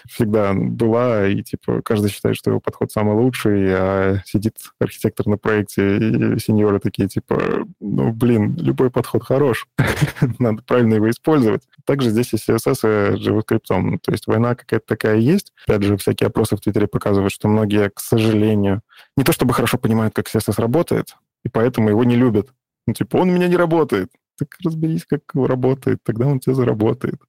всегда 0.08 0.54
была, 0.54 1.26
и, 1.26 1.42
типа, 1.42 1.82
каждый 1.82 2.10
считает, 2.10 2.36
что 2.36 2.48
его 2.50 2.60
подход 2.60 2.90
самый 2.90 3.14
лучший, 3.14 3.74
а 3.74 4.22
сидит 4.24 4.56
архитектор 4.80 5.26
на 5.26 5.36
проекте, 5.36 5.98
и 5.98 6.38
сеньоры 6.38 6.80
такие, 6.80 7.08
типа, 7.08 7.66
ну, 7.78 8.10
блин, 8.10 8.56
любой 8.56 8.90
подход 8.90 9.22
хорош, 9.22 9.68
надо 10.38 10.62
правильно 10.62 10.94
его 10.94 11.10
использовать. 11.10 11.62
Также 11.84 12.08
здесь 12.08 12.32
и 12.32 12.36
CSS 12.36 13.17
JavaScript. 13.20 13.98
То 14.02 14.12
есть 14.12 14.26
война 14.26 14.54
какая-то 14.54 14.86
такая 14.86 15.16
есть. 15.16 15.52
Опять 15.66 15.82
же, 15.82 15.96
всякие 15.96 16.28
опросы 16.28 16.56
в 16.56 16.60
Твиттере 16.60 16.86
показывают, 16.86 17.32
что 17.32 17.48
многие, 17.48 17.90
к 17.90 18.00
сожалению, 18.00 18.82
не 19.16 19.24
то 19.24 19.32
чтобы 19.32 19.54
хорошо 19.54 19.78
понимают, 19.78 20.14
как 20.14 20.26
CSS 20.26 20.60
работает, 20.60 21.16
и 21.44 21.48
поэтому 21.48 21.88
его 21.90 22.04
не 22.04 22.16
любят. 22.16 22.48
Ну, 22.86 22.94
типа, 22.94 23.18
он 23.18 23.30
у 23.30 23.32
меня 23.32 23.48
не 23.48 23.56
работает. 23.56 24.10
так 24.38 24.48
разберись, 24.64 25.04
как 25.04 25.20
работает, 25.34 25.98
тогда 26.04 26.26
он 26.26 26.38
тебе 26.40 26.54
заработает. 26.54 27.20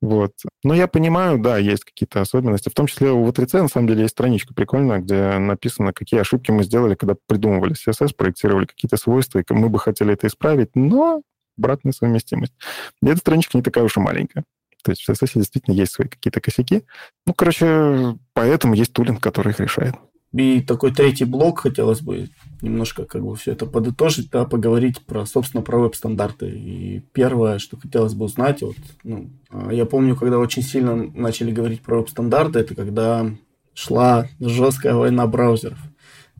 Вот. 0.00 0.32
Но 0.62 0.74
я 0.74 0.86
понимаю, 0.86 1.38
да, 1.38 1.58
есть 1.58 1.84
какие-то 1.84 2.20
особенности. 2.20 2.68
В 2.68 2.74
том 2.74 2.86
числе 2.86 3.10
у 3.10 3.26
V3C, 3.26 3.62
на 3.62 3.68
самом 3.68 3.88
деле, 3.88 4.02
есть 4.02 4.12
страничка 4.12 4.54
прикольная, 4.54 4.98
где 5.00 5.38
написано, 5.38 5.92
какие 5.92 6.20
ошибки 6.20 6.50
мы 6.50 6.62
сделали, 6.62 6.94
когда 6.94 7.16
придумывали 7.26 7.74
CSS, 7.74 8.14
проектировали 8.16 8.66
какие-то 8.66 8.96
свойства, 8.96 9.40
и 9.40 9.44
мы 9.52 9.68
бы 9.68 9.78
хотели 9.78 10.12
это 10.12 10.26
исправить, 10.28 10.70
но 10.74 11.22
обратная 11.58 11.92
совместимость. 11.92 12.54
И 13.02 13.06
эта 13.06 13.18
страничка 13.18 13.58
не 13.58 13.62
такая 13.62 13.84
уж 13.84 13.96
и 13.96 14.00
маленькая. 14.00 14.44
То 14.82 14.90
есть 14.92 15.02
в 15.02 15.10
CSS 15.10 15.32
действительно 15.34 15.74
есть 15.74 15.92
свои 15.92 16.08
какие-то 16.08 16.40
косяки. 16.40 16.82
Ну, 17.26 17.34
короче, 17.34 18.16
поэтому 18.34 18.74
есть 18.74 18.92
тулинг, 18.92 19.20
который 19.20 19.50
их 19.50 19.60
решает. 19.60 19.94
И 20.32 20.62
такой 20.62 20.92
третий 20.92 21.26
блок 21.26 21.60
хотелось 21.60 22.00
бы 22.00 22.30
немножко 22.62 23.04
как 23.04 23.22
бы 23.22 23.36
все 23.36 23.52
это 23.52 23.66
подытожить, 23.66 24.30
да, 24.30 24.46
поговорить 24.46 25.04
про, 25.04 25.26
собственно, 25.26 25.62
про 25.62 25.78
веб-стандарты. 25.78 26.48
И 26.48 27.02
первое, 27.12 27.58
что 27.58 27.76
хотелось 27.76 28.14
бы 28.14 28.24
узнать, 28.24 28.62
вот, 28.62 28.76
ну, 29.04 29.30
а, 29.50 29.72
я 29.72 29.84
помню, 29.84 30.16
когда 30.16 30.38
очень 30.38 30.62
сильно 30.62 30.96
начали 30.96 31.52
говорить 31.52 31.82
про 31.82 31.98
веб-стандарты, 31.98 32.60
это 32.60 32.74
когда 32.74 33.30
шла 33.74 34.26
жесткая 34.40 34.94
война 34.94 35.26
браузеров. 35.26 35.78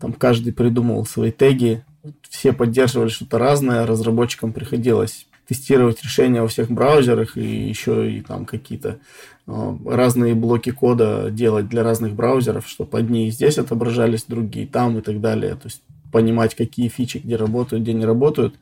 Там 0.00 0.14
каждый 0.14 0.54
придумывал 0.54 1.04
свои 1.04 1.30
теги, 1.30 1.84
все 2.30 2.54
поддерживали 2.54 3.10
что-то 3.10 3.38
разное, 3.38 3.86
разработчикам 3.86 4.54
приходилось 4.54 5.26
тестировать 5.52 6.02
решения 6.02 6.42
во 6.42 6.48
всех 6.48 6.70
браузерах 6.70 7.36
и 7.36 7.68
еще 7.68 8.10
и 8.10 8.20
там 8.20 8.44
какие-то 8.44 8.98
э, 9.46 9.76
разные 9.86 10.34
блоки 10.34 10.70
кода 10.70 11.30
делать 11.30 11.68
для 11.68 11.82
разных 11.82 12.14
браузеров, 12.14 12.66
чтобы 12.66 12.98
одни 12.98 13.30
здесь 13.30 13.58
отображались, 13.58 14.24
другие 14.24 14.66
там 14.66 14.98
и 14.98 15.02
так 15.02 15.20
далее. 15.20 15.54
То 15.54 15.66
есть 15.66 15.82
понимать, 16.12 16.54
какие 16.54 16.88
фичи 16.88 17.18
где 17.18 17.36
работают, 17.36 17.82
где 17.82 17.94
не 17.94 18.04
работают. 18.04 18.54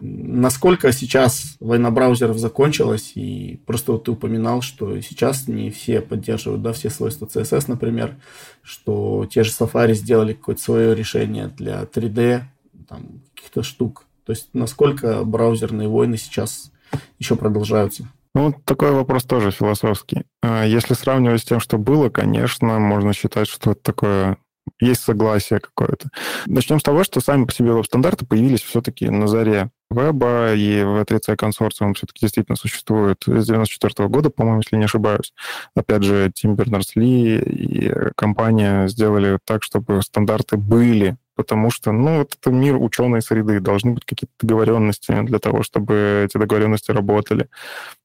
Насколько 0.00 0.90
сейчас 0.92 1.56
война 1.60 1.90
браузеров 1.90 2.38
закончилась, 2.38 3.12
и 3.14 3.60
просто 3.66 3.92
вот 3.92 4.04
ты 4.04 4.10
упоминал, 4.10 4.62
что 4.62 5.00
сейчас 5.00 5.46
не 5.46 5.70
все 5.70 6.00
поддерживают, 6.00 6.62
да, 6.62 6.72
все 6.72 6.90
свойства 6.90 7.26
CSS, 7.26 7.64
например, 7.68 8.16
что 8.62 9.28
те 9.30 9.44
же 9.44 9.50
Safari 9.50 9.94
сделали 9.94 10.32
какое-то 10.32 10.62
свое 10.62 10.94
решение 10.94 11.48
для 11.48 11.82
3D, 11.82 12.42
там, 12.88 13.20
каких-то 13.34 13.62
штук. 13.62 14.03
То 14.24 14.32
есть 14.32 14.50
насколько 14.52 15.24
браузерные 15.24 15.88
войны 15.88 16.16
сейчас 16.16 16.72
еще 17.18 17.36
продолжаются? 17.36 18.08
Ну, 18.34 18.52
такой 18.64 18.90
вопрос 18.90 19.24
тоже 19.24 19.52
философский. 19.52 20.24
А 20.42 20.64
если 20.64 20.94
сравнивать 20.94 21.42
с 21.42 21.44
тем, 21.44 21.60
что 21.60 21.78
было, 21.78 22.08
конечно, 22.08 22.78
можно 22.78 23.12
считать, 23.12 23.46
что 23.48 23.72
это 23.72 23.82
такое 23.82 24.38
есть 24.80 25.02
согласие 25.02 25.60
какое-то. 25.60 26.08
Начнем 26.46 26.80
с 26.80 26.82
того, 26.82 27.04
что 27.04 27.20
сами 27.20 27.44
по 27.44 27.52
себе 27.52 27.72
веб-стандарты 27.72 28.26
появились 28.26 28.62
все-таки 28.62 29.08
на 29.08 29.26
заре 29.26 29.70
веба, 29.90 30.54
и 30.54 30.82
в 30.82 31.02
3C 31.02 31.36
консорциум 31.36 31.94
все-таки 31.94 32.20
действительно 32.22 32.56
существует 32.56 33.22
с 33.26 33.46
94 33.46 34.08
года, 34.08 34.30
по-моему, 34.30 34.60
если 34.60 34.76
не 34.76 34.84
ошибаюсь. 34.84 35.32
Опять 35.76 36.02
же, 36.02 36.32
Тим 36.34 36.56
Бернерс-Ли 36.56 37.38
и 37.38 37.92
компания 38.16 38.88
сделали 38.88 39.38
так, 39.44 39.62
чтобы 39.62 40.02
стандарты 40.02 40.56
были 40.56 41.16
потому 41.34 41.70
что, 41.70 41.92
ну, 41.92 42.18
вот 42.18 42.36
это 42.40 42.50
мир 42.50 42.76
ученой 42.76 43.22
среды, 43.22 43.60
должны 43.60 43.92
быть 43.92 44.04
какие-то 44.04 44.32
договоренности 44.40 45.22
для 45.22 45.38
того, 45.38 45.62
чтобы 45.62 46.24
эти 46.26 46.38
договоренности 46.38 46.90
работали. 46.90 47.48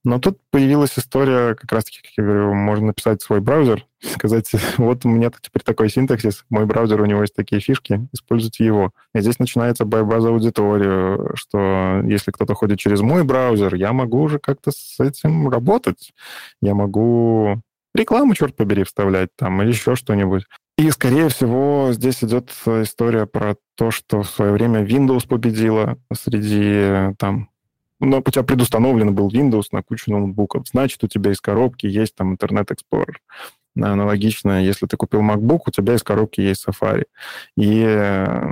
Но 0.03 0.19
тут 0.19 0.39
появилась 0.51 0.97
история, 0.97 1.55
как 1.55 1.71
раз-таки, 1.71 1.99
как 2.01 2.11
я 2.17 2.23
говорю, 2.23 2.53
можно 2.53 2.87
написать 2.87 3.21
свой 3.21 3.41
браузер, 3.41 3.85
сказать, 4.01 4.51
вот 4.77 5.05
у 5.05 5.09
меня 5.09 5.31
теперь 5.41 5.63
такой 5.63 5.89
синтаксис, 5.89 6.45
мой 6.49 6.65
браузер, 6.65 7.01
у 7.01 7.05
него 7.05 7.21
есть 7.21 7.35
такие 7.35 7.61
фишки, 7.61 8.07
используйте 8.13 8.65
его. 8.65 8.91
И 9.13 9.21
здесь 9.21 9.39
начинается 9.39 9.85
байбаз 9.85 10.25
аудиторию, 10.25 11.31
что 11.35 12.01
если 12.05 12.31
кто-то 12.31 12.53
ходит 12.53 12.79
через 12.79 13.01
мой 13.01 13.23
браузер, 13.23 13.75
я 13.75 13.93
могу 13.93 14.21
уже 14.21 14.39
как-то 14.39 14.71
с 14.71 14.99
этим 14.99 15.49
работать. 15.49 16.13
Я 16.61 16.75
могу 16.75 17.61
рекламу, 17.93 18.33
черт 18.33 18.55
побери, 18.55 18.83
вставлять 18.83 19.29
там 19.35 19.61
или 19.61 19.69
еще 19.69 19.95
что-нибудь. 19.95 20.45
И, 20.79 20.89
скорее 20.91 21.27
всего, 21.27 21.89
здесь 21.91 22.23
идет 22.23 22.51
история 22.65 23.25
про 23.25 23.57
то, 23.75 23.91
что 23.91 24.23
в 24.23 24.29
свое 24.29 24.53
время 24.53 24.81
Windows 24.81 25.27
победила 25.27 25.97
среди 26.13 27.13
там 27.17 27.49
но 27.99 28.19
у 28.19 28.31
тебя 28.31 28.43
предустановлен 28.43 29.13
был 29.13 29.27
Windows 29.29 29.65
на 29.73 29.83
кучу 29.83 30.09
ноутбуков. 30.09 30.69
Значит, 30.69 31.03
у 31.03 31.09
тебя 31.09 31.33
из 31.33 31.41
коробки 31.41 31.85
есть 31.85 32.15
там 32.15 32.33
Internet 32.33 32.69
Explorer. 32.73 33.15
Аналогично, 33.75 34.63
если 34.63 34.85
ты 34.85 34.95
купил 34.95 35.19
MacBook, 35.19 35.63
у 35.67 35.71
тебя 35.71 35.95
из 35.95 36.01
коробки 36.01 36.39
есть 36.39 36.65
Safari. 36.65 37.07
И 37.57 37.83
э, 37.85 38.49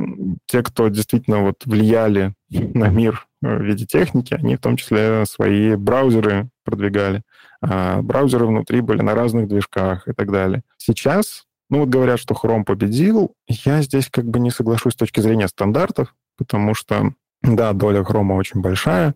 те, 0.47 0.63
кто 0.63 0.89
действительно 0.89 1.43
вот 1.43 1.65
влияли 1.65 2.33
на 2.49 2.89
мир 2.89 3.25
в 3.41 3.61
виде 3.61 3.85
техники, 3.85 4.33
они 4.33 4.57
в 4.57 4.59
том 4.59 4.75
числе 4.75 5.25
свои 5.25 5.75
браузеры 5.75 6.49
продвигали. 6.65 7.21
А 7.61 8.01
браузеры 8.01 8.47
внутри 8.47 8.81
были 8.81 9.01
на 9.01 9.15
разных 9.15 9.47
движках 9.47 10.09
и 10.09 10.11
так 10.11 10.29
далее. 10.29 10.63
Сейчас 10.77 11.46
ну 11.69 11.79
вот 11.79 11.89
говорят, 11.89 12.19
что 12.19 12.33
Chrome 12.33 12.63
победил. 12.63 13.33
Я 13.47 13.81
здесь 13.81 14.09
как 14.09 14.25
бы 14.25 14.39
не 14.39 14.51
соглашусь 14.51 14.93
с 14.93 14.97
точки 14.97 15.19
зрения 15.19 15.47
стандартов, 15.47 16.15
потому 16.37 16.73
что, 16.73 17.13
да, 17.41 17.73
доля 17.73 18.01
Chrome 18.01 18.35
очень 18.35 18.61
большая, 18.61 19.15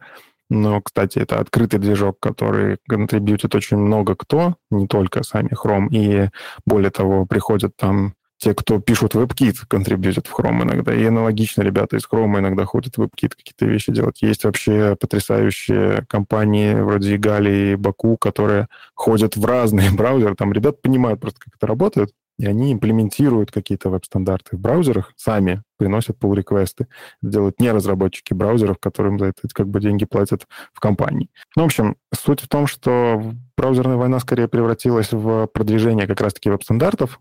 но, 0.49 0.81
кстати, 0.81 1.17
это 1.17 1.39
открытый 1.39 1.79
движок, 1.79 2.19
который 2.19 2.77
контрибьютит 2.85 3.55
очень 3.55 3.77
много 3.77 4.15
кто, 4.15 4.57
не 4.69 4.85
только 4.85 5.23
сами 5.23 5.51
Chrome, 5.53 5.87
и 5.91 6.29
более 6.65 6.91
того, 6.91 7.25
приходят 7.25 7.73
там 7.77 8.15
те, 8.37 8.53
кто 8.53 8.81
пишут 8.81 9.15
WebKit, 9.15 9.59
контрибьютят 9.69 10.27
в 10.27 10.37
Chrome 10.37 10.63
иногда. 10.63 10.93
И 10.93 11.05
аналогично 11.05 11.61
ребята 11.61 11.95
из 11.95 12.05
Chrome 12.11 12.39
иногда 12.39 12.65
ходят 12.65 12.97
в 12.97 13.01
WebKit 13.01 13.29
какие-то 13.29 13.65
вещи 13.65 13.93
делать. 13.93 14.21
Есть 14.23 14.43
вообще 14.43 14.97
потрясающие 14.99 16.05
компании 16.09 16.73
вроде 16.73 17.15
Игали 17.15 17.71
и 17.71 17.75
Баку, 17.75 18.17
которые 18.17 18.67
ходят 18.93 19.37
в 19.37 19.45
разные 19.45 19.91
браузеры. 19.95 20.35
Там 20.35 20.51
ребят 20.51 20.81
понимают 20.81 21.21
просто, 21.21 21.39
как 21.39 21.53
это 21.55 21.67
работает 21.67 22.11
и 22.41 22.47
они 22.47 22.73
имплементируют 22.73 23.51
какие-то 23.51 23.91
веб-стандарты 23.91 24.57
в 24.57 24.59
браузерах, 24.59 25.13
сами 25.15 25.61
приносят 25.77 26.17
pull-реквесты. 26.17 26.87
Делают 27.21 27.59
не 27.59 27.71
разработчики 27.71 28.33
браузеров, 28.33 28.79
которым 28.79 29.19
за 29.19 29.27
это 29.27 29.47
как 29.53 29.67
бы 29.67 29.79
деньги 29.79 30.05
платят 30.05 30.47
в 30.73 30.79
компании. 30.79 31.29
Ну, 31.55 31.61
в 31.61 31.65
общем, 31.67 31.97
суть 32.11 32.41
в 32.41 32.47
том, 32.47 32.65
что 32.65 33.21
браузерная 33.55 33.97
война 33.97 34.19
скорее 34.19 34.47
превратилась 34.47 35.11
в 35.11 35.45
продвижение 35.53 36.07
как 36.07 36.19
раз-таки 36.19 36.49
веб-стандартов. 36.49 37.19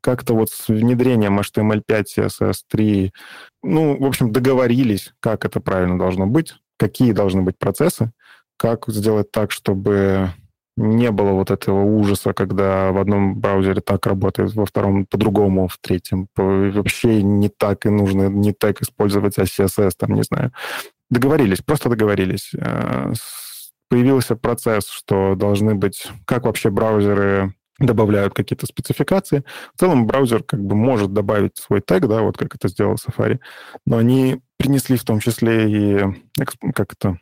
Как-то 0.00 0.34
вот 0.34 0.48
с 0.48 0.68
внедрением 0.68 1.38
HTML5, 1.38 2.04
CSS3, 2.16 3.10
ну, 3.62 3.98
в 3.98 4.06
общем, 4.06 4.32
договорились, 4.32 5.12
как 5.20 5.44
это 5.44 5.60
правильно 5.60 5.98
должно 5.98 6.26
быть, 6.26 6.54
какие 6.78 7.12
должны 7.12 7.42
быть 7.42 7.58
процессы, 7.58 8.10
как 8.56 8.86
сделать 8.88 9.30
так, 9.30 9.50
чтобы 9.50 10.30
не 10.76 11.10
было 11.10 11.32
вот 11.32 11.50
этого 11.50 11.82
ужаса, 11.82 12.32
когда 12.32 12.92
в 12.92 12.98
одном 12.98 13.38
браузере 13.38 13.80
так 13.80 14.06
работает, 14.06 14.54
во 14.54 14.64
втором 14.64 15.06
по-другому, 15.06 15.68
в 15.68 15.78
третьем 15.78 16.28
вообще 16.36 17.22
не 17.22 17.48
так 17.48 17.86
и 17.86 17.90
нужно 17.90 18.28
не 18.28 18.52
так 18.52 18.80
использовать, 18.80 19.38
а 19.38 19.42
CSS, 19.42 19.92
там, 19.98 20.14
не 20.14 20.22
знаю. 20.22 20.52
Договорились, 21.10 21.60
просто 21.60 21.90
договорились. 21.90 22.52
Э, 22.56 23.12
появился 23.90 24.34
процесс, 24.34 24.88
что 24.88 25.34
должны 25.34 25.74
быть, 25.74 26.06
как 26.24 26.44
вообще 26.44 26.70
браузеры 26.70 27.54
добавляют 27.78 28.32
какие-то 28.32 28.66
спецификации. 28.66 29.44
В 29.74 29.80
целом 29.80 30.06
браузер 30.06 30.42
как 30.42 30.60
бы 30.64 30.74
может 30.74 31.12
добавить 31.12 31.58
свой 31.58 31.82
тег, 31.82 32.06
да, 32.06 32.22
вот 32.22 32.38
как 32.38 32.54
это 32.54 32.68
сделал 32.68 32.94
Safari, 32.94 33.38
но 33.84 33.98
они 33.98 34.40
принесли 34.56 34.96
в 34.96 35.04
том 35.04 35.20
числе 35.20 35.70
и 35.70 36.22
как 36.74 36.94
это 36.94 37.18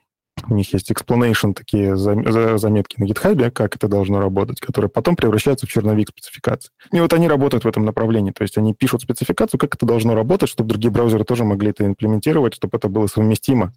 у 0.48 0.54
них 0.54 0.72
есть 0.72 0.90
explanation, 0.90 1.54
такие 1.54 1.96
заметки 1.96 3.00
на 3.00 3.04
GitHub, 3.04 3.50
как 3.50 3.76
это 3.76 3.88
должно 3.88 4.20
работать, 4.20 4.60
которые 4.60 4.90
потом 4.90 5.16
превращаются 5.16 5.66
в 5.66 5.70
черновик 5.70 6.08
спецификации. 6.08 6.70
И 6.92 7.00
вот 7.00 7.12
они 7.12 7.28
работают 7.28 7.64
в 7.64 7.68
этом 7.68 7.84
направлении, 7.84 8.32
то 8.32 8.42
есть 8.42 8.56
они 8.58 8.74
пишут 8.74 9.02
спецификацию, 9.02 9.58
как 9.58 9.74
это 9.74 9.86
должно 9.86 10.14
работать, 10.14 10.48
чтобы 10.48 10.70
другие 10.70 10.90
браузеры 10.90 11.24
тоже 11.24 11.44
могли 11.44 11.70
это 11.70 11.86
имплементировать, 11.86 12.54
чтобы 12.54 12.76
это 12.76 12.88
было 12.88 13.06
совместимо. 13.06 13.72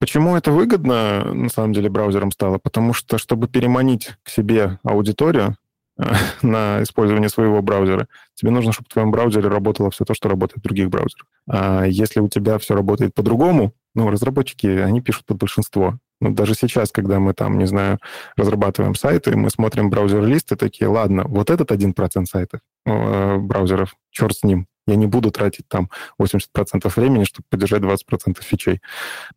Почему 0.00 0.36
это 0.36 0.50
выгодно, 0.50 1.32
на 1.32 1.48
самом 1.48 1.72
деле, 1.72 1.88
браузерам 1.88 2.32
стало? 2.32 2.58
Потому 2.58 2.92
что, 2.92 3.16
чтобы 3.16 3.48
переманить 3.48 4.10
к 4.22 4.28
себе 4.28 4.78
аудиторию, 4.82 5.56
на 6.42 6.82
использование 6.82 7.28
своего 7.28 7.62
браузера, 7.62 8.08
тебе 8.34 8.50
нужно, 8.50 8.72
чтобы 8.72 8.86
в 8.90 8.92
твоем 8.92 9.10
браузере 9.10 9.48
работало 9.48 9.90
все 9.90 10.04
то, 10.04 10.14
что 10.14 10.28
работает 10.28 10.58
в 10.58 10.62
других 10.62 10.90
браузерах. 10.90 11.26
А 11.48 11.84
если 11.84 12.20
у 12.20 12.28
тебя 12.28 12.58
все 12.58 12.74
работает 12.74 13.14
по-другому, 13.14 13.72
ну, 13.94 14.10
разработчики, 14.10 14.66
они 14.66 15.00
пишут 15.00 15.26
под 15.26 15.38
большинство. 15.38 15.98
Ну, 16.20 16.32
даже 16.32 16.54
сейчас, 16.54 16.90
когда 16.90 17.18
мы 17.18 17.34
там, 17.34 17.58
не 17.58 17.66
знаю, 17.66 17.98
разрабатываем 18.36 18.94
сайты, 18.94 19.36
мы 19.36 19.50
смотрим 19.50 19.90
браузер-листы, 19.90 20.56
такие, 20.56 20.88
ладно, 20.88 21.24
вот 21.26 21.50
этот 21.50 21.72
один 21.72 21.92
процент 21.92 22.28
сайтов, 22.28 22.60
э, 22.86 23.36
браузеров, 23.38 23.94
черт 24.10 24.36
с 24.36 24.42
ним, 24.42 24.66
я 24.86 24.96
не 24.96 25.06
буду 25.06 25.30
тратить 25.30 25.68
там 25.68 25.90
80% 26.18 26.96
времени, 26.96 27.24
чтобы 27.24 27.46
поддержать 27.48 27.82
20% 27.82 28.42
фичей. 28.42 28.80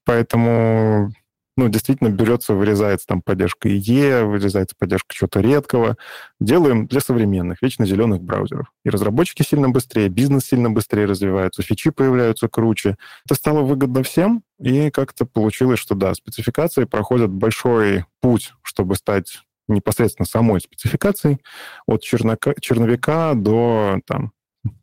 Поэтому 0.05 1.12
ну, 1.58 1.70
действительно 1.70 2.10
берется, 2.10 2.53
вырезается 2.53 3.08
там 3.08 3.22
поддержка 3.22 3.68
IE, 3.68 4.24
вырезается 4.26 4.76
поддержка 4.78 5.14
чего-то 5.14 5.41
редкого. 5.41 5.97
Делаем 6.39 6.86
для 6.88 7.01
современных, 7.01 7.62
вечно 7.64 7.86
зеленых 7.86 8.22
браузеров. 8.22 8.72
И 8.86 8.89
разработчики 8.89 9.41
сильно 9.41 9.68
быстрее, 9.68 10.08
бизнес 10.08 10.45
сильно 10.45 10.70
быстрее 10.70 11.05
развиваются, 11.05 11.64
фичи 11.64 11.89
появляются 11.89 12.47
круче. 12.47 12.97
Это 13.26 13.34
стало 13.34 13.62
выгодно 13.64 14.03
всем, 14.03 14.43
и 14.60 14.91
как-то 14.91 15.26
получилось, 15.26 15.80
что 15.80 15.95
да, 15.95 16.14
спецификации 16.14 16.86
проходят 16.86 17.32
большой 17.32 18.05
путь, 18.22 18.53
чтобы 18.62 18.95
стать 18.95 19.41
непосредственно 19.68 20.28
самой 20.28 20.62
спецификацией, 20.62 21.39
от 21.88 22.01
чернока, 22.03 22.53
черновика 22.62 23.34
до 23.34 23.99
там, 24.05 24.32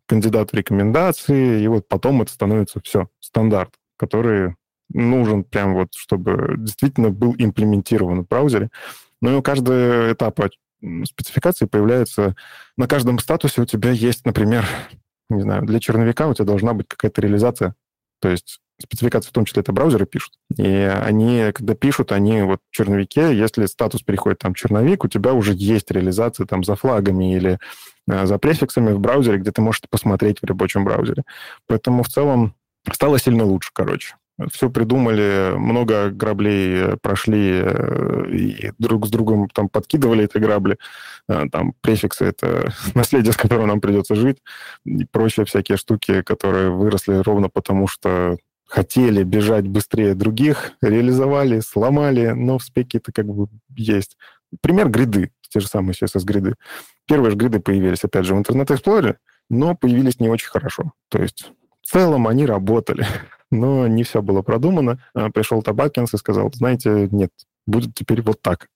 кандидата 0.06 0.56
рекомендации, 0.56 1.62
и 1.62 1.68
вот 1.68 1.88
потом 1.88 2.22
это 2.22 2.32
становится 2.32 2.80
все, 2.82 3.08
стандарт, 3.20 3.74
который 3.96 4.56
нужен 4.90 5.44
прям 5.44 5.74
вот, 5.74 5.88
чтобы 5.94 6.54
действительно 6.58 7.10
был 7.10 7.34
имплементирован 7.36 8.24
в 8.24 8.28
браузере. 8.28 8.70
Ну 9.20 9.32
и 9.32 9.36
у 9.36 9.42
каждого 9.42 10.12
этапа 10.12 10.50
спецификации 11.04 11.66
появляется... 11.66 12.34
На 12.76 12.86
каждом 12.86 13.18
статусе 13.18 13.62
у 13.62 13.66
тебя 13.66 13.90
есть, 13.90 14.26
например, 14.26 14.66
не 15.30 15.42
знаю, 15.42 15.64
для 15.64 15.80
черновика 15.80 16.28
у 16.28 16.34
тебя 16.34 16.44
должна 16.44 16.74
быть 16.74 16.88
какая-то 16.88 17.20
реализация. 17.22 17.74
То 18.20 18.28
есть 18.28 18.60
спецификации 18.82 19.28
в 19.28 19.32
том 19.32 19.44
числе 19.44 19.62
это 19.62 19.72
браузеры 19.72 20.06
пишут. 20.06 20.34
И 20.56 20.66
они, 20.66 21.52
когда 21.54 21.74
пишут, 21.74 22.12
они 22.12 22.42
вот 22.42 22.60
в 22.70 22.74
черновике, 22.74 23.36
если 23.36 23.66
статус 23.66 24.02
переходит 24.02 24.40
там 24.40 24.54
черновик, 24.54 25.04
у 25.04 25.08
тебя 25.08 25.32
уже 25.32 25.54
есть 25.54 25.90
реализация 25.90 26.46
там 26.46 26.64
за 26.64 26.74
флагами 26.74 27.36
или 27.36 27.58
э, 28.08 28.26
за 28.26 28.38
префиксами 28.38 28.92
в 28.92 28.98
браузере, 28.98 29.38
где 29.38 29.52
ты 29.52 29.62
можешь 29.62 29.82
посмотреть 29.88 30.40
в 30.40 30.46
рабочем 30.46 30.84
браузере. 30.84 31.22
Поэтому 31.66 32.02
в 32.02 32.08
целом 32.08 32.54
стало 32.92 33.18
сильно 33.18 33.44
лучше, 33.44 33.70
короче 33.72 34.16
все 34.50 34.68
придумали, 34.68 35.52
много 35.56 36.10
граблей 36.10 36.74
э, 36.74 36.96
прошли 36.96 37.60
э, 37.62 38.30
и 38.32 38.72
друг 38.78 39.06
с 39.06 39.10
другом 39.10 39.48
там 39.48 39.68
подкидывали 39.68 40.24
эти 40.24 40.38
грабли. 40.38 40.78
Э, 41.28 41.44
там 41.50 41.74
префиксы— 41.80 42.24
это 42.26 42.72
наследие, 42.94 43.32
с 43.32 43.36
которым 43.36 43.68
нам 43.68 43.80
придется 43.80 44.14
жить, 44.14 44.38
и 44.84 45.04
прочие 45.04 45.46
всякие 45.46 45.78
штуки, 45.78 46.22
которые 46.22 46.70
выросли 46.70 47.14
ровно 47.14 47.48
потому, 47.48 47.86
что 47.86 48.36
хотели 48.66 49.22
бежать 49.22 49.68
быстрее 49.68 50.14
других, 50.14 50.72
реализовали, 50.82 51.60
сломали, 51.60 52.28
но 52.30 52.58
в 52.58 52.64
спеке 52.64 52.98
это 52.98 53.12
как 53.12 53.26
бы 53.26 53.46
есть. 53.76 54.16
Пример 54.60 54.88
гриды, 54.88 55.30
те 55.48 55.60
же 55.60 55.68
самые 55.68 55.94
CSS-гриды. 55.94 56.54
Первые 57.06 57.30
же 57.30 57.36
гриды 57.36 57.60
появились, 57.60 58.02
опять 58.02 58.24
же, 58.24 58.34
в 58.34 58.40
Explorer, 58.40 59.16
но 59.48 59.76
появились 59.76 60.18
не 60.18 60.28
очень 60.28 60.48
хорошо. 60.48 60.92
То 61.08 61.22
есть 61.22 61.52
в 61.82 61.90
целом 61.90 62.26
они 62.26 62.46
работали 62.46 63.06
но 63.54 63.86
не 63.86 64.02
все 64.02 64.22
было 64.22 64.42
продумано. 64.42 64.98
А, 65.14 65.30
пришел 65.30 65.62
Табакинс 65.62 66.12
и 66.14 66.18
сказал, 66.18 66.50
знаете, 66.52 67.08
нет, 67.10 67.30
будет 67.66 67.94
теперь 67.94 68.22
вот 68.22 68.42
так. 68.42 68.68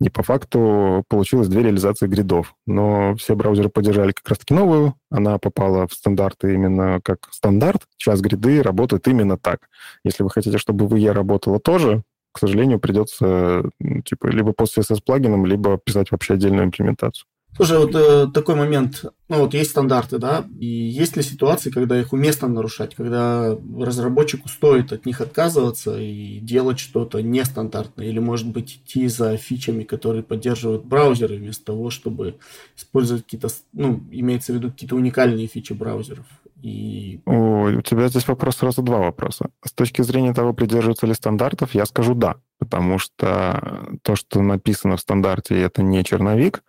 И 0.00 0.08
по 0.08 0.22
факту 0.22 1.04
получилось 1.08 1.48
две 1.48 1.62
реализации 1.62 2.06
гридов. 2.06 2.54
Но 2.66 3.14
все 3.16 3.34
браузеры 3.34 3.68
поддержали 3.68 4.12
как 4.12 4.28
раз-таки 4.28 4.54
новую. 4.54 4.94
Она 5.10 5.38
попала 5.38 5.86
в 5.86 5.92
стандарты 5.92 6.54
именно 6.54 7.00
как 7.02 7.28
стандарт. 7.30 7.82
Сейчас 7.98 8.20
гриды 8.20 8.62
работают 8.62 9.06
именно 9.08 9.36
так. 9.36 9.68
Если 10.04 10.22
вы 10.22 10.30
хотите, 10.30 10.58
чтобы 10.58 10.86
в 10.86 10.94
IE 10.94 11.12
работало 11.12 11.60
тоже, 11.60 12.02
к 12.32 12.38
сожалению, 12.38 12.78
придется 12.78 13.64
типа 14.04 14.28
либо 14.28 14.52
после 14.52 14.82
CSS-плагином, 14.82 15.44
либо 15.46 15.78
писать 15.78 16.10
вообще 16.10 16.34
отдельную 16.34 16.66
имплементацию. 16.66 17.26
Слушай, 17.56 17.78
вот 17.78 17.94
э, 17.94 18.28
такой 18.32 18.54
момент, 18.54 19.04
ну 19.28 19.40
вот 19.40 19.54
есть 19.54 19.70
стандарты, 19.70 20.18
да, 20.18 20.46
и 20.58 20.66
есть 20.66 21.16
ли 21.16 21.22
ситуации, 21.22 21.70
когда 21.70 22.00
их 22.00 22.12
уместно 22.12 22.48
нарушать, 22.48 22.94
когда 22.94 23.58
разработчику 23.76 24.48
стоит 24.48 24.92
от 24.92 25.04
них 25.04 25.20
отказываться 25.20 25.98
и 26.00 26.38
делать 26.38 26.78
что-то 26.78 27.20
нестандартное, 27.20 28.06
или, 28.06 28.20
может 28.20 28.48
быть, 28.48 28.76
идти 28.76 29.08
за 29.08 29.36
фичами, 29.36 29.82
которые 29.82 30.22
поддерживают 30.22 30.84
браузеры, 30.84 31.36
вместо 31.36 31.64
того, 31.66 31.90
чтобы 31.90 32.38
использовать 32.76 33.24
какие-то, 33.24 33.48
ну, 33.72 34.00
имеется 34.10 34.52
в 34.52 34.56
виду 34.56 34.70
какие-то 34.70 34.94
уникальные 34.94 35.48
фичи 35.48 35.72
браузеров. 35.72 36.26
И... 36.62 37.20
Ой, 37.26 37.76
у 37.76 37.82
тебя 37.82 38.08
здесь 38.08 38.28
вопрос 38.28 38.56
сразу 38.56 38.82
два 38.82 38.98
вопроса. 38.98 39.50
С 39.64 39.72
точки 39.72 40.02
зрения 40.02 40.34
того, 40.34 40.52
придерживаются 40.52 41.06
ли 41.06 41.14
стандартов, 41.14 41.74
я 41.74 41.86
скажу 41.86 42.14
да, 42.14 42.36
потому 42.58 42.98
что 42.98 43.88
то, 44.02 44.16
что 44.16 44.42
написано 44.42 44.96
в 44.96 45.00
стандарте, 45.00 45.60
это 45.60 45.82
не 45.82 46.04
черновик, 46.04 46.62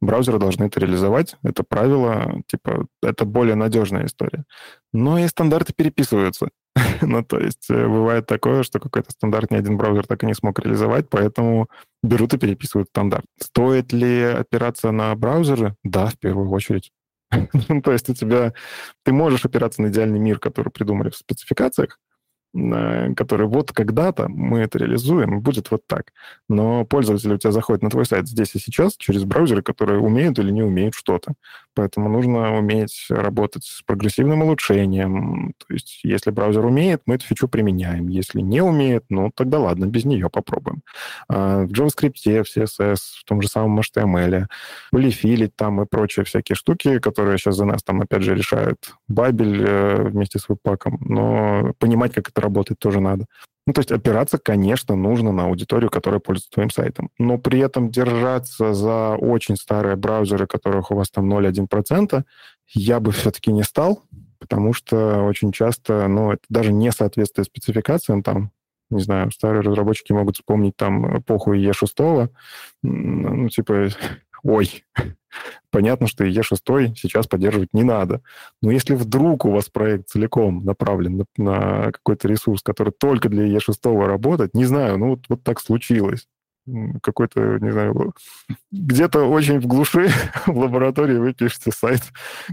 браузеры 0.00 0.38
должны 0.38 0.64
это 0.64 0.80
реализовать. 0.80 1.36
Это 1.42 1.64
правило, 1.64 2.42
типа, 2.46 2.86
это 3.02 3.24
более 3.24 3.54
надежная 3.54 4.06
история. 4.06 4.44
Но 4.92 5.18
и 5.18 5.26
стандарты 5.28 5.72
переписываются. 5.72 6.48
ну, 7.02 7.24
то 7.24 7.38
есть 7.38 7.70
э, 7.70 7.86
бывает 7.86 8.26
такое, 8.26 8.62
что 8.62 8.78
какой-то 8.78 9.10
стандарт 9.10 9.50
ни 9.50 9.56
один 9.56 9.76
браузер 9.76 10.06
так 10.06 10.22
и 10.22 10.26
не 10.26 10.34
смог 10.34 10.58
реализовать, 10.58 11.08
поэтому 11.08 11.68
берут 12.02 12.34
и 12.34 12.38
переписывают 12.38 12.88
стандарт. 12.88 13.24
Стоит 13.40 13.92
ли 13.92 14.22
опираться 14.22 14.90
на 14.90 15.14
браузеры? 15.14 15.74
Да, 15.82 16.06
в 16.06 16.18
первую 16.18 16.50
очередь. 16.50 16.90
Ну, 17.68 17.82
то 17.82 17.92
есть 17.92 18.08
у 18.08 18.14
тебя... 18.14 18.52
Ты 19.04 19.12
можешь 19.12 19.44
опираться 19.44 19.82
на 19.82 19.88
идеальный 19.88 20.18
мир, 20.18 20.38
который 20.38 20.70
придумали 20.70 21.10
в 21.10 21.16
спецификациях, 21.16 21.98
который 22.54 23.46
вот 23.46 23.72
когда-то 23.72 24.28
мы 24.28 24.60
это 24.60 24.78
реализуем, 24.78 25.40
будет 25.40 25.70
вот 25.70 25.82
так. 25.86 26.12
Но 26.48 26.84
пользователи 26.84 27.34
у 27.34 27.38
тебя 27.38 27.52
заходят 27.52 27.82
на 27.82 27.90
твой 27.90 28.06
сайт 28.06 28.26
здесь 28.26 28.54
и 28.54 28.58
сейчас 28.58 28.96
через 28.96 29.24
браузеры, 29.24 29.62
которые 29.62 30.00
умеют 30.00 30.38
или 30.38 30.50
не 30.50 30.62
умеют 30.62 30.94
что-то. 30.94 31.34
Поэтому 31.74 32.08
нужно 32.08 32.58
уметь 32.58 33.06
работать 33.10 33.64
с 33.64 33.82
прогрессивным 33.82 34.42
улучшением. 34.42 35.52
То 35.58 35.74
есть 35.74 36.00
если 36.02 36.30
браузер 36.30 36.64
умеет, 36.64 37.02
мы 37.06 37.16
эту 37.16 37.26
фичу 37.26 37.48
применяем. 37.48 38.08
Если 38.08 38.40
не 38.40 38.62
умеет, 38.62 39.04
ну 39.10 39.30
тогда 39.34 39.60
ладно, 39.60 39.84
без 39.86 40.04
нее 40.04 40.30
попробуем. 40.30 40.82
А 41.28 41.64
в 41.64 41.70
JavaScript, 41.70 42.44
в 42.44 42.56
CSS, 42.56 42.96
в 43.20 43.24
том 43.24 43.42
же 43.42 43.48
самом 43.48 43.78
HTML, 43.78 44.46
полифилить 44.90 45.54
там 45.54 45.82
и 45.82 45.86
прочие 45.86 46.24
всякие 46.24 46.56
штуки, 46.56 46.98
которые 46.98 47.38
сейчас 47.38 47.56
за 47.56 47.64
нас 47.64 47.82
там 47.82 48.00
опять 48.00 48.22
же 48.22 48.34
решают 48.34 48.94
Бабель 49.06 49.62
э, 49.64 50.08
вместе 50.08 50.38
с 50.38 50.48
веб-паком. 50.48 50.98
Но 51.00 51.74
понимать, 51.78 52.12
как 52.14 52.30
это 52.30 52.37
это 52.38 52.40
работать 52.40 52.78
тоже 52.78 53.00
надо. 53.00 53.26
Ну, 53.66 53.72
то 53.74 53.80
есть 53.80 53.92
опираться, 53.92 54.38
конечно, 54.38 54.96
нужно 54.96 55.30
на 55.32 55.44
аудиторию, 55.44 55.90
которая 55.90 56.20
пользуется 56.20 56.50
твоим 56.50 56.70
сайтом. 56.70 57.10
Но 57.18 57.36
при 57.38 57.60
этом 57.60 57.90
держаться 57.90 58.72
за 58.72 59.16
очень 59.16 59.56
старые 59.56 59.96
браузеры, 59.96 60.46
которых 60.46 60.90
у 60.90 60.94
вас 60.94 61.10
там 61.10 61.30
0,1%, 61.30 62.22
я 62.68 63.00
бы 63.00 63.12
все-таки 63.12 63.52
не 63.52 63.62
стал, 63.62 64.04
потому 64.38 64.72
что 64.72 65.24
очень 65.24 65.52
часто, 65.52 66.08
ну, 66.08 66.32
это 66.32 66.42
даже 66.48 66.72
не 66.72 66.92
соответствует 66.92 67.48
спецификациям, 67.48 68.22
там, 68.22 68.52
не 68.90 69.02
знаю, 69.02 69.30
старые 69.32 69.60
разработчики 69.60 70.12
могут 70.12 70.36
вспомнить 70.36 70.76
там 70.76 71.18
эпоху 71.18 71.54
Е6, 71.54 72.30
ну, 72.82 73.48
типа, 73.50 73.88
ой, 74.42 74.84
понятно, 75.70 76.06
что 76.06 76.24
Е6 76.24 76.94
сейчас 76.96 77.26
поддерживать 77.26 77.74
не 77.74 77.82
надо. 77.82 78.22
Но 78.62 78.70
если 78.70 78.94
вдруг 78.94 79.44
у 79.44 79.50
вас 79.50 79.68
проект 79.68 80.08
целиком 80.08 80.64
направлен 80.64 81.18
на, 81.18 81.24
на 81.36 81.92
какой-то 81.92 82.28
ресурс, 82.28 82.62
который 82.62 82.92
только 82.92 83.28
для 83.28 83.44
Е6 83.44 84.06
работает, 84.06 84.54
не 84.54 84.64
знаю, 84.64 84.98
ну 84.98 85.10
вот, 85.10 85.24
вот 85.28 85.42
так 85.42 85.60
случилось. 85.60 86.26
Какой-то, 87.02 87.58
не 87.58 87.70
знаю, 87.70 88.14
где-то 88.70 89.24
очень 89.24 89.60
в 89.60 89.66
глуши 89.66 90.08
в 90.46 90.58
лаборатории 90.58 91.18
вы 91.18 91.34
пишете 91.34 91.70
сайт, 91.70 92.02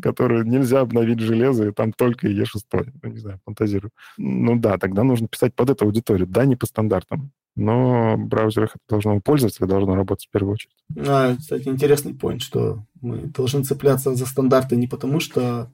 который 0.02 0.46
нельзя 0.46 0.82
обновить 0.82 1.20
железо, 1.20 1.68
и 1.68 1.72
там 1.72 1.94
только 1.94 2.28
Е6. 2.28 2.86
Ну, 3.04 3.10
не 3.10 3.20
знаю, 3.20 3.40
фантазирую. 3.46 3.92
Ну 4.18 4.58
да, 4.58 4.78
тогда 4.78 5.04
нужно 5.04 5.28
писать 5.28 5.54
под 5.56 5.70
эту 5.70 5.86
аудиторию, 5.86 6.28
да, 6.28 6.46
не 6.46 6.56
по 6.56 6.66
стандартам 6.66 7.32
но 7.56 8.16
в 8.18 8.28
браузерах 8.28 8.72
это 8.76 8.84
должно 8.90 9.16
у 9.16 9.22
пользователя 9.22 9.68
должно 9.68 9.96
работать 9.96 10.28
в 10.28 10.32
первую 10.32 10.54
очередь. 10.54 10.76
А, 11.08 11.36
кстати, 11.36 11.68
интересный 11.68 12.12
point, 12.12 12.40
что 12.40 12.84
мы 13.02 13.18
должны 13.18 13.64
цепляться 13.64 14.14
за 14.14 14.26
стандарты 14.26 14.76
не 14.76 14.88
потому, 14.88 15.20
что 15.20 15.72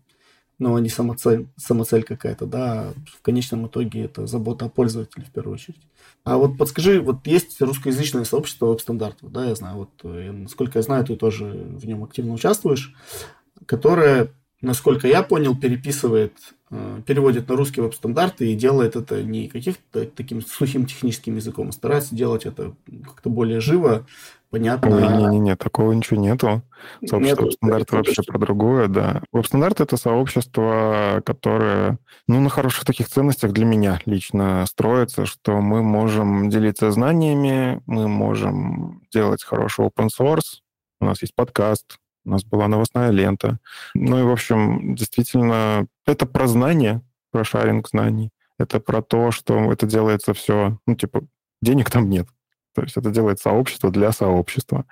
ну, 0.62 0.76
они 0.76 0.90
самоцель, 0.90 1.48
самоцель 1.58 2.04
какая-то, 2.04 2.46
да, 2.46 2.94
в 3.18 3.22
конечном 3.24 3.66
итоге 3.66 4.04
это 4.04 4.28
забота 4.28 4.66
о 4.66 4.70
пользователе 4.70 5.26
в 5.26 5.32
первую 5.32 5.56
очередь. 5.56 5.82
А 6.24 6.38
вот 6.38 6.58
подскажи, 6.58 7.02
вот 7.02 7.26
есть 7.26 7.60
русскоязычное 7.60 8.26
сообщество 8.26 8.68
веб-стандартов, 8.68 9.32
да, 9.32 9.46
я 9.48 9.56
знаю, 9.56 9.78
вот, 9.78 9.90
э, 10.04 10.32
насколько 10.32 10.78
я 10.78 10.84
знаю, 10.84 11.04
ты 11.04 11.16
тоже 11.16 11.46
в 11.46 11.86
нем 11.88 12.04
активно 12.04 12.34
участвуешь, 12.34 12.94
которое, 13.66 14.32
насколько 14.62 15.08
я 15.08 15.24
понял, 15.24 15.58
переписывает 15.58 16.34
Э, 16.74 17.02
переводит 17.06 17.50
на 17.50 17.58
русский 17.58 17.82
веб-стандарты 17.82 18.50
и 18.50 18.56
делает 18.56 18.96
это 18.96 19.22
не 19.22 19.50
каким-то 19.50 20.06
таким 20.06 20.42
сухим 20.42 20.86
техническим 20.86 21.36
языком, 21.36 21.68
а 21.68 21.72
старается 21.74 22.16
делать 22.16 22.46
это 22.46 22.74
как-то 23.04 23.30
более 23.30 23.60
живо, 23.60 24.08
понятно. 24.52 25.18
Не-не-не, 25.18 25.56
такого 25.56 25.94
ничего 25.94 26.20
нету. 26.20 26.62
Сообщество 27.06 27.46
веб-стандарты 27.46 27.96
вообще 27.96 28.22
про 28.24 28.38
другое, 28.38 28.88
да. 28.88 29.24
Веб-стандарт— 29.32 29.80
это 29.82 29.98
сообщество, 29.98 31.22
которое, 31.26 31.98
ну, 32.28 32.40
на 32.40 32.50
хороших 32.50 32.86
таких 32.86 33.10
ценностях 33.10 33.52
для 33.54 33.66
меня 33.66 34.00
лично 34.06 34.66
строится, 34.68 35.26
что 35.26 35.60
мы 35.62 35.82
можем 35.82 36.50
делиться 36.50 36.92
знаниями, 36.92 37.82
мы 37.86 38.08
можем 38.08 39.02
делать 39.12 39.44
хороший 39.44 39.86
open 39.86 40.10
source, 40.10 40.60
у 41.00 41.06
нас 41.06 41.22
есть 41.22 41.34
подкаст, 41.34 41.98
у 42.26 42.30
нас 42.30 42.44
была 42.44 42.68
новостная 42.68 43.10
лента. 43.10 43.58
Ну 43.96 44.20
и, 44.20 44.24
в 44.24 44.32
общем, 44.32 44.94
действительно, 44.94 45.88
это 46.06 46.26
про 46.26 46.48
знания, 46.48 47.02
про 47.32 47.44
sharing 47.44 47.90
знаний. 47.90 48.30
Это 48.60 48.80
про 48.80 49.02
то, 49.02 49.32
что 49.32 49.72
это 49.72 49.88
делается 49.88 50.34
все, 50.36 50.78
ну, 50.86 50.96
типа, 50.96 51.24
денег 51.62 51.90
там 51.90 52.10
нет. 52.10 52.28
То 52.74 52.84
есть 52.84 52.98
это 52.98 53.12
делает 53.12 53.40
сообщество 53.40 53.92
для 53.92 54.12
сообщества. 54.12 54.86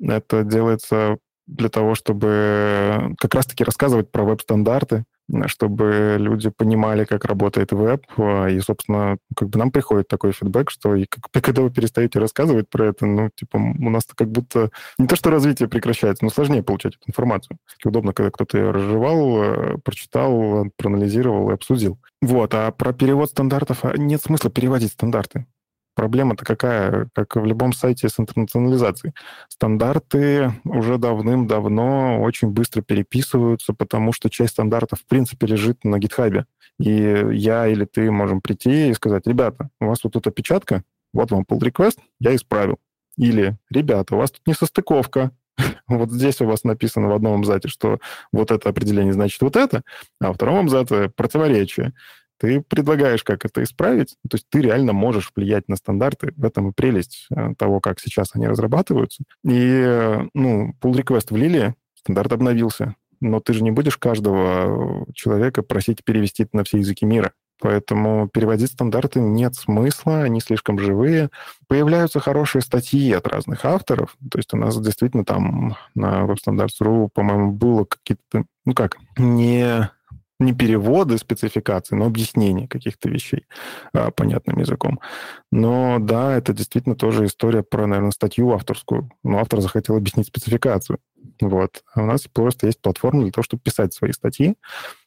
Это 0.00 0.44
делается 0.44 1.18
для 1.46 1.68
того, 1.68 1.94
чтобы 1.94 3.14
как 3.18 3.34
раз-таки 3.34 3.64
рассказывать 3.64 4.10
про 4.10 4.24
веб-стандарты, 4.24 5.04
чтобы 5.46 6.16
люди 6.18 6.50
понимали, 6.50 7.04
как 7.04 7.24
работает 7.24 7.72
веб. 7.72 8.04
И, 8.50 8.60
собственно, 8.60 9.18
как 9.36 9.48
бы 9.48 9.58
нам 9.58 9.70
приходит 9.70 10.08
такой 10.08 10.32
фидбэк, 10.32 10.70
что 10.70 10.96
когда 11.32 11.62
вы 11.62 11.70
перестаете 11.70 12.18
рассказывать 12.18 12.68
про 12.68 12.86
это, 12.86 13.06
ну, 13.06 13.30
типа, 13.34 13.56
у 13.56 13.90
нас 13.90 14.04
как 14.14 14.30
будто 14.30 14.70
не 14.98 15.06
то, 15.06 15.16
что 15.16 15.30
развитие 15.30 15.68
прекращается, 15.68 16.24
но 16.24 16.30
сложнее 16.30 16.62
получать 16.62 16.94
эту 16.96 17.08
информацию. 17.08 17.58
Удобно, 17.84 18.12
когда 18.12 18.30
кто-то 18.30 18.58
ее 18.58 18.70
разжевал, 18.70 19.42
э, 19.42 19.78
прочитал, 19.84 20.66
проанализировал 20.76 21.50
и 21.50 21.54
обсудил. 21.54 21.98
Вот, 22.20 22.54
а 22.54 22.70
про 22.70 22.92
перевод 22.92 23.30
стандартов 23.30 23.84
а 23.84 23.96
нет 23.96 24.22
смысла 24.22 24.50
переводить 24.50 24.92
стандарты. 24.92 25.46
Проблема-то 25.94 26.44
какая? 26.44 27.08
Как 27.14 27.36
в 27.36 27.44
любом 27.44 27.72
сайте 27.72 28.08
с 28.08 28.18
интернационализацией. 28.18 29.14
Стандарты 29.48 30.52
уже 30.64 30.98
давным-давно 30.98 32.20
очень 32.22 32.48
быстро 32.48 32.82
переписываются, 32.82 33.74
потому 33.74 34.12
что 34.12 34.30
часть 34.30 34.52
стандартов, 34.52 35.00
в 35.00 35.06
принципе, 35.06 35.46
лежит 35.46 35.84
на 35.84 35.98
гитхабе. 35.98 36.46
И 36.78 37.26
я 37.32 37.66
или 37.66 37.84
ты 37.84 38.10
можем 38.10 38.40
прийти 38.40 38.90
и 38.90 38.94
сказать, 38.94 39.26
ребята, 39.26 39.68
у 39.80 39.86
вас 39.86 40.02
вот 40.02 40.14
тут 40.14 40.26
опечатка, 40.26 40.82
вот 41.12 41.30
вам 41.30 41.44
pull 41.48 41.60
request, 41.60 41.98
я 42.20 42.34
исправил. 42.34 42.78
Или, 43.18 43.58
ребята, 43.70 44.14
у 44.14 44.18
вас 44.18 44.30
тут 44.30 44.46
не 44.46 44.54
состыковка, 44.54 45.32
вот 45.86 46.10
здесь 46.10 46.40
у 46.40 46.46
вас 46.46 46.64
написано 46.64 47.08
в 47.08 47.12
одном 47.12 47.40
абзаце, 47.40 47.68
что 47.68 47.98
вот 48.32 48.50
это 48.50 48.68
определение 48.68 49.12
значит 49.12 49.40
вот 49.42 49.56
это, 49.56 49.82
а 50.20 50.28
во 50.28 50.34
втором 50.34 50.60
абзаце 50.60 51.10
противоречие 51.10 51.92
ты 52.42 52.60
предлагаешь, 52.60 53.22
как 53.22 53.44
это 53.44 53.62
исправить. 53.62 54.16
То 54.28 54.34
есть 54.34 54.48
ты 54.50 54.62
реально 54.62 54.92
можешь 54.92 55.30
влиять 55.36 55.68
на 55.68 55.76
стандарты. 55.76 56.32
В 56.34 56.44
этом 56.44 56.70
и 56.70 56.72
прелесть 56.72 57.28
э, 57.30 57.54
того, 57.56 57.78
как 57.78 58.00
сейчас 58.00 58.30
они 58.34 58.48
разрабатываются. 58.48 59.22
И, 59.44 60.18
ну, 60.34 60.74
pull 60.82 60.92
request 60.92 61.28
влили, 61.30 61.76
стандарт 61.94 62.32
обновился. 62.32 62.96
Но 63.20 63.38
ты 63.38 63.52
же 63.52 63.62
не 63.62 63.70
будешь 63.70 63.96
каждого 63.96 65.06
человека 65.14 65.62
просить 65.62 66.02
перевести 66.02 66.42
это 66.42 66.56
на 66.56 66.64
все 66.64 66.78
языки 66.78 67.06
мира. 67.06 67.30
Поэтому 67.60 68.26
переводить 68.26 68.72
стандарты 68.72 69.20
нет 69.20 69.54
смысла, 69.54 70.22
они 70.22 70.40
слишком 70.40 70.80
живые. 70.80 71.30
Появляются 71.68 72.18
хорошие 72.18 72.60
статьи 72.62 73.12
от 73.12 73.28
разных 73.28 73.64
авторов. 73.64 74.16
То 74.32 74.38
есть 74.38 74.52
у 74.52 74.56
нас 74.56 74.76
действительно 74.80 75.24
там 75.24 75.76
на 75.94 76.24
WebStandards.ru, 76.24 77.08
по-моему, 77.14 77.52
было 77.52 77.84
какие-то, 77.84 78.46
ну 78.64 78.74
как, 78.74 78.96
не 79.16 79.88
не 80.42 80.52
переводы 80.52 81.18
спецификаций, 81.18 81.96
но 81.96 82.06
объяснение 82.06 82.68
каких-то 82.68 83.08
вещей 83.08 83.46
а, 83.92 84.10
понятным 84.10 84.58
языком. 84.58 85.00
Но 85.50 85.98
да, 86.00 86.36
это 86.36 86.52
действительно 86.52 86.96
тоже 86.96 87.26
история 87.26 87.62
про, 87.62 87.86
наверное, 87.86 88.10
статью 88.12 88.52
авторскую. 88.52 89.10
Но 89.22 89.38
автор 89.38 89.60
захотел 89.60 89.96
объяснить 89.96 90.26
спецификацию. 90.26 90.98
Вот. 91.40 91.82
А 91.94 92.02
у 92.02 92.06
нас 92.06 92.26
просто 92.32 92.66
есть 92.66 92.80
платформа 92.80 93.22
для 93.22 93.32
того, 93.32 93.42
чтобы 93.42 93.62
писать 93.62 93.94
свои 93.94 94.12
статьи. 94.12 94.54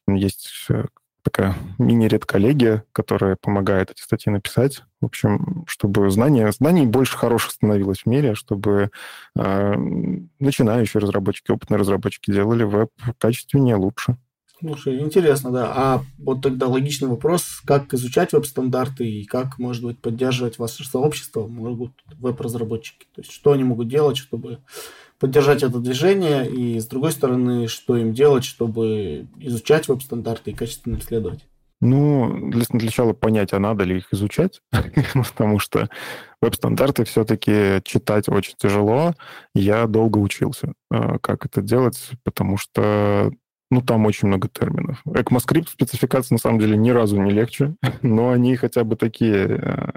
Есть 0.08 0.66
э, 0.70 0.84
такая 1.26 1.56
мини-редколлегия, 1.78 2.84
которая 2.92 3.36
помогает 3.36 3.90
эти 3.90 4.00
статьи 4.00 4.32
написать. 4.32 4.82
В 5.00 5.06
общем, 5.06 5.64
чтобы 5.66 6.08
знания, 6.10 6.50
знаний 6.52 6.86
больше 6.86 7.16
хороших 7.16 7.50
становилось 7.50 8.02
в 8.02 8.06
мире, 8.06 8.34
чтобы 8.34 8.90
э, 9.36 9.74
начинающие 10.38 11.00
разработчики, 11.00 11.50
опытные 11.50 11.78
разработчики 11.78 12.30
делали 12.30 12.62
веб 12.62 12.90
качественнее, 13.18 13.74
лучше. 13.74 14.16
Слушай, 14.58 15.00
интересно, 15.00 15.50
да. 15.50 15.72
А 15.74 16.02
вот 16.18 16.40
тогда 16.40 16.66
логичный 16.66 17.08
вопрос, 17.08 17.60
как 17.66 17.92
изучать 17.92 18.32
веб-стандарты 18.32 19.06
и 19.06 19.24
как, 19.24 19.58
может 19.58 19.84
быть, 19.84 19.98
поддерживать 20.00 20.58
ваше 20.58 20.84
сообщество 20.84 21.46
могут 21.46 21.92
веб-разработчики? 22.18 23.06
То 23.14 23.20
есть 23.20 23.32
что 23.32 23.52
они 23.52 23.64
могут 23.64 23.88
делать, 23.88 24.16
чтобы 24.16 24.60
поддержать 25.18 25.62
это 25.62 25.78
движение, 25.78 26.48
и 26.48 26.80
с 26.80 26.86
другой 26.86 27.12
стороны, 27.12 27.68
что 27.68 27.96
им 27.96 28.14
делать, 28.14 28.44
чтобы 28.44 29.26
изучать 29.38 29.88
веб-стандарты 29.88 30.52
и 30.52 30.54
качественно 30.54 30.96
исследовать? 30.96 31.44
Ну, 31.82 32.50
для, 32.50 32.64
начала 32.70 33.12
понять, 33.12 33.52
а 33.52 33.58
надо 33.58 33.84
ли 33.84 33.98
их 33.98 34.10
изучать, 34.12 34.62
потому 35.14 35.58
что 35.58 35.90
веб-стандарты 36.40 37.04
все-таки 37.04 37.82
читать 37.84 38.28
очень 38.30 38.54
тяжело. 38.56 39.14
Я 39.54 39.86
долго 39.86 40.16
учился, 40.16 40.72
э, 40.90 41.18
как 41.20 41.44
это 41.44 41.60
делать, 41.60 42.10
потому 42.24 42.56
что 42.56 43.30
ну, 43.70 43.82
там 43.82 44.06
очень 44.06 44.28
много 44.28 44.48
терминов. 44.48 45.02
ECMAScript 45.06 45.70
спецификации, 45.70 46.34
на 46.34 46.38
самом 46.38 46.58
деле, 46.58 46.76
ни 46.76 46.90
разу 46.90 47.20
не 47.20 47.30
легче, 47.30 47.74
но 48.02 48.30
они 48.30 48.56
хотя 48.56 48.84
бы 48.84 48.96
такие 48.96 49.46
э, 49.46 49.90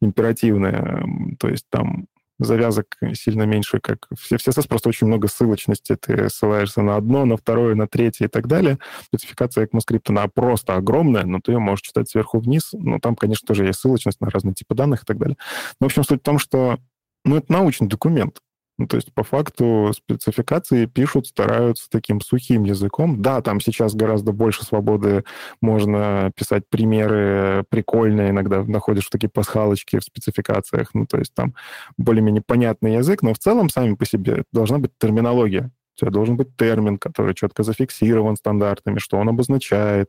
императивные. 0.00 1.36
То 1.38 1.48
есть 1.48 1.66
там 1.70 2.06
завязок 2.38 2.86
сильно 3.14 3.42
меньше, 3.42 3.80
как 3.80 4.06
в 4.10 4.32
CSS 4.32 4.66
просто 4.68 4.88
очень 4.88 5.06
много 5.06 5.28
ссылочности. 5.28 5.96
Ты 5.96 6.28
ссылаешься 6.30 6.82
на 6.82 6.96
одно, 6.96 7.24
на 7.24 7.36
второе, 7.36 7.74
на 7.74 7.86
третье 7.86 8.26
и 8.26 8.28
так 8.28 8.46
далее. 8.46 8.78
Спецификация 9.04 9.66
ECMAScript, 9.66 10.04
она 10.08 10.28
просто 10.28 10.74
огромная, 10.74 11.24
но 11.24 11.40
ты 11.40 11.52
ее 11.52 11.58
можешь 11.58 11.82
читать 11.82 12.08
сверху 12.08 12.38
вниз. 12.38 12.70
Ну, 12.72 12.98
там, 12.98 13.16
конечно, 13.16 13.46
тоже 13.46 13.66
есть 13.66 13.80
ссылочность 13.80 14.20
на 14.20 14.30
разные 14.30 14.54
типы 14.54 14.74
данных 14.74 15.02
и 15.02 15.06
так 15.06 15.18
далее. 15.18 15.36
Но, 15.80 15.86
в 15.86 15.90
общем, 15.90 16.04
суть 16.04 16.20
в 16.20 16.24
том, 16.24 16.38
что 16.38 16.78
ну, 17.24 17.36
это 17.36 17.52
научный 17.52 17.88
документ. 17.88 18.38
Ну, 18.80 18.86
то 18.86 18.96
есть, 18.96 19.12
по 19.12 19.22
факту, 19.24 19.92
спецификации 19.94 20.86
пишут, 20.86 21.26
стараются 21.26 21.86
таким 21.90 22.22
сухим 22.22 22.64
языком. 22.64 23.20
Да, 23.20 23.42
там 23.42 23.60
сейчас 23.60 23.94
гораздо 23.94 24.32
больше 24.32 24.64
свободы, 24.64 25.24
можно 25.60 26.32
писать 26.34 26.62
примеры 26.70 27.62
прикольные, 27.68 28.30
иногда 28.30 28.64
находишь 28.64 29.06
такие 29.10 29.28
пасхалочки 29.28 29.98
в 29.98 30.02
спецификациях. 30.02 30.94
Ну, 30.94 31.04
то 31.04 31.18
есть 31.18 31.34
там 31.34 31.54
более-менее 31.98 32.40
понятный 32.40 32.94
язык, 32.94 33.20
но 33.20 33.34
в 33.34 33.38
целом 33.38 33.68
сами 33.68 33.96
по 33.96 34.06
себе 34.06 34.44
должна 34.50 34.78
быть 34.78 34.92
терминология. 34.98 35.70
У 35.96 36.00
тебя 36.00 36.10
должен 36.10 36.38
быть 36.38 36.56
термин, 36.56 36.96
который 36.96 37.34
четко 37.34 37.62
зафиксирован 37.64 38.36
стандартами, 38.36 38.98
что 38.98 39.18
он 39.18 39.28
обозначает. 39.28 40.08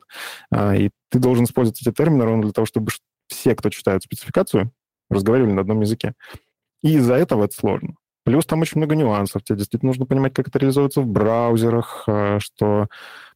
А, 0.50 0.74
и 0.74 0.88
ты 1.10 1.18
должен 1.18 1.44
использовать 1.44 1.82
эти 1.82 1.94
термины 1.94 2.24
ровно 2.24 2.44
для 2.44 2.52
того, 2.52 2.64
чтобы 2.64 2.90
все, 3.28 3.54
кто 3.54 3.68
читает 3.68 4.02
спецификацию, 4.02 4.72
разговаривали 5.10 5.52
на 5.52 5.60
одном 5.60 5.82
языке. 5.82 6.14
И 6.82 6.94
из-за 6.94 7.16
этого 7.16 7.44
это 7.44 7.54
сложно. 7.54 7.96
Плюс 8.24 8.46
там 8.46 8.60
очень 8.60 8.78
много 8.78 8.94
нюансов. 8.94 9.42
Тебе 9.42 9.58
действительно 9.58 9.90
нужно 9.90 10.06
понимать, 10.06 10.32
как 10.32 10.48
это 10.48 10.58
реализуется 10.58 11.00
в 11.00 11.06
браузерах, 11.06 12.04
э, 12.06 12.38
что 12.40 12.86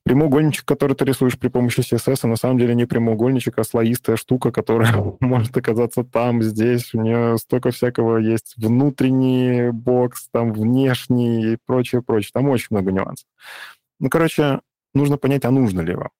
прямоугольничек, 0.04 0.64
который 0.64 0.94
ты 0.94 1.04
рисуешь 1.04 1.38
при 1.38 1.48
помощи 1.48 1.80
CSS, 1.80 2.28
на 2.28 2.36
самом 2.36 2.58
деле 2.58 2.74
не 2.76 2.86
прямоугольничек, 2.86 3.58
а 3.58 3.64
слоистая 3.64 4.16
штука, 4.16 4.52
которая 4.52 4.94
может 5.20 5.56
оказаться 5.56 6.04
там, 6.04 6.42
здесь. 6.42 6.94
У 6.94 7.00
нее 7.00 7.36
столько 7.38 7.72
всякого 7.72 8.18
есть. 8.18 8.54
Внутренний 8.56 9.70
бокс, 9.72 10.28
там 10.30 10.52
внешний 10.52 11.54
и 11.54 11.58
прочее, 11.66 12.02
прочее. 12.02 12.30
Там 12.32 12.48
очень 12.48 12.68
много 12.70 12.92
нюансов. 12.92 13.26
Ну, 13.98 14.08
короче, 14.08 14.60
нужно 14.94 15.16
понять, 15.16 15.44
а 15.44 15.50
нужно 15.50 15.80
ли 15.80 15.94
вам 15.94 16.10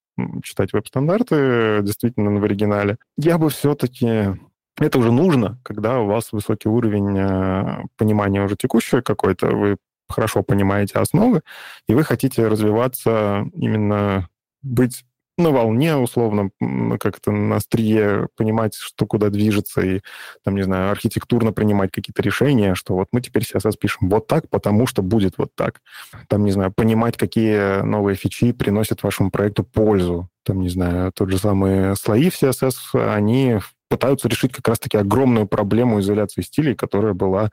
читать 0.43 0.73
веб-стандарты 0.73 1.81
действительно 1.83 2.31
в 2.41 2.45
оригинале. 2.45 2.97
Я 3.17 3.39
бы 3.39 3.51
все-таки 3.51 4.35
это 4.79 4.99
уже 4.99 5.13
нужно, 5.13 5.59
когда 5.63 6.01
у 6.01 6.07
вас 6.07 6.33
высокий 6.33 6.69
уровень 6.69 7.17
э, 7.19 7.85
понимания 7.97 8.43
уже 8.43 8.57
текущего 8.57 9.01
какой-то, 9.01 9.49
вы 9.49 9.77
хорошо 10.09 10.43
понимаете 10.43 10.99
основы, 10.99 11.43
и 11.89 11.95
вы 11.95 12.05
хотите 12.05 12.47
развиваться 12.47 13.45
именно 13.55 14.29
быть 14.63 15.05
на 15.39 15.51
волне, 15.51 15.97
условно, 15.97 16.51
как-то 16.99 17.31
на 17.31 17.57
острие 17.57 18.29
понимать, 18.37 18.75
что 18.75 19.07
куда 19.07 19.29
движется, 19.29 19.83
и, 19.83 20.01
там, 20.43 20.57
не 20.57 20.63
знаю, 20.63 20.91
архитектурно 20.91 21.53
принимать 21.53 21.91
какие-то 21.91 22.23
решения, 22.23 22.75
что 22.75 22.95
вот 22.95 23.09
мы 23.13 23.21
теперь 23.21 23.43
CSS 23.43 23.77
пишем 23.79 24.09
вот 24.09 24.27
так, 24.27 24.49
потому 24.49 24.87
что 24.87 25.03
будет 25.03 25.37
вот 25.37 25.51
так. 25.55 25.83
Там, 26.29 26.45
не 26.45 26.53
знаю, 26.53 26.73
понимать, 26.75 27.17
какие 27.17 27.83
новые 27.83 28.17
фичи 28.17 28.53
приносят 28.53 29.03
вашему 29.03 29.31
проекту 29.31 29.63
пользу. 29.63 30.31
Там, 30.43 30.61
не 30.61 30.71
знаю, 30.71 31.13
тот 31.13 31.31
же 31.31 31.39
самый 31.39 31.95
слои 31.97 32.31
в 32.31 32.43
CSS, 32.43 33.15
они 33.15 33.59
пытаются 33.89 34.29
решить 34.29 34.53
как 34.53 34.69
раз-таки 34.69 34.97
огромную 34.97 35.47
проблему 35.47 36.01
изоляции 36.01 36.43
стилей, 36.43 36.75
которая 36.75 37.15
была 37.15 37.51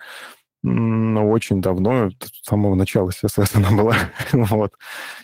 ну, 0.64 1.30
очень 1.30 1.62
давно, 1.62 2.10
с 2.10 2.48
самого 2.48 2.76
начала 2.76 3.12
она 3.54 3.72
была. 3.78 3.96
вот. 4.32 4.74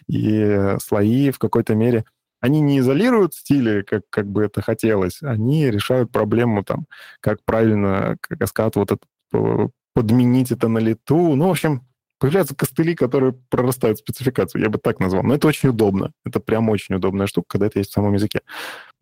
И 0.08 0.76
слои 0.84 1.32
в 1.32 1.40
какой-то 1.40 1.76
мере, 1.76 2.04
они 2.42 2.62
не 2.62 2.80
изолируют 2.80 3.34
стили, 3.34 3.82
как, 3.82 4.04
как 4.10 4.28
бы 4.28 4.44
это 4.44 4.62
хотелось, 4.62 5.22
они 5.22 5.70
решают 5.72 6.12
проблему, 6.12 6.64
там, 6.64 6.86
как 7.22 7.44
правильно 7.46 8.18
каскад 8.22 8.76
вот 8.76 8.92
этот 8.92 9.74
подменить 9.94 10.52
это 10.52 10.68
на 10.68 10.78
лету. 10.78 11.36
Ну, 11.36 11.48
в 11.48 11.52
общем, 11.52 11.82
появляются 12.20 12.56
костыли, 12.56 12.96
которые 12.96 13.34
прорастают 13.50 13.98
в 13.98 14.02
спецификацию. 14.02 14.62
Я 14.62 14.70
бы 14.70 14.78
так 14.78 15.00
назвал. 15.00 15.24
Но 15.24 15.36
это 15.36 15.48
очень 15.48 15.70
удобно. 15.70 16.12
Это 16.26 16.40
прям 16.40 16.70
очень 16.70 16.96
удобная 16.96 17.28
штука, 17.28 17.48
когда 17.50 17.68
это 17.68 17.80
есть 17.80 17.92
в 17.92 17.94
самом 17.94 18.14
языке. 18.14 18.42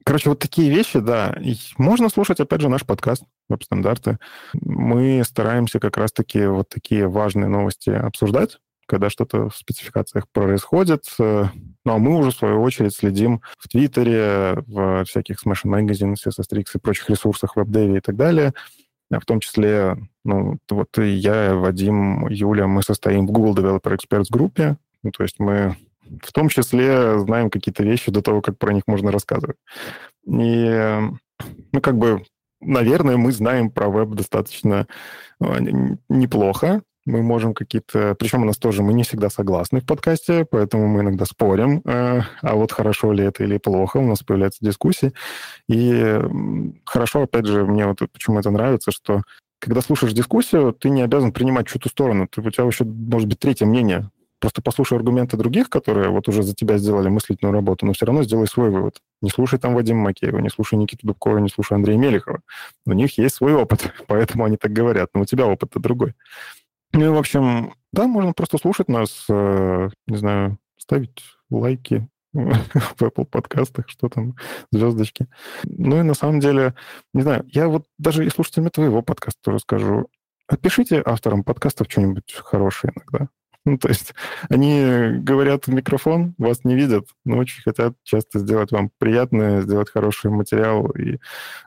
Короче, 0.08 0.30
вот 0.30 0.40
такие 0.40 0.70
вещи, 0.70 1.00
да. 1.00 1.36
И 1.42 1.56
можно 1.78 2.08
слушать, 2.08 2.40
опять 2.40 2.62
же, 2.62 2.70
наш 2.70 2.86
подкаст 2.86 3.24
«Веб-стандарты». 3.50 4.20
Мы 4.54 5.22
стараемся 5.26 5.82
как 5.82 5.98
раз-таки 5.98 6.46
вот 6.46 6.70
такие 6.70 7.10
важные 7.10 7.50
новости 7.50 7.90
обсуждать, 7.90 8.58
когда 8.86 9.10
что-то 9.10 9.50
в 9.50 9.56
спецификациях 9.58 10.30
происходит. 10.30 11.04
Ну, 11.20 11.50
а 11.84 11.98
мы 11.98 12.16
уже, 12.16 12.32
в 12.32 12.36
свою 12.36 12.62
очередь, 12.62 12.96
следим 12.96 13.42
в 13.58 13.68
Твиттере, 13.68 14.64
в 14.66 15.04
всяких 15.04 15.46
Smash 15.46 15.66
Magazine, 15.66 16.16
CSS 16.16 16.64
и 16.74 16.80
прочих 16.80 17.10
ресурсах, 17.10 17.58
веб-деве 17.58 17.98
и 17.98 18.02
так 18.02 18.16
далее, 18.16 18.54
в 19.10 19.26
том 19.26 19.42
числе, 19.42 19.98
ну, 20.24 20.58
вот 20.70 20.98
я, 20.98 21.54
Вадим, 21.54 22.30
Юля, 22.30 22.68
мы 22.68 22.82
состоим 22.82 23.28
в 23.28 23.32
Google 23.34 23.56
Developer 23.56 23.98
Experts 23.98 24.28
группе, 24.32 24.78
ну, 25.04 25.12
то 25.12 25.24
есть 25.24 25.40
мы 25.40 25.76
в 26.24 26.32
том 26.32 26.50
числе 26.50 27.20
знаем 27.20 27.50
какие-то 27.50 27.84
вещи 27.84 28.12
до 28.12 28.22
того, 28.22 28.42
как 28.42 28.58
про 28.58 28.74
них 28.74 28.84
можно 28.88 29.12
рассказывать. 29.12 29.58
И, 30.26 31.00
ну, 31.72 31.82
как 31.82 31.98
бы, 31.98 32.24
наверное, 32.62 33.18
мы 33.18 33.32
знаем 33.32 33.72
про 33.72 33.90
веб 33.90 34.10
достаточно 34.10 34.88
а, 35.40 35.60
неплохо, 36.10 36.82
мы 37.08 37.24
можем 37.24 37.54
какие-то... 37.54 38.16
Причем 38.20 38.42
у 38.42 38.46
нас 38.46 38.58
тоже 38.58 38.84
мы 38.84 38.94
не 38.94 39.04
всегда 39.04 39.30
согласны 39.30 39.80
в 39.80 39.86
подкасте, 39.86 40.46
поэтому 40.50 40.88
мы 40.88 41.02
иногда 41.02 41.24
спорим, 41.24 41.82
э, 41.86 42.22
а 42.42 42.56
вот 42.56 42.74
хорошо 42.74 43.14
ли 43.14 43.24
это 43.24 43.46
или 43.46 43.58
плохо, 43.58 43.98
у 43.98 44.06
нас 44.06 44.24
появляются 44.24 44.64
дискуссии. 44.64 45.14
И 45.70 46.20
хорошо, 46.86 47.24
опять 47.24 47.46
же, 47.46 47.66
мне 47.66 47.88
вот 47.88 48.00
почему 48.12 48.40
это 48.40 48.52
нравится, 48.52 48.92
что 48.92 49.22
когда 49.60 49.82
слушаешь 49.82 50.14
дискуссию, 50.14 50.74
ты 50.74 50.90
не 50.90 51.02
обязан 51.02 51.32
принимать 51.32 51.68
чью-то 51.68 51.90
сторону. 51.90 52.28
Ты, 52.28 52.42
у 52.42 52.52
тебя 52.52 52.66
вообще 52.66 52.84
может 52.84 53.28
быть 53.28 53.40
третье 53.40 53.66
мнение. 53.66 54.12
Просто 54.40 54.62
послушай 54.62 54.98
аргументы 54.98 55.36
других, 55.36 55.70
которые 55.70 56.10
вот 56.10 56.28
уже 56.28 56.44
за 56.44 56.54
тебя 56.54 56.78
сделали 56.78 57.10
мыслительную 57.10 57.54
работу, 57.54 57.86
но 57.86 57.94
все 57.94 58.06
равно 58.06 58.24
сделай 58.24 58.48
свой 58.48 58.70
вывод. 58.70 59.02
Не 59.22 59.32
слушай 59.32 59.58
там 59.58 59.74
Вадима 59.74 60.02
Макеева, 60.02 60.38
не 60.40 60.50
слушай 60.50 60.76
Никиту 60.76 61.08
Дубкова, 61.08 61.40
не 61.40 61.50
слушай 61.50 61.74
Андрея 61.74 61.98
Мелехова. 61.98 62.42
У 62.86 62.94
них 62.94 63.18
есть 63.18 63.36
свой 63.36 63.54
опыт, 63.54 63.92
поэтому 64.08 64.46
они 64.46 64.58
так 64.58 64.72
говорят, 64.72 65.10
но 65.16 65.22
у 65.22 65.26
тебя 65.26 65.48
опыт-то 65.48 65.80
другой. 65.80 66.14
Ну, 66.94 67.14
в 67.14 67.18
общем, 67.18 67.74
да, 67.92 68.08
можно 68.08 68.34
просто 68.34 68.58
слушать 68.58 68.90
нас, 68.90 69.26
э, 69.30 69.90
не 70.06 70.18
знаю, 70.18 70.60
ставить 70.78 71.24
лайки 71.50 72.08
в 72.34 73.02
Apple 73.02 73.26
подкастах, 73.26 73.90
что 73.90 74.08
там, 74.10 74.36
звездочки. 74.72 75.28
Ну 75.64 76.00
и 76.00 76.04
на 76.04 76.14
самом 76.14 76.40
деле, 76.40 76.76
не 77.14 77.24
знаю, 77.24 77.44
я 77.48 77.68
вот 77.68 77.86
даже 77.98 78.26
и 78.26 78.30
слушателям 78.30 78.70
твоего 78.70 79.02
подкаста 79.02 79.40
тоже 79.42 79.60
скажу, 79.60 80.10
опишите 80.48 81.02
авторам 81.04 81.44
подкастов 81.44 81.88
что-нибудь 81.90 82.34
хорошее 82.34 82.94
иногда. 82.96 83.30
Ну, 83.68 83.78
то 83.78 83.90
есть 83.90 84.16
они 84.50 85.20
говорят 85.20 85.68
в 85.68 85.74
микрофон, 85.74 86.34
вас 86.38 86.64
не 86.64 86.76
видят, 86.76 87.10
но 87.26 87.38
очень 87.38 87.62
хотят 87.62 87.96
часто 88.04 88.40
сделать 88.40 88.72
вам 88.72 88.92
приятное, 88.98 89.62
сделать 89.62 89.90
хороший 89.92 90.32
материал. 90.32 90.88
И, 90.92 91.18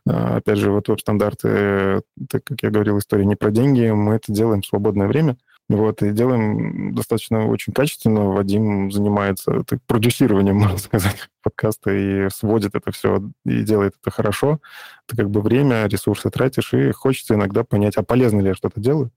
а, 0.09 0.37
опять 0.37 0.57
же, 0.57 0.71
вот 0.71 0.89
веб-стандарты, 0.89 2.01
так 2.31 2.43
как 2.45 2.63
я 2.63 2.71
говорил, 2.71 2.99
история 2.99 3.27
не 3.27 3.37
про 3.37 3.51
деньги, 3.51 3.91
мы 3.91 4.15
это 4.15 4.33
делаем 4.33 4.63
в 4.63 4.67
свободное 4.67 5.09
время. 5.09 5.37
Вот, 5.69 6.03
и 6.03 6.11
делаем 6.11 6.95
достаточно 6.95 7.47
очень 7.47 7.75
качественно. 7.75 8.31
Вадим 8.31 8.91
занимается 8.91 9.63
так, 9.65 9.81
продюсированием, 9.87 10.57
можно 10.59 10.79
сказать, 10.79 11.29
подкаста 11.43 11.93
и 11.93 12.31
сводит 12.31 12.75
это 12.75 12.91
все 12.93 13.23
и 13.45 13.63
делает 13.63 13.95
это 14.01 14.11
хорошо. 14.11 14.61
Ты 15.07 15.19
как 15.19 15.29
бы 15.29 15.43
время, 15.43 15.87
ресурсы 15.87 16.31
тратишь, 16.31 16.73
и 16.73 16.93
хочется 16.93 17.35
иногда 17.35 17.63
понять, 17.63 17.99
а 17.99 18.03
полезно 18.03 18.41
ли 18.41 18.49
я 18.49 18.55
что-то 18.55 18.81
делаю. 18.81 19.11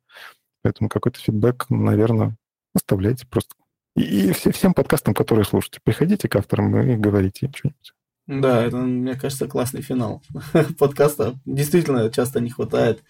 Поэтому 0.64 0.90
какой-то 0.90 1.20
фидбэк, 1.20 1.68
наверное, 1.70 2.36
оставляйте 2.74 3.26
просто. 3.28 3.56
И, 3.96 4.32
все, 4.32 4.52
всем 4.52 4.74
подкастам, 4.74 5.14
которые 5.14 5.46
слушаете, 5.46 5.80
приходите 5.84 6.28
к 6.28 6.36
авторам 6.36 6.80
и 6.80 6.96
говорите 6.96 7.52
что-нибудь. 7.54 7.94
Да, 8.26 8.64
это, 8.64 8.78
мне 8.78 9.16
кажется, 9.16 9.48
классный 9.48 9.82
финал 9.82 10.24
подкаста. 10.80 11.36
Действительно, 11.46 12.10
часто 12.10 12.40
не 12.40 12.50
хватает 12.50 13.04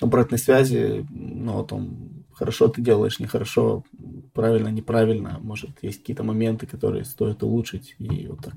обратной 0.00 0.38
связи, 0.38 1.06
ну, 1.10 1.58
о 1.58 1.64
том, 1.64 2.24
хорошо 2.32 2.68
ты 2.68 2.80
делаешь, 2.80 3.18
нехорошо, 3.18 3.84
правильно, 4.32 4.68
неправильно. 4.68 5.38
Может, 5.40 5.70
есть 5.82 6.00
какие-то 6.00 6.22
моменты, 6.22 6.66
которые 6.66 7.04
стоит 7.04 7.42
улучшить. 7.42 7.96
И 7.98 8.28
вот 8.28 8.40
так 8.44 8.54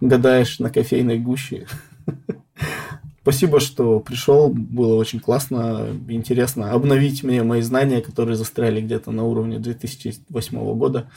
гадаешь 0.00 0.58
на 0.58 0.70
кофейной 0.70 1.18
гуще. 1.18 1.66
Спасибо, 3.28 3.60
что 3.60 4.00
пришел. 4.00 4.48
Было 4.48 4.94
очень 4.94 5.20
классно, 5.20 5.88
интересно 6.08 6.72
обновить 6.72 7.22
мне 7.22 7.42
мои 7.42 7.60
знания, 7.60 8.00
которые 8.00 8.36
застряли 8.36 8.80
где-то 8.80 9.10
на 9.10 9.24
уровне 9.24 9.58
2008 9.58 10.78
года, 10.78 11.10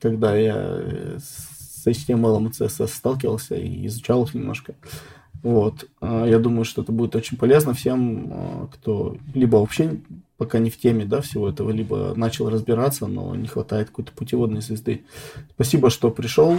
когда 0.00 0.34
я 0.34 0.56
э, 0.56 1.18
с 1.20 1.86
HTML 1.86 2.44
и 2.44 2.48
CSS 2.48 2.88
сталкивался 2.88 3.54
и 3.54 3.86
изучал 3.86 4.24
их 4.24 4.34
немножко. 4.34 4.74
Вот. 5.44 5.88
А, 6.00 6.26
я 6.26 6.40
думаю, 6.40 6.64
что 6.64 6.82
это 6.82 6.90
будет 6.90 7.14
очень 7.14 7.36
полезно 7.36 7.74
всем, 7.74 8.32
а, 8.32 8.68
кто 8.74 9.16
либо 9.32 9.58
вообще 9.58 10.00
пока 10.38 10.58
не 10.58 10.68
в 10.68 10.76
теме 10.80 11.04
да, 11.04 11.20
всего 11.20 11.48
этого, 11.48 11.70
либо 11.70 12.12
начал 12.16 12.50
разбираться, 12.50 13.06
но 13.06 13.36
не 13.36 13.46
хватает 13.46 13.90
какой-то 13.90 14.10
путеводной 14.10 14.62
звезды. 14.62 15.04
Спасибо, 15.54 15.90
что 15.90 16.10
пришел, 16.10 16.58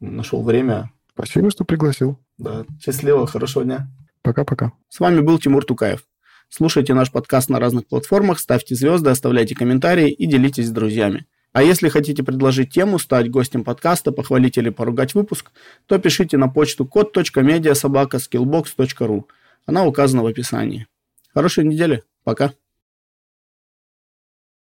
нашел 0.00 0.42
время. 0.42 0.90
Спасибо, 1.12 1.50
что 1.50 1.66
пригласил. 1.66 2.16
Да, 2.38 2.64
счастливо, 2.80 3.26
хорошего 3.26 3.66
дня. 3.66 3.90
Пока-пока. 4.28 4.72
С 4.90 5.00
вами 5.00 5.20
был 5.20 5.38
Тимур 5.38 5.64
Тукаев. 5.64 6.04
Слушайте 6.50 6.92
наш 6.92 7.10
подкаст 7.10 7.48
на 7.48 7.58
разных 7.58 7.86
платформах, 7.86 8.40
ставьте 8.40 8.74
звезды, 8.74 9.08
оставляйте 9.08 9.54
комментарии 9.54 10.10
и 10.10 10.26
делитесь 10.26 10.68
с 10.68 10.70
друзьями. 10.70 11.24
А 11.54 11.62
если 11.62 11.88
хотите 11.88 12.22
предложить 12.22 12.70
тему, 12.70 12.98
стать 12.98 13.30
гостем 13.30 13.64
подкаста, 13.64 14.12
похвалить 14.12 14.58
или 14.58 14.68
поругать 14.68 15.14
выпуск, 15.14 15.50
то 15.86 15.98
пишите 15.98 16.36
на 16.36 16.48
почту 16.48 16.84
код.медиасобака.skillbox.ru. 16.84 19.24
Она 19.64 19.86
указана 19.86 20.22
в 20.22 20.26
описании. 20.26 20.86
Хорошей 21.32 21.64
недели. 21.64 22.02
Пока. 22.22 22.52